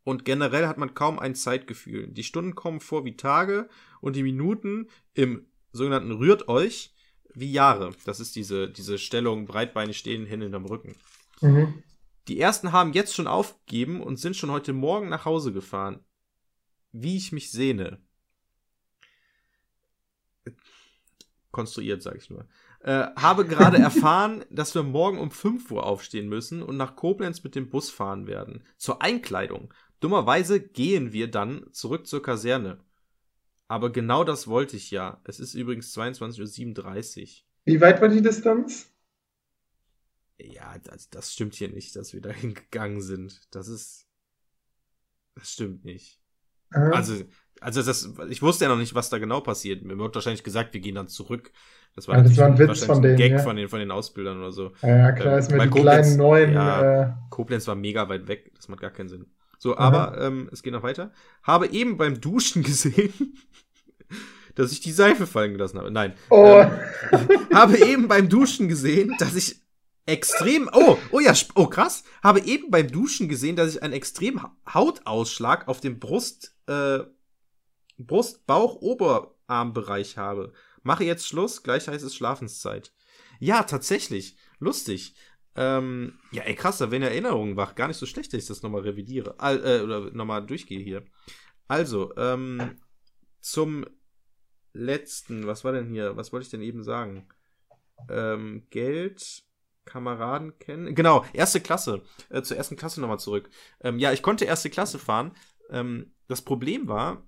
Und 0.03 0.23
generell 0.23 0.67
hat 0.67 0.77
man 0.77 0.93
kaum 0.93 1.17
ein 1.17 1.33
Zeitgefühl. 1.33 2.07
Die 2.07 2.23
Stunden 2.23 2.53
kommen 2.53 2.79
vor 2.79 3.05
wie 3.05 3.17
Tage 3.17 3.69
und 4.01 4.15
die 4.15 4.23
Minuten 4.23 4.87
im 5.13 5.47
sogenannten 5.71 6.11
Rührt 6.11 6.47
euch 6.47 6.94
wie 7.35 7.51
Jahre. 7.51 7.91
Das 8.05 8.19
ist 8.19 8.35
diese, 8.35 8.69
diese 8.69 8.97
Stellung, 8.97 9.45
breitbeinig 9.45 9.97
stehen, 9.97 10.25
Hände 10.25 10.45
hinterm 10.45 10.65
Rücken. 10.65 10.95
Mhm. 11.41 11.83
Die 12.27 12.39
ersten 12.39 12.71
haben 12.71 12.93
jetzt 12.93 13.13
schon 13.13 13.27
aufgegeben 13.27 14.01
und 14.01 14.17
sind 14.17 14.35
schon 14.35 14.51
heute 14.51 14.73
Morgen 14.73 15.09
nach 15.09 15.25
Hause 15.25 15.53
gefahren. 15.53 15.99
Wie 16.91 17.17
ich 17.17 17.31
mich 17.31 17.51
sehne. 17.51 17.99
Konstruiert, 21.51 22.01
sag 22.01 22.15
ich 22.15 22.29
nur. 22.29 22.47
Äh, 22.79 23.07
habe 23.15 23.45
gerade 23.45 23.77
erfahren, 23.79 24.45
dass 24.49 24.73
wir 24.73 24.83
morgen 24.83 25.19
um 25.19 25.29
5 25.29 25.71
Uhr 25.71 25.85
aufstehen 25.85 26.27
müssen 26.27 26.63
und 26.63 26.77
nach 26.77 26.95
Koblenz 26.95 27.43
mit 27.43 27.55
dem 27.55 27.69
Bus 27.69 27.89
fahren 27.89 28.27
werden. 28.27 28.63
Zur 28.77 29.01
Einkleidung. 29.01 29.73
Dummerweise 29.99 30.59
gehen 30.59 31.13
wir 31.13 31.29
dann 31.29 31.65
zurück 31.71 32.07
zur 32.07 32.21
Kaserne. 32.21 32.79
Aber 33.67 33.91
genau 33.91 34.23
das 34.23 34.47
wollte 34.47 34.77
ich 34.77 34.91
ja. 34.91 35.21
Es 35.23 35.39
ist 35.39 35.53
übrigens 35.53 35.95
22.37 35.95 37.21
Uhr. 37.21 37.27
Wie 37.65 37.81
weit 37.81 38.01
war 38.01 38.09
die 38.09 38.21
Distanz? 38.21 38.91
Ja, 40.37 40.77
das, 40.83 41.09
das 41.09 41.33
stimmt 41.33 41.55
hier 41.55 41.69
nicht, 41.69 41.95
dass 41.95 42.13
wir 42.13 42.21
da 42.21 42.29
hingegangen 42.31 43.01
sind. 43.01 43.41
Das 43.51 43.67
ist. 43.67 44.07
Das 45.35 45.51
stimmt 45.51 45.83
nicht. 45.83 46.21
Aha. 46.71 46.91
Also, 46.91 47.23
also 47.59 47.81
das, 47.81 48.09
ich 48.29 48.41
wusste 48.41 48.65
ja 48.65 48.69
noch 48.69 48.77
nicht, 48.77 48.95
was 48.95 49.09
da 49.09 49.17
genau 49.17 49.41
passiert. 49.41 49.83
Mir 49.83 49.97
wird 49.97 50.15
wahrscheinlich 50.15 50.43
gesagt, 50.43 50.73
wir 50.73 50.81
gehen 50.81 50.95
dann 50.95 51.07
zurück. 51.07 51.51
Das 51.95 52.07
war, 52.07 52.17
ja, 52.17 52.23
das 52.23 52.37
war 52.37 52.47
ein 52.47 52.57
Witz 52.57 52.83
von 52.83 53.01
denen. 53.01 53.17
Gag 53.17 53.31
ja. 53.31 53.39
von, 53.39 53.55
den, 53.55 53.69
von 53.69 53.79
den 53.79 53.91
Ausbildern 53.91 54.39
oder 54.39 54.51
so. 54.51 54.73
Ja, 54.81 55.11
klar, 55.13 55.33
ähm, 55.33 55.39
ist 55.39 55.51
die 55.51 55.57
Koblenz, 55.57 56.07
kleinen 56.07 56.17
neuen. 56.17 56.53
Ja, 56.53 57.03
äh... 57.03 57.13
Koblenz 57.29 57.67
war 57.67 57.75
mega 57.75 58.07
weit 58.09 58.27
weg. 58.27 58.51
Das 58.55 58.67
macht 58.67 58.81
gar 58.81 58.91
keinen 58.91 59.09
Sinn. 59.09 59.25
So, 59.65 59.75
aber 59.79 60.21
ähm, 60.21 60.47
es 60.51 60.61
geht 60.61 60.73
noch 60.73 60.83
weiter. 60.83 61.11
Habe 61.41 61.65
eben 61.69 61.97
beim 61.97 62.21
Duschen 62.21 62.61
gesehen, 62.63 63.35
dass 64.53 64.71
ich 64.71 64.79
die 64.79 64.91
Seife 64.91 65.25
fallen 65.25 65.53
gelassen 65.53 65.79
habe. 65.79 65.89
Nein. 65.89 66.13
Oh. 66.29 66.63
Ähm, 67.11 67.19
habe 67.51 67.83
eben 67.83 68.07
beim 68.07 68.29
Duschen 68.29 68.67
gesehen, 68.67 69.15
dass 69.17 69.33
ich 69.33 69.59
extrem. 70.05 70.69
Oh, 70.71 70.99
oh 71.09 71.19
ja, 71.19 71.33
oh 71.55 71.65
krass. 71.65 72.03
Habe 72.21 72.41
eben 72.41 72.69
beim 72.69 72.91
Duschen 72.91 73.27
gesehen, 73.27 73.55
dass 73.55 73.73
ich 73.73 73.81
einen 73.81 73.93
extremen 73.93 74.45
Hautausschlag 74.71 75.67
auf 75.67 75.79
dem 75.79 75.97
Brust, 75.97 76.55
äh, 76.67 76.99
Brust, 77.97 78.45
Bauch, 78.45 78.75
Oberarmbereich 78.75 80.15
habe. 80.15 80.53
Mache 80.83 81.05
jetzt 81.05 81.27
Schluss, 81.27 81.63
gleich 81.63 81.87
heißt 81.87 82.05
es 82.05 82.13
Schlafenszeit. 82.13 82.93
Ja, 83.39 83.63
tatsächlich. 83.63 84.37
Lustig. 84.59 85.15
Ähm, 85.55 86.19
ja, 86.31 86.43
ey, 86.43 86.55
krass, 86.55 86.79
da 86.79 86.91
werden 86.91 87.03
Erinnerungen 87.03 87.55
wach. 87.55 87.75
Gar 87.75 87.87
nicht 87.87 87.97
so 87.97 88.05
schlecht, 88.05 88.33
dass 88.33 88.41
ich 88.41 88.47
das 88.47 88.61
nochmal 88.61 88.81
revidiere. 88.81 89.35
All, 89.39 89.65
äh, 89.65 89.81
oder 89.81 90.11
nochmal 90.11 90.45
durchgehe 90.45 90.79
hier. 90.79 91.03
Also, 91.67 92.15
ähm, 92.17 92.79
zum 93.39 93.85
letzten, 94.73 95.47
was 95.47 95.63
war 95.63 95.71
denn 95.71 95.89
hier? 95.89 96.17
Was 96.17 96.33
wollte 96.33 96.45
ich 96.45 96.51
denn 96.51 96.61
eben 96.61 96.83
sagen? 96.83 97.27
Ähm, 98.09 98.67
Geld, 98.69 99.43
Kameraden 99.85 100.57
kennen. 100.59 100.93
Genau, 100.95 101.25
erste 101.31 101.61
Klasse. 101.61 102.01
Äh, 102.29 102.41
zur 102.41 102.57
ersten 102.57 102.75
Klasse 102.75 102.99
nochmal 102.99 103.19
zurück. 103.19 103.49
Ähm, 103.81 103.99
ja, 103.99 104.11
ich 104.11 104.21
konnte 104.21 104.45
erste 104.45 104.69
Klasse 104.69 104.99
fahren. 104.99 105.31
Ähm, 105.69 106.11
das 106.27 106.41
Problem 106.41 106.87
war, 106.87 107.27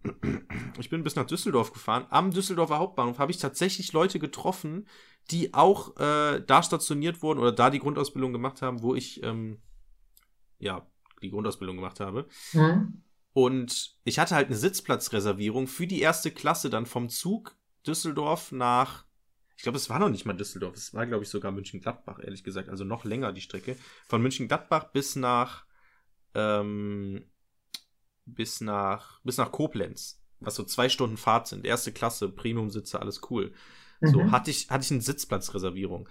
ich 0.80 0.90
bin 0.90 1.04
bis 1.04 1.16
nach 1.16 1.26
Düsseldorf 1.26 1.72
gefahren. 1.72 2.08
Am 2.10 2.32
Düsseldorfer 2.32 2.80
Hauptbahnhof 2.80 3.20
habe 3.20 3.32
ich 3.32 3.38
tatsächlich 3.38 3.94
Leute 3.94 4.18
getroffen, 4.18 4.88
die 5.30 5.54
auch 5.54 5.98
äh, 5.98 6.42
da 6.46 6.64
stationiert 6.64 7.22
wurden 7.22 7.40
oder 7.40 7.52
da 7.52 7.70
die 7.70 7.80
Grundausbildung 7.80 8.34
gemacht 8.34 8.62
haben, 8.62 8.82
wo 8.82 8.96
ich 8.96 9.22
ähm, 9.24 9.62
ja 10.58 10.88
die 11.22 11.30
Grundausbildung 11.30 11.76
gemacht 11.76 12.00
habe. 12.00 12.28
Mhm. 12.54 13.04
Und 13.34 13.98
ich 14.04 14.18
hatte 14.18 14.34
halt 14.34 14.48
eine 14.48 14.56
Sitzplatzreservierung 14.56 15.68
für 15.68 15.86
die 15.86 16.02
erste 16.02 16.32
Klasse 16.32 16.72
dann 16.72 16.88
vom 16.88 17.10
Zug 17.10 17.56
Düsseldorf 17.86 18.52
nach, 18.52 19.06
ich 19.56 19.64
glaube, 19.64 19.78
es 19.78 19.90
war 19.92 20.00
noch 20.00 20.10
nicht 20.10 20.26
mal 20.26 20.34
Düsseldorf, 20.34 20.76
es 20.76 20.94
war, 20.94 21.06
glaube 21.06 21.24
ich, 21.24 21.30
sogar 21.30 21.52
München-Gladbach, 21.52 22.20
ehrlich 22.20 22.44
gesagt, 22.44 22.70
also 22.70 22.84
noch 22.84 23.06
länger 23.06 23.32
die 23.34 23.42
Strecke. 23.42 23.78
Von 24.08 24.24
München-Gladbach 24.24 24.92
bis 24.92 25.16
nach, 25.16 25.66
ähm, 26.34 27.26
bis 28.28 28.62
nach, 28.62 29.20
bis 29.24 29.38
nach 29.38 29.52
Koblenz, 29.52 30.22
was 30.40 30.56
so 30.56 30.64
zwei 30.64 30.90
Stunden 30.90 31.18
Fahrt 31.18 31.48
sind. 31.48 31.66
Erste 31.66 31.92
Klasse, 31.92 32.30
Premium-Sitze, 32.30 33.00
alles 33.00 33.22
cool. 33.30 33.54
Mhm. 34.02 34.08
So, 34.08 34.32
hatte 34.32 34.52
ich, 34.52 34.70
hatte 34.70 34.84
ich 34.84 34.92
eine 34.92 35.02
Sitzplatzreservierung. 35.02 36.08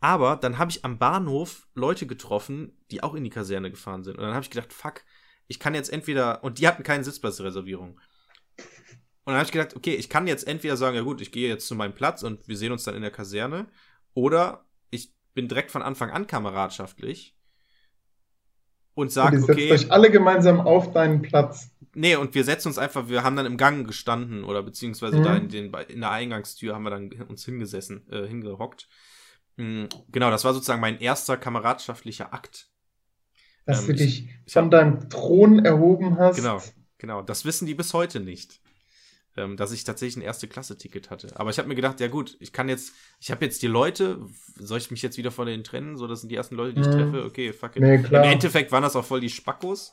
Aber 0.00 0.36
dann 0.36 0.58
habe 0.58 0.70
ich 0.70 0.84
am 0.84 0.98
Bahnhof 0.98 1.68
Leute 1.74 2.06
getroffen, 2.06 2.76
die 2.90 3.02
auch 3.02 3.14
in 3.14 3.22
die 3.22 3.30
Kaserne 3.30 3.70
gefahren 3.70 4.02
sind. 4.02 4.16
Und 4.16 4.24
dann 4.24 4.34
habe 4.34 4.42
ich 4.42 4.50
gedacht, 4.50 4.72
fuck, 4.72 5.04
ich 5.46 5.60
kann 5.60 5.74
jetzt 5.74 5.92
entweder, 5.92 6.42
und 6.42 6.58
die 6.58 6.66
hatten 6.66 6.82
keine 6.82 7.04
Sitzplatzreservierung. 7.04 8.00
Und 9.24 9.26
dann 9.26 9.36
habe 9.36 9.44
ich 9.44 9.52
gedacht, 9.52 9.76
okay, 9.76 9.94
ich 9.94 10.08
kann 10.08 10.26
jetzt 10.26 10.48
entweder 10.48 10.76
sagen, 10.76 10.96
ja 10.96 11.02
gut, 11.02 11.20
ich 11.20 11.30
gehe 11.30 11.48
jetzt 11.48 11.68
zu 11.68 11.76
meinem 11.76 11.94
Platz 11.94 12.24
und 12.24 12.48
wir 12.48 12.56
sehen 12.56 12.72
uns 12.72 12.82
dann 12.82 12.96
in 12.96 13.02
der 13.02 13.12
Kaserne. 13.12 13.68
Oder 14.14 14.66
ich 14.90 15.14
bin 15.34 15.46
direkt 15.46 15.70
von 15.70 15.82
Anfang 15.82 16.10
an 16.10 16.26
kameradschaftlich 16.26 17.36
und 18.94 19.12
sage, 19.12 19.42
okay. 19.42 19.68
Setzt 19.68 19.86
euch 19.86 19.92
alle 19.92 20.10
gemeinsam 20.10 20.60
auf 20.60 20.92
deinen 20.92 21.22
Platz. 21.22 21.70
Nee, 21.94 22.16
und 22.16 22.34
wir 22.34 22.44
setzen 22.44 22.68
uns 22.68 22.78
einfach, 22.78 23.08
wir 23.08 23.22
haben 23.22 23.36
dann 23.36 23.46
im 23.46 23.56
Gang 23.56 23.86
gestanden 23.86 24.44
oder 24.44 24.62
beziehungsweise 24.62 25.18
mhm. 25.18 25.22
da 25.22 25.36
in, 25.36 25.48
den, 25.48 25.72
in 25.88 26.00
der 26.00 26.10
Eingangstür 26.10 26.74
haben 26.74 26.84
wir 26.84 26.90
dann 26.90 27.10
uns 27.28 27.44
hingesessen, 27.44 28.06
äh, 28.10 28.26
hingehockt. 28.26 28.88
Mhm, 29.56 29.88
genau, 30.10 30.30
das 30.30 30.44
war 30.44 30.54
sozusagen 30.54 30.80
mein 30.80 31.00
erster 31.00 31.36
kameradschaftlicher 31.36 32.32
Akt. 32.32 32.70
Dass 33.66 33.82
ähm, 33.82 33.88
du 33.88 33.94
dich 33.94 34.28
ich, 34.46 34.52
von 34.52 34.70
deinem 34.70 35.10
Thron 35.10 35.64
erhoben 35.64 36.18
hast. 36.18 36.36
Genau, 36.36 36.62
genau. 36.98 37.22
Das 37.22 37.44
wissen 37.44 37.66
die 37.66 37.74
bis 37.74 37.92
heute 37.92 38.20
nicht. 38.20 38.60
Ähm, 39.34 39.56
dass 39.56 39.72
ich 39.72 39.84
tatsächlich 39.84 40.16
ein 40.18 40.26
erste 40.26 40.46
Klasse-Ticket 40.46 41.08
hatte. 41.08 41.28
Aber 41.36 41.48
ich 41.48 41.58
habe 41.58 41.66
mir 41.66 41.74
gedacht, 41.74 42.00
ja 42.00 42.08
gut, 42.08 42.36
ich 42.38 42.52
kann 42.52 42.68
jetzt, 42.68 42.92
ich 43.18 43.30
habe 43.30 43.42
jetzt 43.44 43.62
die 43.62 43.66
Leute, 43.66 44.18
soll 44.56 44.76
ich 44.76 44.90
mich 44.90 45.00
jetzt 45.00 45.16
wieder 45.16 45.30
von 45.30 45.46
denen 45.46 45.64
trennen? 45.64 45.96
So, 45.96 46.06
das 46.06 46.20
sind 46.20 46.30
die 46.30 46.36
ersten 46.36 46.54
Leute, 46.54 46.74
die 46.74 46.82
ich 46.82 46.86
mhm. 46.88 46.92
treffe. 46.92 47.24
Okay, 47.24 47.52
fuck 47.54 47.76
it. 47.76 47.82
Nee, 47.82 47.94
Im 47.94 48.12
Endeffekt 48.12 48.72
waren 48.72 48.82
das 48.82 48.94
auch 48.94 49.04
voll 49.04 49.20
die 49.20 49.30
Spackos. 49.30 49.92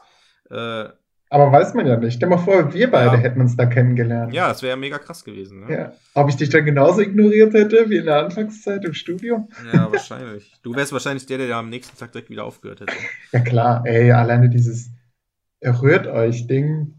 Äh, 0.49 0.89
aber 1.31 1.51
weiß 1.51 1.75
man 1.75 1.85
ja 1.85 1.95
nicht. 1.95 2.15
Stell 2.15 2.27
mal 2.27 2.39
vor, 2.39 2.73
wir 2.73 2.89
beide 2.89 3.15
ja. 3.15 3.17
hätten 3.17 3.39
uns 3.39 3.55
da 3.55 3.67
kennengelernt. 3.67 4.33
Ja, 4.33 4.47
das 4.47 4.63
wäre 4.63 4.71
ja 4.71 4.75
mega 4.75 4.97
krass 4.97 5.23
gewesen. 5.23 5.67
Ne? 5.67 5.73
Ja. 5.73 5.93
Ob 6.15 6.27
ich 6.27 6.35
dich 6.37 6.49
dann 6.49 6.65
genauso 6.65 7.01
ignoriert 7.01 7.53
hätte 7.53 7.89
wie 7.89 7.97
in 7.97 8.05
der 8.05 8.17
Anfangszeit 8.17 8.83
im 8.83 8.93
Studium? 8.93 9.47
Ja, 9.71 9.89
wahrscheinlich. 9.91 10.51
du 10.63 10.73
wärst 10.73 10.91
wahrscheinlich 10.91 11.27
der, 11.27 11.37
der 11.37 11.55
am 11.55 11.69
nächsten 11.69 11.95
Tag 11.97 12.11
direkt 12.11 12.31
wieder 12.31 12.45
aufgehört 12.45 12.81
hätte. 12.81 12.93
Ja, 13.31 13.39
klar. 13.41 13.83
Ey, 13.85 14.11
alleine 14.11 14.49
dieses 14.49 14.89
Errührt 15.61 16.07
euch 16.07 16.47
Ding. 16.47 16.98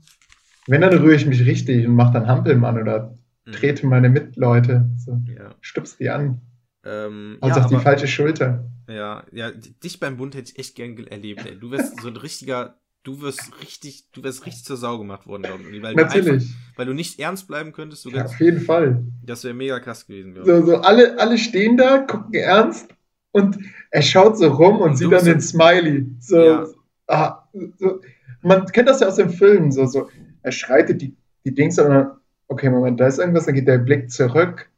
Wenn, 0.70 0.82
dann 0.82 0.96
rühre 0.98 1.16
ich 1.16 1.26
mich 1.26 1.44
richtig 1.44 1.84
und 1.84 1.96
mach 1.96 2.12
dann 2.12 2.28
Hampelmann 2.28 2.80
oder 2.80 3.18
mhm. 3.44 3.52
trete 3.52 3.86
meine 3.88 4.08
Mitleute. 4.08 4.88
So, 4.98 5.20
ja. 5.26 5.50
Stupst 5.60 5.98
die 5.98 6.10
an. 6.10 6.40
Ähm, 6.84 7.38
also 7.40 7.58
ja, 7.58 7.64
auf 7.64 7.70
die 7.70 7.76
falsche 7.76 8.06
Schulter. 8.06 8.70
Ja, 8.88 9.24
ja, 9.32 9.50
dich 9.50 9.98
beim 9.98 10.16
Bund 10.16 10.36
hätte 10.36 10.52
ich 10.52 10.58
echt 10.60 10.76
gern 10.76 10.96
erlebt, 11.08 11.44
ey. 11.44 11.58
Du 11.58 11.72
wärst 11.72 12.00
so 12.00 12.06
ein 12.06 12.16
richtiger, 12.16 12.78
du 13.02 13.20
wirst 13.20 13.50
richtig, 13.60 14.10
du 14.12 14.22
wärst 14.22 14.46
richtig 14.46 14.64
zur 14.64 14.76
Sau 14.76 14.98
gemacht 14.98 15.26
worden, 15.26 15.42
glaube 15.42 15.64
ich. 15.64 15.82
Weil 15.82 15.94
Natürlich. 15.96 16.24
Du 16.24 16.32
einfach, 16.34 16.76
weil 16.76 16.86
du 16.86 16.94
nicht 16.94 17.18
ernst 17.18 17.48
bleiben 17.48 17.72
könntest. 17.72 18.04
ja, 18.06 18.24
auf 18.24 18.38
jeden 18.38 18.60
Fall. 18.60 19.04
Das 19.24 19.42
wäre 19.42 19.54
mega 19.54 19.80
krass 19.80 20.06
gewesen, 20.06 20.34
glaube 20.34 20.48
ich. 20.48 20.56
So, 20.56 20.66
so 20.66 20.76
alle, 20.78 21.18
alle 21.18 21.36
stehen 21.36 21.76
da, 21.76 21.98
gucken 21.98 22.34
ernst 22.34 22.94
und 23.32 23.58
er 23.90 24.02
schaut 24.02 24.38
so 24.38 24.46
rum 24.46 24.76
und, 24.76 24.90
und 24.90 24.96
sieht 24.96 25.10
dann 25.10 25.24
den 25.24 25.40
Smiley. 25.40 26.06
So, 26.20 26.44
ja. 26.44 26.66
ah, 27.08 27.48
so, 27.76 28.00
man 28.42 28.66
kennt 28.66 28.88
das 28.88 29.00
ja 29.00 29.08
aus 29.08 29.16
dem 29.16 29.30
Film, 29.30 29.70
so, 29.70 29.86
so, 29.86 30.08
er 30.42 30.52
schreitet 30.52 31.02
die, 31.02 31.16
die 31.44 31.54
Dings 31.54 31.78
und 31.78 31.88
dann, 31.88 32.10
okay, 32.48 32.70
Moment, 32.70 33.00
da 33.00 33.06
ist 33.06 33.18
irgendwas, 33.18 33.46
dann 33.46 33.54
geht 33.54 33.68
der 33.68 33.78
Blick 33.78 34.10
zurück. 34.10 34.70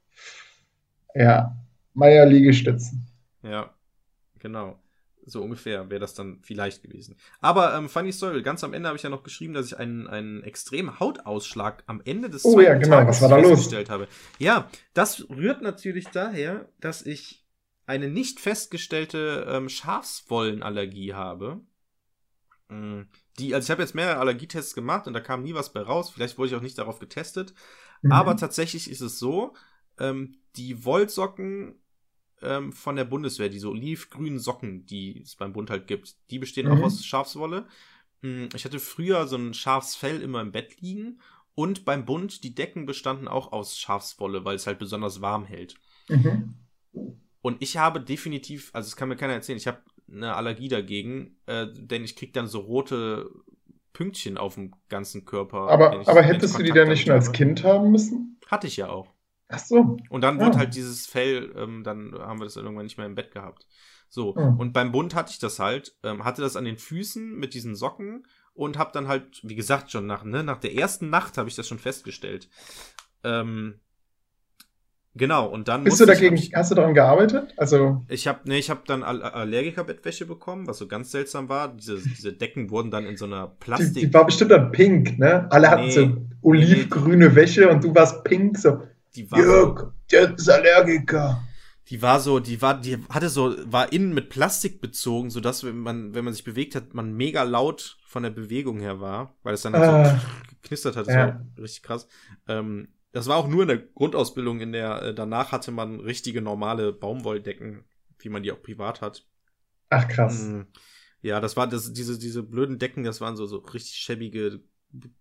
Ja, 1.15 1.57
Meier 1.95 2.27
Liegestützen. 2.27 3.07
Ja, 3.43 3.75
genau. 4.39 4.79
So 5.25 5.41
ungefähr 5.41 5.89
wäre 5.89 6.01
das 6.01 6.15
dann 6.15 6.41
vielleicht 6.43 6.83
gewesen. 6.83 7.17
Aber 7.41 7.77
ähm, 7.77 7.89
funny 7.89 8.13
story, 8.13 8.43
ganz 8.43 8.65
am 8.65 8.75
Ende 8.75 8.89
habe 8.89 8.97
ich 8.97 9.05
ja 9.05 9.11
noch 9.11 9.23
geschrieben, 9.23 9.55
dass 9.55 9.67
ich 9.67 9.79
einen, 9.79 10.09
einen 10.09 10.43
extremen 10.43 10.99
Hautausschlag 10.99 11.85
am 11.87 12.03
Ende 12.05 12.29
des 12.29 12.45
oh, 12.45 12.55
zweiten 12.55 12.67
ja, 12.67 12.79
genau. 12.79 12.97
Tages 12.97 13.23
Was 13.23 13.31
war 13.31 13.41
da 13.41 13.49
festgestellt 13.49 13.89
los? 13.89 13.95
habe. 13.95 14.09
Ja, 14.39 14.69
das 14.95 15.29
rührt 15.31 15.63
natürlich 15.63 16.09
daher, 16.09 16.69
dass 16.81 17.07
ich 17.07 17.45
eine 17.87 18.09
nicht 18.09 18.41
festgestellte 18.41 19.47
ähm, 19.49 19.69
Schafswollenallergie 19.69 21.15
habe. 21.15 21.61
Mm, 22.73 23.07
die, 23.39 23.55
also 23.55 23.67
ich 23.67 23.71
habe 23.71 23.83
jetzt 23.83 23.95
mehrere 23.95 24.19
Allergietests 24.19 24.75
gemacht 24.75 25.07
und 25.07 25.13
da 25.13 25.21
kam 25.21 25.43
nie 25.43 25.55
was 25.55 25.73
bei 25.73 25.81
raus. 25.81 26.11
Vielleicht 26.11 26.39
wurde 26.39 26.49
ich 26.49 26.55
auch 26.55 26.63
nicht 26.63 26.79
darauf 26.79 26.99
getestet. 26.99 27.55
Mhm. 28.03 28.13
Aber 28.13 28.37
tatsächlich 28.37 28.91
ist 28.91 29.01
es 29.01 29.19
so, 29.19 29.55
ähm, 29.99 30.37
die 30.57 30.85
Wollsocken 30.85 31.75
ähm, 32.41 32.73
von 32.73 32.97
der 32.97 33.05
Bundeswehr, 33.05 33.49
diese 33.49 33.69
olivgrünen 33.69 34.39
Socken, 34.39 34.87
die 34.87 35.21
es 35.23 35.37
beim 35.37 35.53
Bund 35.53 35.71
halt 35.71 35.87
gibt, 35.87 36.17
die 36.31 36.39
bestehen 36.39 36.67
mhm. 36.67 36.73
auch 36.73 36.85
aus 36.85 37.05
Schafswolle. 37.05 37.67
Hm, 38.23 38.49
ich 38.55 38.65
hatte 38.65 38.79
früher 38.79 39.27
so 39.27 39.37
ein 39.37 39.55
Schafsfell 39.55 40.23
immer 40.23 40.41
im 40.41 40.53
Bett 40.53 40.81
liegen 40.81 41.21
und 41.55 41.85
beim 41.85 42.07
Bund, 42.07 42.43
die 42.45 42.55
Decken 42.55 42.87
bestanden 42.87 43.29
auch 43.29 43.53
aus 43.53 43.79
Schafswolle, 43.79 44.45
weil 44.45 44.57
es 44.57 44.67
halt 44.67 44.79
besonders 44.79 45.21
warm 45.21 45.45
hält. 45.45 45.75
Mhm. 46.09 46.55
Und 47.43 47.61
ich 47.61 47.77
habe 47.77 48.01
definitiv, 48.01 48.71
also 48.73 48.89
das 48.89 48.97
kann 48.97 49.09
mir 49.09 49.17
keiner 49.17 49.35
erzählen, 49.35 49.59
ich 49.59 49.67
habe 49.67 49.83
eine 50.11 50.35
Allergie 50.35 50.69
dagegen, 50.69 51.37
äh, 51.47 51.67
denn 51.73 52.05
ich 52.05 52.17
kriege 52.17 52.33
dann 52.33 52.47
so 52.47 52.61
rote 52.61 53.31
Pünktchen 53.93 54.39
auf 54.39 54.55
dem 54.55 54.73
ganzen 54.89 55.25
Körper. 55.25 55.69
Aber, 55.69 56.01
ich, 56.01 56.09
aber 56.09 56.23
hättest 56.23 56.59
du 56.59 56.63
die 56.63 56.73
dann 56.73 56.89
nicht 56.89 57.05
schon 57.05 57.13
als 57.13 57.33
Kind 57.33 57.65
haben 57.65 57.91
müssen? 57.91 58.39
Hatte 58.47 58.67
ich 58.67 58.77
ja 58.77 58.89
auch. 58.89 59.09
Ach 59.49 59.59
so. 59.59 59.99
Und 60.09 60.23
dann 60.23 60.39
ja. 60.39 60.47
wurde 60.47 60.59
halt 60.59 60.75
dieses 60.75 61.07
Fell, 61.07 61.53
ähm, 61.57 61.85
dann 61.85 62.15
haben 62.19 62.41
wir 62.41 62.45
das 62.45 62.57
irgendwann 62.57 62.85
nicht 62.85 62.97
mehr 62.97 63.07
im 63.07 63.15
Bett 63.15 63.33
gehabt. 63.33 63.67
So, 64.09 64.35
ja. 64.37 64.49
und 64.59 64.73
beim 64.73 64.93
Bund 64.93 65.15
hatte 65.15 65.33
ich 65.33 65.39
das 65.39 65.59
halt, 65.59 65.97
ähm, 66.03 66.25
hatte 66.25 66.43
das 66.43 66.57
an 66.57 66.65
den 66.65 66.77
Füßen 66.79 67.35
mit 67.35 67.55
diesen 67.55 67.75
Socken 67.75 68.27
und 68.55 68.79
hab 68.79 68.93
dann 68.93 69.09
halt, 69.09 69.41
wie 69.43 69.55
gesagt, 69.55 69.91
schon 69.91 70.07
nach, 70.07 70.25
ne, 70.25 70.43
nach 70.43 70.59
der 70.59 70.75
ersten 70.75 71.09
Nacht 71.11 71.39
habe 71.39 71.49
ich 71.49 71.55
das 71.55 71.69
schon 71.69 71.79
festgestellt. 71.79 72.49
Ähm, 73.25 73.81
genau, 75.15 75.47
und 75.47 75.69
dann. 75.69 75.85
Bist 75.85 76.01
du 76.01 76.07
dagegen, 76.07 76.37
ich, 76.37 76.53
hast 76.55 76.71
du 76.71 76.75
daran 76.75 76.95
gearbeitet? 76.95 77.55
Also. 77.57 78.03
Ich 78.09 78.27
habe 78.27 78.41
nee, 78.45 78.59
ich 78.59 78.71
habe 78.71 78.83
dann 78.87 79.03
All 79.03 79.23
Allergiker-Bettwäsche 79.23 80.27
bekommen, 80.27 80.67
was 80.67 80.79
so 80.79 80.87
ganz 80.87 81.11
seltsam 81.11 81.49
war. 81.49 81.69
Diese, 81.69 81.97
diese 81.97 82.33
Decken 82.33 82.71
wurden 82.71 82.91
dann 82.91 83.07
in 83.07 83.17
so 83.17 83.25
einer 83.25 83.47
Plastik. 83.47 83.95
Die, 83.95 84.07
die 84.07 84.15
war 84.15 84.27
bestimmt 84.27 84.51
dann 84.51 84.73
pink, 84.73 85.19
ne? 85.19 85.47
Alle 85.51 85.71
hatten 85.71 85.87
nee, 85.87 85.91
so 85.91 86.17
olivgrüne 86.43 87.29
nee, 87.29 87.35
Wäsche 87.35 87.69
und 87.69 87.85
du 87.85 87.95
warst 87.95 88.25
pink, 88.25 88.59
so. 88.59 88.83
Die 89.15 89.31
war 89.31 89.39
Jörg, 89.39 89.93
der 90.11 90.35
ist 90.35 90.49
Allergiker. 90.49 91.43
Die 91.89 92.01
war 92.01 92.21
so, 92.21 92.41
die 92.41 92.63
war, 92.63 92.81
die 92.81 92.99
hatte 93.11 93.29
so, 93.29 93.55
war 93.71 93.93
innen 93.93 94.15
mit 94.15 94.31
Plastik 94.31 94.81
bezogen, 94.81 95.31
sodass 95.31 95.65
wenn 95.65 95.79
man, 95.79 96.15
wenn 96.15 96.25
man 96.25 96.33
sich 96.33 96.45
bewegt 96.45 96.75
hat, 96.75 96.95
man 96.95 97.13
mega 97.13 97.43
laut 97.43 97.99
von 98.07 98.23
der 98.23 98.31
Bewegung 98.31 98.81
her 98.81 99.01
war, 99.01 99.35
weil 99.43 99.55
es 99.55 99.63
dann 99.63 99.75
halt 99.75 99.85
so 99.85 99.91
ah. 99.91 100.21
geknistert 100.63 100.97
hat. 100.97 101.07
Das 101.07 101.15
ja. 101.15 101.27
war 101.27 101.47
richtig 101.59 101.83
krass. 101.83 102.07
Ähm, 102.49 102.89
das 103.13 103.27
war 103.27 103.37
auch 103.37 103.47
nur 103.47 103.63
in 103.63 103.69
der 103.69 103.79
Grundausbildung, 103.79 104.61
in 104.61 104.73
der 104.73 105.03
äh, 105.03 105.15
danach 105.15 105.53
hatte 105.53 105.71
man 105.71 106.01
richtige 106.01 106.43
normale 106.43 106.93
Baumwolldecken, 106.93 107.85
wie 108.19 108.29
man 108.31 108.43
die 108.43 108.53
auch 108.53 108.63
privat 108.63 109.01
hat. 109.01 109.27
Ach 109.91 110.09
krass. 110.09 110.43
Mm, 110.43 110.63
ja, 111.21 111.41
das 111.41 111.57
war 111.57 111.67
das, 111.67 111.93
diese, 111.93 112.19
diese 112.19 112.43
blöden 112.43 112.79
Decken, 112.79 113.05
das 113.05 113.21
waren 113.21 113.37
so, 113.37 113.47
so 113.47 113.59
richtig 113.59 113.97
schäbige 113.97 114.61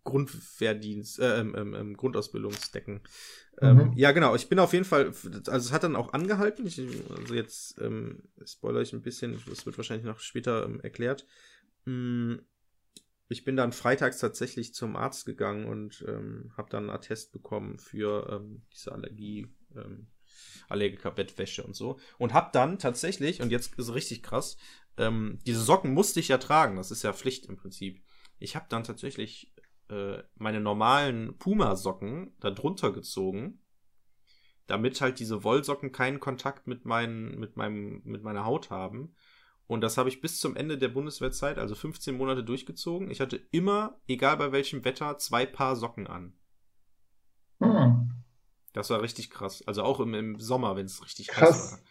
Grundwehrdienst, 0.04 1.20
äh, 1.20 1.39
ähm, 1.39 1.56
ähm, 1.58 1.76
ähm 1.76 1.98
Grundausbildungsdecken. 1.98 3.02
Ähm, 3.62 3.78
mhm. 3.78 3.94
ja, 3.96 4.12
genau. 4.12 4.36
Ich 4.36 4.50
bin 4.50 4.60
auf 4.60 4.74
jeden 4.74 4.86
Fall, 4.86 5.08
also 5.08 5.52
es 5.52 5.72
hat 5.72 5.84
dann 5.84 5.96
auch 5.96 6.14
angehalten. 6.14 6.66
Ich, 6.66 6.82
also 7.16 7.34
jetzt 7.34 7.80
ähm, 7.80 8.24
spoiler 8.46 8.82
ich 8.82 8.94
ein 8.94 9.02
bisschen, 9.02 9.39
das 9.48 9.66
wird 9.66 9.78
wahrscheinlich 9.78 10.06
noch 10.06 10.20
später 10.20 10.66
ähm, 10.66 10.82
erklärt. 10.82 11.26
Mm, 11.86 12.36
ich 13.32 13.46
bin 13.46 13.56
dann 13.56 13.72
freitags 13.72 14.20
tatsächlich 14.20 14.74
zum 14.74 14.96
Arzt 14.96 15.26
gegangen 15.26 15.66
und 15.66 16.04
ähm, 16.08 16.52
habe 16.58 16.70
dann 16.70 16.84
einen 16.84 16.96
Attest 16.96 17.32
bekommen 17.32 17.80
für 17.80 18.28
ähm, 18.30 18.64
diese 18.74 18.92
Allergie, 18.92 19.48
ähm, 19.76 20.08
Allergiker-Bettwäsche 20.70 21.64
und 21.64 21.76
so. 21.76 22.00
Und 22.18 22.34
habe 22.34 22.50
dann 22.54 22.80
tatsächlich, 22.80 23.42
und 23.42 23.52
jetzt 23.52 23.74
ist 23.78 23.88
es 23.88 23.94
richtig 23.94 24.24
krass, 24.24 24.58
ähm, 24.98 25.40
diese 25.46 25.62
Socken 25.62 25.94
musste 25.94 26.20
ich 26.20 26.28
ja 26.28 26.38
tragen. 26.38 26.76
Das 26.76 26.92
ist 26.92 27.04
ja 27.04 27.14
Pflicht 27.14 27.46
im 27.46 27.58
Prinzip. 27.58 28.04
Ich 28.40 28.56
habe 28.56 28.66
dann 28.70 28.84
tatsächlich 28.84 29.54
äh, 29.90 30.24
meine 30.36 30.60
normalen 30.60 31.38
Puma-Socken 31.38 32.36
da 32.40 32.52
drunter 32.52 32.92
gezogen, 32.92 33.60
damit 34.68 35.02
halt 35.02 35.20
diese 35.20 35.44
Wollsocken 35.44 35.92
keinen 35.92 36.20
Kontakt 36.20 36.68
mit, 36.68 36.86
meinen, 36.86 37.40
mit, 37.40 37.56
meinem, 37.58 38.02
mit 38.04 38.24
meiner 38.24 38.46
Haut 38.46 38.70
haben. 38.70 39.16
Und 39.72 39.82
das 39.82 39.97
habe 39.97 40.09
ich 40.09 40.22
bis 40.22 40.39
zum 40.39 40.55
Ende 40.55 40.78
der 40.78 40.89
Bundeswehrzeit, 40.89 41.57
also 41.57 41.76
15 41.76 42.17
Monate 42.17 42.43
durchgezogen. 42.43 43.09
Ich 43.09 43.22
hatte 43.22 43.38
immer, 43.51 43.99
egal 44.07 44.38
bei 44.38 44.51
welchem 44.51 44.84
Wetter, 44.84 45.17
zwei 45.17 45.45
Paar 45.45 45.76
Socken 45.76 46.07
an. 46.07 46.34
Hm. 47.61 48.11
Das 48.74 48.89
war 48.89 49.01
richtig 49.01 49.30
krass. 49.30 49.63
Also 49.65 49.84
auch 49.84 49.99
im, 49.99 50.13
im 50.13 50.39
Sommer, 50.39 50.76
wenn 50.76 50.86
es 50.86 51.03
richtig 51.03 51.28
krass 51.28 51.82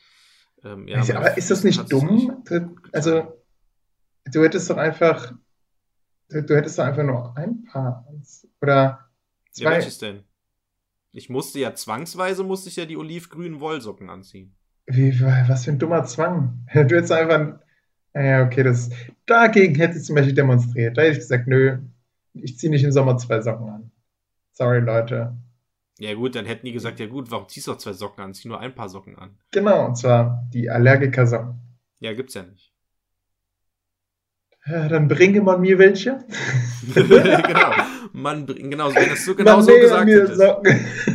war. 0.63 0.73
Ähm, 0.73 0.89
ja, 0.89 1.01
aber 1.17 1.39
ist 1.39 1.51
das 1.51 1.65
nicht 1.65 1.91
dumm? 1.91 2.45
Also, 2.93 3.43
du 4.27 4.43
hättest 4.43 4.69
doch 4.69 4.77
einfach 4.77 5.33
Du, 6.31 6.43
du 6.43 6.57
hättest 6.57 6.79
doch 6.79 6.85
einfach 6.85 7.03
nur 7.03 7.37
ein 7.37 7.65
Paar. 7.65 8.07
Oder 8.61 9.11
zwei. 9.51 9.65
Ja, 9.65 9.71
welches 9.71 9.99
denn? 9.99 10.23
Ich 11.13 11.29
musste 11.29 11.59
ja 11.59 11.75
zwangsweise 11.75 12.45
musste 12.45 12.69
ich 12.69 12.77
ja 12.77 12.87
die 12.87 12.97
olivgrünen 12.97 13.59
Wollsocken 13.59 14.09
anziehen. 14.09 14.57
Wie, 14.87 15.21
was 15.21 15.65
für 15.65 15.73
ein 15.73 15.79
dummer 15.79 16.05
Zwang. 16.05 16.67
Du 16.73 16.81
hättest 16.81 17.13
einfach. 17.13 17.59
Ja, 18.15 18.45
okay, 18.45 18.63
das. 18.63 18.91
Dagegen 19.27 19.75
hätte 19.77 19.99
ich 19.99 20.05
zum 20.05 20.17
Beispiel 20.17 20.35
demonstriert. 20.35 20.97
Da 20.97 21.03
hätte 21.03 21.13
ich 21.13 21.19
gesagt, 21.19 21.47
nö, 21.47 21.79
ich 22.35 22.59
ziehe 22.59 22.71
nicht 22.71 22.85
im 22.85 22.93
Sommer 22.93 23.17
zwei 23.19 23.41
Socken 23.41 23.69
an. 23.69 23.91
Sorry, 24.53 24.81
Leute. 24.81 25.37
Ja, 25.99 26.15
gut, 26.15 26.35
dann 26.35 26.47
hätten 26.47 26.67
die 26.67 26.73
gesagt, 26.73 26.99
ja 26.99 27.07
gut, 27.07 27.31
warum 27.31 27.49
ziehst 27.49 27.67
du 27.67 27.73
auch 27.73 27.79
zwei 27.79 27.93
Socken 27.93 28.25
an? 28.25 28.35
Zieh 28.35 28.49
nur 28.49 28.59
ein 28.59 28.75
paar 28.75 28.89
Socken 28.89 29.17
an. 29.17 29.39
Genau, 29.53 29.87
und 29.87 29.97
zwar 29.97 30.49
die 30.53 30.71
Allergiker-Socken. 30.71 31.55
Ja, 32.01 32.15
gibt's 32.15 32.35
ja 32.35 32.43
nicht. 32.43 32.70
Ja, 34.71 34.89
dann 34.89 35.09
bringe 35.09 35.41
man 35.41 35.61
mir 35.61 35.79
welche. 35.79 36.19
genau. 36.95 37.73
Man 38.13 38.47
genau, 38.47 38.95
wenn 38.95 39.09
das 39.09 39.25
so 39.25 39.35
genau 39.35 39.57
man 39.57 39.65
so 39.65 39.73
gesagt 39.73 40.09
hättest. 40.09 40.41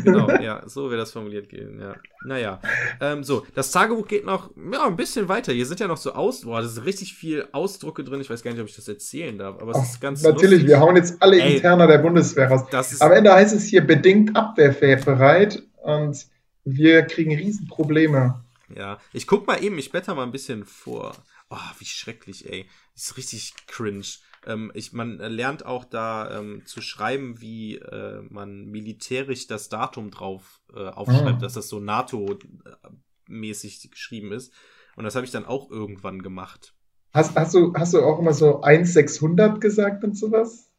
genau, 0.03 0.29
ja, 0.29 0.63
so 0.65 0.89
wäre 0.89 0.99
das 0.99 1.11
formuliert 1.11 1.49
gehen, 1.49 1.79
ja. 1.79 1.95
Naja. 2.25 2.59
Ähm, 3.01 3.23
so, 3.23 3.45
das 3.53 3.71
Tagebuch 3.71 4.07
geht 4.07 4.25
noch 4.25 4.49
ja, 4.71 4.85
ein 4.85 4.95
bisschen 4.95 5.27
weiter. 5.29 5.53
Hier 5.53 5.65
sind 5.65 5.79
ja 5.79 5.87
noch 5.87 5.97
so 5.97 6.13
Aus, 6.13 6.41
boah, 6.41 6.61
das 6.61 6.73
ist 6.73 6.85
richtig 6.85 7.13
viel 7.13 7.47
Ausdrucke 7.51 8.03
drin. 8.03 8.21
Ich 8.21 8.29
weiß 8.29 8.43
gar 8.43 8.51
nicht, 8.51 8.61
ob 8.61 8.67
ich 8.67 8.75
das 8.75 8.87
erzählen 8.87 9.37
darf, 9.37 9.61
aber 9.61 9.71
es 9.71 9.91
ist 9.91 10.01
ganz 10.01 10.23
Natürlich, 10.23 10.61
lustig. 10.61 10.67
wir 10.67 10.79
hauen 10.79 10.95
jetzt 10.95 11.21
alle 11.21 11.39
Ey, 11.39 11.55
Interner 11.55 11.87
der 11.87 11.99
Bundeswehr 11.99 12.49
raus. 12.49 12.65
Am 12.99 13.11
Ende 13.11 13.33
heißt 13.33 13.55
es 13.55 13.65
hier 13.65 13.85
bedingt 13.85 14.35
abwehrbereit 14.35 15.63
und 15.83 16.25
wir 16.63 17.03
kriegen 17.03 17.35
Riesenprobleme. 17.35 18.41
Ja, 18.75 18.97
ich 19.13 19.27
guck 19.27 19.45
mal 19.45 19.63
eben, 19.63 19.77
ich 19.77 19.91
blätter 19.91 20.15
mal 20.15 20.23
ein 20.23 20.31
bisschen 20.31 20.65
vor. 20.65 21.15
Oh, 21.55 21.71
wie 21.79 21.85
schrecklich, 21.85 22.51
ey. 22.51 22.67
Das 22.93 23.05
ist 23.05 23.17
richtig 23.17 23.53
cringe. 23.67 24.05
Ähm, 24.45 24.71
ich, 24.73 24.91
man 24.91 25.19
lernt 25.19 25.65
auch 25.65 25.85
da 25.85 26.39
ähm, 26.39 26.65
zu 26.65 26.81
schreiben, 26.81 27.39
wie 27.39 27.77
äh, 27.77 28.21
man 28.29 28.65
militärisch 28.65 29.47
das 29.47 29.69
Datum 29.69 30.11
drauf 30.11 30.59
äh, 30.73 30.87
aufschreibt, 30.87 31.37
oh. 31.37 31.41
dass 31.41 31.53
das 31.53 31.69
so 31.69 31.79
NATO-mäßig 31.79 33.89
geschrieben 33.89 34.33
ist. 34.33 34.51
Und 34.97 35.05
das 35.05 35.15
habe 35.15 35.25
ich 35.25 35.31
dann 35.31 35.45
auch 35.45 35.71
irgendwann 35.71 36.21
gemacht. 36.21 36.75
Hast, 37.13 37.37
hast, 37.37 37.53
du, 37.53 37.73
hast 37.75 37.93
du 37.93 38.01
auch 38.01 38.19
immer 38.19 38.33
so 38.33 38.61
1600 38.61 39.61
gesagt 39.61 40.03
und 40.03 40.17
sowas? 40.17 40.73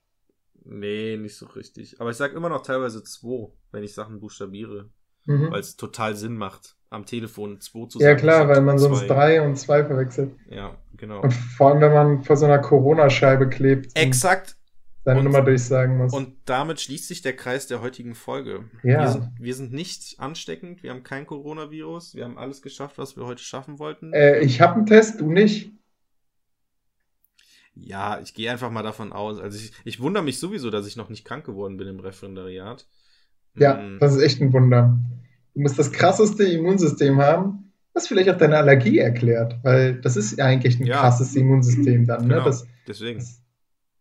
Nee, 0.64 1.16
nicht 1.16 1.36
so 1.36 1.46
richtig. 1.46 1.98
Aber 2.00 2.10
ich 2.10 2.16
sage 2.16 2.36
immer 2.36 2.50
noch 2.50 2.62
teilweise 2.62 3.02
2, 3.02 3.50
wenn 3.72 3.82
ich 3.82 3.94
Sachen 3.94 4.20
buchstabiere. 4.20 4.90
Mhm. 5.26 5.50
Weil 5.50 5.60
es 5.60 5.76
total 5.76 6.16
Sinn 6.16 6.36
macht, 6.36 6.76
am 6.90 7.04
Telefon 7.04 7.60
2 7.60 7.86
zu 7.86 7.98
sagen. 7.98 8.04
Ja, 8.04 8.14
klar, 8.14 8.48
weil 8.48 8.60
man 8.60 8.78
sonst 8.78 9.06
3 9.08 9.42
und 9.42 9.56
2 9.56 9.84
verwechselt. 9.84 10.32
Ja, 10.48 10.76
genau. 10.96 11.20
Und 11.20 11.34
vor 11.34 11.70
allem, 11.70 11.80
wenn 11.80 11.92
man 11.92 12.22
vor 12.22 12.36
so 12.36 12.46
einer 12.46 12.58
Corona-Scheibe 12.58 13.48
klebt. 13.48 13.96
Exakt. 13.96 14.56
seine 15.04 15.22
Nummer 15.22 15.42
durchsagen 15.42 15.98
muss. 15.98 16.12
Und 16.12 16.36
damit 16.46 16.80
schließt 16.80 17.08
sich 17.08 17.22
der 17.22 17.34
Kreis 17.36 17.66
der 17.66 17.80
heutigen 17.80 18.14
Folge. 18.14 18.64
Ja. 18.82 19.00
Wir 19.00 19.08
sind, 19.08 19.30
wir 19.38 19.54
sind 19.54 19.72
nicht 19.72 20.18
ansteckend, 20.18 20.82
wir 20.82 20.90
haben 20.90 21.02
kein 21.02 21.26
Coronavirus, 21.26 22.14
wir 22.14 22.24
haben 22.24 22.38
alles 22.38 22.62
geschafft, 22.62 22.98
was 22.98 23.16
wir 23.16 23.24
heute 23.24 23.42
schaffen 23.42 23.78
wollten. 23.78 24.12
Äh, 24.12 24.40
ich 24.40 24.60
habe 24.60 24.74
einen 24.74 24.86
Test, 24.86 25.20
du 25.20 25.30
nicht. 25.30 25.70
Ja, 27.74 28.20
ich 28.20 28.32
gehe 28.32 28.50
einfach 28.50 28.70
mal 28.70 28.82
davon 28.82 29.12
aus. 29.12 29.38
Also 29.38 29.58
ich, 29.58 29.72
ich 29.84 30.00
wundere 30.00 30.24
mich 30.24 30.38
sowieso, 30.38 30.70
dass 30.70 30.86
ich 30.86 30.96
noch 30.96 31.10
nicht 31.10 31.24
krank 31.24 31.44
geworden 31.44 31.76
bin 31.76 31.86
im 31.88 32.00
Referendariat. 32.00 32.86
Ja, 33.58 33.78
hm. 33.78 33.98
das 34.00 34.14
ist 34.14 34.22
echt 34.22 34.40
ein 34.40 34.52
Wunder. 34.52 34.98
Du 35.54 35.60
musst 35.60 35.78
das 35.78 35.92
krasseste 35.92 36.44
Immunsystem 36.44 37.18
haben, 37.18 37.72
was 37.94 38.08
vielleicht 38.08 38.28
auch 38.28 38.36
deine 38.36 38.58
Allergie 38.58 38.98
erklärt, 38.98 39.58
weil 39.62 40.00
das 40.00 40.16
ist 40.16 40.38
ja 40.38 40.44
eigentlich 40.44 40.78
ein 40.78 40.86
ja. 40.86 41.00
krasses 41.00 41.34
Immunsystem 41.34 42.06
dann. 42.06 42.26
Ne? 42.26 42.34
Genau, 42.34 42.44
das, 42.44 42.66
deswegen. 42.86 43.18
Das, 43.18 43.40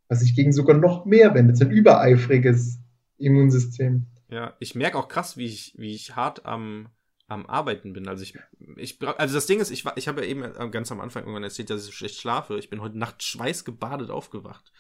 was 0.08 0.20
sich 0.20 0.36
gegen 0.36 0.52
sogar 0.52 0.78
noch 0.78 1.06
mehr 1.06 1.34
wendet, 1.34 1.62
ein 1.62 1.72
übereifriges 1.72 2.80
Immunsystem. 3.18 4.06
Ja, 4.30 4.54
ich 4.60 4.76
merke 4.76 4.98
auch 4.98 5.08
krass, 5.08 5.38
wie 5.38 5.46
ich, 5.46 5.74
wie 5.78 5.96
ich 5.96 6.16
hart 6.16 6.46
am, 6.46 6.90
am 7.28 7.46
Arbeiten 7.46 7.94
bin. 7.94 8.08
Also 8.08 8.24
ich, 8.24 8.38
ich, 8.76 9.00
also 9.02 9.36
das 9.36 9.46
Ding 9.48 9.60
ist, 9.60 9.72
ich 9.72 9.86
ich 9.96 10.08
habe 10.08 10.22
ja 10.22 10.28
eben 10.28 10.44
ganz 10.72 10.92
am 10.92 11.00
Anfang 11.00 11.24
irgendwann 11.24 11.44
erzählt, 11.44 11.70
dass 11.70 11.82
ich 11.82 11.86
so 11.88 11.92
schlecht 11.92 12.20
schlafe. 12.20 12.58
Ich 12.58 12.70
bin 12.70 12.82
heute 12.82 12.98
Nacht 12.98 13.24
schweißgebadet 13.24 14.10
aufgewacht. 14.10 14.72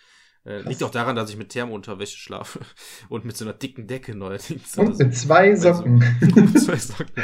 Äh, 0.46 0.62
liegt 0.62 0.84
auch 0.84 0.92
daran, 0.92 1.16
dass 1.16 1.32
ich 1.32 1.38
mit 1.38 1.50
Thermounterwäsche 1.50 2.18
schlafe 2.18 2.60
und 3.10 3.26
mit 3.26 3.36
so 3.36 3.46
einer 3.46 3.54
dicken 3.54 3.88
Decke 3.88 4.16
neuerdings. 4.16 4.78
Und 4.78 4.98
mit 4.98 5.16
zwei 5.16 5.56
Socken. 5.56 6.04
Also, 6.22 6.36
mit 6.42 6.60
zwei 6.62 6.78
Socken. 6.78 7.24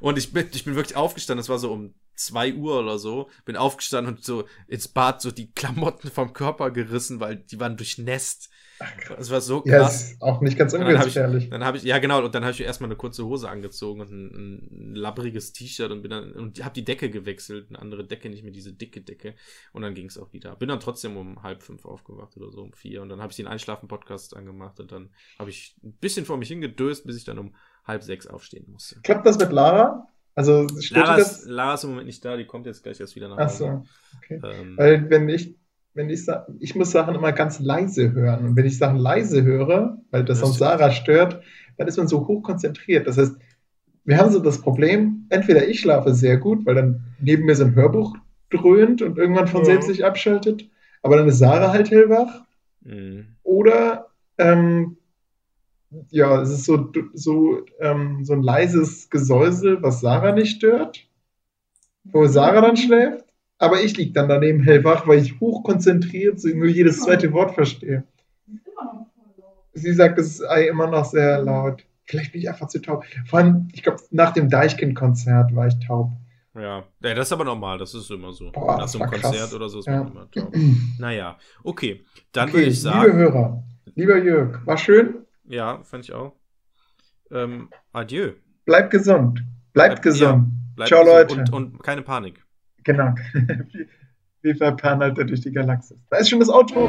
Und 0.00 0.16
ich 0.16 0.32
bin, 0.32 0.48
ich 0.52 0.64
bin 0.64 0.74
wirklich 0.74 0.96
aufgestanden, 0.96 1.42
das 1.42 1.50
war 1.50 1.58
so 1.58 1.72
um 1.72 1.94
zwei 2.14 2.54
Uhr 2.54 2.80
oder 2.80 2.98
so, 2.98 3.28
bin 3.44 3.56
aufgestanden 3.56 4.14
und 4.14 4.24
so 4.24 4.44
ins 4.66 4.88
Bad 4.88 5.20
so 5.20 5.30
die 5.30 5.52
Klamotten 5.52 6.10
vom 6.10 6.32
Körper 6.32 6.70
gerissen, 6.70 7.20
weil 7.20 7.36
die 7.36 7.60
waren 7.60 7.76
durchnässt. 7.76 8.48
Das 9.08 9.30
war 9.30 9.40
so 9.40 9.60
krass. 9.62 10.16
Ja, 10.20 10.26
auch 10.26 10.40
nicht 10.40 10.58
ganz 10.58 10.74
ungefährlich. 10.74 11.50
Dann 11.50 11.64
habe 11.64 11.76
ich, 11.76 11.84
ja 11.84 11.98
genau, 11.98 12.24
und 12.24 12.34
dann 12.34 12.42
habe 12.42 12.52
ich 12.52 12.60
erstmal 12.60 12.88
eine 12.88 12.96
kurze 12.96 13.24
Hose 13.24 13.48
angezogen 13.48 14.00
und 14.00 14.10
ein, 14.10 14.90
ein 14.90 14.94
labbriges 14.94 15.52
T-Shirt 15.52 15.90
und 15.90 16.02
bin 16.02 16.10
dann 16.10 16.32
und 16.32 16.62
habe 16.64 16.74
die 16.74 16.84
Decke 16.84 17.10
gewechselt, 17.10 17.66
eine 17.68 17.78
andere 17.78 18.04
Decke, 18.04 18.28
nicht 18.28 18.42
mehr 18.42 18.52
diese 18.52 18.72
dicke 18.72 19.00
Decke. 19.00 19.34
Und 19.72 19.82
dann 19.82 19.94
ging 19.94 20.06
es 20.06 20.18
auch 20.18 20.32
wieder. 20.32 20.56
Bin 20.56 20.68
dann 20.68 20.80
trotzdem 20.80 21.16
um 21.16 21.42
halb 21.42 21.62
fünf 21.62 21.84
aufgewacht 21.84 22.36
oder 22.36 22.50
so, 22.50 22.62
um 22.62 22.72
vier. 22.72 23.02
Und 23.02 23.08
dann 23.08 23.20
habe 23.20 23.30
ich 23.30 23.36
den 23.36 23.46
Einschlafen-Podcast 23.46 24.36
angemacht 24.36 24.80
und 24.80 24.90
dann 24.90 25.10
habe 25.38 25.50
ich 25.50 25.76
ein 25.84 25.92
bisschen 25.92 26.24
vor 26.24 26.36
mich 26.36 26.48
hingedöst, 26.48 27.06
bis 27.06 27.16
ich 27.16 27.24
dann 27.24 27.38
um 27.38 27.54
halb 27.84 28.02
sechs 28.02 28.26
aufstehen 28.26 28.66
musste. 28.70 29.00
Klappt 29.02 29.26
das 29.26 29.38
mit 29.38 29.52
Lara? 29.52 30.08
Also 30.34 30.66
Lara 30.90 31.16
ist, 31.18 31.44
Lara 31.46 31.74
ist 31.74 31.84
im 31.84 31.90
Moment 31.90 32.06
nicht 32.06 32.24
da, 32.24 32.36
die 32.36 32.44
kommt 32.44 32.66
jetzt 32.66 32.82
gleich 32.82 32.98
erst 32.98 33.14
wieder 33.14 33.28
nach 33.28 33.38
Hause. 33.38 33.82
Ach 33.84 33.84
so, 33.84 34.16
okay. 34.18 34.40
Ähm, 34.42 34.76
Weil 34.76 35.08
wenn 35.10 35.28
ich 35.28 35.54
wenn 35.94 36.10
ich 36.10 36.26
ich 36.58 36.74
muss 36.74 36.90
Sachen 36.90 37.14
immer 37.14 37.32
ganz 37.32 37.60
leise 37.60 38.12
hören. 38.12 38.44
Und 38.44 38.56
wenn 38.56 38.66
ich 38.66 38.78
Sachen 38.78 38.98
leise 38.98 39.42
höre, 39.42 39.98
weil 40.10 40.24
das, 40.24 40.40
das 40.40 40.46
sonst 40.46 40.58
Sarah 40.58 40.90
stört, 40.90 41.42
dann 41.76 41.88
ist 41.88 41.96
man 41.96 42.08
so 42.08 42.26
hoch 42.26 42.42
konzentriert. 42.42 43.06
Das 43.06 43.16
heißt, 43.16 43.36
wir 44.04 44.18
haben 44.18 44.30
so 44.30 44.40
das 44.40 44.60
Problem, 44.60 45.26
entweder 45.30 45.66
ich 45.66 45.80
schlafe 45.80 46.14
sehr 46.14 46.36
gut, 46.36 46.66
weil 46.66 46.74
dann 46.74 47.04
neben 47.20 47.44
mir 47.44 47.54
so 47.54 47.64
ein 47.64 47.74
Hörbuch 47.74 48.16
dröhnt 48.50 49.02
und 49.02 49.16
irgendwann 49.18 49.48
von 49.48 49.60
ja. 49.60 49.66
selbst 49.66 49.88
sich 49.88 50.04
abschaltet, 50.04 50.68
aber 51.02 51.16
dann 51.16 51.28
ist 51.28 51.38
Sarah 51.38 51.72
halt 51.72 51.90
hellwach. 51.90 52.42
Mhm. 52.82 53.26
Oder 53.42 54.08
ähm, 54.38 54.98
ja, 56.10 56.42
es 56.42 56.50
ist 56.50 56.64
so, 56.64 56.92
so, 57.12 57.62
ähm, 57.80 58.24
so 58.24 58.32
ein 58.32 58.42
leises 58.42 59.10
Gesäusel, 59.10 59.82
was 59.82 60.00
Sarah 60.00 60.32
nicht 60.32 60.56
stört, 60.56 61.06
wo 62.04 62.26
Sarah 62.26 62.60
dann 62.60 62.76
schläft. 62.76 63.23
Aber 63.64 63.80
ich 63.80 63.96
liege 63.96 64.12
dann 64.12 64.28
daneben 64.28 64.62
hellwach, 64.62 65.06
weil 65.06 65.20
ich 65.20 65.40
hochkonzentriert 65.40 66.38
nur 66.54 66.66
jedes 66.66 67.00
zweite 67.00 67.32
Wort 67.32 67.54
verstehe. 67.54 68.04
Sie 69.72 69.94
sagt, 69.94 70.18
es 70.18 70.36
sei 70.36 70.68
immer 70.68 70.86
noch 70.86 71.06
sehr 71.06 71.40
laut. 71.40 71.82
Vielleicht 72.04 72.32
bin 72.32 72.42
ich 72.42 72.50
einfach 72.50 72.68
zu 72.68 72.82
taub. 72.82 73.06
Vor 73.26 73.38
allem, 73.38 73.68
ich 73.72 73.82
glaube, 73.82 74.00
nach 74.10 74.32
dem 74.32 74.50
Deichkind-Konzert 74.50 75.54
war 75.54 75.66
ich 75.66 75.78
taub. 75.78 76.12
Ja. 76.54 76.84
ja, 77.00 77.14
das 77.14 77.28
ist 77.28 77.32
aber 77.32 77.44
normal, 77.44 77.78
das 77.78 77.94
ist 77.94 78.10
immer 78.10 78.32
so. 78.34 78.52
Boah, 78.52 78.76
nach 78.76 78.86
so 78.86 79.00
einem 79.00 79.10
Konzert 79.10 79.34
krass. 79.34 79.54
oder 79.54 79.68
so 79.70 79.78
ist 79.78 79.88
man 79.88 80.08
immer 80.08 80.30
taub. 80.30 80.54
naja, 80.98 81.38
okay. 81.64 82.04
Dann 82.32 82.50
okay, 82.50 82.58
würde 82.58 82.68
ich 82.68 82.80
sagen. 82.82 83.06
Liebe 83.06 83.16
Hörer, 83.16 83.64
lieber 83.94 84.18
Jörg, 84.18 84.66
war 84.66 84.76
schön. 84.76 85.24
Ja, 85.46 85.82
fand 85.84 86.04
ich 86.04 86.12
auch. 86.12 86.36
Ähm, 87.30 87.70
adieu. 87.92 88.32
Bleibt 88.66 88.90
gesund. 88.90 89.42
Bleibt, 89.72 89.94
Bleib, 89.94 90.02
gesund. 90.02 90.20
Ja, 90.20 90.74
bleibt 90.76 90.88
Ciao, 90.88 91.02
gesund. 91.02 91.30
Leute. 91.30 91.52
Und, 91.52 91.74
und 91.74 91.82
keine 91.82 92.02
Panik. 92.02 92.43
Genau. 92.84 93.14
Wir 94.42 94.56
verpaaren 94.56 95.00
halt 95.00 95.16
durch 95.16 95.40
die 95.40 95.52
Galaxis. 95.52 95.96
Da 96.10 96.18
ist 96.18 96.28
schon 96.28 96.38
das 96.38 96.50
Outro. 96.50 96.88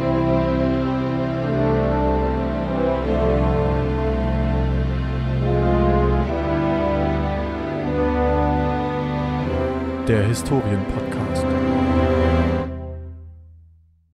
Der 10.07 10.23
Historienpodcast. 10.27 11.54